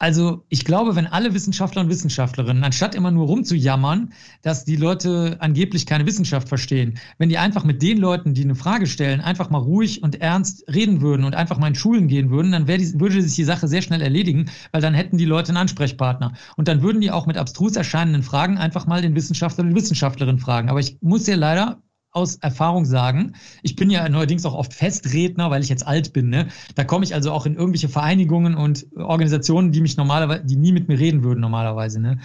also 0.01 0.45
ich 0.49 0.65
glaube, 0.65 0.95
wenn 0.95 1.09
alle 1.09 1.35
Wissenschaftler 1.35 1.83
und 1.83 1.89
Wissenschaftlerinnen, 1.89 2.63
anstatt 2.63 2.95
immer 2.95 3.11
nur 3.11 3.27
rumzujammern, 3.27 4.13
dass 4.43 4.65
die 4.65 4.77
Leute 4.77 5.37
angeblich 5.41 5.87
keine 5.87 6.07
Wissenschaft 6.07 6.49
verstehen, 6.49 6.99
wenn 7.19 7.29
die 7.29 7.39
einfach 7.39 7.65
mit 7.65 7.83
den 7.83 7.99
Leuten, 7.99 8.33
die 8.33 8.45
eine 8.45 8.55
Frage 8.55 8.87
stellen, 8.87 9.21
einfach 9.21 9.51
mal 9.51 9.59
ruhig 9.59 10.05
und 10.05 10.21
ernst 10.21 10.65
reden 10.73 11.01
würden 11.01 11.25
und 11.25 11.35
einfach 11.35 11.59
mal 11.59 11.67
in 11.67 11.75
Schulen 11.75 12.07
gehen 12.07 12.31
würden, 12.31 12.53
dann 12.53 12.67
die, 12.67 13.01
würde 13.01 13.21
sich 13.21 13.35
die 13.35 13.45
Sache 13.45 13.67
sehr 13.67 13.83
schnell 13.83 14.01
erledigen, 14.01 14.51
weil 14.71 14.83
dann 14.83 14.95
hätten 14.95 15.19
die 15.19 15.25
Leute 15.25 15.49
einen 15.49 15.59
Ansprechpartner. 15.59 16.33
Und 16.57 16.69
dann 16.69 16.83
würden 16.83 17.01
die 17.01 17.11
auch 17.11 17.27
mit 17.27 17.37
abstrus 17.37 17.75
erscheinenden 17.75 18.23
Fragen 18.23 18.57
einfach 18.57 18.87
mal 18.87 19.03
den 19.03 19.17
Wissenschaftler 19.17 19.65
und 19.65 19.75
Wissenschaftlerin 19.75 20.39
fragen. 20.39 20.71
Aber 20.71 20.79
ich 20.79 20.99
muss 21.01 21.25
dir 21.25 21.37
leider 21.37 21.83
aus 22.11 22.37
Erfahrung 22.37 22.85
sagen. 22.85 23.35
Ich 23.63 23.77
bin 23.77 23.91
ja 23.91 24.09
neuerdings 24.09 24.45
auch 24.47 24.55
oft 24.55 24.73
Festredner, 24.73 25.51
weil 25.51 25.63
ich 25.63 25.69
jetzt 25.69 25.87
alt 25.87 26.13
bin. 26.13 26.29
Ne? 26.31 26.49
Da 26.75 26.85
komme 26.85 27.05
ich 27.05 27.15
also 27.15 27.33
auch 27.33 27.47
in 27.47 27.55
irgendwelche 27.55 27.89
Vereinigungen 27.89 28.55
und 28.55 28.87
Organisationen, 28.97 29.73
die 29.73 29.81
mich 29.81 29.97
normalerweise, 29.97 30.45
die 30.45 30.57
nie 30.57 30.73
mit 30.73 30.89
mir 30.89 30.99
reden 30.99 31.23
würden 31.23 31.41
normalerweise. 31.41 32.01
Ne? 32.01 32.19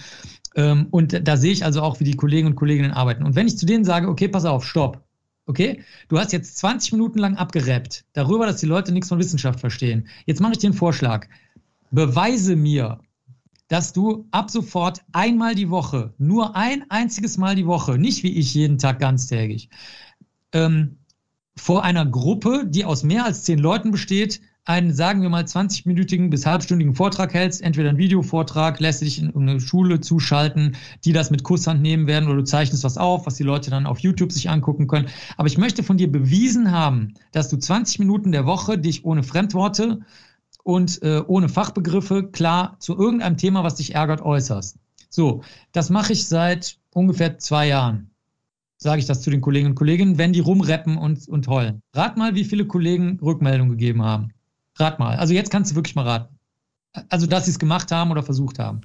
Ähm, 0.56 0.88
und 0.90 1.26
da 1.26 1.36
sehe 1.36 1.52
ich 1.52 1.64
also 1.64 1.82
auch, 1.82 2.00
wie 2.00 2.04
die 2.04 2.16
Kollegen 2.16 2.48
und 2.48 2.54
Kolleginnen 2.56 2.92
arbeiten. 2.92 3.24
Und 3.24 3.36
wenn 3.36 3.46
ich 3.46 3.58
zu 3.58 3.66
denen 3.66 3.84
sage, 3.84 4.08
okay, 4.08 4.28
pass 4.28 4.44
auf, 4.44 4.64
stopp. 4.66 5.02
Okay, 5.46 5.82
du 6.08 6.18
hast 6.18 6.32
jetzt 6.32 6.56
20 6.56 6.92
Minuten 6.92 7.18
lang 7.18 7.36
abgerappt 7.36 8.06
darüber, 8.14 8.46
dass 8.46 8.60
die 8.60 8.66
Leute 8.66 8.92
nichts 8.92 9.10
von 9.10 9.18
Wissenschaft 9.18 9.60
verstehen. 9.60 10.08
Jetzt 10.24 10.40
mache 10.40 10.52
ich 10.52 10.58
dir 10.58 10.68
einen 10.68 10.76
Vorschlag. 10.76 11.26
Beweise 11.90 12.56
mir, 12.56 13.00
dass 13.68 13.92
du 13.92 14.26
ab 14.30 14.50
sofort 14.50 15.02
einmal 15.12 15.54
die 15.54 15.70
Woche, 15.70 16.14
nur 16.18 16.56
ein 16.56 16.84
einziges 16.90 17.38
Mal 17.38 17.54
die 17.56 17.66
Woche, 17.66 17.98
nicht 17.98 18.22
wie 18.22 18.36
ich 18.36 18.54
jeden 18.54 18.78
Tag 18.78 18.98
ganztägig, 19.00 19.70
ähm, 20.52 20.98
vor 21.56 21.84
einer 21.84 22.04
Gruppe, 22.04 22.64
die 22.66 22.84
aus 22.84 23.04
mehr 23.04 23.24
als 23.24 23.44
zehn 23.44 23.58
Leuten 23.58 23.90
besteht, 23.90 24.40
einen, 24.66 24.94
sagen 24.94 25.20
wir 25.20 25.28
mal, 25.28 25.44
20-minütigen 25.44 26.30
bis 26.30 26.46
halbstündigen 26.46 26.94
Vortrag 26.94 27.34
hältst, 27.34 27.60
entweder 27.60 27.90
einen 27.90 27.98
Videovortrag, 27.98 28.80
lässt 28.80 29.02
dich 29.02 29.20
in 29.20 29.34
eine 29.36 29.60
Schule 29.60 30.00
zuschalten, 30.00 30.76
die 31.04 31.12
das 31.12 31.30
mit 31.30 31.42
Kusshand 31.44 31.82
nehmen 31.82 32.06
werden, 32.06 32.28
oder 32.28 32.38
du 32.38 32.44
zeichnest 32.44 32.82
was 32.82 32.96
auf, 32.96 33.26
was 33.26 33.34
die 33.34 33.42
Leute 33.42 33.70
dann 33.70 33.86
auf 33.86 33.98
YouTube 33.98 34.32
sich 34.32 34.48
angucken 34.48 34.86
können. 34.86 35.08
Aber 35.36 35.48
ich 35.48 35.58
möchte 35.58 35.82
von 35.82 35.98
dir 35.98 36.10
bewiesen 36.10 36.70
haben, 36.70 37.12
dass 37.32 37.50
du 37.50 37.58
20 37.58 37.98
Minuten 37.98 38.32
der 38.32 38.46
Woche 38.46 38.78
dich 38.78 39.04
ohne 39.04 39.22
Fremdworte 39.22 40.00
und 40.64 41.00
äh, 41.02 41.22
ohne 41.24 41.48
Fachbegriffe 41.48 42.24
klar 42.24 42.76
zu 42.80 42.98
irgendeinem 42.98 43.36
Thema, 43.36 43.62
was 43.62 43.76
dich 43.76 43.94
ärgert, 43.94 44.22
äußerst. 44.22 44.76
So, 45.08 45.42
das 45.70 45.90
mache 45.90 46.12
ich 46.12 46.26
seit 46.26 46.78
ungefähr 46.92 47.38
zwei 47.38 47.68
Jahren 47.68 48.10
sage 48.84 49.00
ich 49.00 49.06
das 49.06 49.22
zu 49.22 49.30
den 49.30 49.40
Kolleginnen 49.40 49.72
und 49.72 49.76
Kollegen, 49.76 50.18
wenn 50.18 50.32
die 50.32 50.40
rumreppen 50.40 50.98
und, 50.98 51.26
und 51.26 51.48
heulen. 51.48 51.82
Rat 51.94 52.16
mal, 52.16 52.34
wie 52.34 52.44
viele 52.44 52.66
Kollegen 52.66 53.18
Rückmeldungen 53.20 53.70
gegeben 53.70 54.02
haben. 54.02 54.32
Rat 54.76 54.98
mal. 54.98 55.16
Also 55.16 55.32
jetzt 55.32 55.50
kannst 55.50 55.72
du 55.72 55.74
wirklich 55.74 55.94
mal 55.94 56.06
raten. 56.06 56.38
Also, 57.08 57.26
dass 57.26 57.46
sie 57.46 57.50
es 57.50 57.58
gemacht 57.58 57.90
haben 57.90 58.10
oder 58.10 58.22
versucht 58.22 58.58
haben. 58.58 58.82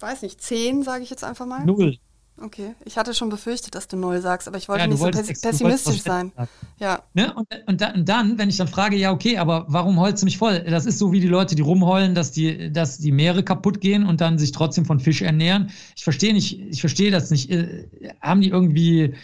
Weiß 0.00 0.22
nicht, 0.22 0.40
zehn, 0.40 0.84
sage 0.84 1.02
ich 1.02 1.10
jetzt 1.10 1.24
einfach 1.24 1.44
mal. 1.44 1.66
Null. 1.66 1.98
Okay, 2.40 2.74
ich 2.84 2.96
hatte 2.96 3.14
schon 3.14 3.30
befürchtet, 3.30 3.74
dass 3.74 3.88
du 3.88 3.96
null 3.96 4.20
sagst, 4.20 4.46
aber 4.46 4.58
ich 4.58 4.68
wollte 4.68 4.82
ja, 4.82 4.86
nicht 4.86 4.98
so 4.98 5.10
pess 5.10 5.40
pessimistisch 5.40 6.02
sein. 6.02 6.32
Ja. 6.78 7.02
Ne? 7.12 7.34
Und, 7.34 7.48
und, 7.66 7.80
dann, 7.80 7.94
und, 7.96 8.08
dann, 8.08 8.38
wenn 8.38 8.48
ich 8.48 8.56
dann 8.56 8.68
frage, 8.68 8.96
ja, 8.96 9.10
okay, 9.10 9.38
aber 9.38 9.66
warum 9.68 9.98
heulst 9.98 10.22
du 10.22 10.26
mich 10.26 10.38
voll? 10.38 10.60
Das 10.60 10.86
ist 10.86 10.98
so 10.98 11.10
wie 11.10 11.20
die 11.20 11.26
Leute, 11.26 11.56
die 11.56 11.62
rumheulen, 11.62 12.14
dass 12.14 12.30
die, 12.30 12.72
dass 12.72 12.98
die 12.98 13.10
Meere 13.10 13.42
kaputt 13.42 13.80
gehen 13.80 14.06
und 14.06 14.20
dann 14.20 14.38
sich 14.38 14.52
trotzdem 14.52 14.84
von 14.84 15.00
Fisch 15.00 15.22
ernähren. 15.22 15.70
Ich 15.96 16.04
verstehe 16.04 16.32
nicht, 16.32 16.60
ich 16.60 16.80
verstehe 16.80 17.10
das 17.10 17.30
nicht. 17.30 17.50
Äh, 17.50 17.88
haben 18.20 18.40
die 18.40 18.50
irgendwie, 18.50 19.14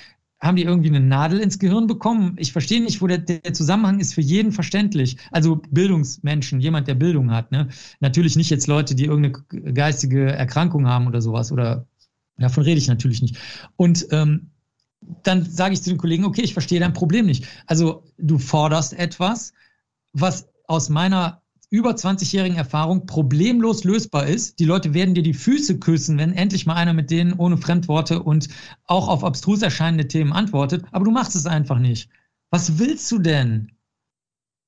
haben 0.40 0.56
die 0.56 0.64
irgendwie 0.64 0.88
eine 0.88 1.00
Nadel 1.00 1.38
ins 1.38 1.60
Gehirn 1.60 1.86
bekommen? 1.86 2.34
Ich 2.38 2.52
verstehe 2.52 2.82
nicht, 2.82 3.00
wo 3.00 3.06
der, 3.06 3.18
der 3.18 3.54
Zusammenhang 3.54 4.00
ist 4.00 4.14
für 4.14 4.22
jeden 4.22 4.50
verständlich. 4.50 5.18
Also 5.30 5.60
Bildungsmenschen, 5.70 6.60
jemand, 6.60 6.88
der 6.88 6.94
Bildung 6.94 7.30
hat. 7.30 7.52
Ne? 7.52 7.68
Natürlich 8.00 8.34
nicht 8.36 8.50
jetzt 8.50 8.66
Leute, 8.66 8.96
die 8.96 9.04
irgendeine 9.04 9.72
geistige 9.72 10.32
Erkrankung 10.32 10.88
haben 10.88 11.06
oder 11.06 11.22
sowas 11.22 11.52
oder 11.52 11.86
Davon 12.39 12.64
rede 12.64 12.78
ich 12.78 12.89
natürlich 12.89 13.22
nicht. 13.22 13.37
Und 13.76 14.07
ähm, 14.11 14.51
dann 15.22 15.45
sage 15.45 15.74
ich 15.74 15.82
zu 15.82 15.91
den 15.91 15.99
Kollegen, 15.99 16.24
okay, 16.24 16.43
ich 16.43 16.53
verstehe 16.53 16.80
dein 16.80 16.93
Problem 16.93 17.26
nicht. 17.26 17.47
Also 17.66 18.05
du 18.18 18.39
forderst 18.39 18.95
etwas, 18.95 19.53
was 20.12 20.49
aus 20.66 20.89
meiner 20.89 21.43
über 21.70 21.91
20-jährigen 21.91 22.57
Erfahrung 22.57 23.05
problemlos 23.07 23.85
lösbar 23.85 24.26
ist. 24.26 24.61
Die 24.61 24.64
Leute 24.64 24.95
werden 24.95 25.14
dir 25.14 25.22
die 25.24 25.35
Füße 25.35 25.78
küssen, 25.80 26.18
wenn 26.18 26.32
endlich 26.32 26.66
mal 26.66 26.74
einer 26.76 26.93
mit 26.93 27.11
denen 27.11 27.32
ohne 27.32 27.57
Fremdworte 27.57 28.22
und 28.22 28.49
auch 28.87 29.09
auf 29.09 29.24
abstrus 29.24 29.61
erscheinende 29.61 30.07
Themen 30.07 30.32
antwortet. 30.32 30.85
Aber 30.93 31.05
du 31.05 31.11
machst 31.11 31.35
es 31.35 31.47
einfach 31.47 31.78
nicht. 31.78 32.09
Was 32.51 32.78
willst 32.78 33.11
du 33.11 33.18
denn? 33.18 33.72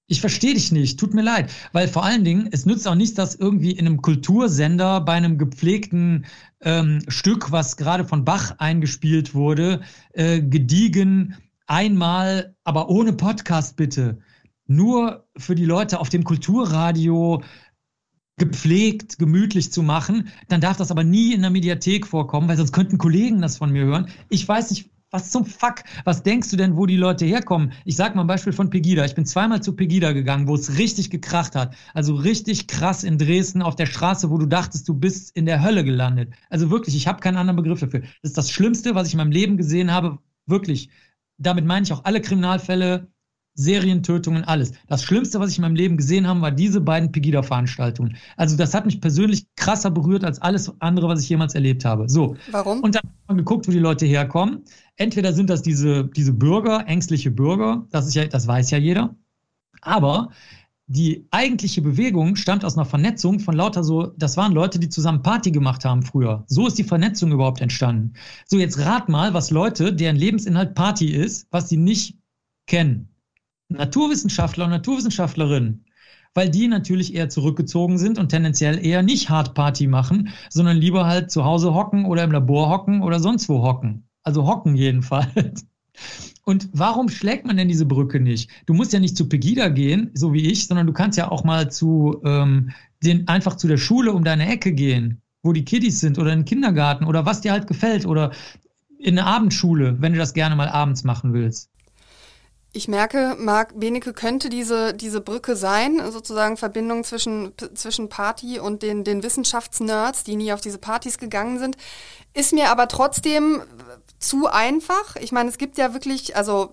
Ich 0.08 0.20
verstehe 0.20 0.54
dich 0.54 0.70
nicht, 0.70 1.00
tut 1.00 1.14
mir 1.14 1.22
leid. 1.22 1.52
Weil 1.72 1.88
vor 1.88 2.04
allen 2.04 2.24
Dingen, 2.24 2.48
es 2.52 2.64
nützt 2.64 2.86
auch 2.86 2.94
nichts, 2.94 3.14
dass 3.14 3.34
irgendwie 3.34 3.72
in 3.72 3.86
einem 3.86 4.02
Kultursender 4.02 5.00
bei 5.00 5.14
einem 5.14 5.36
gepflegten 5.36 6.26
ähm, 6.60 7.02
Stück, 7.08 7.50
was 7.50 7.76
gerade 7.76 8.04
von 8.04 8.24
Bach 8.24 8.54
eingespielt 8.58 9.34
wurde, 9.34 9.80
äh, 10.12 10.40
gediegen, 10.40 11.34
einmal, 11.66 12.54
aber 12.62 12.88
ohne 12.88 13.14
Podcast 13.14 13.76
bitte, 13.76 14.18
nur 14.68 15.26
für 15.36 15.56
die 15.56 15.64
Leute 15.64 15.98
auf 15.98 16.08
dem 16.08 16.22
Kulturradio 16.22 17.42
gepflegt, 18.36 19.18
gemütlich 19.18 19.72
zu 19.72 19.82
machen, 19.82 20.28
dann 20.48 20.60
darf 20.60 20.76
das 20.76 20.90
aber 20.90 21.02
nie 21.02 21.32
in 21.32 21.40
der 21.40 21.50
Mediathek 21.50 22.06
vorkommen, 22.06 22.48
weil 22.48 22.56
sonst 22.56 22.72
könnten 22.72 22.98
Kollegen 22.98 23.40
das 23.40 23.56
von 23.56 23.72
mir 23.72 23.84
hören. 23.84 24.08
Ich 24.28 24.46
weiß 24.46 24.70
nicht, 24.70 24.90
was 25.10 25.30
zum 25.30 25.46
Fuck? 25.46 25.84
Was 26.04 26.22
denkst 26.22 26.50
du 26.50 26.56
denn, 26.56 26.76
wo 26.76 26.86
die 26.86 26.96
Leute 26.96 27.24
herkommen? 27.24 27.72
Ich 27.84 27.96
sag 27.96 28.14
mal 28.14 28.22
ein 28.22 28.26
Beispiel 28.26 28.52
von 28.52 28.70
Pegida. 28.70 29.04
Ich 29.04 29.14
bin 29.14 29.24
zweimal 29.24 29.62
zu 29.62 29.74
Pegida 29.74 30.12
gegangen, 30.12 30.48
wo 30.48 30.54
es 30.54 30.78
richtig 30.78 31.10
gekracht 31.10 31.54
hat. 31.54 31.74
Also 31.94 32.14
richtig 32.14 32.66
krass 32.66 33.04
in 33.04 33.18
Dresden 33.18 33.62
auf 33.62 33.76
der 33.76 33.86
Straße, 33.86 34.30
wo 34.30 34.38
du 34.38 34.46
dachtest, 34.46 34.88
du 34.88 34.94
bist 34.94 35.34
in 35.36 35.46
der 35.46 35.62
Hölle 35.62 35.84
gelandet. 35.84 36.34
Also 36.50 36.70
wirklich, 36.70 36.96
ich 36.96 37.06
habe 37.06 37.20
keinen 37.20 37.36
anderen 37.36 37.56
Begriff 37.56 37.80
dafür. 37.80 38.00
Das 38.00 38.30
ist 38.30 38.38
das 38.38 38.50
Schlimmste, 38.50 38.94
was 38.94 39.06
ich 39.06 39.14
in 39.14 39.18
meinem 39.18 39.32
Leben 39.32 39.56
gesehen 39.56 39.92
habe. 39.92 40.18
Wirklich. 40.46 40.90
Damit 41.38 41.64
meine 41.66 41.84
ich 41.84 41.92
auch 41.92 42.04
alle 42.04 42.20
Kriminalfälle, 42.20 43.08
Serientötungen, 43.56 44.44
alles. 44.44 44.72
Das 44.86 45.02
Schlimmste, 45.02 45.40
was 45.40 45.50
ich 45.50 45.58
in 45.58 45.62
meinem 45.62 45.74
Leben 45.74 45.96
gesehen 45.96 46.26
habe, 46.26 46.42
war 46.42 46.52
diese 46.52 46.80
beiden 46.80 47.10
Pegida-Veranstaltungen. 47.10 48.16
Also 48.36 48.56
das 48.56 48.74
hat 48.74 48.86
mich 48.86 49.00
persönlich 49.00 49.46
krasser 49.56 49.90
berührt 49.90 50.24
als 50.24 50.40
alles 50.40 50.72
andere, 50.80 51.08
was 51.08 51.22
ich 51.22 51.28
jemals 51.28 51.54
erlebt 51.54 51.84
habe. 51.84 52.08
So. 52.08 52.36
Warum? 52.50 52.80
Und 52.80 52.94
dann 52.94 53.02
haben 53.26 53.36
wir 53.36 53.42
geguckt, 53.42 53.66
wo 53.66 53.72
die 53.72 53.78
Leute 53.78 54.06
herkommen. 54.06 54.62
Entweder 54.96 55.32
sind 55.32 55.50
das 55.50 55.62
diese, 55.62 56.04
diese 56.04 56.32
Bürger, 56.32 56.86
ängstliche 56.86 57.30
Bürger, 57.30 57.86
das 57.90 58.06
ist 58.06 58.14
ja, 58.14 58.26
das 58.26 58.46
weiß 58.46 58.70
ja 58.70 58.78
jeder. 58.78 59.16
Aber 59.80 60.30
die 60.88 61.26
eigentliche 61.32 61.82
Bewegung 61.82 62.36
stammt 62.36 62.64
aus 62.64 62.76
einer 62.76 62.84
Vernetzung 62.84 63.40
von 63.40 63.56
lauter 63.56 63.82
so, 63.82 64.12
das 64.16 64.36
waren 64.36 64.52
Leute, 64.52 64.78
die 64.78 64.88
zusammen 64.88 65.22
Party 65.22 65.50
gemacht 65.50 65.84
haben 65.84 66.02
früher. 66.02 66.44
So 66.46 66.68
ist 66.68 66.78
die 66.78 66.84
Vernetzung 66.84 67.32
überhaupt 67.32 67.60
entstanden. 67.60 68.12
So, 68.46 68.56
jetzt 68.56 68.78
rat 68.78 69.08
mal, 69.08 69.34
was 69.34 69.50
Leute, 69.50 69.92
deren 69.92 70.16
Lebensinhalt 70.16 70.74
Party 70.74 71.08
ist, 71.08 71.48
was 71.50 71.68
sie 71.68 71.76
nicht 71.76 72.18
kennen. 72.66 73.08
Naturwissenschaftler 73.68 74.64
und 74.64 74.70
Naturwissenschaftlerinnen, 74.70 75.84
weil 76.34 76.50
die 76.50 76.68
natürlich 76.68 77.14
eher 77.14 77.28
zurückgezogen 77.28 77.98
sind 77.98 78.18
und 78.18 78.28
tendenziell 78.28 78.84
eher 78.84 79.02
nicht 79.02 79.30
Hard 79.30 79.54
Party 79.54 79.86
machen, 79.86 80.30
sondern 80.50 80.76
lieber 80.76 81.06
halt 81.06 81.30
zu 81.30 81.44
Hause 81.44 81.74
hocken 81.74 82.04
oder 82.04 82.24
im 82.24 82.32
Labor 82.32 82.68
hocken 82.68 83.02
oder 83.02 83.20
sonst 83.20 83.48
wo 83.48 83.62
hocken. 83.62 84.08
Also 84.22 84.46
hocken 84.46 84.74
jedenfalls. 84.74 85.66
Und 86.44 86.68
warum 86.72 87.08
schlägt 87.08 87.46
man 87.46 87.56
denn 87.56 87.68
diese 87.68 87.86
Brücke 87.86 88.20
nicht? 88.20 88.50
Du 88.66 88.74
musst 88.74 88.92
ja 88.92 89.00
nicht 89.00 89.16
zu 89.16 89.28
Pegida 89.28 89.68
gehen, 89.68 90.10
so 90.14 90.32
wie 90.32 90.50
ich, 90.50 90.66
sondern 90.66 90.86
du 90.86 90.92
kannst 90.92 91.18
ja 91.18 91.30
auch 91.30 91.42
mal 91.42 91.70
zu 91.70 92.20
ähm, 92.24 92.70
den 93.02 93.26
einfach 93.28 93.56
zu 93.56 93.66
der 93.66 93.78
Schule 93.78 94.12
um 94.12 94.24
deine 94.24 94.48
Ecke 94.48 94.72
gehen, 94.72 95.22
wo 95.42 95.52
die 95.52 95.64
Kiddies 95.64 96.00
sind 96.00 96.18
oder 96.18 96.32
in 96.32 96.40
den 96.40 96.44
Kindergarten 96.44 97.04
oder 97.04 97.26
was 97.26 97.40
dir 97.40 97.52
halt 97.52 97.66
gefällt 97.66 98.06
oder 98.06 98.30
in 98.98 99.18
eine 99.18 99.26
Abendschule, 99.26 100.00
wenn 100.00 100.12
du 100.12 100.18
das 100.18 100.34
gerne 100.34 100.56
mal 100.56 100.68
abends 100.68 101.04
machen 101.04 101.32
willst. 101.32 101.70
Ich 102.76 102.88
merke, 102.88 103.36
Marc 103.38 103.80
Benecke 103.80 104.12
könnte 104.12 104.50
diese, 104.50 104.92
diese 104.92 105.22
Brücke 105.22 105.56
sein, 105.56 105.98
sozusagen 106.12 106.58
Verbindung 106.58 107.04
zwischen, 107.04 107.54
zwischen 107.72 108.10
Party 108.10 108.60
und 108.60 108.82
den, 108.82 109.02
den 109.02 109.22
Wissenschaftsnerds, 109.22 110.24
die 110.24 110.36
nie 110.36 110.52
auf 110.52 110.60
diese 110.60 110.76
Partys 110.76 111.16
gegangen 111.16 111.58
sind. 111.58 111.78
Ist 112.34 112.52
mir 112.52 112.68
aber 112.68 112.86
trotzdem 112.88 113.62
zu 114.18 114.48
einfach. 114.48 115.16
Ich 115.16 115.32
meine, 115.32 115.48
es 115.48 115.56
gibt 115.56 115.78
ja 115.78 115.94
wirklich, 115.94 116.36
also 116.36 116.70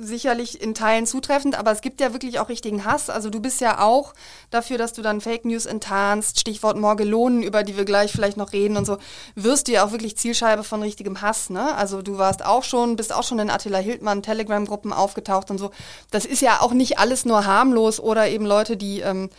sicherlich 0.00 0.60
in 0.60 0.74
Teilen 0.74 1.06
zutreffend, 1.06 1.58
aber 1.58 1.72
es 1.72 1.80
gibt 1.80 2.00
ja 2.00 2.12
wirklich 2.12 2.38
auch 2.38 2.48
richtigen 2.48 2.84
Hass. 2.84 3.10
Also 3.10 3.30
du 3.30 3.40
bist 3.40 3.60
ja 3.60 3.80
auch 3.80 4.14
dafür, 4.50 4.78
dass 4.78 4.92
du 4.92 5.02
dann 5.02 5.20
Fake 5.20 5.44
News 5.44 5.66
enttarnst, 5.66 6.40
Stichwort 6.40 6.76
Morgelonen, 6.76 7.42
über 7.42 7.62
die 7.62 7.76
wir 7.76 7.84
gleich 7.84 8.12
vielleicht 8.12 8.36
noch 8.36 8.52
reden 8.52 8.76
und 8.76 8.84
so, 8.84 8.98
wirst 9.34 9.68
du 9.68 9.72
ja 9.72 9.84
auch 9.84 9.92
wirklich 9.92 10.16
Zielscheibe 10.16 10.64
von 10.64 10.82
richtigem 10.82 11.20
Hass, 11.20 11.50
ne? 11.50 11.74
Also 11.74 12.02
du 12.02 12.18
warst 12.18 12.44
auch 12.44 12.64
schon, 12.64 12.96
bist 12.96 13.12
auch 13.12 13.24
schon 13.24 13.38
in 13.38 13.50
Attila 13.50 13.78
Hildmann 13.78 14.22
Telegram-Gruppen 14.22 14.92
aufgetaucht 14.92 15.50
und 15.50 15.58
so. 15.58 15.70
Das 16.10 16.24
ist 16.24 16.42
ja 16.42 16.60
auch 16.60 16.72
nicht 16.72 16.98
alles 16.98 17.24
nur 17.24 17.46
harmlos 17.46 18.00
oder 18.00 18.28
eben 18.28 18.46
Leute, 18.46 18.76
die 18.76 19.00
ähm, 19.00 19.30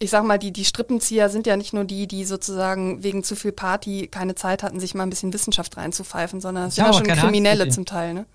ich 0.00 0.10
sag 0.10 0.24
mal, 0.24 0.38
die, 0.38 0.52
die 0.52 0.64
Strippenzieher 0.64 1.28
sind 1.28 1.46
ja 1.46 1.56
nicht 1.56 1.72
nur 1.72 1.84
die, 1.84 2.06
die 2.06 2.24
sozusagen 2.24 3.02
wegen 3.02 3.24
zu 3.24 3.34
viel 3.34 3.52
Party 3.52 4.06
keine 4.06 4.34
Zeit 4.34 4.62
hatten, 4.62 4.78
sich 4.78 4.94
mal 4.94 5.02
ein 5.02 5.10
bisschen 5.10 5.32
Wissenschaft 5.32 5.76
reinzupfeifen, 5.76 6.40
sondern 6.40 6.68
es 6.68 6.76
sind 6.76 6.86
ja 6.86 6.92
schon 6.92 7.06
Kriminelle 7.06 7.68
zum 7.68 7.84
Teil, 7.84 8.14
ne? 8.14 8.26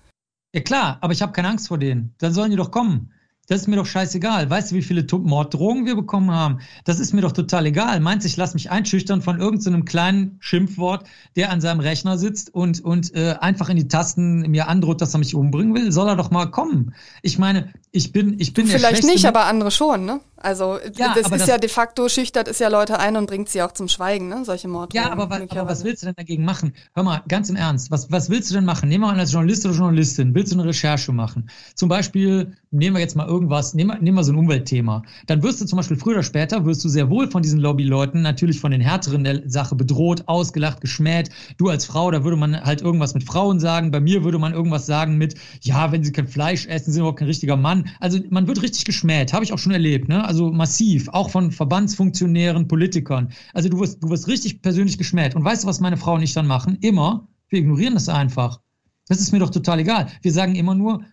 Ja 0.54 0.60
klar, 0.60 0.98
aber 1.00 1.12
ich 1.12 1.20
habe 1.20 1.32
keine 1.32 1.48
Angst 1.48 1.66
vor 1.66 1.78
denen. 1.78 2.14
Dann 2.18 2.32
sollen 2.32 2.52
die 2.52 2.56
doch 2.56 2.70
kommen. 2.70 3.10
Das 3.48 3.60
ist 3.60 3.66
mir 3.66 3.76
doch 3.76 3.86
scheißegal. 3.86 4.48
Weißt 4.48 4.70
du, 4.70 4.76
wie 4.76 4.82
viele 4.82 5.04
Morddrohungen 5.12 5.84
wir 5.84 5.96
bekommen 5.96 6.30
haben? 6.30 6.60
Das 6.84 7.00
ist 7.00 7.12
mir 7.12 7.20
doch 7.20 7.32
total 7.32 7.66
egal. 7.66 8.00
Meinst 8.00 8.24
du, 8.24 8.28
ich 8.28 8.36
lasse 8.36 8.54
mich 8.54 8.70
einschüchtern 8.70 9.20
von 9.20 9.38
irgendeinem 9.38 9.80
so 9.80 9.84
kleinen 9.84 10.36
Schimpfwort, 10.38 11.06
der 11.36 11.50
an 11.50 11.60
seinem 11.60 11.80
Rechner 11.80 12.16
sitzt 12.16 12.54
und, 12.54 12.82
und 12.82 13.14
äh, 13.14 13.34
einfach 13.40 13.68
in 13.68 13.76
die 13.76 13.88
Tasten 13.88 14.42
mir 14.50 14.68
androht, 14.68 15.02
dass 15.02 15.12
er 15.12 15.18
mich 15.18 15.34
umbringen 15.34 15.74
will? 15.74 15.92
Soll 15.92 16.08
er 16.08 16.16
doch 16.16 16.30
mal 16.30 16.46
kommen. 16.46 16.94
Ich 17.20 17.38
meine, 17.38 17.72
ich 17.90 18.12
bin, 18.12 18.38
ich 18.38 18.54
bin 18.54 18.66
du 18.66 18.72
Vielleicht 18.72 19.04
nicht, 19.04 19.26
aber 19.26 19.46
andere 19.46 19.72
schon, 19.72 20.06
ne? 20.06 20.20
Also 20.44 20.78
ja, 20.96 21.14
das 21.14 21.30
ist 21.30 21.40
das, 21.40 21.46
ja 21.46 21.56
de 21.56 21.70
facto, 21.70 22.08
schüchtert 22.08 22.48
es 22.48 22.58
ja 22.58 22.68
Leute 22.68 22.98
ein 22.98 23.16
und 23.16 23.26
bringt 23.26 23.48
sie 23.48 23.62
auch 23.62 23.72
zum 23.72 23.88
Schweigen, 23.88 24.28
ne? 24.28 24.44
solche 24.44 24.68
Morddrohungen. 24.68 25.08
Ja, 25.08 25.12
aber, 25.12 25.34
aber, 25.34 25.68
was 25.70 25.84
willst 25.84 26.02
du 26.02 26.06
denn 26.06 26.14
dagegen 26.16 26.44
machen? 26.44 26.74
Hör 26.94 27.02
mal, 27.02 27.22
ganz 27.28 27.48
im 27.48 27.56
Ernst, 27.56 27.90
was, 27.90 28.12
was 28.12 28.28
willst 28.28 28.50
du 28.50 28.54
denn 28.54 28.66
machen? 28.66 28.90
Nehmen 28.90 29.04
wir 29.04 29.08
an 29.08 29.18
als 29.18 29.32
Journalist 29.32 29.64
oder 29.64 29.74
Journalistin, 29.74 30.34
willst 30.34 30.52
du 30.52 30.58
eine 30.58 30.68
Recherche 30.68 31.12
machen? 31.12 31.48
Zum 31.74 31.88
Beispiel, 31.88 32.54
nehmen 32.70 32.96
wir 32.96 33.00
jetzt 33.00 33.16
mal 33.16 33.26
irgendwas, 33.26 33.74
nehmen 33.74 33.90
wir, 33.90 34.02
nehmen 34.02 34.16
wir 34.16 34.24
so 34.24 34.32
ein 34.32 34.38
Umweltthema. 34.38 35.02
Dann 35.26 35.42
wirst 35.42 35.60
du 35.60 35.64
zum 35.64 35.78
Beispiel 35.78 35.96
früher 35.96 36.14
oder 36.14 36.22
später, 36.22 36.66
wirst 36.66 36.84
du 36.84 36.88
sehr 36.88 37.08
wohl 37.08 37.30
von 37.30 37.42
diesen 37.42 37.60
Lobbyleuten, 37.60 38.20
natürlich 38.20 38.60
von 38.60 38.72
den 38.72 38.80
Härteren 38.80 39.24
der 39.24 39.48
Sache 39.48 39.74
bedroht, 39.74 40.24
ausgelacht, 40.26 40.80
geschmäht. 40.80 41.30
Du 41.56 41.68
als 41.68 41.86
Frau, 41.86 42.10
da 42.10 42.24
würde 42.24 42.36
man 42.36 42.60
halt 42.60 42.82
irgendwas 42.82 43.14
mit 43.14 43.24
Frauen 43.24 43.60
sagen. 43.60 43.90
Bei 43.90 44.00
mir 44.00 44.24
würde 44.24 44.38
man 44.38 44.52
irgendwas 44.52 44.86
sagen 44.86 45.16
mit, 45.16 45.36
ja, 45.62 45.92
wenn 45.92 46.04
sie 46.04 46.12
kein 46.12 46.28
Fleisch 46.28 46.66
essen, 46.66 46.86
sind 46.86 46.94
sie 46.94 47.00
überhaupt 47.00 47.20
kein 47.20 47.28
richtiger 47.28 47.56
Mann. 47.56 47.88
Also 48.00 48.18
man 48.30 48.46
wird 48.46 48.62
richtig 48.62 48.84
geschmäht, 48.84 49.32
habe 49.32 49.44
ich 49.44 49.52
auch 49.52 49.58
schon 49.58 49.72
erlebt, 49.72 50.08
ne? 50.08 50.24
Also 50.24 50.33
massiv 50.52 51.08
auch 51.08 51.30
von 51.30 51.50
Verbandsfunktionären, 51.52 52.68
Politikern. 52.68 53.32
Also 53.52 53.68
du 53.68 53.80
wirst, 53.80 54.02
du 54.02 54.08
wirst 54.10 54.28
richtig 54.28 54.62
persönlich 54.62 54.98
geschmäht. 54.98 55.34
Und 55.34 55.44
weißt 55.44 55.64
du, 55.64 55.68
was 55.68 55.80
meine 55.80 55.96
Frau 55.96 56.14
und 56.14 56.22
ich 56.22 56.32
dann 56.34 56.46
machen? 56.46 56.78
Immer, 56.80 57.28
wir 57.48 57.58
ignorieren 57.60 57.94
das 57.94 58.08
einfach. 58.08 58.60
Das 59.08 59.20
ist 59.20 59.32
mir 59.32 59.38
doch 59.38 59.50
total 59.50 59.80
egal. 59.80 60.08
Wir 60.22 60.32
sagen 60.32 60.54
immer 60.54 60.74
nur, 60.74 61.04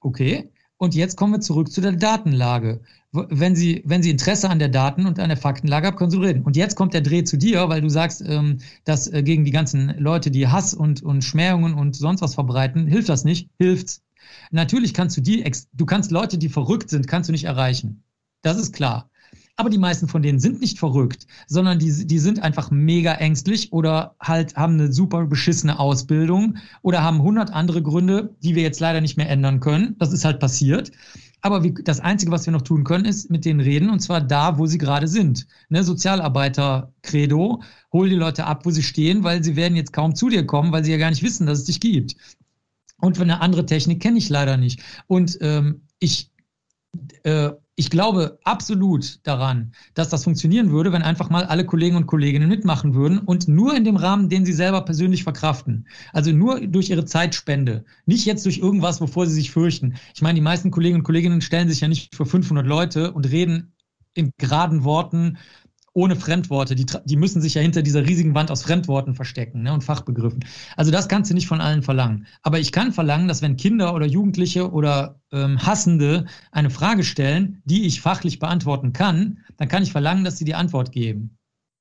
okay, 0.00 0.50
Und 0.78 0.94
jetzt 0.94 1.16
kommen 1.16 1.32
wir 1.32 1.40
zurück 1.40 1.70
zu 1.70 1.80
der 1.80 1.92
Datenlage. 1.92 2.82
Wenn 3.12 3.56
Sie, 3.56 3.82
wenn 3.86 4.02
Sie 4.02 4.10
Interesse 4.10 4.50
an 4.50 4.58
der 4.58 4.68
Daten 4.68 5.06
und 5.06 5.18
an 5.18 5.30
der 5.30 5.38
Faktenlage 5.38 5.86
haben, 5.86 5.96
können 5.96 6.10
Sie 6.10 6.18
reden. 6.18 6.42
Und 6.42 6.56
jetzt 6.56 6.76
kommt 6.76 6.92
der 6.92 7.00
Dreh 7.00 7.24
zu 7.24 7.38
dir, 7.38 7.68
weil 7.70 7.80
du 7.80 7.88
sagst, 7.88 8.22
ähm, 8.26 8.58
dass 8.84 9.08
äh, 9.08 9.22
gegen 9.22 9.44
die 9.44 9.52
ganzen 9.52 9.96
Leute, 9.98 10.30
die 10.30 10.48
Hass 10.48 10.74
und, 10.74 11.02
und 11.02 11.24
Schmähungen 11.24 11.74
und 11.74 11.96
sonst 11.96 12.20
was 12.20 12.34
verbreiten, 12.34 12.86
hilft 12.86 13.08
das 13.08 13.24
nicht? 13.24 13.48
Hilft's. 13.58 14.02
Natürlich 14.50 14.92
kannst 14.92 15.16
du 15.16 15.22
die, 15.22 15.50
du 15.72 15.86
kannst 15.86 16.10
Leute, 16.10 16.36
die 16.36 16.48
verrückt 16.50 16.90
sind, 16.90 17.08
kannst 17.08 17.28
du 17.28 17.32
nicht 17.32 17.44
erreichen. 17.44 18.02
Das 18.46 18.58
ist 18.58 18.72
klar. 18.72 19.10
Aber 19.56 19.70
die 19.70 19.78
meisten 19.78 20.06
von 20.06 20.22
denen 20.22 20.38
sind 20.38 20.60
nicht 20.60 20.78
verrückt, 20.78 21.26
sondern 21.48 21.80
die, 21.80 22.06
die 22.06 22.18
sind 22.20 22.44
einfach 22.44 22.70
mega 22.70 23.14
ängstlich 23.14 23.72
oder 23.72 24.14
halt 24.20 24.54
haben 24.54 24.74
eine 24.74 24.92
super 24.92 25.26
beschissene 25.26 25.80
Ausbildung 25.80 26.56
oder 26.82 27.02
haben 27.02 27.20
hundert 27.22 27.52
andere 27.52 27.82
Gründe, 27.82 28.36
die 28.44 28.54
wir 28.54 28.62
jetzt 28.62 28.78
leider 28.78 29.00
nicht 29.00 29.16
mehr 29.16 29.28
ändern 29.28 29.58
können. 29.58 29.96
Das 29.98 30.12
ist 30.12 30.24
halt 30.24 30.38
passiert. 30.38 30.92
Aber 31.40 31.64
wie, 31.64 31.74
das 31.74 31.98
Einzige, 31.98 32.30
was 32.30 32.46
wir 32.46 32.52
noch 32.52 32.62
tun 32.62 32.84
können, 32.84 33.04
ist 33.04 33.32
mit 33.32 33.44
denen 33.44 33.58
reden 33.58 33.90
und 33.90 33.98
zwar 33.98 34.20
da, 34.20 34.58
wo 34.58 34.66
sie 34.66 34.78
gerade 34.78 35.08
sind. 35.08 35.48
Ne, 35.68 35.82
Sozialarbeiter-Credo, 35.82 37.62
hol 37.92 38.08
die 38.08 38.14
Leute 38.14 38.44
ab, 38.44 38.64
wo 38.64 38.70
sie 38.70 38.84
stehen, 38.84 39.24
weil 39.24 39.42
sie 39.42 39.56
werden 39.56 39.74
jetzt 39.76 39.92
kaum 39.92 40.14
zu 40.14 40.28
dir 40.28 40.46
kommen, 40.46 40.70
weil 40.70 40.84
sie 40.84 40.92
ja 40.92 40.98
gar 40.98 41.10
nicht 41.10 41.24
wissen, 41.24 41.48
dass 41.48 41.58
es 41.58 41.64
dich 41.64 41.80
gibt. 41.80 42.14
Und 42.98 43.20
eine 43.20 43.40
andere 43.40 43.66
Technik 43.66 44.00
kenne 44.00 44.18
ich 44.18 44.28
leider 44.28 44.56
nicht. 44.56 44.84
Und 45.08 45.36
ähm, 45.40 45.82
ich 45.98 46.30
äh, 47.24 47.50
ich 47.78 47.90
glaube 47.90 48.38
absolut 48.42 49.20
daran, 49.26 49.72
dass 49.92 50.08
das 50.08 50.24
funktionieren 50.24 50.70
würde, 50.70 50.92
wenn 50.92 51.02
einfach 51.02 51.28
mal 51.28 51.44
alle 51.44 51.66
Kollegen 51.66 51.96
und 51.96 52.06
Kolleginnen 52.06 52.48
mitmachen 52.48 52.94
würden 52.94 53.18
und 53.18 53.48
nur 53.48 53.76
in 53.76 53.84
dem 53.84 53.96
Rahmen, 53.96 54.30
den 54.30 54.46
sie 54.46 54.54
selber 54.54 54.80
persönlich 54.80 55.24
verkraften. 55.24 55.86
Also 56.14 56.32
nur 56.32 56.60
durch 56.66 56.88
ihre 56.88 57.04
Zeitspende. 57.04 57.84
Nicht 58.06 58.24
jetzt 58.24 58.46
durch 58.46 58.58
irgendwas, 58.58 59.02
wovor 59.02 59.26
sie 59.26 59.34
sich 59.34 59.50
fürchten. 59.50 59.96
Ich 60.14 60.22
meine, 60.22 60.36
die 60.36 60.42
meisten 60.42 60.70
Kollegen 60.70 60.96
und 60.96 61.02
Kolleginnen 61.02 61.42
stellen 61.42 61.68
sich 61.68 61.80
ja 61.80 61.88
nicht 61.88 62.14
für 62.14 62.24
500 62.24 62.66
Leute 62.66 63.12
und 63.12 63.30
reden 63.30 63.74
in 64.14 64.32
geraden 64.38 64.84
Worten 64.84 65.36
ohne 65.96 66.14
Fremdworte. 66.14 66.74
Die, 66.74 66.84
die 67.06 67.16
müssen 67.16 67.40
sich 67.40 67.54
ja 67.54 67.62
hinter 67.62 67.80
dieser 67.80 68.06
riesigen 68.06 68.34
Wand 68.34 68.50
aus 68.50 68.62
Fremdworten 68.62 69.14
verstecken 69.14 69.62
ne, 69.62 69.72
und 69.72 69.82
Fachbegriffen. 69.82 70.44
Also 70.76 70.90
das 70.92 71.08
kannst 71.08 71.30
du 71.30 71.34
nicht 71.34 71.46
von 71.46 71.62
allen 71.62 71.82
verlangen. 71.82 72.26
Aber 72.42 72.58
ich 72.60 72.70
kann 72.70 72.92
verlangen, 72.92 73.28
dass 73.28 73.40
wenn 73.40 73.56
Kinder 73.56 73.94
oder 73.94 74.04
Jugendliche 74.04 74.70
oder 74.70 75.18
ähm, 75.32 75.64
Hassende 75.64 76.26
eine 76.52 76.68
Frage 76.68 77.02
stellen, 77.02 77.62
die 77.64 77.86
ich 77.86 78.02
fachlich 78.02 78.38
beantworten 78.38 78.92
kann, 78.92 79.38
dann 79.56 79.68
kann 79.68 79.82
ich 79.82 79.92
verlangen, 79.92 80.22
dass 80.22 80.36
sie 80.36 80.44
die 80.44 80.54
Antwort 80.54 80.92
geben. 80.92 81.38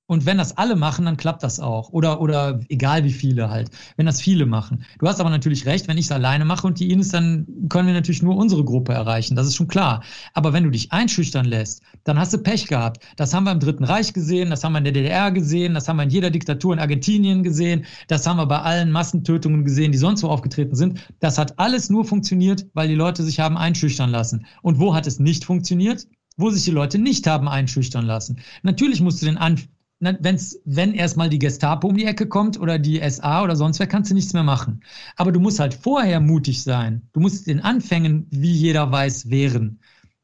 Und 0.08 0.28
wenn 0.28 0.38
das 0.38 0.56
alle 0.56 0.76
machen, 0.76 1.06
dann 1.06 1.18
klappt 1.18 1.42
das 1.42 1.60
auch. 1.60 1.90
Oder, 1.90 2.22
oder 2.22 2.60
egal 2.70 3.04
wie 3.04 3.12
viele 3.12 3.50
halt. 3.50 3.72
Wenn 3.98 4.06
das 4.06 4.22
viele 4.22 4.46
machen. 4.46 4.84
Du 5.00 5.08
hast 5.08 5.20
aber 5.20 5.32
natürlich 5.32 5.66
recht, 5.66 5.88
wenn 5.88 5.98
ich 5.98 6.06
es 6.06 6.12
alleine 6.12 6.46
mache 6.46 6.68
und 6.68 6.80
die 6.80 6.92
Ines, 6.92 7.10
dann 7.10 7.48
können 7.70 7.88
wir 7.88 7.94
natürlich 7.96 8.22
nur 8.22 8.36
unsere 8.36 8.64
Gruppe 8.64 8.94
erreichen. 8.94 9.36
Das 9.36 9.48
ist 9.48 9.56
schon 9.56 9.68
klar. 9.68 10.04
Aber 10.34 10.54
wenn 10.54 10.64
du 10.64 10.70
dich 10.70 10.92
einschüchtern 10.92 11.46
lässt, 11.46 11.82
dann 12.04 12.20
hast 12.20 12.34
du 12.34 12.38
Pech 12.38 12.68
gehabt. 12.68 13.04
Das 13.16 13.34
haben 13.34 13.46
wir 13.46 13.52
im 13.52 13.60
Dritten 13.60 13.84
Reich 13.84 14.14
gesehen, 14.14 14.52
das 14.52 14.64
haben 14.64 14.74
wir 14.74 14.78
in 14.80 14.84
der 14.84 14.94
DDR 14.94 15.32
gesehen, 15.32 15.74
das 15.74 15.88
haben 15.88 15.98
wir 15.98 16.04
in 16.04 16.12
jeder 16.12 16.30
Diktatur 16.30 16.74
in 16.74 16.80
Argentinien 16.80 17.42
gesehen, 17.42 17.86
das 18.08 18.28
haben 18.28 18.38
wir 18.38 18.46
bei 18.46 18.60
allen 18.60 18.92
Massentötungen 18.92 19.66
gesehen, 19.66 19.92
die 19.92 19.98
sonst 19.98 20.22
so 20.22 20.30
aufgetreten 20.30 20.76
sind. 20.76 21.00
Das 21.20 21.40
hat 21.40 21.58
alles 21.58 21.90
nur 21.90 22.06
funktioniert, 22.06 22.68
weil 22.74 22.88
die 22.88 22.96
Leute 22.96 23.24
sich 23.24 23.40
haben 23.40 23.58
einschüchtern 23.58 24.12
lassen. 24.12 24.46
Und 24.62 24.80
wo 24.80 24.94
hat 24.94 25.08
es 25.08 25.20
nicht 25.20 25.46
funktioniert? 25.46 26.06
wo 26.38 26.50
sich 26.50 26.66
die 26.66 26.72
Leute 26.72 27.00
nicht 27.00 27.28
haben 27.28 27.48
einschüchtern 27.48 28.06
lassen. 28.06 28.42
Natürlich 28.62 29.02
musst 29.02 29.22
du 29.22 29.26
den 29.26 29.38
Anf 29.38 29.70
wenn's, 30.00 30.60
wenn 30.66 30.94
erstmal 30.94 31.30
die 31.30 31.40
Gestapo 31.40 31.88
um 31.88 31.98
die 31.98 32.06
Ecke 32.06 32.28
kommt 32.28 32.60
oder 32.60 32.80
die 32.80 33.02
SA 33.10 33.44
oder 33.44 33.56
sonst 33.56 33.80
wer, 33.80 33.88
kannst 33.88 34.12
du 34.12 34.16
nichts 34.16 34.34
mehr 34.34 34.44
machen. 34.44 34.82
Aber 35.16 35.32
du 35.32 35.40
musst 35.40 35.60
halt 35.60 35.74
vorher 35.74 36.20
mutig 36.20 36.64
sein. 36.64 37.08
Du 37.14 37.20
musst 37.20 37.48
den 37.48 37.62
Anfängen, 37.62 38.28
wie 38.30 38.52
jeder 38.52 38.92
weiß, 38.92 39.30
wehren. 39.30 39.80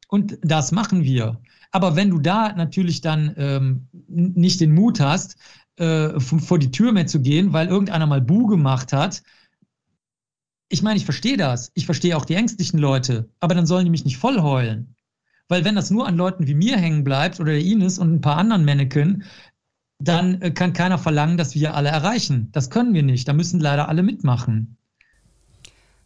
Und 0.08 0.38
das 0.42 0.72
machen 0.72 1.04
wir. 1.04 1.40
Aber 1.70 1.96
wenn 1.96 2.10
du 2.10 2.18
da 2.18 2.52
natürlich 2.52 3.00
dann 3.00 3.34
ähm, 3.36 3.88
nicht 4.08 4.60
den 4.60 4.74
Mut 4.74 5.00
hast, 5.00 5.36
äh, 5.76 6.20
vor 6.20 6.58
die 6.58 6.70
Tür 6.70 6.92
mehr 6.92 7.06
zu 7.06 7.20
gehen, 7.20 7.52
weil 7.54 7.68
irgendeiner 7.68 8.06
mal 8.06 8.20
Bu 8.20 8.46
gemacht 8.46 8.92
hat, 8.92 9.22
ich 10.68 10.82
meine, 10.82 10.96
ich 10.96 11.04
verstehe 11.04 11.36
das. 11.36 11.70
Ich 11.74 11.86
verstehe 11.86 12.16
auch 12.16 12.24
die 12.24 12.34
ängstlichen 12.34 12.78
Leute, 12.78 13.30
aber 13.40 13.54
dann 13.54 13.66
sollen 13.66 13.84
die 13.84 13.90
mich 13.90 14.04
nicht 14.04 14.16
voll 14.16 14.40
heulen. 14.40 14.94
Weil 15.48 15.64
wenn 15.64 15.74
das 15.74 15.90
nur 15.90 16.06
an 16.06 16.16
Leuten 16.16 16.46
wie 16.46 16.54
mir 16.54 16.78
hängen 16.78 17.04
bleibt 17.04 17.40
oder 17.40 17.52
der 17.52 17.60
Ines 17.60 17.98
und 17.98 18.12
ein 18.12 18.20
paar 18.22 18.38
anderen 18.38 18.64
Mannequin, 18.64 19.24
dann 20.02 20.40
äh, 20.42 20.50
kann 20.50 20.72
keiner 20.72 20.98
verlangen, 20.98 21.36
dass 21.36 21.54
wir 21.54 21.74
alle 21.74 21.88
erreichen. 21.90 22.48
Das 22.52 22.70
können 22.70 22.94
wir 22.94 23.02
nicht. 23.02 23.28
Da 23.28 23.32
müssen 23.32 23.60
leider 23.60 23.88
alle 23.88 24.02
mitmachen. 24.02 24.76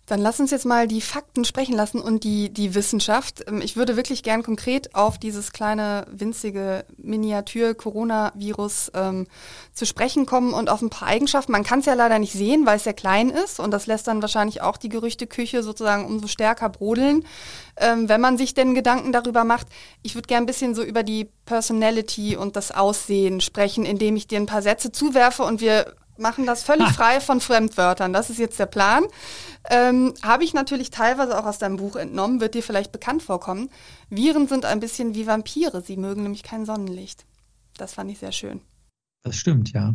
Dann 0.07 0.21
lass 0.21 0.39
uns 0.39 0.53
jetzt 0.53 0.67
mal 0.67 0.87
die 0.87 1.01
Fakten 1.01 1.45
sprechen 1.45 1.75
lassen 1.75 2.01
und 2.01 2.23
die, 2.23 2.49
die 2.49 2.75
Wissenschaft. 2.77 3.45
Ähm, 3.49 3.61
ich 3.61 3.77
würde 3.77 3.97
wirklich 3.97 4.23
gern 4.23 4.45
konkret 4.45 4.95
auf 4.95 5.19
dieses 5.19 5.53
kleine, 5.53 6.07
winzige 6.11 6.85
Miniatur-Coronavirus 6.97 8.93
ähm, 8.95 9.27
zu 9.73 9.85
sprechen 9.85 10.25
kommen 10.25 10.55
und 10.55 10.71
auf 10.71 10.81
ein 10.81 10.91
paar 10.91 11.09
Eigenschaften. 11.09 11.51
Man 11.53 11.65
kann 11.65 11.81
es 11.81 11.87
ja 11.87 11.95
leider 11.95 12.21
nicht 12.21 12.33
sehen, 12.33 12.67
weil 12.67 12.77
es 12.77 12.85
sehr 12.85 12.95
klein 12.95 13.31
ist 13.31 13.59
und 13.59 13.73
das 13.73 13.87
lässt 13.89 14.07
dann 14.07 14.23
wahrscheinlich 14.23 14.63
auch 14.63 14.77
die 14.77 14.89
Gerüchteküche 14.89 15.65
sozusagen 15.65 16.07
umso 16.07 16.29
stärker 16.29 16.69
brodeln, 16.69 17.25
ähm, 17.77 18.09
wenn 18.09 18.21
man 18.21 18.39
sich 18.39 18.55
denn 18.55 18.75
Gedanken 18.75 19.11
darüber 19.11 19.43
macht. 19.43 19.67
Ich 20.03 20.15
würde 20.15 20.29
gern 20.29 20.45
ein 20.45 20.47
bisschen 20.47 20.77
so 20.77 20.85
über 20.85 21.03
die 21.03 21.29
Personality 21.47 22.37
und 22.37 22.55
das 22.55 22.71
Aussehen 22.71 23.41
sprechen, 23.41 23.85
indem 23.85 24.15
ich 24.15 24.29
dir 24.29 24.39
ein 24.39 24.47
paar 24.47 24.63
Sätze 24.63 24.93
zuwerfe 24.93 25.43
und 25.43 25.61
wir 25.61 25.95
machen 26.19 26.47
das 26.47 26.63
völlig 26.63 26.87
ah. 26.87 26.93
frei 26.93 27.21
von 27.21 27.41
Fremdwörtern. 27.41 28.13
Das 28.13 28.31
ist 28.31 28.39
jetzt 28.39 28.59
der 28.59 28.67
Plan. 28.67 29.05
Ähm, 29.69 30.15
Habe 30.23 30.45
ich 30.45 30.55
natürlich 30.55 30.91
teilweise 30.91 31.39
auch 31.39 31.47
aus 31.47 31.59
deinem 31.59 31.77
Buch 31.77 31.97
entnommen, 31.97 32.41
wird 32.41 32.55
dir 32.55 32.63
vielleicht 32.63 32.93
bekannt 32.93 33.23
vorkommen. 33.23 33.71
Viren 34.11 34.49
sind 34.49 34.65
ein 34.65 34.81
bisschen 34.81 35.15
wie 35.15 35.27
Vampire. 35.27 35.83
Sie 35.83 35.97
mögen 35.97 36.23
nämlich 36.23 36.43
kein 36.43 36.65
Sonnenlicht. 36.65 37.25
Das 37.77 37.95
fand 37.95 38.11
ich 38.11 38.19
sehr 38.19 38.33
schön. 38.33 38.61
Das 39.23 39.37
stimmt, 39.37 39.73
ja. 39.73 39.95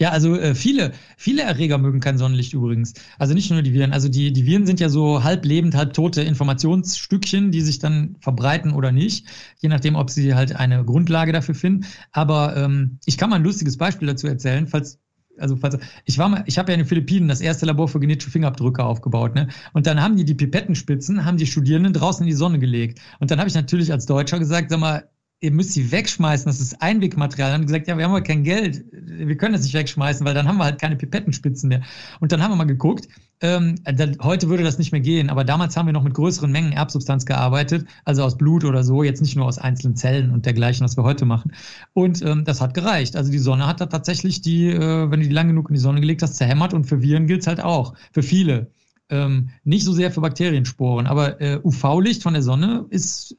Ja, 0.00 0.10
also 0.10 0.36
äh, 0.36 0.54
viele, 0.54 0.92
viele 1.16 1.42
Erreger 1.42 1.76
mögen 1.76 1.98
kein 1.98 2.18
Sonnenlicht 2.18 2.54
übrigens. 2.54 2.94
Also 3.18 3.34
nicht 3.34 3.50
nur 3.50 3.62
die 3.62 3.72
Viren. 3.72 3.92
Also 3.92 4.08
die, 4.08 4.32
die 4.32 4.46
Viren 4.46 4.64
sind 4.64 4.78
ja 4.78 4.88
so 4.88 5.24
halb 5.24 5.44
lebend, 5.44 5.74
halb 5.74 5.92
tote 5.92 6.22
Informationsstückchen, 6.22 7.50
die 7.50 7.62
sich 7.62 7.80
dann 7.80 8.14
verbreiten 8.20 8.72
oder 8.72 8.92
nicht, 8.92 9.26
je 9.58 9.68
nachdem, 9.68 9.96
ob 9.96 10.10
sie 10.10 10.34
halt 10.34 10.54
eine 10.54 10.84
Grundlage 10.84 11.32
dafür 11.32 11.56
finden. 11.56 11.84
Aber 12.12 12.56
ähm, 12.56 13.00
ich 13.06 13.18
kann 13.18 13.28
mal 13.28 13.36
ein 13.36 13.44
lustiges 13.44 13.76
Beispiel 13.76 14.06
dazu 14.06 14.28
erzählen, 14.28 14.68
falls 14.68 15.00
also 15.38 15.58
ich 16.04 16.18
war 16.18 16.28
mal, 16.28 16.44
ich 16.46 16.58
habe 16.58 16.70
ja 16.70 16.74
in 16.74 16.80
den 16.80 16.88
Philippinen 16.88 17.28
das 17.28 17.40
erste 17.40 17.66
Labor 17.66 17.88
für 17.88 18.00
genetische 18.00 18.30
Fingerabdrücke 18.30 18.84
aufgebaut, 18.84 19.34
ne? 19.34 19.48
Und 19.72 19.86
dann 19.86 20.02
haben 20.02 20.16
die 20.16 20.24
die 20.24 20.34
Pipettenspitzen, 20.34 21.24
haben 21.24 21.36
die 21.36 21.46
Studierenden 21.46 21.92
draußen 21.92 22.22
in 22.24 22.28
die 22.28 22.36
Sonne 22.36 22.58
gelegt. 22.58 23.00
Und 23.20 23.30
dann 23.30 23.38
habe 23.38 23.48
ich 23.48 23.54
natürlich 23.54 23.92
als 23.92 24.06
Deutscher 24.06 24.38
gesagt, 24.38 24.70
sag 24.70 24.80
mal, 24.80 25.08
ihr 25.40 25.52
müsst 25.52 25.72
sie 25.72 25.92
wegschmeißen, 25.92 26.46
das 26.46 26.60
ist 26.60 26.82
Einwegmaterial. 26.82 27.50
Dann 27.50 27.60
haben 27.60 27.66
gesagt, 27.66 27.86
ja, 27.86 27.96
wir 27.96 28.04
haben 28.04 28.10
aber 28.10 28.22
kein 28.22 28.42
Geld, 28.42 28.84
wir 28.90 29.36
können 29.36 29.52
das 29.52 29.62
nicht 29.62 29.74
wegschmeißen, 29.74 30.26
weil 30.26 30.34
dann 30.34 30.48
haben 30.48 30.58
wir 30.58 30.64
halt 30.64 30.80
keine 30.80 30.96
Pipettenspitzen 30.96 31.68
mehr. 31.68 31.82
Und 32.18 32.32
dann 32.32 32.42
haben 32.42 32.50
wir 32.50 32.56
mal 32.56 32.64
geguckt, 32.64 33.08
ähm, 33.40 33.76
heute 34.20 34.48
würde 34.48 34.64
das 34.64 34.78
nicht 34.78 34.90
mehr 34.90 35.00
gehen, 35.00 35.30
aber 35.30 35.44
damals 35.44 35.76
haben 35.76 35.86
wir 35.86 35.92
noch 35.92 36.02
mit 36.02 36.14
größeren 36.14 36.50
Mengen 36.50 36.72
Erbsubstanz 36.72 37.24
gearbeitet, 37.24 37.86
also 38.04 38.24
aus 38.24 38.36
Blut 38.36 38.64
oder 38.64 38.82
so, 38.82 39.04
jetzt 39.04 39.22
nicht 39.22 39.36
nur 39.36 39.46
aus 39.46 39.58
einzelnen 39.58 39.94
Zellen 39.94 40.32
und 40.32 40.44
dergleichen, 40.44 40.84
was 40.84 40.96
wir 40.96 41.04
heute 41.04 41.24
machen. 41.24 41.52
Und 41.92 42.20
ähm, 42.22 42.44
das 42.44 42.60
hat 42.60 42.74
gereicht. 42.74 43.14
Also 43.14 43.30
die 43.30 43.38
Sonne 43.38 43.68
hat 43.68 43.80
da 43.80 43.86
tatsächlich 43.86 44.40
die, 44.40 44.66
äh, 44.66 45.10
wenn 45.10 45.20
du 45.20 45.26
die 45.26 45.32
lang 45.32 45.46
genug 45.46 45.68
in 45.68 45.74
die 45.74 45.80
Sonne 45.80 46.00
gelegt 46.00 46.22
hast, 46.22 46.34
zerhämmert 46.34 46.74
und 46.74 46.84
für 46.84 47.00
Viren 47.00 47.28
gilt 47.28 47.42
es 47.42 47.46
halt 47.46 47.60
auch, 47.60 47.94
für 48.12 48.24
viele. 48.24 48.72
Ähm, 49.10 49.50
nicht 49.64 49.84
so 49.84 49.92
sehr 49.92 50.10
für 50.10 50.20
Bakteriensporen, 50.20 51.06
aber 51.06 51.40
äh, 51.40 51.60
UV-Licht 51.62 52.22
von 52.22 52.34
der 52.34 52.42
Sonne 52.42 52.84
ist 52.90 53.36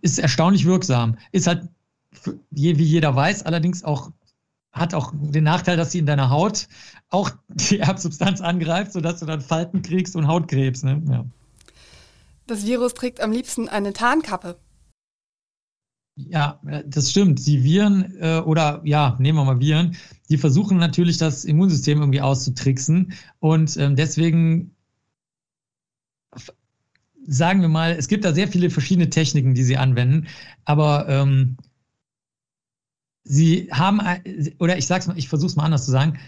ist 0.00 0.18
erstaunlich 0.18 0.64
wirksam. 0.64 1.16
Ist 1.32 1.46
halt, 1.46 1.68
wie 2.50 2.72
jeder 2.72 3.14
weiß, 3.14 3.44
allerdings 3.44 3.84
auch 3.84 4.10
hat 4.72 4.94
auch 4.94 5.12
den 5.14 5.44
Nachteil, 5.44 5.76
dass 5.76 5.92
sie 5.92 5.98
in 5.98 6.06
deiner 6.06 6.30
Haut 6.30 6.68
auch 7.10 7.30
die 7.48 7.78
Erbsubstanz 7.80 8.40
angreift, 8.40 8.92
sodass 8.92 9.20
du 9.20 9.26
dann 9.26 9.40
Falten 9.40 9.82
kriegst 9.82 10.16
und 10.16 10.26
Hautkrebs. 10.26 10.82
Ne? 10.82 11.02
Ja. 11.08 11.24
Das 12.46 12.64
Virus 12.64 12.94
trägt 12.94 13.20
am 13.20 13.32
liebsten 13.32 13.68
eine 13.68 13.92
Tarnkappe. 13.92 14.58
Ja, 16.16 16.60
das 16.84 17.10
stimmt. 17.10 17.46
Die 17.46 17.62
Viren 17.62 18.16
äh, 18.20 18.40
oder 18.44 18.80
ja, 18.84 19.16
nehmen 19.20 19.38
wir 19.38 19.44
mal 19.44 19.60
Viren, 19.60 19.96
die 20.28 20.36
versuchen 20.36 20.76
natürlich 20.76 21.16
das 21.16 21.44
Immunsystem 21.44 22.00
irgendwie 22.00 22.20
auszutricksen 22.20 23.12
und 23.38 23.76
ähm, 23.76 23.94
deswegen 23.94 24.74
sagen 27.28 27.60
wir 27.60 27.68
mal, 27.68 27.92
es 27.92 28.08
gibt 28.08 28.24
da 28.24 28.32
sehr 28.32 28.48
viele 28.48 28.70
verschiedene 28.70 29.10
Techniken, 29.10 29.54
die 29.54 29.62
sie 29.62 29.76
anwenden, 29.76 30.26
aber 30.64 31.06
ähm, 31.08 31.58
sie 33.22 33.68
haben, 33.70 34.00
oder 34.58 34.78
ich 34.78 34.86
sag's 34.86 35.06
mal, 35.06 35.18
ich 35.18 35.28
versuche 35.28 35.50
es 35.50 35.56
mal 35.56 35.64
anders 35.64 35.84
zu 35.84 35.90
sagen, 35.90 36.18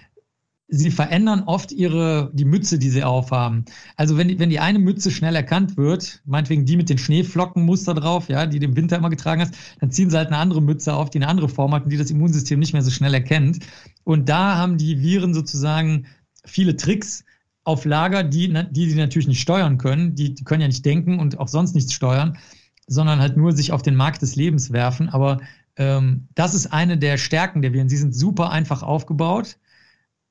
sie 0.69 0.91
verändern 0.91 1.43
oft 1.45 1.73
ihre, 1.73 2.31
die 2.35 2.45
Mütze, 2.45 2.79
die 2.79 2.91
sie 2.91 3.03
aufhaben. 3.03 3.65
Also 3.97 4.17
wenn 4.19 4.29
die, 4.29 4.39
wenn 4.39 4.51
die 4.51 4.61
eine 4.61 4.79
Mütze 4.79 5.11
schnell 5.11 5.35
erkannt 5.35 5.77
wird, 5.77 6.23
meinetwegen 6.27 6.67
die 6.67 6.77
mit 6.77 6.91
den 6.91 6.99
Schneeflockenmuster 6.99 7.95
drauf, 7.95 8.29
ja, 8.29 8.47
die 8.47 8.61
du 8.61 8.67
im 8.67 8.77
Winter 8.77 8.97
immer 8.97 9.11
getragen 9.11 9.41
hast, 9.41 9.55
dann 9.81 9.91
ziehen 9.91 10.11
sie 10.11 10.17
halt 10.17 10.29
eine 10.29 10.37
andere 10.37 10.63
Mütze 10.63 10.95
auf, 10.95 11.11
die 11.11 11.19
eine 11.19 11.29
andere 11.29 11.49
Form 11.49 11.75
hat 11.75 11.85
und 11.85 11.91
die 11.91 11.97
das 11.97 12.11
Immunsystem 12.11 12.61
nicht 12.61 12.75
mehr 12.75 12.83
so 12.83 12.91
schnell 12.91 13.15
erkennt. 13.15 13.59
Und 14.05 14.29
da 14.29 14.57
haben 14.57 14.77
die 14.77 15.01
Viren 15.01 15.35
sozusagen 15.35 16.07
viele 16.45 16.77
Tricks, 16.77 17.25
auf 17.65 17.85
Lager, 17.85 18.23
die, 18.23 18.53
die 18.71 18.91
sie 18.91 18.97
natürlich 18.97 19.29
nicht 19.29 19.41
steuern 19.41 19.79
können. 19.79 20.15
Die, 20.15 20.35
die 20.35 20.45
können 20.45 20.63
ja 20.63 20.67
nicht 20.67 20.85
denken 20.85 21.19
und 21.19 21.39
auch 21.39 21.49
sonst 21.49 21.75
nichts 21.75 21.93
steuern, 21.93 22.39
sondern 22.87 23.21
halt 23.21 23.37
nur 23.37 23.53
sich 23.53 23.73
auf 23.73 23.83
den 23.83 23.97
Markt 23.97 24.23
des 24.23 24.37
Lebens 24.37 24.73
werfen. 24.73 25.09
Aber 25.09 25.41
ähm, 25.77 26.29
das 26.35 26.55
ist 26.55 26.73
eine 26.73 26.99
der 26.99 27.19
Stärken 27.19 27.63
der 27.63 27.73
Viren. 27.73 27.89
Sie 27.89 27.97
sind 27.97 28.15
super 28.15 28.51
einfach 28.51 28.83
aufgebaut 28.83 29.59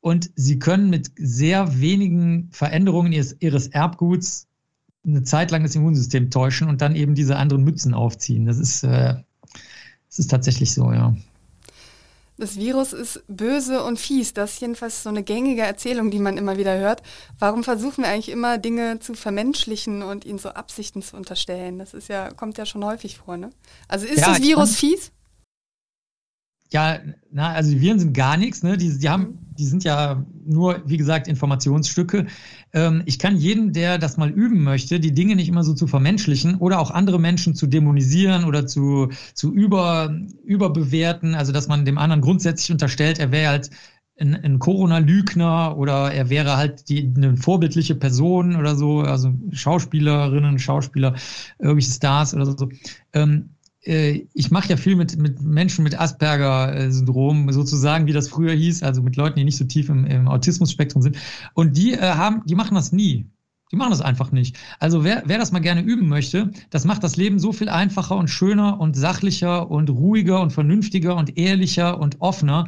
und 0.02 0.32
sie 0.36 0.60
können 0.60 0.90
mit 0.90 1.12
sehr 1.18 1.80
wenigen 1.80 2.50
Veränderungen 2.52 3.12
ihres, 3.12 3.36
ihres 3.40 3.68
Erbguts 3.68 4.48
eine 5.06 5.24
Zeit 5.24 5.52
lang 5.52 5.64
das 5.64 5.76
Immunsystem 5.76 6.30
täuschen 6.30 6.68
und 6.68 6.82
dann 6.82 6.96
eben 6.96 7.16
diese 7.16 7.38
anderen 7.38 7.64
Mützen 7.64 7.94
aufziehen. 7.94 8.46
Das 8.46 8.58
ist, 8.58 8.84
äh, 8.84 9.16
das 10.08 10.20
ist 10.20 10.30
tatsächlich 10.30 10.74
so, 10.74 10.92
ja. 10.92 11.16
Das 12.40 12.56
Virus 12.56 12.94
ist 12.94 13.22
böse 13.28 13.84
und 13.84 14.00
fies. 14.00 14.34
Das 14.34 14.54
ist 14.54 14.62
jedenfalls 14.62 15.04
so 15.04 15.10
eine 15.10 15.24
gängige 15.24 15.62
Erzählung, 15.62 16.10
die 16.10 16.20
man 16.20 16.38
immer 16.38 16.58
wieder 16.58 16.78
hört. 16.78 17.04
Warum 17.38 17.66
versuchen 17.66 18.04
wir 18.04 18.10
eigentlich 18.10 18.30
immer 18.30 18.58
Dinge 18.58 19.00
zu 19.00 19.14
vermenschlichen 19.14 20.04
und 20.04 20.24
ihnen 20.24 20.40
so 20.40 20.50
Absichten 20.50 21.02
zu 21.02 21.18
unterstellen? 21.18 21.80
Das 21.80 21.94
ist 21.94 22.08
ja, 22.08 22.32
kommt 22.32 22.58
ja 22.58 22.66
schon 22.66 22.86
häufig 22.86 23.18
vor, 23.18 23.36
ne? 23.36 23.50
Also 23.90 24.06
ist 24.06 24.22
ja, 24.22 24.30
das 24.30 24.42
Virus 24.42 24.76
fies? 24.78 25.12
Ja, 26.72 27.00
na, 27.32 27.54
also 27.54 27.72
die 27.72 27.82
Viren 27.82 28.00
sind 28.00 28.14
gar 28.14 28.38
nichts, 28.38 28.62
ne? 28.62 28.78
Die, 28.78 28.96
die 29.00 29.10
haben, 29.10 29.40
die 29.58 29.66
sind 29.66 29.84
ja 29.84 30.24
nur, 30.46 30.84
wie 30.86 30.98
gesagt, 30.98 31.28
Informationsstücke. 31.28 32.28
Ähm, 32.74 33.02
ich 33.06 33.18
kann 33.18 33.38
jeden, 33.38 33.74
der 33.74 33.98
das 33.98 34.18
mal 34.18 34.30
üben 34.30 34.64
möchte, 34.64 35.00
die 35.00 35.14
Dinge 35.14 35.36
nicht 35.36 35.50
immer 35.50 35.64
so 35.64 35.74
zu 35.74 35.88
vermenschlichen 35.88 36.58
oder 36.58 36.80
auch 36.80 36.92
andere 36.92 37.20
Menschen 37.20 37.56
zu 37.56 37.66
dämonisieren 37.66 38.44
oder 38.46 38.68
zu, 38.68 39.10
zu 39.34 39.52
über, 39.52 40.16
überbewerten, 40.44 41.34
also 41.34 41.52
dass 41.52 41.68
man 41.68 41.86
dem 41.86 41.98
anderen 41.98 42.22
grundsätzlich 42.22 42.72
unterstellt, 42.72 43.18
er 43.18 43.32
wäre 43.32 43.50
halt 43.50 43.72
ein, 44.20 44.36
ein 44.36 44.60
Corona-Lügner 44.60 45.76
oder 45.78 46.12
er 46.12 46.30
wäre 46.30 46.58
halt 46.58 46.90
die, 46.90 47.12
eine 47.16 47.38
vorbildliche 47.38 47.96
Person 47.96 48.56
oder 48.56 48.76
so, 48.76 49.00
also 49.00 49.34
Schauspielerinnen, 49.52 50.60
Schauspieler, 50.60 51.16
irgendwelche 51.58 51.92
Stars 51.92 52.34
oder 52.34 52.46
so. 52.46 52.70
Ähm, 53.14 53.50
äh, 53.59 53.59
ich 53.82 54.52
mache 54.52 54.70
ja 54.70 54.78
viel 54.78 54.96
mit, 54.96 55.18
mit 55.18 55.42
Menschen 55.42 55.84
mit 55.84 55.98
Asperger-Syndrom, 55.98 57.52
sozusagen, 57.52 58.08
wie 58.08 58.14
das 58.14 58.28
früher 58.28 58.54
hieß, 58.54 58.84
also 58.84 59.02
mit 59.02 59.16
Leuten, 59.16 59.38
die 59.38 59.46
nicht 59.46 59.58
so 59.58 59.64
tief 59.64 59.88
im, 59.90 60.06
im 60.06 60.28
Autismus-Spektrum 60.28 61.02
sind. 61.02 61.18
Und 61.54 61.78
die 61.78 61.94
äh, 61.94 62.00
haben, 62.02 62.44
die 62.46 62.56
machen 62.56 62.76
das 62.76 62.92
nie. 62.92 63.26
Die 63.72 63.76
machen 63.76 63.92
das 63.92 64.02
einfach 64.02 64.32
nicht. 64.32 64.58
Also 64.80 65.04
wer, 65.04 65.24
wer 65.26 65.38
das 65.38 65.52
mal 65.52 65.60
gerne 65.60 65.82
üben 65.82 66.10
möchte, 66.10 66.52
das 66.72 66.86
macht 66.86 67.04
das 67.04 67.16
Leben 67.16 67.40
so 67.40 67.54
viel 67.54 67.70
einfacher 67.70 68.18
und 68.18 68.28
schöner 68.28 68.82
und 68.82 68.98
sachlicher 68.98 69.70
und 69.70 69.90
ruhiger 69.90 70.42
und 70.42 70.52
vernünftiger 70.52 71.16
und 71.16 71.38
ehrlicher 71.38 72.00
und 72.00 72.20
offener. 72.20 72.68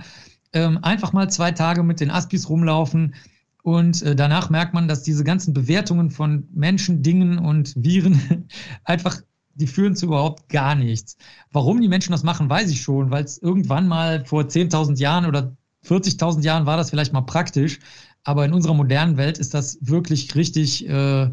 Ähm, 0.53 0.80
einfach 0.82 1.12
mal 1.12 1.30
zwei 1.30 1.51
Tage 1.51 1.84
mit 1.84 1.99
den 1.99 2.12
Aspis 2.12 2.47
rumlaufen, 2.49 3.16
und 3.64 4.01
äh, 4.01 4.16
danach 4.16 4.49
merkt 4.49 4.74
man, 4.74 4.88
dass 4.88 5.03
diese 5.03 5.24
ganzen 5.24 5.53
Bewertungen 5.53 6.09
von 6.09 6.47
Menschen, 6.53 7.03
Dingen 7.03 7.38
und 7.38 7.74
Viren 7.76 8.47
einfach 8.86 9.22
die 9.55 9.67
führen 9.67 9.95
zu 9.95 10.07
überhaupt 10.07 10.49
gar 10.49 10.75
nichts. 10.75 11.17
Warum 11.51 11.81
die 11.81 11.87
Menschen 11.87 12.11
das 12.11 12.23
machen, 12.23 12.49
weiß 12.49 12.69
ich 12.69 12.81
schon, 12.81 13.11
weil 13.11 13.23
es 13.23 13.37
irgendwann 13.37 13.87
mal 13.87 14.25
vor 14.25 14.43
10.000 14.43 14.97
Jahren 14.99 15.25
oder 15.25 15.55
40.000 15.85 16.41
Jahren 16.43 16.65
war 16.65 16.77
das 16.77 16.89
vielleicht 16.89 17.13
mal 17.13 17.21
praktisch, 17.21 17.79
aber 18.23 18.45
in 18.45 18.53
unserer 18.53 18.73
modernen 18.73 19.17
Welt 19.17 19.39
ist 19.39 19.53
das 19.53 19.77
wirklich 19.81 20.35
richtig 20.35 20.87
äh, 20.87 21.29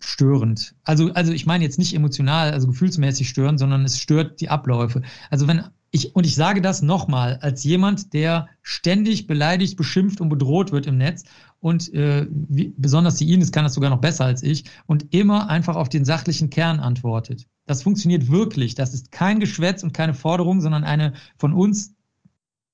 störend. 0.00 0.74
Also, 0.84 1.12
also 1.12 1.32
ich 1.32 1.46
meine 1.46 1.64
jetzt 1.64 1.78
nicht 1.78 1.94
emotional, 1.94 2.52
also 2.52 2.66
gefühlsmäßig 2.66 3.28
störend, 3.28 3.58
sondern 3.58 3.84
es 3.84 3.98
stört 3.98 4.40
die 4.40 4.48
Abläufe. 4.48 5.02
Also 5.30 5.46
wenn 5.46 5.64
ich, 5.92 6.14
und 6.14 6.24
ich 6.24 6.36
sage 6.36 6.62
das 6.62 6.82
nochmal, 6.82 7.38
als 7.42 7.64
jemand, 7.64 8.12
der 8.12 8.48
ständig 8.62 9.26
beleidigt, 9.26 9.76
beschimpft 9.76 10.20
und 10.20 10.28
bedroht 10.28 10.70
wird 10.70 10.86
im 10.86 10.98
Netz 10.98 11.24
und 11.58 11.92
äh, 11.92 12.26
wie, 12.30 12.72
besonders 12.76 13.16
die 13.16 13.32
Ines 13.32 13.50
kann 13.50 13.64
das 13.64 13.74
sogar 13.74 13.90
noch 13.90 14.00
besser 14.00 14.24
als 14.24 14.42
ich 14.42 14.64
und 14.86 15.12
immer 15.12 15.48
einfach 15.48 15.76
auf 15.76 15.88
den 15.88 16.04
sachlichen 16.04 16.48
Kern 16.48 16.78
antwortet. 16.78 17.46
Das 17.66 17.82
funktioniert 17.82 18.30
wirklich. 18.30 18.74
Das 18.74 18.94
ist 18.94 19.10
kein 19.10 19.40
Geschwätz 19.40 19.82
und 19.82 19.92
keine 19.92 20.14
Forderung, 20.14 20.60
sondern 20.60 20.84
eine 20.84 21.14
von 21.38 21.52
uns 21.52 21.94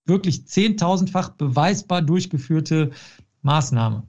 wirklich 0.05 0.47
zehntausendfach 0.47 1.31
beweisbar 1.31 2.03
durchgeführte 2.03 2.91
Maßnahme. 3.43 4.05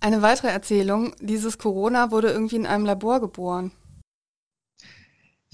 Eine 0.00 0.20
weitere 0.20 0.48
Erzählung, 0.48 1.14
dieses 1.20 1.58
Corona 1.58 2.10
wurde 2.10 2.28
irgendwie 2.28 2.56
in 2.56 2.66
einem 2.66 2.84
Labor 2.84 3.20
geboren. 3.20 3.72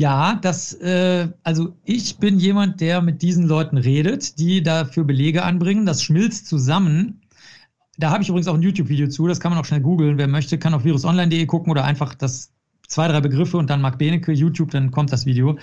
Ja, 0.00 0.38
das, 0.40 0.72
äh, 0.74 1.28
also 1.42 1.76
ich 1.84 2.16
bin 2.16 2.38
jemand, 2.38 2.80
der 2.80 3.02
mit 3.02 3.20
diesen 3.20 3.46
Leuten 3.46 3.76
redet, 3.76 4.38
die 4.38 4.62
dafür 4.62 5.04
Belege 5.04 5.42
anbringen. 5.42 5.84
Das 5.84 6.02
schmilzt 6.02 6.46
zusammen 6.46 7.20
da 8.00 8.10
habe 8.10 8.22
ich 8.22 8.28
übrigens 8.30 8.48
auch 8.48 8.54
ein 8.54 8.62
YouTube-Video 8.62 9.08
zu, 9.08 9.26
das 9.26 9.40
kann 9.40 9.52
man 9.52 9.60
auch 9.60 9.64
schnell 9.64 9.80
googeln. 9.80 10.16
Wer 10.16 10.26
möchte, 10.26 10.58
kann 10.58 10.74
auf 10.74 10.84
virusonline.de 10.84 11.44
gucken 11.46 11.70
oder 11.70 11.84
einfach 11.84 12.14
das 12.14 12.50
zwei, 12.88 13.06
drei 13.08 13.20
Begriffe 13.20 13.58
und 13.58 13.68
dann 13.68 13.82
Marc 13.82 13.98
Benecke, 13.98 14.32
YouTube, 14.32 14.70
dann 14.70 14.90
kommt 14.90 15.12
das 15.12 15.26
Video. 15.26 15.58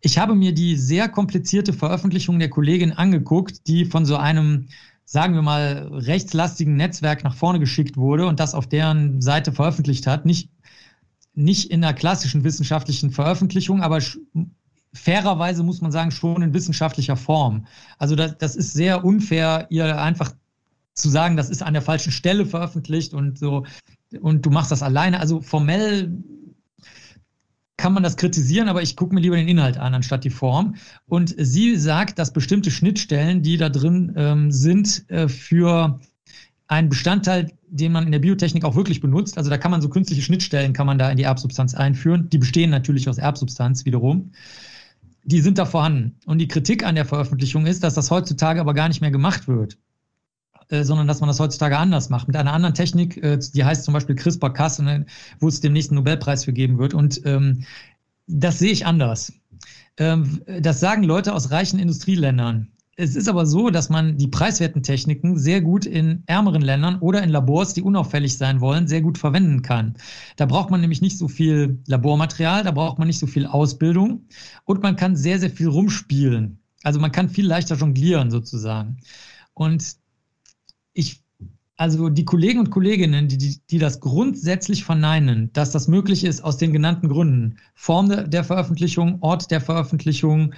Ich 0.00 0.16
habe 0.16 0.34
mir 0.34 0.54
die 0.54 0.76
sehr 0.76 1.08
komplizierte 1.08 1.72
Veröffentlichung 1.72 2.38
der 2.38 2.48
Kollegin 2.48 2.92
angeguckt, 2.92 3.66
die 3.66 3.84
von 3.84 4.06
so 4.06 4.16
einem, 4.16 4.68
sagen 5.04 5.34
wir 5.34 5.42
mal, 5.42 5.90
rechtslastigen 5.92 6.76
Netzwerk 6.76 7.24
nach 7.24 7.34
vorne 7.34 7.58
geschickt 7.58 7.96
wurde 7.96 8.26
und 8.26 8.38
das 8.38 8.54
auf 8.54 8.68
deren 8.68 9.20
Seite 9.20 9.50
veröffentlicht 9.50 10.06
hat. 10.06 10.24
Nicht, 10.24 10.48
nicht 11.40 11.70
in 11.70 11.82
einer 11.82 11.94
klassischen 11.94 12.44
wissenschaftlichen 12.44 13.10
Veröffentlichung, 13.10 13.82
aber 13.82 14.00
fairerweise 14.92 15.62
muss 15.62 15.80
man 15.80 15.92
sagen, 15.92 16.10
schon 16.10 16.42
in 16.42 16.54
wissenschaftlicher 16.54 17.16
Form. 17.16 17.66
Also 17.98 18.16
das, 18.16 18.38
das 18.38 18.56
ist 18.56 18.72
sehr 18.72 19.04
unfair, 19.04 19.66
ihr 19.70 20.00
einfach 20.00 20.32
zu 20.94 21.08
sagen, 21.08 21.36
das 21.36 21.50
ist 21.50 21.62
an 21.62 21.72
der 21.72 21.82
falschen 21.82 22.12
Stelle 22.12 22.44
veröffentlicht 22.44 23.14
und 23.14 23.38
so 23.38 23.64
und 24.20 24.44
du 24.44 24.50
machst 24.50 24.72
das 24.72 24.82
alleine. 24.82 25.20
Also 25.20 25.40
formell 25.40 26.12
kann 27.76 27.94
man 27.94 28.02
das 28.02 28.16
kritisieren, 28.16 28.68
aber 28.68 28.82
ich 28.82 28.96
gucke 28.96 29.14
mir 29.14 29.22
lieber 29.22 29.36
den 29.36 29.48
Inhalt 29.48 29.78
an, 29.78 29.94
anstatt 29.94 30.24
die 30.24 30.30
Form. 30.30 30.74
Und 31.06 31.34
sie 31.38 31.76
sagt, 31.76 32.18
dass 32.18 32.32
bestimmte 32.32 32.70
Schnittstellen, 32.70 33.42
die 33.42 33.56
da 33.56 33.70
drin 33.70 34.12
ähm, 34.16 34.52
sind, 34.52 35.08
äh, 35.08 35.28
für 35.28 35.98
einen 36.70 36.88
Bestandteil, 36.88 37.50
den 37.68 37.90
man 37.90 38.06
in 38.06 38.12
der 38.12 38.20
Biotechnik 38.20 38.64
auch 38.64 38.76
wirklich 38.76 39.00
benutzt. 39.00 39.36
Also 39.36 39.50
da 39.50 39.58
kann 39.58 39.72
man 39.72 39.82
so 39.82 39.88
künstliche 39.88 40.22
Schnittstellen, 40.22 40.72
kann 40.72 40.86
man 40.86 40.98
da 40.98 41.10
in 41.10 41.16
die 41.16 41.24
Erbsubstanz 41.24 41.74
einführen. 41.74 42.30
Die 42.30 42.38
bestehen 42.38 42.70
natürlich 42.70 43.08
aus 43.08 43.18
Erbsubstanz 43.18 43.84
wiederum. 43.84 44.30
Die 45.24 45.40
sind 45.40 45.58
da 45.58 45.66
vorhanden. 45.66 46.14
Und 46.26 46.38
die 46.38 46.46
Kritik 46.46 46.84
an 46.84 46.94
der 46.94 47.04
Veröffentlichung 47.04 47.66
ist, 47.66 47.82
dass 47.82 47.94
das 47.94 48.10
heutzutage 48.12 48.60
aber 48.60 48.72
gar 48.72 48.86
nicht 48.86 49.00
mehr 49.00 49.10
gemacht 49.10 49.48
wird. 49.48 49.78
Äh, 50.68 50.84
sondern 50.84 51.08
dass 51.08 51.18
man 51.18 51.26
das 51.26 51.40
heutzutage 51.40 51.76
anders 51.76 52.08
macht. 52.08 52.28
Mit 52.28 52.36
einer 52.36 52.52
anderen 52.52 52.74
Technik, 52.76 53.16
äh, 53.16 53.38
die 53.52 53.64
heißt 53.64 53.82
zum 53.82 53.92
Beispiel 53.92 54.14
CRISPR-Cas, 54.14 54.80
wo 55.40 55.48
es 55.48 55.60
dem 55.60 55.72
nächsten 55.72 55.96
Nobelpreis 55.96 56.44
für 56.44 56.52
geben 56.52 56.78
wird. 56.78 56.94
Und 56.94 57.20
ähm, 57.24 57.64
das 58.28 58.60
sehe 58.60 58.70
ich 58.70 58.86
anders. 58.86 59.32
Ähm, 59.96 60.40
das 60.60 60.78
sagen 60.78 61.02
Leute 61.02 61.34
aus 61.34 61.50
reichen 61.50 61.80
Industrieländern. 61.80 62.68
Es 63.00 63.16
ist 63.16 63.30
aber 63.30 63.46
so, 63.46 63.70
dass 63.70 63.88
man 63.88 64.18
die 64.18 64.28
preiswerten 64.28 64.82
Techniken 64.82 65.38
sehr 65.38 65.62
gut 65.62 65.86
in 65.86 66.22
ärmeren 66.26 66.60
Ländern 66.60 66.98
oder 66.98 67.22
in 67.22 67.30
Labors, 67.30 67.72
die 67.72 67.80
unauffällig 67.80 68.36
sein 68.36 68.60
wollen, 68.60 68.88
sehr 68.88 69.00
gut 69.00 69.16
verwenden 69.16 69.62
kann. 69.62 69.94
Da 70.36 70.44
braucht 70.44 70.70
man 70.70 70.82
nämlich 70.82 71.00
nicht 71.00 71.16
so 71.16 71.26
viel 71.26 71.78
Labormaterial, 71.86 72.62
da 72.62 72.72
braucht 72.72 72.98
man 72.98 73.06
nicht 73.06 73.18
so 73.18 73.26
viel 73.26 73.46
Ausbildung 73.46 74.26
und 74.66 74.82
man 74.82 74.96
kann 74.96 75.16
sehr, 75.16 75.38
sehr 75.40 75.48
viel 75.48 75.68
rumspielen. 75.68 76.58
Also 76.82 77.00
man 77.00 77.10
kann 77.10 77.30
viel 77.30 77.46
leichter 77.46 77.74
jonglieren 77.74 78.30
sozusagen. 78.30 78.98
Und 79.54 79.96
ich, 80.92 81.22
also 81.78 82.10
die 82.10 82.26
Kollegen 82.26 82.58
und 82.58 82.70
Kolleginnen, 82.70 83.28
die, 83.28 83.38
die, 83.38 83.60
die 83.70 83.78
das 83.78 84.00
grundsätzlich 84.00 84.84
verneinen, 84.84 85.50
dass 85.54 85.72
das 85.72 85.88
möglich 85.88 86.22
ist 86.22 86.44
aus 86.44 86.58
den 86.58 86.74
genannten 86.74 87.08
Gründen, 87.08 87.56
Form 87.74 88.10
der, 88.10 88.28
der 88.28 88.44
Veröffentlichung, 88.44 89.22
Ort 89.22 89.50
der 89.50 89.62
Veröffentlichung, 89.62 90.52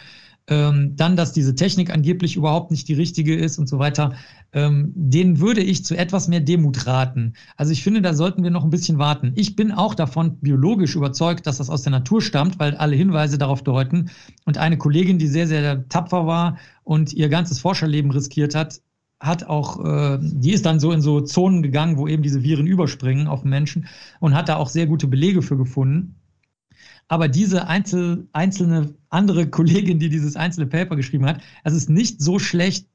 ähm, 0.49 0.97
dann, 0.97 1.17
dass 1.17 1.33
diese 1.33 1.55
Technik 1.55 1.91
angeblich 1.91 2.37
überhaupt 2.37 2.71
nicht 2.71 2.89
die 2.89 2.95
richtige 2.95 3.37
ist 3.37 3.59
und 3.59 3.69
so 3.69 3.79
weiter, 3.79 4.15
ähm, 4.53 4.93
denen 4.95 5.41
würde 5.41 5.63
ich 5.63 5.85
zu 5.85 5.97
etwas 5.97 6.29
mehr 6.29 6.41
Demut 6.41 6.87
raten. 6.87 7.35
Also 7.57 7.73
ich 7.73 7.83
finde, 7.83 8.03
da 8.03 8.13
sollten 8.15 8.43
wir 8.43 8.51
noch 8.51 8.65
ein 8.65 8.71
bisschen 8.71 8.99
warten. 8.99 9.33
Ich 9.37 9.57
bin 9.57 9.73
auch 9.73 9.95
davon 9.95 10.39
biologisch 10.39 10.97
überzeugt, 10.97 11.47
dass 11.47 11.59
das 11.59 11.71
aus 11.71 11.83
der 11.83 11.93
Natur 11.93 12.21
stammt, 12.21 12.59
weil 12.59 12.77
alle 12.77 12.97
Hinweise 12.97 13.39
darauf 13.39 13.63
deuten. 13.63 14.11
Und 14.45 14.59
eine 14.59 14.79
Kollegin, 14.79 15.19
die 15.19 15.29
sehr, 15.29 15.47
sehr 15.47 15.89
tapfer 15.89 16.27
war 16.27 16.59
und 16.85 17.13
ihr 17.13 17.29
ganzes 17.29 17.61
Forscherleben 17.61 18.11
riskiert 18.11 18.55
hat, 18.55 18.81
hat 19.21 19.45
auch, 19.45 19.85
äh, 19.85 20.19
die 20.21 20.53
ist 20.53 20.67
dann 20.67 20.81
so 20.81 20.91
in 20.91 21.01
so 21.01 21.21
Zonen 21.21 21.63
gegangen, 21.63 21.97
wo 21.97 22.09
eben 22.09 22.25
diese 22.25 22.43
Viren 22.43 22.67
überspringen 22.67 23.29
auf 23.29 23.43
den 23.43 23.51
Menschen 23.51 23.87
und 24.19 24.35
hat 24.35 24.49
da 24.49 24.57
auch 24.57 24.69
sehr 24.69 24.87
gute 24.87 25.07
Belege 25.07 25.43
für 25.43 25.57
gefunden. 25.57 26.17
Aber 27.13 27.29
diese 27.29 27.69
einzel, 27.69 28.27
einzelne 28.33 28.95
andere 29.11 29.47
Kollegin, 29.47 29.99
die 29.99 30.09
dieses 30.09 30.35
einzelne 30.35 30.67
Paper 30.67 30.97
geschrieben 30.97 31.27
hat, 31.27 31.43
es 31.63 31.75
ist 31.75 31.91
nicht 31.91 32.23
so 32.23 32.39
schlecht, 32.39 32.89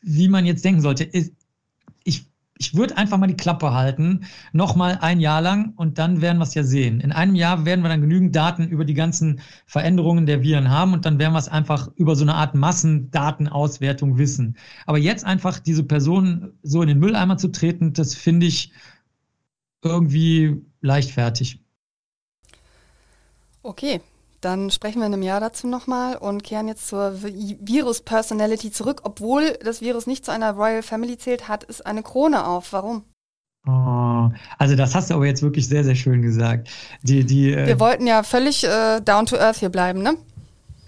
wie 0.00 0.28
man 0.28 0.46
jetzt 0.46 0.64
denken 0.64 0.80
sollte. 0.80 1.10
Ich, 1.12 2.26
ich 2.56 2.74
würde 2.74 2.96
einfach 2.96 3.18
mal 3.18 3.26
die 3.26 3.36
Klappe 3.36 3.74
halten, 3.74 4.24
nochmal 4.54 4.96
ein 5.02 5.20
Jahr 5.20 5.42
lang 5.42 5.74
und 5.76 5.98
dann 5.98 6.22
werden 6.22 6.38
wir 6.38 6.44
es 6.44 6.54
ja 6.54 6.64
sehen. 6.64 7.00
In 7.00 7.12
einem 7.12 7.34
Jahr 7.34 7.66
werden 7.66 7.82
wir 7.82 7.90
dann 7.90 8.00
genügend 8.00 8.34
Daten 8.34 8.66
über 8.66 8.86
die 8.86 8.94
ganzen 8.94 9.40
Veränderungen 9.66 10.24
der 10.24 10.40
Viren 10.42 10.70
haben 10.70 10.94
und 10.94 11.04
dann 11.04 11.18
werden 11.18 11.34
wir 11.34 11.40
es 11.40 11.48
einfach 11.48 11.90
über 11.96 12.16
so 12.16 12.24
eine 12.24 12.34
Art 12.34 12.54
Massendatenauswertung 12.54 14.16
wissen. 14.16 14.56
Aber 14.86 14.96
jetzt 14.96 15.26
einfach 15.26 15.58
diese 15.58 15.84
Person 15.84 16.54
so 16.62 16.80
in 16.80 16.88
den 16.88 16.98
Mülleimer 16.98 17.36
zu 17.36 17.48
treten, 17.48 17.92
das 17.92 18.14
finde 18.14 18.46
ich 18.46 18.72
irgendwie 19.82 20.62
leichtfertig. 20.80 21.60
Okay, 23.68 24.00
dann 24.40 24.70
sprechen 24.70 25.00
wir 25.00 25.06
in 25.06 25.12
einem 25.12 25.22
Jahr 25.22 25.40
dazu 25.40 25.66
nochmal 25.66 26.16
und 26.16 26.42
kehren 26.42 26.68
jetzt 26.68 26.88
zur 26.88 27.22
Virus-Personality 27.22 28.70
zurück. 28.70 29.02
Obwohl 29.04 29.58
das 29.62 29.82
Virus 29.82 30.06
nicht 30.06 30.24
zu 30.24 30.32
einer 30.32 30.52
Royal 30.52 30.82
Family 30.82 31.18
zählt, 31.18 31.48
hat 31.48 31.66
es 31.68 31.82
eine 31.82 32.02
Krone 32.02 32.46
auf. 32.46 32.72
Warum? 32.72 33.02
Oh, 33.66 34.30
also 34.56 34.74
das 34.74 34.94
hast 34.94 35.10
du 35.10 35.14
aber 35.16 35.26
jetzt 35.26 35.42
wirklich 35.42 35.68
sehr, 35.68 35.84
sehr 35.84 35.96
schön 35.96 36.22
gesagt. 36.22 36.70
Die, 37.02 37.24
die, 37.24 37.52
äh, 37.52 37.66
Wir 37.66 37.78
wollten 37.78 38.06
ja 38.06 38.22
völlig 38.22 38.64
äh, 38.64 39.02
down 39.02 39.26
to 39.26 39.36
earth 39.36 39.58
hier 39.58 39.68
bleiben, 39.68 40.00
ne? 40.00 40.16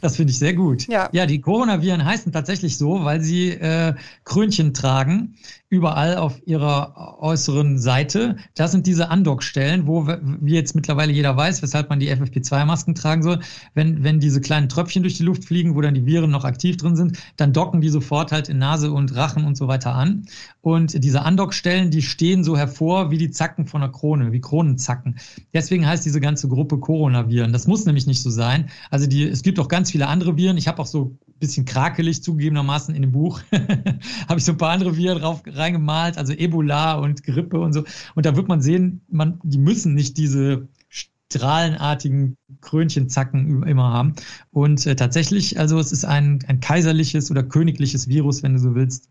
Das 0.00 0.16
finde 0.16 0.30
ich 0.30 0.38
sehr 0.38 0.54
gut. 0.54 0.88
Ja. 0.88 1.10
ja, 1.12 1.26
die 1.26 1.42
Coronaviren 1.42 2.02
heißen 2.02 2.32
tatsächlich 2.32 2.78
so, 2.78 3.04
weil 3.04 3.20
sie 3.20 3.50
äh, 3.50 3.92
Krönchen 4.24 4.72
tragen 4.72 5.36
überall 5.70 6.16
auf 6.16 6.44
ihrer 6.46 7.18
äußeren 7.20 7.78
Seite. 7.78 8.36
Das 8.56 8.72
sind 8.72 8.88
diese 8.88 9.08
Andockstellen, 9.08 9.86
wo, 9.86 10.06
wie 10.06 10.54
jetzt 10.54 10.74
mittlerweile 10.74 11.12
jeder 11.12 11.36
weiß, 11.36 11.62
weshalb 11.62 11.88
man 11.88 12.00
die 12.00 12.10
FFP2-Masken 12.10 12.96
tragen 12.96 13.22
soll. 13.22 13.38
Wenn, 13.74 14.02
wenn 14.02 14.18
diese 14.18 14.40
kleinen 14.40 14.68
Tröpfchen 14.68 15.04
durch 15.04 15.16
die 15.16 15.22
Luft 15.22 15.44
fliegen, 15.44 15.76
wo 15.76 15.80
dann 15.80 15.94
die 15.94 16.04
Viren 16.04 16.30
noch 16.30 16.44
aktiv 16.44 16.76
drin 16.76 16.96
sind, 16.96 17.18
dann 17.36 17.52
docken 17.52 17.80
die 17.80 17.88
sofort 17.88 18.32
halt 18.32 18.48
in 18.48 18.58
Nase 18.58 18.90
und 18.90 19.14
Rachen 19.14 19.44
und 19.44 19.56
so 19.56 19.68
weiter 19.68 19.94
an. 19.94 20.26
Und 20.60 21.04
diese 21.04 21.22
Andockstellen, 21.22 21.92
die 21.92 22.02
stehen 22.02 22.42
so 22.42 22.56
hervor 22.56 23.12
wie 23.12 23.18
die 23.18 23.30
Zacken 23.30 23.66
von 23.66 23.80
einer 23.80 23.92
Krone, 23.92 24.32
wie 24.32 24.40
Kronenzacken. 24.40 25.20
Deswegen 25.54 25.86
heißt 25.86 26.04
diese 26.04 26.20
ganze 26.20 26.48
Gruppe 26.48 26.78
Coronaviren. 26.78 27.52
Das 27.52 27.68
muss 27.68 27.86
nämlich 27.86 28.08
nicht 28.08 28.22
so 28.22 28.30
sein. 28.30 28.70
Also 28.90 29.06
die, 29.06 29.22
es 29.22 29.42
gibt 29.42 29.60
auch 29.60 29.68
ganz 29.68 29.92
viele 29.92 30.08
andere 30.08 30.36
Viren. 30.36 30.56
Ich 30.56 30.66
habe 30.66 30.82
auch 30.82 30.86
so 30.86 31.16
ein 31.28 31.38
bisschen 31.38 31.64
krakelig 31.64 32.24
zugegebenermaßen 32.24 32.94
in 32.94 33.02
dem 33.02 33.12
Buch, 33.12 33.40
habe 34.28 34.38
ich 34.38 34.44
so 34.44 34.52
ein 34.52 34.58
paar 34.58 34.70
andere 34.70 34.96
Viren 34.96 35.20
drauf 35.20 35.42
reingemalt, 35.60 36.18
also 36.18 36.32
Ebola 36.32 36.94
und 36.94 37.22
Grippe 37.22 37.60
und 37.60 37.72
so. 37.72 37.84
Und 38.14 38.26
da 38.26 38.36
wird 38.36 38.48
man 38.48 38.60
sehen, 38.60 39.02
man, 39.08 39.40
die 39.42 39.58
müssen 39.58 39.94
nicht 39.94 40.16
diese 40.16 40.68
strahlenartigen 40.88 42.36
Krönchenzacken 42.60 43.62
immer 43.62 43.92
haben. 43.92 44.14
Und 44.50 44.84
äh, 44.86 44.96
tatsächlich, 44.96 45.58
also 45.58 45.78
es 45.78 45.92
ist 45.92 46.04
ein, 46.04 46.40
ein 46.48 46.60
kaiserliches 46.60 47.30
oder 47.30 47.42
königliches 47.42 48.08
Virus, 48.08 48.42
wenn 48.42 48.54
du 48.54 48.58
so 48.58 48.74
willst, 48.74 49.08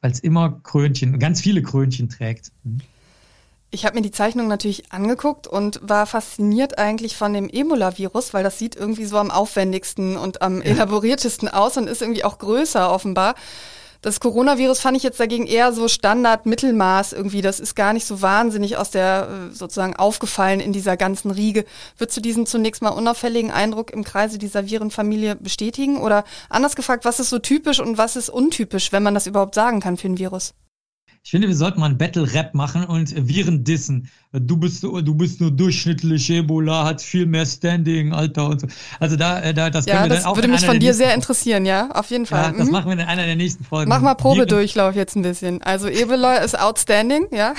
weil 0.00 0.10
es 0.10 0.20
immer 0.20 0.60
Krönchen, 0.62 1.18
ganz 1.18 1.40
viele 1.40 1.62
Krönchen 1.62 2.08
trägt. 2.08 2.52
Mhm. 2.64 2.80
Ich 3.72 3.86
habe 3.86 3.94
mir 3.94 4.02
die 4.02 4.10
Zeichnung 4.10 4.48
natürlich 4.48 4.92
angeguckt 4.92 5.46
und 5.46 5.78
war 5.80 6.04
fasziniert 6.06 6.78
eigentlich 6.78 7.16
von 7.16 7.32
dem 7.32 7.48
Ebola-Virus, 7.48 8.34
weil 8.34 8.42
das 8.42 8.58
sieht 8.58 8.74
irgendwie 8.74 9.04
so 9.04 9.16
am 9.16 9.30
aufwendigsten 9.30 10.16
und 10.16 10.42
am 10.42 10.60
elaboriertesten 10.60 11.48
aus 11.48 11.76
und 11.76 11.88
ist 11.88 12.02
irgendwie 12.02 12.24
auch 12.24 12.38
größer 12.38 12.92
offenbar. 12.92 13.36
Das 14.02 14.18
Coronavirus 14.18 14.80
fand 14.80 14.96
ich 14.96 15.02
jetzt 15.02 15.20
dagegen 15.20 15.46
eher 15.46 15.74
so 15.74 15.86
Standard-Mittelmaß 15.86 17.12
irgendwie. 17.12 17.42
Das 17.42 17.60
ist 17.60 17.74
gar 17.74 17.92
nicht 17.92 18.06
so 18.06 18.22
wahnsinnig 18.22 18.78
aus 18.78 18.90
der 18.90 19.50
äh, 19.50 19.54
sozusagen 19.54 19.94
aufgefallen 19.94 20.60
in 20.60 20.72
dieser 20.72 20.96
ganzen 20.96 21.30
Riege. 21.30 21.66
Würdest 21.98 22.16
du 22.16 22.22
diesen 22.22 22.46
zunächst 22.46 22.80
mal 22.80 22.90
unauffälligen 22.90 23.50
Eindruck 23.50 23.90
im 23.90 24.02
Kreise 24.02 24.38
dieser 24.38 24.70
Virenfamilie 24.70 25.36
bestätigen? 25.36 25.98
Oder 25.98 26.24
anders 26.48 26.76
gefragt, 26.76 27.04
was 27.04 27.20
ist 27.20 27.28
so 27.28 27.38
typisch 27.40 27.78
und 27.78 27.98
was 27.98 28.16
ist 28.16 28.30
untypisch, 28.30 28.90
wenn 28.90 29.02
man 29.02 29.12
das 29.12 29.26
überhaupt 29.26 29.54
sagen 29.54 29.80
kann 29.80 29.98
für 29.98 30.08
ein 30.08 30.18
Virus? 30.18 30.54
Ich 31.22 31.32
finde, 31.32 31.48
wir 31.48 31.54
sollten 31.54 31.80
mal 31.80 31.90
ein 31.90 31.98
Battle-Rap 31.98 32.54
machen 32.54 32.82
und 32.84 33.14
Viren 33.28 33.62
dissen. 33.62 34.08
Du 34.32 34.56
bist, 34.56 34.82
du 34.82 35.14
bist 35.14 35.40
nur 35.40 35.50
durchschnittlich, 35.50 36.30
Ebola 36.30 36.86
hat 36.86 37.02
viel 37.02 37.26
mehr 37.26 37.44
Standing, 37.44 38.14
Alter 38.14 38.48
und 38.48 38.62
so. 38.62 38.66
Also 39.00 39.16
da, 39.16 39.40
äh, 39.40 39.52
da 39.52 39.68
das 39.68 39.84
können 39.84 39.96
ja, 39.98 40.04
wir 40.04 40.08
dann 40.08 40.24
auch. 40.24 40.34
Das 40.34 40.36
würde 40.36 40.48
mich 40.48 40.64
von 40.64 40.80
dir 40.80 40.94
sehr 40.94 41.14
interessieren, 41.14 41.66
ja, 41.66 41.90
auf 41.90 42.10
jeden 42.10 42.24
Fall. 42.24 42.44
Ja, 42.44 42.52
das 42.52 42.66
mhm. 42.66 42.72
machen 42.72 42.86
wir 42.86 42.92
in 42.94 43.00
einer 43.00 43.26
der 43.26 43.36
nächsten 43.36 43.64
Folgen. 43.64 43.90
Mach 43.90 44.00
mal 44.00 44.14
Probedurchlauf 44.14 44.96
jetzt 44.96 45.14
ein 45.14 45.22
bisschen. 45.22 45.62
Also 45.62 45.88
Ebola 45.88 46.36
ist 46.36 46.58
outstanding, 46.58 47.26
ja. 47.32 47.52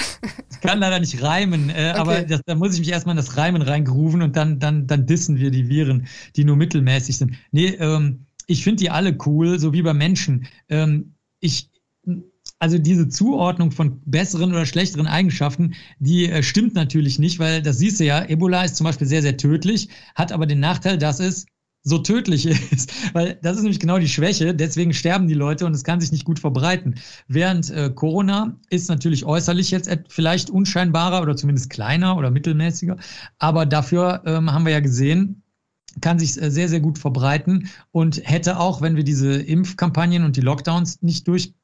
Ich 0.49 0.59
kann 0.61 0.79
leider 0.79 0.99
nicht 0.99 1.21
reimen, 1.21 1.69
äh, 1.69 1.91
okay. 1.91 1.99
aber 1.99 2.21
das, 2.21 2.41
da 2.45 2.55
muss 2.55 2.73
ich 2.73 2.79
mich 2.79 2.91
erstmal 2.91 3.13
in 3.13 3.17
das 3.17 3.37
Reimen 3.37 3.61
reingrooven 3.61 4.23
und 4.23 4.35
dann, 4.35 4.59
dann, 4.59 4.87
dann 4.87 5.05
dissen 5.05 5.37
wir 5.37 5.51
die 5.51 5.69
Viren, 5.69 6.07
die 6.35 6.45
nur 6.45 6.55
mittelmäßig 6.55 7.17
sind. 7.17 7.35
Nee, 7.51 7.67
ähm, 7.79 8.25
ich 8.47 8.63
finde 8.63 8.77
die 8.77 8.89
alle 8.89 9.15
cool, 9.25 9.59
so 9.59 9.71
wie 9.71 9.81
bei 9.81 9.93
Menschen. 9.93 10.47
Ähm, 10.67 11.13
ich, 11.39 11.70
also 12.61 12.77
diese 12.77 13.09
Zuordnung 13.09 13.71
von 13.71 13.99
besseren 14.05 14.51
oder 14.51 14.67
schlechteren 14.67 15.07
Eigenschaften, 15.07 15.73
die 15.99 16.29
äh, 16.29 16.43
stimmt 16.43 16.75
natürlich 16.75 17.17
nicht, 17.17 17.39
weil 17.39 17.63
das 17.63 17.79
siehst 17.79 17.99
du 17.99 18.05
ja, 18.05 18.23
Ebola 18.23 18.63
ist 18.63 18.75
zum 18.75 18.85
Beispiel 18.85 19.07
sehr, 19.07 19.23
sehr 19.23 19.35
tödlich, 19.35 19.89
hat 20.13 20.31
aber 20.31 20.45
den 20.45 20.59
Nachteil, 20.59 20.99
dass 20.99 21.19
es 21.19 21.47
so 21.81 21.97
tödlich 21.97 22.45
ist, 22.71 22.93
weil 23.15 23.39
das 23.41 23.55
ist 23.55 23.63
nämlich 23.63 23.79
genau 23.79 23.97
die 23.97 24.07
Schwäche, 24.07 24.53
deswegen 24.53 24.93
sterben 24.93 25.27
die 25.27 25.33
Leute 25.33 25.65
und 25.65 25.73
es 25.73 25.83
kann 25.83 25.99
sich 25.99 26.11
nicht 26.11 26.23
gut 26.23 26.37
verbreiten. 26.37 26.99
Während 27.27 27.71
äh, 27.71 27.89
Corona 27.89 28.55
ist 28.69 28.89
natürlich 28.89 29.25
äußerlich 29.25 29.71
jetzt 29.71 29.89
vielleicht 30.09 30.51
unscheinbarer 30.51 31.23
oder 31.23 31.35
zumindest 31.35 31.71
kleiner 31.71 32.15
oder 32.15 32.29
mittelmäßiger, 32.29 32.97
aber 33.39 33.65
dafür 33.65 34.21
ähm, 34.27 34.53
haben 34.53 34.65
wir 34.65 34.73
ja 34.73 34.81
gesehen, 34.81 35.41
kann 35.99 36.19
sich 36.19 36.39
äh, 36.39 36.51
sehr, 36.51 36.69
sehr 36.69 36.79
gut 36.79 36.99
verbreiten 36.99 37.69
und 37.89 38.21
hätte 38.23 38.59
auch, 38.59 38.83
wenn 38.83 38.97
wir 38.97 39.03
diese 39.03 39.41
Impfkampagnen 39.41 40.23
und 40.25 40.37
die 40.37 40.41
Lockdowns 40.41 41.01
nicht 41.01 41.27
durchge 41.27 41.55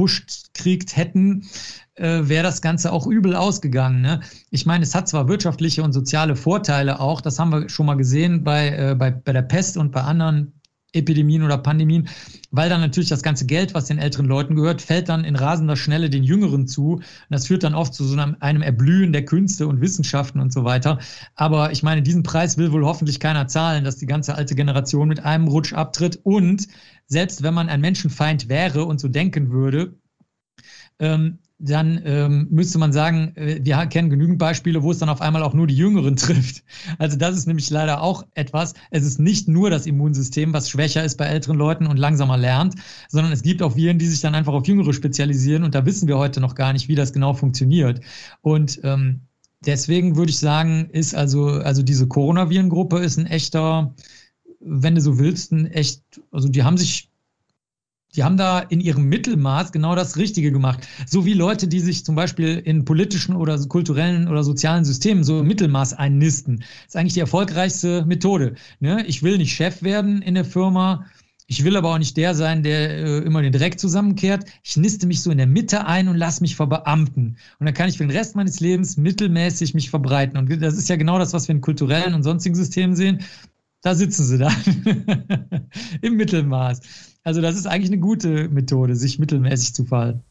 gepusht 0.00 0.54
kriegt 0.54 0.96
hätten, 0.96 1.46
äh, 1.94 2.20
wäre 2.22 2.42
das 2.42 2.62
Ganze 2.62 2.90
auch 2.92 3.06
übel 3.06 3.36
ausgegangen. 3.36 4.00
Ne? 4.00 4.20
Ich 4.50 4.64
meine, 4.64 4.82
es 4.82 4.94
hat 4.94 5.08
zwar 5.08 5.28
wirtschaftliche 5.28 5.82
und 5.82 5.92
soziale 5.92 6.36
Vorteile 6.36 7.00
auch, 7.00 7.20
das 7.20 7.38
haben 7.38 7.50
wir 7.50 7.68
schon 7.68 7.86
mal 7.86 7.96
gesehen 7.96 8.42
bei, 8.42 8.70
äh, 8.70 8.94
bei, 8.94 9.10
bei 9.10 9.32
der 9.32 9.42
Pest 9.42 9.76
und 9.76 9.92
bei 9.92 10.00
anderen 10.00 10.59
Epidemien 10.92 11.42
oder 11.42 11.58
Pandemien, 11.58 12.08
weil 12.50 12.68
dann 12.68 12.80
natürlich 12.80 13.08
das 13.08 13.22
ganze 13.22 13.46
Geld, 13.46 13.74
was 13.74 13.86
den 13.86 13.98
älteren 13.98 14.26
Leuten 14.26 14.56
gehört, 14.56 14.82
fällt 14.82 15.08
dann 15.08 15.24
in 15.24 15.36
rasender 15.36 15.76
Schnelle 15.76 16.10
den 16.10 16.24
Jüngeren 16.24 16.66
zu. 16.66 16.94
Und 16.94 17.04
das 17.28 17.46
führt 17.46 17.62
dann 17.62 17.74
oft 17.74 17.94
zu 17.94 18.04
so 18.04 18.18
einem, 18.18 18.62
Erblühen 18.62 19.12
der 19.12 19.24
Künste 19.24 19.66
und 19.66 19.80
Wissenschaften 19.80 20.40
und 20.40 20.52
so 20.52 20.64
weiter. 20.64 20.98
Aber 21.34 21.72
ich 21.72 21.82
meine, 21.82 22.02
diesen 22.02 22.22
Preis 22.22 22.58
will 22.58 22.72
wohl 22.72 22.84
hoffentlich 22.84 23.20
keiner 23.20 23.46
zahlen, 23.48 23.84
dass 23.84 23.96
die 23.96 24.06
ganze 24.06 24.34
alte 24.34 24.54
Generation 24.54 25.08
mit 25.08 25.24
einem 25.24 25.48
Rutsch 25.48 25.72
abtritt. 25.72 26.20
Und 26.22 26.66
selbst 27.06 27.42
wenn 27.42 27.54
man 27.54 27.68
ein 27.68 27.80
Menschenfeind 27.80 28.48
wäre 28.48 28.84
und 28.84 29.00
so 29.00 29.08
denken 29.08 29.50
würde, 29.50 29.94
ähm, 30.98 31.38
dann 31.62 32.00
ähm, 32.04 32.48
müsste 32.50 32.78
man 32.78 32.92
sagen, 32.92 33.32
äh, 33.36 33.60
wir 33.62 33.76
kennen 33.86 34.08
genügend 34.08 34.38
Beispiele, 34.38 34.82
wo 34.82 34.90
es 34.90 34.98
dann 34.98 35.10
auf 35.10 35.20
einmal 35.20 35.42
auch 35.42 35.52
nur 35.52 35.66
die 35.66 35.76
Jüngeren 35.76 36.16
trifft. 36.16 36.64
Also 36.98 37.18
das 37.18 37.36
ist 37.36 37.46
nämlich 37.46 37.68
leider 37.68 38.00
auch 38.00 38.24
etwas. 38.34 38.72
Es 38.90 39.04
ist 39.04 39.20
nicht 39.20 39.46
nur 39.46 39.68
das 39.68 39.86
Immunsystem, 39.86 40.54
was 40.54 40.70
schwächer 40.70 41.04
ist 41.04 41.18
bei 41.18 41.26
älteren 41.26 41.58
Leuten 41.58 41.86
und 41.86 41.98
langsamer 41.98 42.38
lernt, 42.38 42.76
sondern 43.08 43.32
es 43.32 43.42
gibt 43.42 43.62
auch 43.62 43.76
Viren, 43.76 43.98
die 43.98 44.06
sich 44.06 44.20
dann 44.20 44.34
einfach 44.34 44.54
auf 44.54 44.66
Jüngere 44.66 44.94
spezialisieren 44.94 45.62
und 45.62 45.74
da 45.74 45.84
wissen 45.84 46.08
wir 46.08 46.16
heute 46.16 46.40
noch 46.40 46.54
gar 46.54 46.72
nicht, 46.72 46.88
wie 46.88 46.94
das 46.94 47.12
genau 47.12 47.34
funktioniert. 47.34 48.00
Und 48.40 48.80
ähm, 48.82 49.20
deswegen 49.64 50.16
würde 50.16 50.30
ich 50.30 50.38
sagen, 50.38 50.88
ist 50.92 51.14
also, 51.14 51.46
also 51.46 51.82
diese 51.82 52.08
Coronavirengruppe 52.08 52.98
ist 53.00 53.18
ein 53.18 53.26
echter, 53.26 53.94
wenn 54.60 54.94
du 54.94 55.02
so 55.02 55.18
willst, 55.18 55.52
ein 55.52 55.66
echt, 55.66 56.02
also 56.30 56.48
die 56.48 56.62
haben 56.62 56.78
sich 56.78 57.09
die 58.16 58.24
haben 58.24 58.36
da 58.36 58.58
in 58.60 58.80
ihrem 58.80 59.08
Mittelmaß 59.08 59.72
genau 59.72 59.94
das 59.94 60.16
Richtige 60.16 60.50
gemacht. 60.52 60.86
So 61.06 61.24
wie 61.24 61.34
Leute, 61.34 61.68
die 61.68 61.80
sich 61.80 62.04
zum 62.04 62.14
Beispiel 62.14 62.58
in 62.58 62.84
politischen 62.84 63.36
oder 63.36 63.58
kulturellen 63.66 64.28
oder 64.28 64.42
sozialen 64.42 64.84
Systemen 64.84 65.24
so 65.24 65.40
im 65.40 65.46
Mittelmaß 65.46 65.94
einnisten. 65.94 66.58
Das 66.58 66.88
ist 66.88 66.96
eigentlich 66.96 67.14
die 67.14 67.20
erfolgreichste 67.20 68.04
Methode. 68.06 68.54
Ne? 68.80 69.04
Ich 69.06 69.22
will 69.22 69.38
nicht 69.38 69.54
Chef 69.54 69.82
werden 69.82 70.22
in 70.22 70.34
der 70.34 70.44
Firma. 70.44 71.06
Ich 71.46 71.64
will 71.64 71.76
aber 71.76 71.92
auch 71.92 71.98
nicht 71.98 72.16
der 72.16 72.36
sein, 72.36 72.62
der 72.62 72.90
äh, 72.90 73.18
immer 73.18 73.42
den 73.42 73.52
Dreck 73.52 73.80
zusammenkehrt. 73.80 74.44
Ich 74.62 74.76
niste 74.76 75.08
mich 75.08 75.20
so 75.20 75.32
in 75.32 75.38
der 75.38 75.48
Mitte 75.48 75.84
ein 75.84 76.06
und 76.06 76.16
lasse 76.16 76.42
mich 76.42 76.54
verbeamten. 76.54 77.36
Und 77.58 77.66
dann 77.66 77.74
kann 77.74 77.88
ich 77.88 77.96
für 77.96 78.04
den 78.04 78.16
Rest 78.16 78.36
meines 78.36 78.60
Lebens 78.60 78.96
mittelmäßig 78.96 79.74
mich 79.74 79.90
verbreiten. 79.90 80.38
Und 80.38 80.62
das 80.62 80.74
ist 80.74 80.88
ja 80.88 80.94
genau 80.94 81.18
das, 81.18 81.32
was 81.32 81.48
wir 81.48 81.56
in 81.56 81.60
kulturellen 81.60 82.14
und 82.14 82.22
sonstigen 82.22 82.54
Systemen 82.54 82.94
sehen. 82.94 83.24
Da 83.82 83.94
sitzen 83.94 84.24
sie 84.24 84.38
dann 84.38 84.54
im 86.02 86.16
Mittelmaß. 86.16 86.80
Also 87.24 87.40
das 87.40 87.56
ist 87.56 87.66
eigentlich 87.66 87.90
eine 87.90 88.00
gute 88.00 88.48
Methode, 88.48 88.94
sich 88.96 89.18
mittelmäßig 89.18 89.74
zu 89.74 89.84
verhalten. 89.84 90.22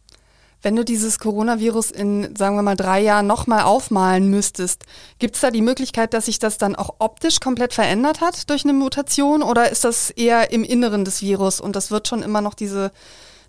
Wenn 0.61 0.75
du 0.75 0.83
dieses 0.83 1.19
Coronavirus 1.19 1.91
in, 1.91 2.35
sagen 2.35 2.57
wir 2.57 2.63
mal, 2.63 2.75
drei 2.75 2.99
Jahren 2.99 3.27
nochmal 3.27 3.63
aufmalen 3.63 4.29
müsstest, 4.29 4.85
gibt 5.17 5.35
es 5.35 5.41
da 5.41 5.51
die 5.51 5.61
Möglichkeit, 5.61 6.13
dass 6.13 6.25
sich 6.25 6.37
das 6.37 6.57
dann 6.57 6.75
auch 6.75 6.95
optisch 6.99 7.39
komplett 7.39 7.73
verändert 7.73 8.19
hat 8.19 8.49
durch 8.49 8.65
eine 8.65 8.73
Mutation 8.73 9.41
oder 9.41 9.71
ist 9.71 9.85
das 9.85 10.09
eher 10.09 10.51
im 10.51 10.65
Inneren 10.65 11.05
des 11.05 11.21
Virus 11.21 11.61
und 11.61 11.77
das 11.77 11.91
wird 11.91 12.09
schon 12.09 12.23
immer 12.23 12.41
noch 12.41 12.55
diese, 12.55 12.91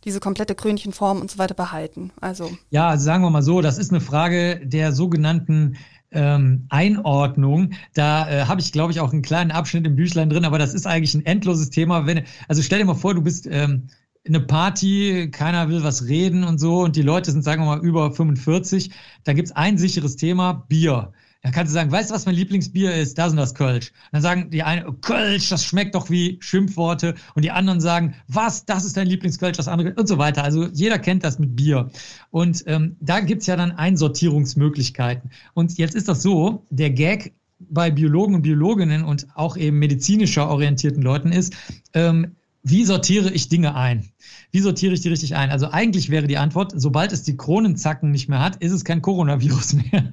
diese 0.05 0.21
komplette 0.21 0.55
Krönchenform 0.55 1.21
und 1.21 1.33
so 1.33 1.39
weiter 1.39 1.55
behalten? 1.55 2.13
Also. 2.21 2.53
Ja, 2.71 2.89
also 2.91 3.05
sagen 3.05 3.25
wir 3.25 3.31
mal 3.31 3.43
so, 3.43 3.61
das 3.61 3.79
ist 3.79 3.91
eine 3.91 4.01
Frage 4.01 4.65
der 4.65 4.93
sogenannten 4.93 5.79
ähm, 6.13 6.67
Einordnung. 6.69 7.71
Da 7.95 8.29
äh, 8.29 8.45
habe 8.45 8.61
ich, 8.61 8.73
glaube 8.73 8.93
ich, 8.93 9.01
auch 9.01 9.13
einen 9.13 9.23
kleinen 9.23 9.51
Abschnitt 9.51 9.87
im 9.87 9.97
Büchlein 9.97 10.31
drin, 10.31 10.45
aber 10.45 10.59
das 10.59 10.75
ist 10.75 10.87
eigentlich 10.87 11.15
ein 11.15 11.27
endloses 11.27 11.71
Thema. 11.71 12.07
Wenn, 12.07 12.25
also 12.49 12.63
stell 12.63 12.79
dir 12.79 12.85
mal 12.85 12.95
vor, 12.95 13.15
du 13.15 13.23
bist 13.23 13.47
ähm, 13.51 13.89
eine 14.27 14.41
Party, 14.41 15.31
keiner 15.31 15.69
will 15.69 15.83
was 15.83 16.07
reden 16.07 16.45
und 16.45 16.59
so 16.59 16.81
und 16.81 16.97
die 16.97 17.03
Leute 17.03 17.31
sind, 17.31 17.43
sagen 17.43 17.63
wir 17.63 17.77
mal, 17.77 17.85
über 17.85 18.13
45, 18.13 18.91
da 19.25 19.33
gibt's 19.33 19.53
ein 19.53 19.79
sicheres 19.79 20.17
Thema, 20.17 20.65
Bier. 20.69 21.13
Da 21.43 21.51
kannst 21.51 21.71
du 21.71 21.75
sagen, 21.75 21.91
weißt 21.91 22.11
du, 22.11 22.15
was 22.15 22.27
mein 22.27 22.35
Lieblingsbier 22.35 22.95
ist? 22.95 23.17
Das 23.17 23.31
und 23.31 23.39
das 23.39 23.55
Kölsch. 23.55 23.93
dann 24.13 24.21
sagen 24.21 24.51
die 24.51 24.63
einen, 24.63 25.01
Kölsch, 25.01 25.49
das 25.49 25.65
schmeckt 25.65 25.95
doch 25.95 26.11
wie 26.11 26.37
Schimpfworte. 26.41 27.15
Und 27.35 27.45
die 27.45 27.51
anderen 27.51 27.81
sagen, 27.81 28.15
was, 28.29 28.67
das 28.67 28.85
ist 28.85 28.97
dein 28.99 29.07
Lieblingskölsch, 29.07 29.57
das 29.57 29.69
andere 29.69 29.95
und 29.95 30.07
so 30.07 30.19
weiter. 30.19 30.45
Also 30.45 30.67
jeder 30.67 30.99
kennt 30.99 31.25
das 31.25 31.39
mit 31.39 31.57
Bier. 31.57 31.91
Und 32.31 32.63
ähm, 32.67 32.97
da 33.01 33.21
gibt's 33.21 33.47
ja 33.47 33.57
dann 33.57 33.73
Einsortierungsmöglichkeiten. 33.73 35.31
Und 35.55 35.79
jetzt 35.79 35.95
ist 35.95 36.09
das 36.09 36.23
so, 36.23 36.67
der 36.69 36.91
Gag 36.91 37.33
bei 37.59 37.91
Biologen 37.91 38.35
und 38.35 38.43
Biologinnen 38.43 39.05
und 39.05 39.29
auch 39.35 39.57
eben 39.57 39.79
medizinischer 39.79 40.49
orientierten 40.49 41.03
Leuten 41.03 41.33
ist, 41.33 41.55
ähm, 41.95 42.37
wie 42.63 42.85
sortiere 42.85 43.31
ich 43.31 43.49
Dinge 43.49 43.75
ein? 43.75 44.11
Wie 44.51 44.61
sortiere 44.61 44.93
ich 44.93 45.01
die 45.01 45.09
richtig 45.09 45.35
ein? 45.35 45.51
Also 45.51 45.71
eigentlich 45.71 46.11
wäre 46.11 46.27
die 46.27 46.37
Antwort, 46.37 46.73
sobald 46.77 47.13
es 47.13 47.23
die 47.23 47.37
Kronenzacken 47.37 48.11
nicht 48.11 48.29
mehr 48.29 48.41
hat, 48.41 48.57
ist 48.57 48.73
es 48.73 48.85
kein 48.85 49.01
Coronavirus 49.01 49.73
mehr. 49.93 50.11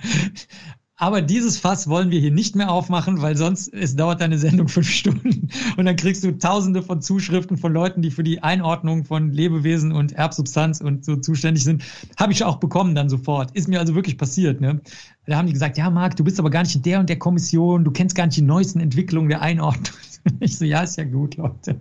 Aber 0.98 1.20
dieses 1.20 1.58
Fass 1.58 1.88
wollen 1.88 2.10
wir 2.10 2.20
hier 2.20 2.30
nicht 2.30 2.56
mehr 2.56 2.70
aufmachen, 2.70 3.20
weil 3.20 3.36
sonst 3.36 3.72
es 3.74 3.96
dauert 3.96 4.22
deine 4.22 4.38
Sendung 4.38 4.66
fünf 4.68 4.88
Stunden 4.88 5.50
und 5.76 5.84
dann 5.84 5.96
kriegst 5.96 6.24
du 6.24 6.38
tausende 6.38 6.82
von 6.82 7.02
Zuschriften 7.02 7.58
von 7.58 7.74
Leuten, 7.74 8.00
die 8.00 8.10
für 8.10 8.22
die 8.22 8.42
Einordnung 8.42 9.04
von 9.04 9.30
Lebewesen 9.30 9.92
und 9.92 10.12
Erbsubstanz 10.12 10.80
und 10.80 11.04
so 11.04 11.16
zuständig 11.16 11.64
sind. 11.64 11.84
Habe 12.18 12.32
ich 12.32 12.44
auch 12.44 12.56
bekommen 12.56 12.94
dann 12.94 13.10
sofort. 13.10 13.50
Ist 13.50 13.68
mir 13.68 13.78
also 13.78 13.94
wirklich 13.94 14.16
passiert. 14.16 14.62
Ne? 14.62 14.80
Da 15.26 15.36
haben 15.36 15.46
die 15.46 15.52
gesagt, 15.52 15.76
ja 15.76 15.90
Marc, 15.90 16.16
du 16.16 16.24
bist 16.24 16.40
aber 16.40 16.48
gar 16.48 16.62
nicht 16.62 16.74
in 16.74 16.82
der 16.82 17.00
und 17.00 17.10
der 17.10 17.18
Kommission, 17.18 17.84
du 17.84 17.90
kennst 17.90 18.16
gar 18.16 18.24
nicht 18.24 18.38
die 18.38 18.42
neuesten 18.42 18.80
Entwicklungen 18.80 19.28
der 19.28 19.42
Einordnung. 19.42 19.86
Ich 20.40 20.58
so, 20.58 20.64
ja, 20.64 20.80
ist 20.80 20.96
ja 20.96 21.04
gut, 21.04 21.36
Leute. 21.36 21.80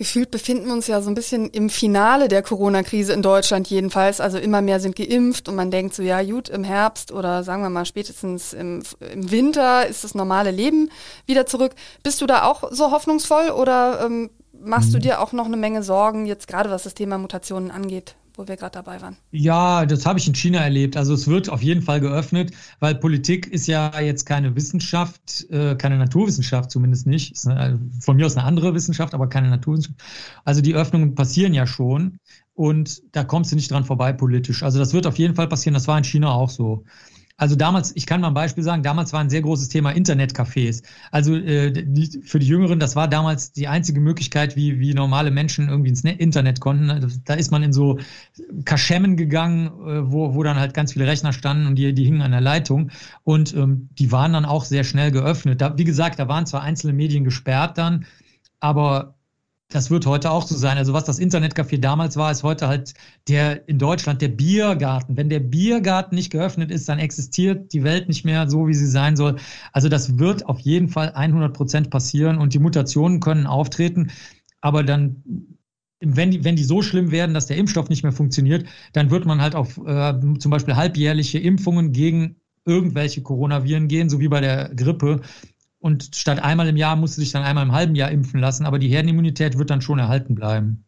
Gefühlt 0.00 0.30
befinden 0.30 0.64
wir 0.64 0.72
uns 0.72 0.86
ja 0.86 1.02
so 1.02 1.10
ein 1.10 1.14
bisschen 1.14 1.50
im 1.50 1.68
Finale 1.68 2.28
der 2.28 2.42
Corona-Krise 2.42 3.12
in 3.12 3.20
Deutschland 3.20 3.68
jedenfalls. 3.68 4.18
Also 4.18 4.38
immer 4.38 4.62
mehr 4.62 4.80
sind 4.80 4.96
geimpft 4.96 5.46
und 5.46 5.56
man 5.56 5.70
denkt 5.70 5.94
so, 5.94 6.02
ja 6.02 6.22
gut, 6.22 6.48
im 6.48 6.64
Herbst 6.64 7.12
oder 7.12 7.44
sagen 7.44 7.62
wir 7.62 7.68
mal 7.68 7.84
spätestens 7.84 8.54
im, 8.54 8.82
im 9.12 9.30
Winter 9.30 9.86
ist 9.86 10.02
das 10.02 10.14
normale 10.14 10.52
Leben 10.52 10.88
wieder 11.26 11.44
zurück. 11.44 11.72
Bist 12.02 12.22
du 12.22 12.26
da 12.26 12.44
auch 12.44 12.72
so 12.72 12.92
hoffnungsvoll 12.92 13.50
oder 13.50 14.00
ähm, 14.06 14.30
machst 14.58 14.94
du 14.94 14.96
mhm. 14.96 15.02
dir 15.02 15.20
auch 15.20 15.32
noch 15.32 15.44
eine 15.44 15.58
Menge 15.58 15.82
Sorgen, 15.82 16.24
jetzt 16.24 16.48
gerade 16.48 16.70
was 16.70 16.84
das 16.84 16.94
Thema 16.94 17.18
Mutationen 17.18 17.70
angeht? 17.70 18.14
Wo 18.40 18.48
wir 18.48 18.56
gerade 18.56 18.72
dabei 18.72 19.00
waren? 19.02 19.16
Ja, 19.32 19.84
das 19.84 20.06
habe 20.06 20.18
ich 20.18 20.26
in 20.26 20.34
China 20.34 20.60
erlebt. 20.60 20.96
Also 20.96 21.12
es 21.12 21.28
wird 21.28 21.50
auf 21.50 21.62
jeden 21.62 21.82
Fall 21.82 22.00
geöffnet, 22.00 22.52
weil 22.78 22.94
Politik 22.94 23.46
ist 23.46 23.66
ja 23.66 24.00
jetzt 24.00 24.24
keine 24.24 24.56
Wissenschaft, 24.56 25.46
äh, 25.50 25.76
keine 25.76 25.98
Naturwissenschaft 25.98 26.70
zumindest 26.70 27.06
nicht. 27.06 27.46
Eine, 27.46 27.78
von 28.00 28.16
mir 28.16 28.24
aus 28.24 28.36
eine 28.36 28.46
andere 28.46 28.74
Wissenschaft, 28.74 29.12
aber 29.12 29.28
keine 29.28 29.50
Naturwissenschaft. 29.50 30.00
Also 30.44 30.62
die 30.62 30.74
Öffnungen 30.74 31.14
passieren 31.14 31.52
ja 31.52 31.66
schon 31.66 32.18
und 32.54 33.02
da 33.12 33.24
kommst 33.24 33.52
du 33.52 33.56
nicht 33.56 33.70
dran 33.70 33.84
vorbei 33.84 34.14
politisch. 34.14 34.62
Also 34.62 34.78
das 34.78 34.94
wird 34.94 35.06
auf 35.06 35.18
jeden 35.18 35.34
Fall 35.34 35.48
passieren. 35.48 35.74
Das 35.74 35.86
war 35.86 35.98
in 35.98 36.04
China 36.04 36.32
auch 36.32 36.48
so. 36.48 36.84
Also 37.40 37.56
damals, 37.56 37.96
ich 37.96 38.04
kann 38.04 38.20
mal 38.20 38.28
ein 38.28 38.34
Beispiel 38.34 38.62
sagen, 38.62 38.82
damals 38.82 39.14
war 39.14 39.20
ein 39.20 39.30
sehr 39.30 39.40
großes 39.40 39.70
Thema 39.70 39.92
Internetcafés. 39.92 40.82
Also 41.10 41.34
äh, 41.34 41.72
die, 41.72 42.20
für 42.22 42.38
die 42.38 42.46
Jüngeren, 42.46 42.78
das 42.78 42.96
war 42.96 43.08
damals 43.08 43.52
die 43.52 43.66
einzige 43.66 43.98
Möglichkeit, 43.98 44.56
wie, 44.56 44.78
wie 44.78 44.92
normale 44.92 45.30
Menschen 45.30 45.70
irgendwie 45.70 45.88
ins 45.88 46.04
Internet 46.04 46.60
konnten. 46.60 47.10
Da 47.24 47.32
ist 47.32 47.50
man 47.50 47.62
in 47.62 47.72
so 47.72 47.98
Kaschemmen 48.66 49.16
gegangen, 49.16 49.68
äh, 49.68 50.12
wo, 50.12 50.34
wo 50.34 50.42
dann 50.42 50.58
halt 50.58 50.74
ganz 50.74 50.92
viele 50.92 51.06
Rechner 51.06 51.32
standen 51.32 51.66
und 51.66 51.76
die, 51.76 51.94
die 51.94 52.04
hingen 52.04 52.20
an 52.20 52.32
der 52.32 52.42
Leitung. 52.42 52.90
Und 53.24 53.54
ähm, 53.54 53.88
die 53.98 54.12
waren 54.12 54.34
dann 54.34 54.44
auch 54.44 54.66
sehr 54.66 54.84
schnell 54.84 55.10
geöffnet. 55.10 55.62
Da, 55.62 55.78
wie 55.78 55.84
gesagt, 55.84 56.18
da 56.18 56.28
waren 56.28 56.44
zwar 56.44 56.60
einzelne 56.60 56.92
Medien 56.92 57.24
gesperrt 57.24 57.78
dann, 57.78 58.04
aber 58.60 59.14
das 59.70 59.90
wird 59.90 60.04
heute 60.04 60.30
auch 60.30 60.46
so 60.46 60.56
sein. 60.56 60.76
Also 60.76 60.92
was 60.92 61.04
das 61.04 61.20
Internetcafé 61.20 61.78
damals 61.78 62.16
war, 62.16 62.30
ist 62.30 62.42
heute 62.42 62.66
halt 62.68 62.92
der 63.28 63.68
in 63.68 63.78
Deutschland 63.78 64.20
der 64.20 64.28
Biergarten. 64.28 65.16
Wenn 65.16 65.28
der 65.28 65.40
Biergarten 65.40 66.16
nicht 66.16 66.30
geöffnet 66.30 66.70
ist, 66.70 66.88
dann 66.88 66.98
existiert 66.98 67.72
die 67.72 67.84
Welt 67.84 68.08
nicht 68.08 68.24
mehr 68.24 68.50
so, 68.50 68.66
wie 68.66 68.74
sie 68.74 68.88
sein 68.88 69.16
soll. 69.16 69.36
Also 69.72 69.88
das 69.88 70.18
wird 70.18 70.46
auf 70.46 70.58
jeden 70.58 70.88
Fall 70.88 71.12
100 71.12 71.54
Prozent 71.54 71.90
passieren 71.90 72.38
und 72.38 72.52
die 72.52 72.58
Mutationen 72.58 73.20
können 73.20 73.46
auftreten. 73.46 74.10
Aber 74.60 74.82
dann, 74.82 75.22
wenn 76.00 76.32
die, 76.32 76.44
wenn 76.44 76.56
die 76.56 76.64
so 76.64 76.82
schlimm 76.82 77.12
werden, 77.12 77.32
dass 77.32 77.46
der 77.46 77.56
Impfstoff 77.56 77.88
nicht 77.88 78.02
mehr 78.02 78.12
funktioniert, 78.12 78.66
dann 78.92 79.10
wird 79.10 79.24
man 79.24 79.40
halt 79.40 79.54
auf 79.54 79.78
äh, 79.86 80.14
zum 80.38 80.50
Beispiel 80.50 80.74
halbjährliche 80.74 81.38
Impfungen 81.38 81.92
gegen 81.92 82.36
irgendwelche 82.66 83.22
Coronaviren 83.22 83.88
gehen, 83.88 84.10
so 84.10 84.20
wie 84.20 84.28
bei 84.28 84.40
der 84.40 84.70
Grippe. 84.74 85.20
Und 85.80 86.14
statt 86.14 86.42
einmal 86.42 86.68
im 86.68 86.76
Jahr 86.76 86.94
musst 86.94 87.16
du 87.16 87.22
dich 87.22 87.32
dann 87.32 87.42
einmal 87.42 87.64
im 87.64 87.72
halben 87.72 87.94
Jahr 87.94 88.10
impfen 88.10 88.38
lassen, 88.38 88.66
aber 88.66 88.78
die 88.78 88.88
Herdenimmunität 88.88 89.58
wird 89.58 89.70
dann 89.70 89.80
schon 89.80 89.98
erhalten 89.98 90.34
bleiben. 90.34 90.84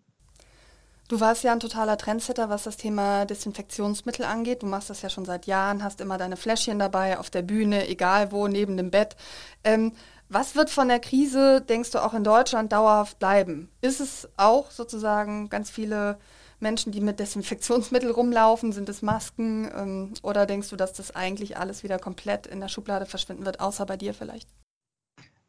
Du 1.08 1.20
warst 1.20 1.44
ja 1.44 1.52
ein 1.52 1.60
totaler 1.60 1.98
Trendsetter, 1.98 2.48
was 2.48 2.62
das 2.62 2.76
Thema 2.76 3.26
Desinfektionsmittel 3.26 4.24
angeht. 4.24 4.62
Du 4.62 4.66
machst 4.66 4.88
das 4.88 5.02
ja 5.02 5.10
schon 5.10 5.24
seit 5.24 5.46
Jahren, 5.46 5.82
hast 5.82 6.00
immer 6.00 6.16
deine 6.16 6.36
Fläschchen 6.36 6.78
dabei, 6.78 7.18
auf 7.18 7.28
der 7.28 7.42
Bühne, 7.42 7.88
egal 7.88 8.32
wo, 8.32 8.48
neben 8.48 8.76
dem 8.76 8.90
Bett. 8.90 9.16
Ähm, 9.64 9.92
was 10.28 10.56
wird 10.56 10.70
von 10.70 10.88
der 10.88 11.00
Krise, 11.00 11.60
denkst 11.60 11.90
du, 11.90 12.02
auch 12.02 12.14
in 12.14 12.24
Deutschland 12.24 12.72
dauerhaft 12.72 13.18
bleiben? 13.18 13.68
Ist 13.82 14.00
es 14.00 14.26
auch 14.38 14.70
sozusagen 14.70 15.50
ganz 15.50 15.68
viele 15.68 16.18
Menschen, 16.60 16.92
die 16.92 17.02
mit 17.02 17.20
Desinfektionsmittel 17.20 18.10
rumlaufen? 18.10 18.72
Sind 18.72 18.88
es 18.88 19.02
Masken? 19.02 19.70
Ähm, 19.76 20.14
oder 20.22 20.46
denkst 20.46 20.70
du, 20.70 20.76
dass 20.76 20.94
das 20.94 21.14
eigentlich 21.14 21.58
alles 21.58 21.82
wieder 21.82 21.98
komplett 21.98 22.46
in 22.46 22.60
der 22.60 22.68
Schublade 22.68 23.04
verschwinden 23.04 23.44
wird, 23.44 23.60
außer 23.60 23.84
bei 23.84 23.98
dir 23.98 24.14
vielleicht? 24.14 24.48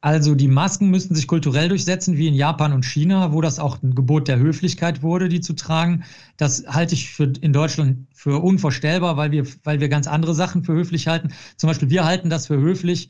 Also 0.04 0.36
die 0.36 0.50
Masken 0.50 0.90
müssten 0.90 1.16
sich 1.16 1.28
kulturell 1.28 1.70
durchsetzen, 1.70 2.18
wie 2.18 2.28
in 2.28 2.34
Japan 2.34 2.74
und 2.74 2.84
China, 2.84 3.32
wo 3.32 3.40
das 3.40 3.58
auch 3.58 3.82
ein 3.82 3.96
Gebot 3.96 4.28
der 4.28 4.38
Höflichkeit 4.38 5.02
wurde, 5.02 5.30
die 5.30 5.40
zu 5.40 5.54
tragen. 5.54 6.04
Das 6.36 6.66
halte 6.68 6.94
ich 6.94 7.12
für 7.12 7.32
in 7.40 7.54
Deutschland 7.54 8.08
für 8.14 8.44
unvorstellbar, 8.44 9.16
weil 9.16 9.32
wir, 9.32 9.46
weil 9.64 9.80
wir 9.80 9.88
ganz 9.88 10.08
andere 10.08 10.36
Sachen 10.36 10.66
für 10.66 10.74
höflich 10.74 11.08
halten. 11.08 11.30
Zum 11.56 11.70
Beispiel, 11.70 11.90
wir 11.90 12.04
halten 12.04 12.30
das 12.30 12.48
für 12.48 12.58
höflich, 12.58 13.08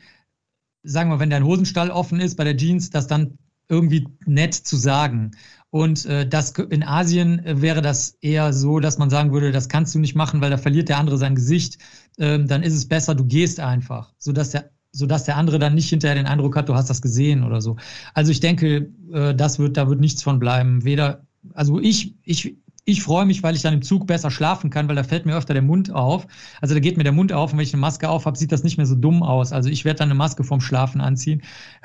sagen 0.83 1.09
wir, 1.09 1.19
wenn 1.19 1.31
dein 1.31 1.45
Hosenstall 1.45 1.89
offen 1.89 2.19
ist 2.19 2.35
bei 2.35 2.43
der 2.43 2.57
Jeans, 2.57 2.91
das 2.91 3.07
dann 3.07 3.39
irgendwie 3.69 4.07
nett 4.27 4.53
zu 4.53 4.77
sagen. 4.77 5.31
Und 5.71 6.05
äh, 6.05 6.29
das 6.29 6.51
in 6.51 6.83
Asien 6.83 7.41
wäre 7.43 7.81
das 7.81 8.19
eher 8.21 8.53
so, 8.53 8.79
dass 8.79 8.99
man 8.99 9.09
sagen 9.09 9.33
würde, 9.33 9.51
das 9.51 9.67
kannst 9.67 9.95
du 9.95 9.99
nicht 9.99 10.13
machen, 10.13 10.41
weil 10.41 10.51
da 10.51 10.57
verliert 10.57 10.89
der 10.89 10.99
andere 10.99 11.17
sein 11.17 11.33
Gesicht. 11.33 11.79
Ähm, 12.19 12.47
dann 12.47 12.61
ist 12.61 12.75
es 12.75 12.87
besser, 12.87 13.15
du 13.15 13.25
gehst 13.25 13.59
einfach, 13.59 14.13
sodass 14.19 14.51
der 14.51 14.72
sodass 14.93 15.25
der 15.25 15.37
andere 15.37 15.59
dann 15.59 15.73
nicht 15.73 15.89
hinterher 15.89 16.15
den 16.15 16.27
Eindruck 16.27 16.55
hat, 16.55 16.69
du 16.69 16.75
hast 16.75 16.89
das 16.89 17.01
gesehen 17.01 17.43
oder 17.43 17.59
so. 17.59 17.75
Also 18.13 18.31
ich 18.31 18.39
denke, 18.39 18.91
äh, 19.11 19.35
das 19.35 19.59
wird, 19.59 19.75
da 19.75 19.89
wird 19.89 19.99
nichts 19.99 20.23
von 20.23 20.39
bleiben. 20.39 20.85
Weder, 20.85 21.25
also 21.53 21.79
ich, 21.79 22.15
ich, 22.23 22.55
ich 22.85 23.01
freue 23.01 23.25
mich, 23.25 23.43
weil 23.43 23.55
ich 23.55 23.61
dann 23.61 23.73
im 23.73 23.81
Zug 23.81 24.07
besser 24.07 24.29
schlafen 24.29 24.69
kann, 24.69 24.89
weil 24.89 24.95
da 24.97 25.03
fällt 25.03 25.25
mir 25.25 25.37
öfter 25.37 25.53
der 25.53 25.63
Mund 25.63 25.91
auf. 25.91 26.27
Also 26.59 26.73
da 26.73 26.81
geht 26.81 26.97
mir 26.97 27.03
der 27.03 27.13
Mund 27.13 27.31
auf 27.31 27.53
und 27.53 27.57
wenn 27.57 27.63
ich 27.63 27.73
eine 27.73 27.79
Maske 27.79 28.09
auf 28.09 28.25
habe, 28.25 28.37
sieht 28.37 28.51
das 28.51 28.63
nicht 28.63 28.75
mehr 28.75 28.85
so 28.85 28.95
dumm 28.95 29.23
aus. 29.23 29.53
Also 29.53 29.69
ich 29.69 29.85
werde 29.85 29.99
dann 29.99 30.09
eine 30.09 30.17
Maske 30.17 30.43
vorm 30.43 30.59
Schlafen 30.59 30.99
anziehen. 30.99 31.41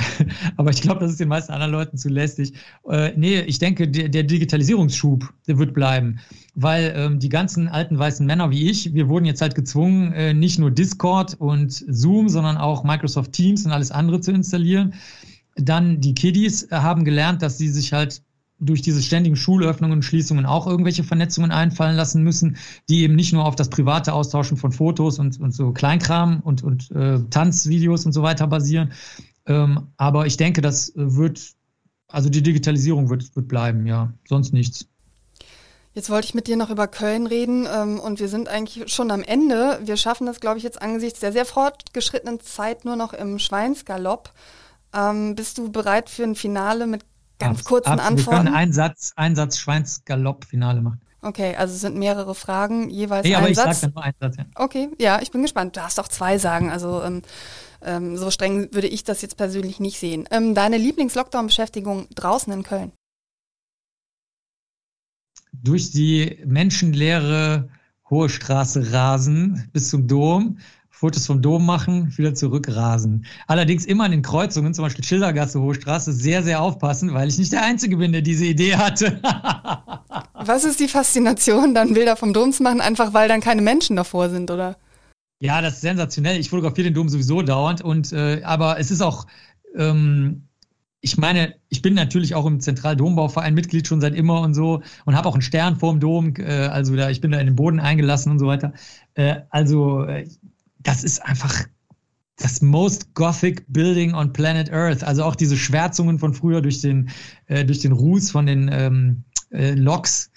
Aber 0.57 0.70
ich 0.70 0.82
glaube, 0.82 1.01
das 1.01 1.12
ist 1.12 1.20
den 1.20 1.28
meisten 1.28 1.53
anderen 1.53 1.70
Leuten 1.70 1.99
zu 1.99 2.09
lästig. 2.09 2.55
Äh, 2.90 3.12
nee, 3.16 3.40
ich 3.42 3.61
denke, 3.61 3.86
der, 3.86 4.09
der 4.09 4.24
Digitalisierungsschub, 4.24 5.32
der 5.46 5.59
wird 5.59 5.72
bleiben. 5.72 6.18
Weil 6.57 6.92
ähm, 6.96 7.20
die 7.20 7.28
ganzen 7.28 7.68
alten 7.68 7.96
weißen 7.96 8.26
Männer 8.26 8.51
wie 8.51 8.68
ich, 8.68 8.92
wir 8.92 9.09
wurden 9.09 9.24
jetzt 9.24 9.40
halt 9.40 9.55
gezwungen, 9.55 10.12
äh, 10.14 10.34
nicht 10.34 10.59
nur 10.59 10.72
Discord 10.72 11.36
und 11.38 11.72
Zoom, 11.72 12.28
sondern 12.28 12.57
auch 12.57 12.82
Microsoft 12.82 13.32
Teams 13.32 13.64
und 13.64 13.70
alles 13.70 13.92
andere 13.92 14.20
zu 14.20 14.32
installieren. 14.32 14.94
Dann 15.55 16.01
die 16.01 16.14
Kiddies 16.14 16.68
haben 16.72 17.05
gelernt, 17.05 17.42
dass 17.42 17.59
sie 17.59 17.68
sich 17.68 17.92
halt 17.92 18.22
durch 18.61 18.83
diese 18.83 19.03
ständigen 19.03 19.37
Schulöffnungen 19.37 19.99
und 19.99 20.03
Schließungen 20.03 20.47
auch 20.47 20.67
irgendwelche 20.67 21.05
Vernetzungen 21.05 21.51
einfallen 21.51 21.97
lassen 21.97 22.23
müssen, 22.23 22.57
die 22.89 23.03
eben 23.03 23.15
nicht 23.15 23.33
nur 23.33 23.45
auf 23.45 23.57
das 23.57 23.71
private 23.71 24.13
Austauschen 24.13 24.57
von 24.57 24.73
Fotos 24.73 25.19
und, 25.19 25.41
und 25.41 25.53
so 25.55 25.73
Kleinkram 25.73 26.41
und, 26.41 26.63
und 26.65 26.91
äh, 26.91 27.21
Tanzvideos 27.31 28.07
und 28.07 28.13
so 28.13 28.23
weiter 28.23 28.47
basieren. 28.47 28.93
Ähm, 29.47 29.89
aber 29.97 30.27
ich 30.27 30.37
denke, 30.37 30.61
das 30.61 30.93
wird, 30.95 31.41
also 32.09 32.29
die 32.29 32.43
Digitalisierung 32.43 33.11
wird, 33.11 33.35
wird 33.37 33.49
bleiben, 33.49 33.87
ja, 33.87 34.13
sonst 34.29 34.53
nichts. 34.53 34.87
Jetzt 35.95 36.11
wollte 36.11 36.27
ich 36.27 36.35
mit 36.35 36.47
dir 36.47 36.57
noch 36.57 36.71
über 36.71 36.87
Köln 36.87 37.27
reden 37.27 37.67
ähm, 37.73 37.99
und 37.99 38.21
wir 38.21 38.29
sind 38.29 38.49
eigentlich 38.49 38.93
schon 38.93 39.11
am 39.11 39.23
Ende. 39.23 39.81
Wir 39.83 39.97
schaffen 39.97 40.27
das, 40.27 40.39
glaube 40.39 40.59
ich, 40.59 40.65
jetzt 40.65 40.81
angesichts 40.81 41.21
der 41.21 41.33
sehr 41.33 41.45
fortgeschrittenen 41.45 42.41
Zeit 42.41 42.85
nur 42.85 42.95
noch 42.95 43.13
im 43.13 43.39
Schweinsgalopp. 43.39 44.33
Ähm, 44.95 45.35
bist 45.35 45.59
du 45.59 45.73
bereit 45.73 46.09
für 46.09 46.25
ein 46.25 46.35
Finale 46.35 46.87
mit 46.87 47.05
Ganz 47.39 47.64
kurzen 47.64 47.91
ab, 47.91 48.05
Antworten. 48.05 48.30
Wir 48.30 48.36
können 48.36 48.55
einen 48.55 48.72
Satz, 48.72 49.12
einen 49.16 49.36
Satz 49.36 49.59
Schweinsgalopp-Finale 49.59 50.82
machen. 50.82 51.01
Okay, 51.20 51.57
also 51.57 51.74
es 51.74 51.80
sind 51.80 51.97
mehrere 51.97 52.34
Fragen, 52.34 52.91
jeweils 52.91 53.26
hey, 53.26 53.34
ein 53.34 53.45
aber 53.45 53.55
Satz. 53.55 53.76
ich 53.76 53.80
sag 53.80 53.80
dann 53.80 53.93
nur 53.95 54.05
einen 54.05 54.14
Satz, 54.20 54.36
ja. 54.36 54.45
Okay, 54.55 54.89
ja, 54.99 55.20
ich 55.20 55.30
bin 55.30 55.43
gespannt. 55.43 55.76
Du 55.76 55.80
darfst 55.80 55.99
auch 55.99 56.09
zwei 56.09 56.39
sagen, 56.39 56.70
also 56.70 57.03
ähm, 57.03 57.22
ähm, 57.82 58.16
so 58.16 58.30
streng 58.30 58.72
würde 58.72 58.86
ich 58.86 59.05
das 59.05 59.22
jetzt 59.22 59.36
persönlich 59.36 59.80
nicht 59.80 59.99
sehen. 59.99 60.28
Ähm, 60.30 60.55
deine 60.55 60.78
Lieblings-Lockdown-Beschäftigung 60.78 62.07
draußen 62.14 62.53
in 62.53 62.62
Köln? 62.62 62.93
Durch 65.53 65.91
die 65.91 66.39
menschenleere 66.47 67.68
Hohe 68.11 68.28
Straße 68.28 68.93
rasen 68.93 69.68
bis 69.72 69.91
zum 69.91 70.07
Dom, 70.07 70.59
Fotos 70.99 71.26
vom 71.26 71.40
Dom 71.40 71.64
machen, 71.64 72.12
wieder 72.18 72.34
zurückrasen. 72.34 73.24
Allerdings 73.46 73.84
immer 73.84 74.05
an 74.05 74.11
den 74.11 74.22
Kreuzungen, 74.22 74.74
zum 74.74 74.84
Beispiel 74.84 75.05
Schildergasse, 75.05 75.61
Hohe 75.61 75.76
Straße, 75.76 76.12
sehr, 76.12 76.42
sehr 76.42 76.61
aufpassen, 76.61 77.14
weil 77.14 77.28
ich 77.28 77.38
nicht 77.38 77.53
der 77.53 77.62
Einzige 77.62 77.99
bin, 77.99 78.11
der 78.11 78.22
diese 78.22 78.46
Idee 78.46 78.74
hatte. 78.74 79.20
Was 80.34 80.64
ist 80.64 80.80
die 80.80 80.88
Faszination, 80.88 81.72
dann 81.72 81.94
Bilder 81.94 82.16
vom 82.16 82.32
Dom 82.32 82.53
zu 82.53 82.64
machen, 82.64 82.80
einfach 82.80 83.14
weil 83.14 83.28
dann 83.28 83.40
keine 83.40 83.62
Menschen 83.62 83.94
davor 83.94 84.28
sind, 84.28 84.51
oder? 84.51 84.76
Ja, 85.40 85.62
das 85.62 85.74
ist 85.74 85.82
sensationell. 85.82 86.40
Ich 86.40 86.51
fotografiere 86.51 86.88
den 86.88 86.94
Dom 86.94 87.09
sowieso 87.09 87.42
dauernd 87.42 87.80
und 87.80 88.12
äh, 88.12 88.42
aber 88.42 88.80
es 88.80 88.90
ist 88.90 89.01
auch 89.01 89.26
ähm, 89.76 90.49
ich 91.01 91.16
meine, 91.16 91.55
ich 91.68 91.80
bin 91.80 91.94
natürlich 91.94 92.34
auch 92.34 92.44
im 92.46 92.61
Zentraldombauverein 92.61 93.55
Mitglied 93.55 93.86
schon 93.86 94.01
seit 94.01 94.14
immer 94.14 94.40
und 94.40 94.55
so 94.55 94.82
und 95.05 95.16
habe 95.16 95.28
auch 95.28 95.34
einen 95.34 95.42
Stern 95.42 95.76
vorm 95.76 96.01
Dom, 96.01 96.34
äh, 96.38 96.66
also 96.66 96.96
da, 96.96 97.09
ich 97.11 97.20
bin 97.20 97.30
da 97.30 97.38
in 97.38 97.46
den 97.46 97.57
Boden 97.57 97.78
eingelassen 97.78 98.32
und 98.32 98.38
so 98.38 98.46
weiter. 98.46 98.72
Äh, 99.14 99.42
also, 99.51 100.05
äh, 100.05 100.28
das 100.81 101.05
ist 101.05 101.24
einfach 101.24 101.64
das 102.37 102.62
most 102.62 103.14
gothic 103.14 103.64
building 103.68 104.14
on 104.14 104.33
planet 104.33 104.72
Earth. 104.72 105.03
Also 105.03 105.24
auch 105.24 105.35
diese 105.35 105.57
Schwärzungen 105.57 106.18
von 106.18 106.35
früher 106.35 106.61
durch 106.61 106.81
den, 106.81 107.11
äh, 107.47 107.64
durch 107.64 107.81
den 107.81 107.93
Ruß 107.93 108.31
von 108.31 108.47
den 108.47 108.70
ähm, 108.72 109.24
äh, 109.51 109.74
Loks 109.74 110.31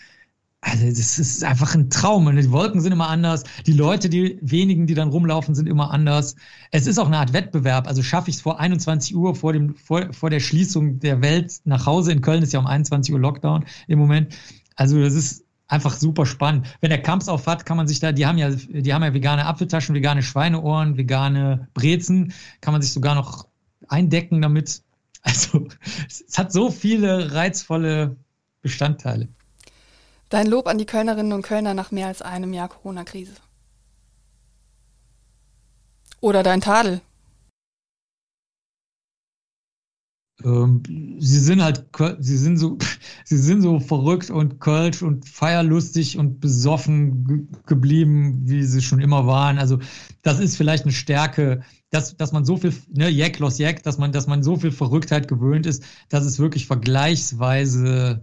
also 0.63 0.85
das 0.85 1.17
ist 1.17 1.43
einfach 1.43 1.73
ein 1.73 1.89
Traum. 1.89 2.27
Und 2.27 2.35
die 2.35 2.51
Wolken 2.51 2.81
sind 2.81 2.91
immer 2.91 3.09
anders. 3.09 3.43
Die 3.65 3.73
Leute, 3.73 4.09
die 4.09 4.37
wenigen, 4.41 4.85
die 4.85 4.93
dann 4.93 5.09
rumlaufen, 5.09 5.55
sind 5.55 5.67
immer 5.67 5.91
anders. 5.91 6.35
Es 6.69 6.85
ist 6.85 6.99
auch 6.99 7.07
eine 7.07 7.17
Art 7.17 7.33
Wettbewerb. 7.33 7.87
Also 7.87 8.03
schaffe 8.03 8.29
ich 8.29 8.35
es 8.37 8.41
vor 8.41 8.59
21 8.59 9.15
Uhr, 9.15 9.33
vor, 9.33 9.53
dem, 9.53 9.75
vor, 9.75 10.13
vor 10.13 10.29
der 10.29 10.39
Schließung 10.39 10.99
der 10.99 11.21
Welt 11.23 11.61
nach 11.65 11.87
Hause. 11.87 12.11
In 12.11 12.21
Köln 12.21 12.43
ist 12.43 12.53
ja 12.53 12.59
um 12.59 12.67
21 12.67 13.11
Uhr 13.11 13.19
Lockdown 13.19 13.65
im 13.87 13.97
Moment. 13.97 14.35
Also 14.75 15.01
das 15.01 15.15
ist 15.15 15.45
einfach 15.71 15.95
super 15.95 16.25
spannend. 16.25 16.67
Wenn 16.81 16.89
der 16.89 17.01
Kamps 17.01 17.29
auf 17.29 17.47
hat, 17.47 17.65
kann 17.65 17.77
man 17.77 17.87
sich 17.87 17.99
da, 17.99 18.11
die 18.11 18.25
haben 18.25 18.37
ja, 18.37 18.49
die 18.51 18.93
haben 18.93 19.03
ja 19.03 19.13
vegane 19.13 19.45
Apfeltaschen, 19.45 19.95
vegane 19.95 20.21
Schweineohren, 20.21 20.97
vegane 20.97 21.69
Brezen, 21.73 22.33
kann 22.59 22.73
man 22.73 22.81
sich 22.81 22.91
sogar 22.91 23.15
noch 23.15 23.47
eindecken 23.87 24.41
damit. 24.41 24.83
Also 25.23 25.67
es 26.07 26.35
hat 26.35 26.51
so 26.51 26.71
viele 26.71 27.35
reizvolle 27.35 28.15
Bestandteile. 28.63 29.27
Dein 30.29 30.47
Lob 30.47 30.65
an 30.65 30.79
die 30.79 30.87
Kölnerinnen 30.87 31.31
und 31.31 31.43
Kölner 31.43 31.75
nach 31.75 31.91
mehr 31.91 32.07
als 32.07 32.23
einem 32.23 32.53
Jahr 32.53 32.69
Corona-Krise. 32.69 33.35
Oder 36.19 36.41
dein 36.41 36.59
Tadel. 36.59 37.01
Ähm, 40.43 40.81
sie 41.19 41.39
sind 41.39 41.61
halt, 41.61 41.85
sie 42.19 42.37
sind 42.37 42.57
so, 42.57 42.77
sie 43.25 43.37
sind 43.37 43.61
so 43.61 43.79
verrückt 43.79 44.29
und 44.29 44.59
kölsch 44.59 45.01
und 45.01 45.27
feierlustig 45.27 46.17
und 46.17 46.39
besoffen 46.39 47.49
geblieben, 47.65 48.41
wie 48.45 48.63
sie 48.63 48.81
schon 48.81 48.99
immer 48.99 49.27
waren. 49.27 49.57
Also 49.57 49.79
das 50.21 50.39
ist 50.39 50.57
vielleicht 50.57 50.83
eine 50.83 50.93
Stärke, 50.93 51.61
dass, 51.89 52.15
dass 52.17 52.31
man 52.31 52.45
so 52.45 52.57
viel, 52.57 52.73
ne, 52.93 53.09
Jack, 53.09 53.39
Los 53.39 53.57
Jack, 53.57 53.83
dass 53.83 53.97
man, 53.97 54.11
dass 54.11 54.27
man 54.27 54.43
so 54.43 54.55
viel 54.57 54.71
Verrücktheit 54.71 55.27
gewöhnt 55.27 55.65
ist, 55.65 55.83
dass 56.09 56.25
es 56.25 56.39
wirklich 56.39 56.65
vergleichsweise 56.65 58.21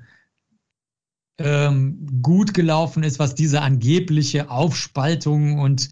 ähm, 1.38 2.06
gut 2.22 2.54
gelaufen 2.54 3.02
ist, 3.02 3.18
was 3.18 3.34
diese 3.34 3.62
angebliche 3.62 4.50
Aufspaltung 4.50 5.58
und 5.60 5.90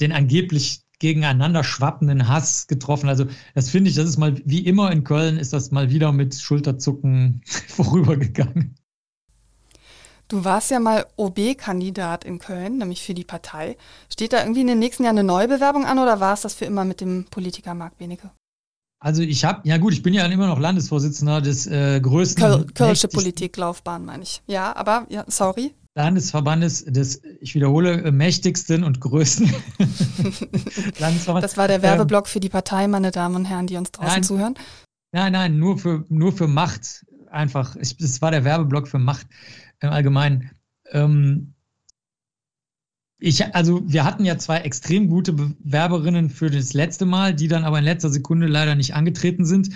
den 0.00 0.12
angeblich 0.12 0.83
gegeneinander 1.04 1.62
schwappenden 1.64 2.28
Hass 2.28 2.66
getroffen. 2.66 3.10
Also 3.10 3.26
das 3.54 3.68
finde 3.68 3.90
ich, 3.90 3.96
das 3.96 4.08
ist 4.08 4.16
mal 4.16 4.40
wie 4.46 4.60
immer 4.60 4.90
in 4.90 5.04
Köln, 5.04 5.36
ist 5.36 5.52
das 5.52 5.70
mal 5.70 5.90
wieder 5.90 6.12
mit 6.12 6.34
Schulterzucken 6.34 7.42
vorübergegangen. 7.68 8.74
Du 10.28 10.44
warst 10.46 10.70
ja 10.70 10.80
mal 10.80 11.04
OB-Kandidat 11.16 12.24
in 12.24 12.38
Köln, 12.38 12.78
nämlich 12.78 13.02
für 13.02 13.12
die 13.12 13.24
Partei. 13.24 13.76
Steht 14.10 14.32
da 14.32 14.40
irgendwie 14.40 14.62
in 14.62 14.66
den 14.66 14.78
nächsten 14.78 15.04
Jahren 15.04 15.18
eine 15.18 15.26
neue 15.26 15.46
Bewerbung 15.46 15.84
an 15.84 15.98
oder 15.98 16.20
war 16.20 16.32
es 16.32 16.40
das 16.40 16.54
für 16.54 16.64
immer 16.64 16.86
mit 16.86 17.02
dem 17.02 17.26
Politiker 17.30 17.74
Marc 17.74 17.98
Benecke? 17.98 18.30
Also 18.98 19.20
ich 19.20 19.44
habe, 19.44 19.60
ja 19.68 19.76
gut, 19.76 19.92
ich 19.92 20.02
bin 20.02 20.14
ja 20.14 20.24
immer 20.24 20.46
noch 20.46 20.58
Landesvorsitzender 20.58 21.42
des 21.42 21.66
äh, 21.66 22.00
größten. 22.00 22.42
Köl 22.42 22.66
Kölsche 22.72 23.08
Politiklaufbahn, 23.08 24.06
meine 24.06 24.22
ich. 24.22 24.40
Ja, 24.46 24.74
aber, 24.74 25.04
ja, 25.10 25.26
sorry. 25.28 25.74
Landesverbandes 25.94 26.84
des, 26.84 27.22
ich 27.40 27.54
wiederhole, 27.54 28.10
mächtigsten 28.10 28.82
und 28.82 29.00
größten 29.00 29.46
Landesverbandes. 30.98 31.50
Das 31.52 31.56
war 31.56 31.68
der 31.68 31.82
Werbeblock 31.82 32.26
ähm, 32.26 32.30
für 32.30 32.40
die 32.40 32.48
Partei, 32.48 32.88
meine 32.88 33.12
Damen 33.12 33.36
und 33.36 33.44
Herren, 33.44 33.68
die 33.68 33.76
uns 33.76 33.92
draußen 33.92 34.12
nein, 34.12 34.22
zuhören. 34.24 34.54
Nein, 35.12 35.32
nein, 35.32 35.58
nur 35.58 35.78
für, 35.78 36.04
nur 36.08 36.32
für 36.32 36.48
Macht 36.48 37.06
einfach. 37.30 37.76
Es 37.76 38.20
war 38.20 38.32
der 38.32 38.44
Werbeblock 38.44 38.88
für 38.88 38.98
Macht 38.98 39.26
im 39.80 39.90
Allgemeinen. 39.90 40.50
Ähm, 40.90 41.54
ich, 43.18 43.54
also 43.54 43.80
wir 43.86 44.04
hatten 44.04 44.24
ja 44.24 44.36
zwei 44.38 44.58
extrem 44.58 45.08
gute 45.08 45.32
Bewerberinnen 45.32 46.28
für 46.28 46.50
das 46.50 46.74
letzte 46.74 47.06
Mal, 47.06 47.34
die 47.34 47.48
dann 47.48 47.64
aber 47.64 47.78
in 47.78 47.84
letzter 47.84 48.10
Sekunde 48.10 48.48
leider 48.48 48.74
nicht 48.74 48.94
angetreten 48.94 49.44
sind. 49.44 49.70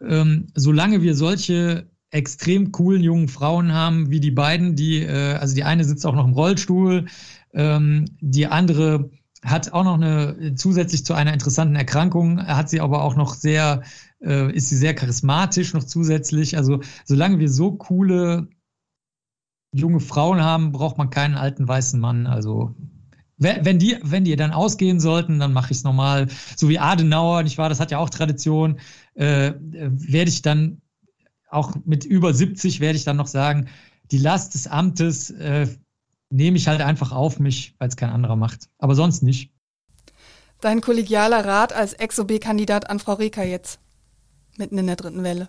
Ähm, 0.00 0.46
solange 0.54 1.02
wir 1.02 1.14
solche 1.14 1.90
extrem 2.14 2.70
coolen 2.70 3.02
jungen 3.02 3.28
Frauen 3.28 3.72
haben, 3.72 4.08
wie 4.08 4.20
die 4.20 4.30
beiden, 4.30 4.76
die, 4.76 5.02
äh, 5.02 5.34
also 5.34 5.54
die 5.54 5.64
eine 5.64 5.84
sitzt 5.84 6.06
auch 6.06 6.14
noch 6.14 6.26
im 6.26 6.32
Rollstuhl, 6.32 7.06
ähm, 7.52 8.04
die 8.20 8.46
andere 8.46 9.10
hat 9.42 9.72
auch 9.72 9.84
noch 9.84 9.96
eine, 9.96 10.54
zusätzlich 10.54 11.04
zu 11.04 11.12
einer 11.12 11.32
interessanten 11.32 11.74
Erkrankung, 11.74 12.46
hat 12.46 12.70
sie 12.70 12.80
aber 12.80 13.02
auch 13.02 13.16
noch 13.16 13.34
sehr, 13.34 13.82
äh, 14.22 14.50
ist 14.52 14.68
sie 14.68 14.76
sehr 14.76 14.94
charismatisch 14.94 15.74
noch 15.74 15.84
zusätzlich. 15.84 16.56
Also 16.56 16.80
solange 17.04 17.40
wir 17.40 17.50
so 17.50 17.72
coole 17.72 18.48
junge 19.74 20.00
Frauen 20.00 20.40
haben, 20.40 20.70
braucht 20.72 20.96
man 20.96 21.10
keinen 21.10 21.34
alten 21.34 21.66
weißen 21.66 22.00
Mann. 22.00 22.26
Also 22.26 22.74
wenn 23.36 23.80
die, 23.80 23.98
wenn 24.02 24.24
die 24.24 24.36
dann 24.36 24.52
ausgehen 24.52 25.00
sollten, 25.00 25.40
dann 25.40 25.52
mache 25.52 25.72
ich 25.72 25.78
es 25.78 25.84
nochmal. 25.84 26.28
So 26.56 26.68
wie 26.68 26.78
Adenauer, 26.78 27.42
nicht 27.42 27.58
wahr? 27.58 27.68
Das 27.68 27.80
hat 27.80 27.90
ja 27.90 27.98
auch 27.98 28.08
Tradition. 28.08 28.78
Äh, 29.14 29.52
werde 29.58 30.30
ich 30.30 30.40
dann 30.40 30.80
auch 31.54 31.74
mit 31.84 32.04
über 32.04 32.34
70 32.34 32.80
werde 32.80 32.96
ich 32.96 33.04
dann 33.04 33.16
noch 33.16 33.26
sagen, 33.26 33.68
die 34.10 34.18
Last 34.18 34.54
des 34.54 34.66
Amtes 34.66 35.30
äh, 35.30 35.66
nehme 36.30 36.56
ich 36.56 36.68
halt 36.68 36.80
einfach 36.80 37.12
auf 37.12 37.38
mich, 37.38 37.74
weil 37.78 37.88
es 37.88 37.96
kein 37.96 38.10
anderer 38.10 38.36
macht. 38.36 38.68
Aber 38.78 38.94
sonst 38.94 39.22
nicht. 39.22 39.52
Dein 40.60 40.80
kollegialer 40.80 41.44
Rat 41.44 41.72
als 41.72 41.92
Ex-OB-Kandidat 41.94 42.90
an 42.90 42.98
Frau 42.98 43.14
Reker 43.14 43.44
jetzt, 43.44 43.80
mitten 44.56 44.78
in 44.78 44.86
der 44.86 44.96
dritten 44.96 45.22
Welle 45.22 45.48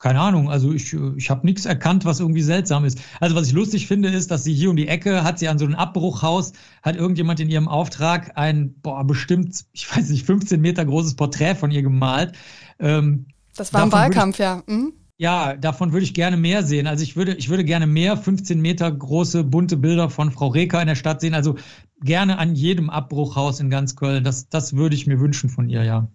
keine 0.00 0.20
Ahnung, 0.20 0.50
also 0.50 0.72
ich, 0.72 0.94
ich 0.94 1.28
habe 1.28 1.46
nichts 1.46 1.66
erkannt, 1.66 2.06
was 2.06 2.20
irgendwie 2.20 2.40
seltsam 2.40 2.86
ist. 2.86 2.98
Also 3.20 3.36
was 3.36 3.46
ich 3.48 3.52
lustig 3.52 3.86
finde, 3.86 4.08
ist, 4.08 4.30
dass 4.30 4.44
sie 4.44 4.54
hier 4.54 4.70
um 4.70 4.76
die 4.76 4.88
Ecke 4.88 5.24
hat 5.24 5.38
sie 5.38 5.48
an 5.48 5.58
so 5.58 5.66
einem 5.66 5.74
Abbruchhaus, 5.74 6.54
hat 6.82 6.96
irgendjemand 6.96 7.38
in 7.38 7.50
ihrem 7.50 7.68
Auftrag 7.68 8.32
ein, 8.36 8.74
boah, 8.80 9.04
bestimmt, 9.04 9.66
ich 9.72 9.94
weiß 9.94 10.08
nicht, 10.08 10.24
15 10.24 10.58
Meter 10.58 10.86
großes 10.86 11.16
Porträt 11.16 11.54
von 11.54 11.70
ihr 11.70 11.82
gemalt. 11.82 12.32
Ähm, 12.78 13.26
das 13.56 13.72
war 13.72 13.82
im 13.82 13.92
Wahlkampf, 13.92 14.36
ich, 14.36 14.40
ja. 14.40 14.62
Mhm. 14.66 14.92
Ja, 15.20 15.54
davon 15.54 15.92
würde 15.92 16.04
ich 16.04 16.14
gerne 16.14 16.38
mehr 16.38 16.62
sehen. 16.62 16.86
Also 16.86 17.02
ich 17.02 17.14
würde, 17.14 17.34
ich 17.34 17.50
würde 17.50 17.62
gerne 17.62 17.86
mehr 17.86 18.16
15 18.16 18.58
Meter 18.58 18.90
große, 18.90 19.44
bunte 19.44 19.76
Bilder 19.76 20.08
von 20.08 20.30
Frau 20.30 20.48
Reker 20.48 20.80
in 20.80 20.86
der 20.86 20.94
Stadt 20.94 21.20
sehen. 21.20 21.34
Also 21.34 21.56
gerne 22.00 22.38
an 22.38 22.54
jedem 22.54 22.88
Abbruchhaus 22.88 23.60
in 23.60 23.68
ganz 23.68 23.96
Köln. 23.96 24.24
Das, 24.24 24.48
das 24.48 24.76
würde 24.76 24.94
ich 24.94 25.06
mir 25.06 25.20
wünschen 25.20 25.50
von 25.50 25.68
ihr, 25.68 25.84
ja. 25.84 26.08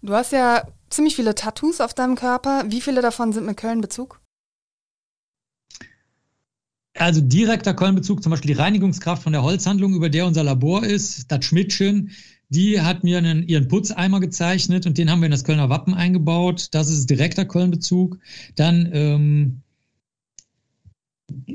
Du 0.00 0.14
hast 0.14 0.32
ja 0.32 0.66
ziemlich 0.88 1.14
viele 1.14 1.34
Tattoos 1.34 1.82
auf 1.82 1.92
deinem 1.92 2.14
Körper. 2.14 2.64
Wie 2.68 2.80
viele 2.80 3.02
davon 3.02 3.34
sind 3.34 3.44
mit 3.44 3.58
Köln-Bezug? 3.58 4.20
Also 6.94 7.20
direkter 7.20 7.74
Köln-Bezug, 7.74 8.22
zum 8.22 8.30
Beispiel 8.30 8.54
die 8.54 8.60
Reinigungskraft 8.60 9.22
von 9.22 9.32
der 9.32 9.42
Holzhandlung, 9.42 9.94
über 9.94 10.08
der 10.08 10.26
unser 10.26 10.42
Labor 10.42 10.84
ist, 10.84 11.30
das 11.30 11.44
Schmidtchen, 11.44 12.12
die 12.50 12.80
hat 12.80 13.04
mir 13.04 13.18
einen, 13.18 13.46
ihren 13.46 13.68
Putzeimer 13.68 14.20
gezeichnet 14.20 14.84
und 14.86 14.98
den 14.98 15.10
haben 15.10 15.20
wir 15.20 15.26
in 15.26 15.32
das 15.32 15.44
Kölner 15.44 15.70
Wappen 15.70 15.94
eingebaut. 15.94 16.68
Das 16.72 16.90
ist 16.90 17.08
direkter 17.08 17.44
Köln-Bezug. 17.44 18.18
Dann 18.56 18.90
ähm, 18.92 19.62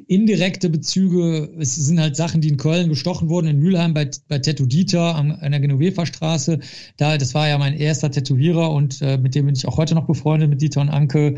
indirekte 0.07 0.69
Bezüge, 0.69 1.51
es 1.59 1.75
sind 1.75 1.99
halt 1.99 2.15
Sachen, 2.15 2.39
die 2.39 2.47
in 2.47 2.55
Köln 2.55 2.87
gestochen 2.87 3.27
wurden, 3.27 3.47
in 3.47 3.59
Mülheim 3.59 3.93
bei, 3.93 4.09
bei 4.29 4.39
Tattoo 4.39 4.65
Dieter 4.65 5.15
an, 5.15 5.31
an 5.31 5.51
der 5.51 5.59
Genoveva 5.59 6.05
Straße. 6.05 6.59
Da, 6.95 7.17
das 7.17 7.33
war 7.33 7.49
ja 7.49 7.57
mein 7.57 7.73
erster 7.73 8.09
Tätowierer 8.09 8.71
und 8.71 9.01
äh, 9.01 9.17
mit 9.17 9.35
dem 9.35 9.47
bin 9.47 9.55
ich 9.55 9.67
auch 9.67 9.77
heute 9.77 9.95
noch 9.95 10.07
befreundet, 10.07 10.49
mit 10.49 10.61
Dieter 10.61 10.79
und 10.79 10.89
Anke. 10.89 11.35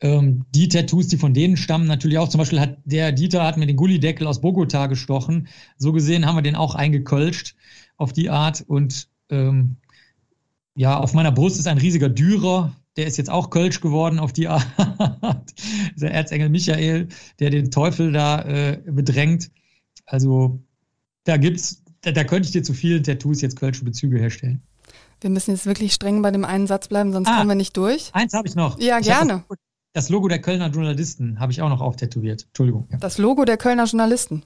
Ähm, 0.00 0.46
die 0.54 0.68
Tattoos, 0.68 1.08
die 1.08 1.18
von 1.18 1.34
denen 1.34 1.58
stammen, 1.58 1.86
natürlich 1.86 2.16
auch. 2.16 2.28
Zum 2.28 2.38
Beispiel 2.38 2.60
hat 2.60 2.78
der 2.84 3.12
Dieter 3.12 3.44
hat 3.44 3.58
mir 3.58 3.66
den 3.66 3.76
Gullideckel 3.76 4.26
aus 4.26 4.40
Bogota 4.40 4.86
gestochen. 4.86 5.48
So 5.76 5.92
gesehen 5.92 6.24
haben 6.24 6.36
wir 6.36 6.42
den 6.42 6.56
auch 6.56 6.74
eingekölscht 6.74 7.54
auf 7.98 8.14
die 8.14 8.30
Art. 8.30 8.64
Und 8.66 9.08
ähm, 9.28 9.76
ja, 10.74 10.98
auf 10.98 11.12
meiner 11.12 11.32
Brust 11.32 11.58
ist 11.58 11.66
ein 11.66 11.78
riesiger 11.78 12.08
Dürer, 12.08 12.72
der 12.96 13.06
ist 13.06 13.18
jetzt 13.18 13.30
auch 13.30 13.50
Kölsch 13.50 13.80
geworden 13.80 14.18
auf 14.18 14.32
die 14.32 14.48
Art. 14.48 14.66
der 15.96 16.12
Erzengel 16.12 16.48
Michael, 16.48 17.08
der 17.38 17.50
den 17.50 17.70
Teufel 17.70 18.12
da 18.12 18.42
äh, 18.42 18.82
bedrängt. 18.86 19.50
Also 20.06 20.60
da 21.24 21.36
gibt's, 21.36 21.82
da, 22.00 22.12
da 22.12 22.24
könnte 22.24 22.46
ich 22.46 22.52
dir 22.52 22.62
zu 22.62 22.72
vielen 22.72 23.04
Tattoos 23.04 23.40
jetzt 23.40 23.56
Kölsche 23.56 23.84
Bezüge 23.84 24.18
herstellen. 24.18 24.62
Wir 25.20 25.30
müssen 25.30 25.50
jetzt 25.50 25.66
wirklich 25.66 25.92
streng 25.92 26.22
bei 26.22 26.30
dem 26.30 26.44
einen 26.44 26.66
Satz 26.66 26.88
bleiben, 26.88 27.12
sonst 27.12 27.28
ah, 27.28 27.36
kommen 27.36 27.48
wir 27.48 27.56
nicht 27.56 27.76
durch. 27.76 28.10
Eins 28.14 28.32
habe 28.32 28.48
ich 28.48 28.54
noch. 28.54 28.80
Ja, 28.80 28.98
ich 28.98 29.06
gerne. 29.06 29.44
Das, 29.48 29.58
das, 29.92 30.08
Logo 30.10 30.28
der 30.28 30.40
Kölner 30.40 30.68
Journalisten 30.68 31.40
habe 31.40 31.52
ich 31.52 31.60
auch 31.60 31.68
noch 31.68 31.80
auftätowiert. 31.80 32.46
Entschuldigung. 32.46 32.86
Ja. 32.90 32.98
Das 32.98 33.18
Logo 33.18 33.44
der 33.44 33.56
Kölner 33.56 33.84
Journalisten. 33.84 34.44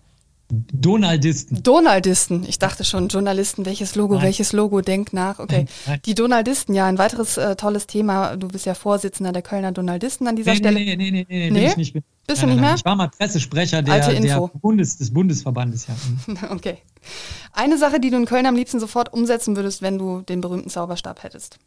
Donaldisten. 0.54 1.62
Donaldisten. 1.62 2.44
Ich 2.46 2.58
dachte 2.58 2.84
schon, 2.84 3.08
Journalisten, 3.08 3.64
welches 3.64 3.94
Logo, 3.94 4.14
Nein. 4.16 4.24
welches 4.24 4.52
Logo, 4.52 4.82
denk 4.82 5.14
nach. 5.14 5.38
Okay. 5.38 5.64
Nein. 5.86 6.00
Die 6.04 6.14
Donaldisten, 6.14 6.74
ja, 6.74 6.84
ein 6.86 6.98
weiteres 6.98 7.38
äh, 7.38 7.56
tolles 7.56 7.86
Thema. 7.86 8.36
Du 8.36 8.48
bist 8.48 8.66
ja 8.66 8.74
Vorsitzender 8.74 9.32
der 9.32 9.40
Kölner 9.40 9.72
Donaldisten 9.72 10.26
an 10.28 10.36
dieser 10.36 10.50
Nee, 10.52 10.58
Stelle. 10.58 10.74
nee, 10.78 10.96
nee, 10.96 11.10
nee, 11.10 11.10
nee, 11.10 11.24
nee, 11.26 11.50
Nee? 11.50 11.58
bin 11.60 11.70
ich 11.70 11.76
nicht. 11.76 11.92
Bin- 11.94 12.02
Bist 12.26 12.42
du 12.42 12.46
Nein, 12.46 12.56
nicht 12.56 12.60
nein, 12.62 12.70
mehr? 12.72 12.76
Ich 12.76 12.84
war 12.84 12.96
mal 12.96 13.08
Pressesprecher 13.08 13.80
der, 13.82 14.10
der. 14.20 14.50
Bundes, 14.60 14.98
des 14.98 15.12
Bundesverbandes, 15.12 15.86
ja. 15.88 15.94
Okay. 16.50 16.78
Eine 17.52 17.78
Sache, 17.78 17.98
die 17.98 18.10
du 18.10 18.18
in 18.18 18.26
Köln 18.26 18.44
am 18.46 18.54
liebsten 18.54 18.78
sofort 18.78 19.12
umsetzen 19.12 19.56
würdest, 19.56 19.80
wenn 19.80 19.96
du 19.98 20.20
den 20.20 20.40
berühmten 20.42 20.68
Zauberstab 20.68 21.22
hättest. 21.22 21.58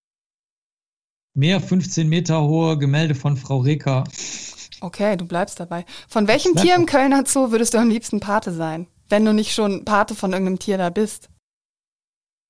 Mehr 1.33 1.59
15 1.59 2.07
Meter 2.07 2.43
hohe 2.43 2.77
Gemälde 2.77 3.15
von 3.15 3.35
Frau 3.35 3.57
Reker. 3.59 4.05
Okay, 4.85 5.17
du 5.17 5.25
bleibst 5.25 5.59
dabei. 5.59 5.83
Von 6.07 6.27
welchem 6.27 6.53
Tier 6.53 6.75
im. 6.75 6.85
Kölner 6.85 7.23
Zoo 7.25 7.49
würdest 7.49 7.73
du 7.73 7.79
am 7.79 7.89
liebsten 7.89 8.19
Pate 8.19 8.51
sein? 8.51 8.85
Wenn 9.09 9.25
du 9.25 9.33
nicht 9.33 9.51
schon 9.51 9.83
Pate 9.83 10.13
von 10.13 10.31
irgendeinem 10.31 10.59
Tier 10.59 10.77
da 10.77 10.91
bist. 10.91 11.29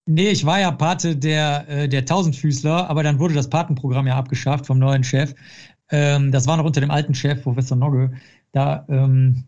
Nee, 0.06 0.32
ich 0.32 0.46
war 0.46 0.60
ja 0.60 0.72
Pate 0.72 1.16
der, 1.16 1.66
äh, 1.70 1.88
der 1.88 2.06
Tausendfüßler, 2.06 2.90
aber 2.90 3.04
dann 3.04 3.20
wurde 3.20 3.36
das 3.36 3.50
Patenprogramm 3.50 4.06
ja 4.06 4.18
abgeschafft 4.18 4.66
vom 4.66 4.80
neuen 4.80 5.06
Chef. 5.06 5.34
Ähm, 5.90 6.34
das 6.34 6.46
war 6.46 6.58
noch 6.58 6.66
unter 6.66 6.82
dem 6.82 6.92
alten 6.92 7.16
Chef, 7.16 7.42
Professor 7.42 7.78
Nogge. 7.78 8.12
Da, 8.52 8.86
ähm, 8.90 9.46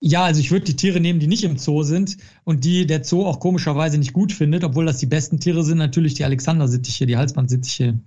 ja, 0.00 0.24
also 0.24 0.40
ich 0.40 0.50
würde 0.50 0.64
die 0.64 0.76
Tiere 0.76 0.98
nehmen, 0.98 1.20
die 1.20 1.28
nicht 1.28 1.44
im 1.44 1.56
Zoo 1.56 1.84
sind 1.84 2.16
und 2.42 2.64
die 2.64 2.88
der 2.88 3.04
Zoo 3.04 3.24
auch 3.24 3.38
komischerweise 3.38 3.96
nicht 3.96 4.12
gut 4.12 4.32
findet, 4.32 4.64
obwohl 4.64 4.86
das 4.86 4.98
die 4.98 5.06
besten 5.06 5.38
Tiere 5.38 5.62
sind, 5.62 5.78
natürlich 5.78 6.14
die 6.14 6.24
Alexander-Sittiche, 6.24 7.06
die 7.06 7.16
Halsbandsittiche. 7.16 8.00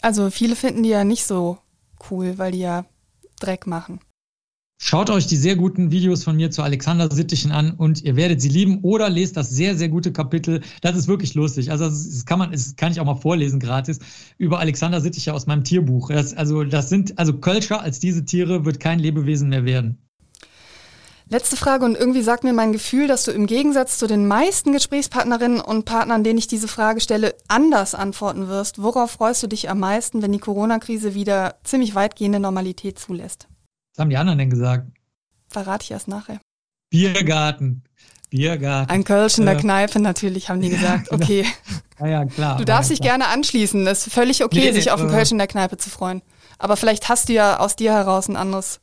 Also 0.00 0.30
viele 0.30 0.56
finden 0.56 0.82
die 0.82 0.88
ja 0.88 1.04
nicht 1.04 1.26
so 1.26 1.58
cool, 2.10 2.38
weil 2.38 2.52
die 2.52 2.60
ja 2.60 2.84
Dreck 3.40 3.66
machen. 3.66 4.00
Schaut 4.78 5.08
euch 5.08 5.26
die 5.26 5.36
sehr 5.36 5.56
guten 5.56 5.90
Videos 5.90 6.22
von 6.22 6.36
mir 6.36 6.50
zu 6.50 6.62
Alexander 6.62 7.10
Sittichen 7.10 7.50
an 7.50 7.72
und 7.72 8.02
ihr 8.02 8.14
werdet 8.14 8.42
sie 8.42 8.50
lieben 8.50 8.80
oder 8.82 9.08
lest 9.08 9.36
das 9.36 9.48
sehr, 9.48 9.74
sehr 9.74 9.88
gute 9.88 10.12
Kapitel. 10.12 10.60
Das 10.82 10.96
ist 10.96 11.08
wirklich 11.08 11.34
lustig. 11.34 11.70
Also 11.70 11.86
das, 11.86 12.26
kann 12.26 12.38
man, 12.38 12.52
das 12.52 12.76
kann 12.76 12.92
ich 12.92 13.00
auch 13.00 13.06
mal 13.06 13.14
vorlesen 13.14 13.58
gratis 13.58 14.00
über 14.36 14.58
Alexander 14.58 15.00
Sittiche 15.00 15.32
aus 15.32 15.46
meinem 15.46 15.64
Tierbuch. 15.64 16.10
Das, 16.10 16.34
also 16.34 16.62
das 16.62 16.90
sind, 16.90 17.18
also 17.18 17.38
Kölscher 17.38 17.80
als 17.80 18.00
diese 18.00 18.26
Tiere 18.26 18.66
wird 18.66 18.78
kein 18.78 18.98
Lebewesen 18.98 19.48
mehr 19.48 19.64
werden. 19.64 20.05
Letzte 21.28 21.56
Frage 21.56 21.84
und 21.84 21.96
irgendwie 21.96 22.22
sagt 22.22 22.44
mir 22.44 22.52
mein 22.52 22.72
Gefühl, 22.72 23.08
dass 23.08 23.24
du 23.24 23.32
im 23.32 23.46
Gegensatz 23.46 23.98
zu 23.98 24.06
den 24.06 24.28
meisten 24.28 24.72
Gesprächspartnerinnen 24.72 25.60
und 25.60 25.84
Partnern, 25.84 26.22
denen 26.22 26.38
ich 26.38 26.46
diese 26.46 26.68
Frage 26.68 27.00
stelle, 27.00 27.34
anders 27.48 27.96
antworten 27.96 28.46
wirst. 28.46 28.80
Worauf 28.80 29.10
freust 29.10 29.42
du 29.42 29.48
dich 29.48 29.68
am 29.68 29.80
meisten, 29.80 30.22
wenn 30.22 30.30
die 30.30 30.38
Corona-Krise 30.38 31.14
wieder 31.14 31.56
ziemlich 31.64 31.96
weitgehende 31.96 32.38
Normalität 32.38 33.00
zulässt? 33.00 33.48
Was 33.94 34.02
haben 34.02 34.10
die 34.10 34.16
anderen 34.16 34.38
denn 34.38 34.50
gesagt? 34.50 34.86
Verrate 35.48 35.82
ich 35.82 35.90
erst 35.90 36.06
nachher. 36.06 36.38
Biergarten. 36.90 37.82
Biergarten. 38.30 38.90
Ein 38.92 39.02
Kölsch 39.02 39.38
in 39.38 39.46
der 39.46 39.56
Äh, 39.56 39.60
Kneipe 39.60 39.98
natürlich, 39.98 40.48
haben 40.48 40.60
die 40.60 40.70
gesagt. 40.70 41.08
Okay, 41.12 41.44
Ja, 41.98 42.06
ja, 42.06 42.24
klar. 42.24 42.56
du 42.58 42.64
darfst 42.64 42.90
dich 42.90 43.00
klar. 43.00 43.18
gerne 43.18 43.32
anschließen. 43.32 43.84
Das 43.84 44.06
ist 44.06 44.12
völlig 44.12 44.44
okay, 44.44 44.60
Nee, 44.66 44.72
sich 44.72 44.92
auf 44.92 45.00
einen 45.00 45.08
äh, 45.10 45.12
Kölsch 45.12 45.32
in 45.32 45.38
der 45.38 45.46
Kneipe 45.48 45.76
zu 45.76 45.90
freuen. 45.90 46.22
Aber 46.58 46.76
vielleicht 46.76 47.08
hast 47.08 47.28
du 47.28 47.32
ja 47.32 47.58
aus 47.58 47.74
dir 47.74 47.92
heraus 47.92 48.28
ein 48.28 48.36
anderes, 48.36 48.78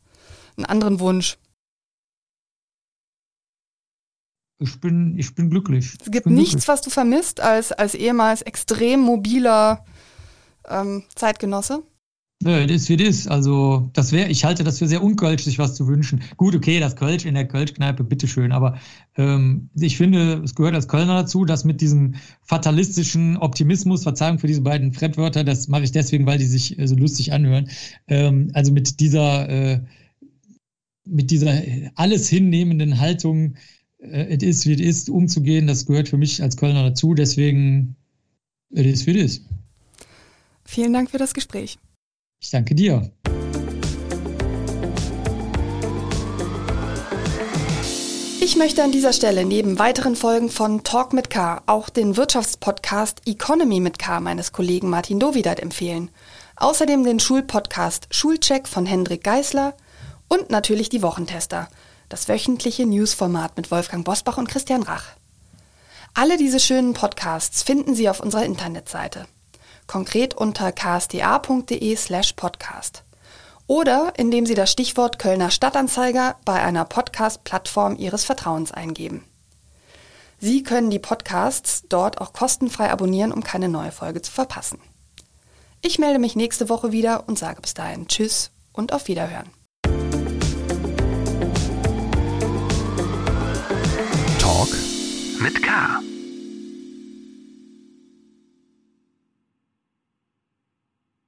einen 0.58 0.66
anderen 0.66 1.00
Wunsch. 1.00 1.38
Ich 4.64 4.80
bin, 4.80 5.18
ich 5.18 5.36
bin 5.36 5.49
glücklich. 5.49 5.93
Es 5.99 6.11
gibt 6.11 6.28
nichts, 6.28 6.51
glücklich. 6.51 6.68
was 6.68 6.82
du 6.82 6.89
vermisst 6.89 7.41
als, 7.41 7.72
als 7.72 7.93
ehemals 7.93 8.41
extrem 8.41 9.01
mobiler 9.01 9.86
ähm, 10.70 11.03
Zeitgenosse. 11.16 11.84
Nö, 12.43 12.68
das 12.68 12.82
ist 12.84 12.89
wie 12.89 12.97
das. 12.97 13.28
Also, 13.28 13.89
das 13.93 14.11
wäre, 14.11 14.30
ich 14.30 14.43
halte 14.43 14.66
das 14.66 14.80
für 14.80 14.88
sehr 14.88 15.01
unkölsch, 15.01 15.43
sich 15.43 15.59
was 15.59 15.76
zu 15.76 15.88
wünschen. 15.88 16.22
Gut, 16.36 16.55
okay, 16.55 16.80
das 16.80 16.97
Kölsch 16.97 17.26
in 17.26 17.36
der 17.36 17.47
Kölschkneipe, 17.47 18.03
bitteschön. 18.03 18.51
Aber 18.51 18.78
ähm, 19.16 19.70
ich 19.76 19.95
finde, 19.95 20.41
es 20.43 20.53
gehört 20.53 20.76
als 20.76 20.89
Kölner 20.89 21.22
dazu, 21.22 21.45
dass 21.45 21.64
mit 21.64 21.80
diesem 21.80 22.16
fatalistischen 22.41 23.38
Optimismus, 23.38 24.03
Verzeihung 24.03 24.39
für 24.39 24.47
diese 24.47 24.61
beiden 24.61 24.91
Fremdwörter, 24.91 25.45
das 25.45 25.70
mache 25.70 25.84
ich 25.84 25.93
deswegen, 25.93 26.26
weil 26.26 26.38
die 26.38 26.45
sich 26.45 26.78
äh, 26.78 26.86
so 26.86 26.95
lustig 26.95 27.32
anhören. 27.32 27.70
Ähm, 28.07 28.51
also 28.53 28.74
mit 28.74 28.99
dieser, 28.99 29.47
äh, 29.47 29.82
mit 31.05 31.32
dieser 31.32 31.61
alles 31.95 32.28
hinnehmenden 32.28 32.99
Haltung, 32.99 33.55
äh, 34.04 34.36
es 34.36 34.43
ist, 34.43 34.66
wie 34.66 34.74
es 34.74 34.82
ist, 34.82 35.10
umzugehen, 35.10 35.68
das 35.68 35.86
gehört 35.86 36.10
für 36.10 36.18
mich 36.18 36.41
als 36.41 36.58
Kölner 36.58 36.84
dazu. 36.84 37.14
Deswegen, 37.14 37.95
es 38.72 38.86
ist, 38.86 39.08
wie 39.08 39.20
es 39.20 39.38
ist. 39.38 39.45
Vielen 40.66 40.93
Dank 40.93 41.12
für 41.12 41.18
das 41.18 41.34
Gespräch. 41.34 41.78
Ich 42.41 42.49
danke 42.49 42.76
dir. 42.76 43.12
Ich 48.41 48.58
möchte 48.58 48.84
an 48.84 48.91
dieser 48.91 49.14
Stelle 49.14 49.45
neben 49.45 49.80
weiteren 49.80 50.18
Folgen 50.18 50.49
von 50.49 50.84
Talk 50.84 51.14
mit 51.14 51.30
K 51.30 51.64
auch 51.66 51.89
den 51.89 52.18
Wirtschaftspodcast 52.18 53.22
Economy 53.26 53.80
mit 53.80 53.97
K 53.97 54.20
meines 54.20 54.51
Kollegen 54.51 54.89
Martin 54.89 55.20
Dovidat 55.20 55.62
empfehlen. 55.62 56.12
Außerdem 56.58 57.04
den 57.04 57.20
Schulpodcast 57.20 58.08
Schulcheck 58.12 58.68
von 58.68 58.86
Hendrik 58.86 59.24
Geisler 59.24 59.76
und 60.28 60.49
natürlich 60.49 60.89
die 60.89 61.01
Wochentester, 61.01 61.70
das 62.14 62.28
wöchentliche 62.28 62.86
Newsformat 62.86 63.57
mit 63.57 63.72
Wolfgang 63.72 64.05
Bosbach 64.05 64.38
und 64.38 64.47
Christian 64.47 64.84
Rach. 64.84 65.14
Alle 66.14 66.38
diese 66.38 66.59
schönen 66.59 66.93
Podcasts 66.93 67.64
finden 67.64 67.95
Sie 67.95 68.07
auf 68.07 68.20
unserer 68.20 68.45
Internetseite. 68.45 69.26
Konkret 69.88 70.36
unter 70.36 70.72
ksta.de 70.72 71.95
slash 71.95 72.34
podcast. 72.34 73.03
Oder 73.66 74.14
indem 74.18 74.45
Sie 74.45 74.53
das 74.53 74.72
Stichwort 74.72 75.18
Kölner 75.18 75.49
Stadtanzeiger 75.49 76.36
bei 76.45 76.61
einer 76.61 76.86
Podcast-Plattform 76.86 77.97
Ihres 77.97 78.26
Vertrauens 78.26 78.72
eingeben. 78.72 79.24
Sie 80.39 80.61
können 80.61 80.91
die 80.91 80.99
Podcasts 80.99 81.86
dort 81.89 82.22
auch 82.22 82.32
kostenfrei 82.32 82.91
abonnieren, 82.91 83.32
um 83.32 83.43
keine 83.43 83.70
neue 83.70 83.91
Folge 83.91 84.22
zu 84.22 84.32
verpassen. 84.32 84.80
Ich 85.82 85.97
melde 85.97 86.20
mich 86.20 86.36
nächste 86.36 86.70
Woche 86.70 86.91
wieder 86.91 87.28
und 87.28 87.39
sage 87.39 87.59
bis 87.59 87.74
dahin 87.74 88.07
Tschüss 88.07 88.51
und 88.72 88.93
auf 88.93 89.07
Wiederhören. 89.07 89.49
Mit 95.44 95.62
K. 95.62 96.12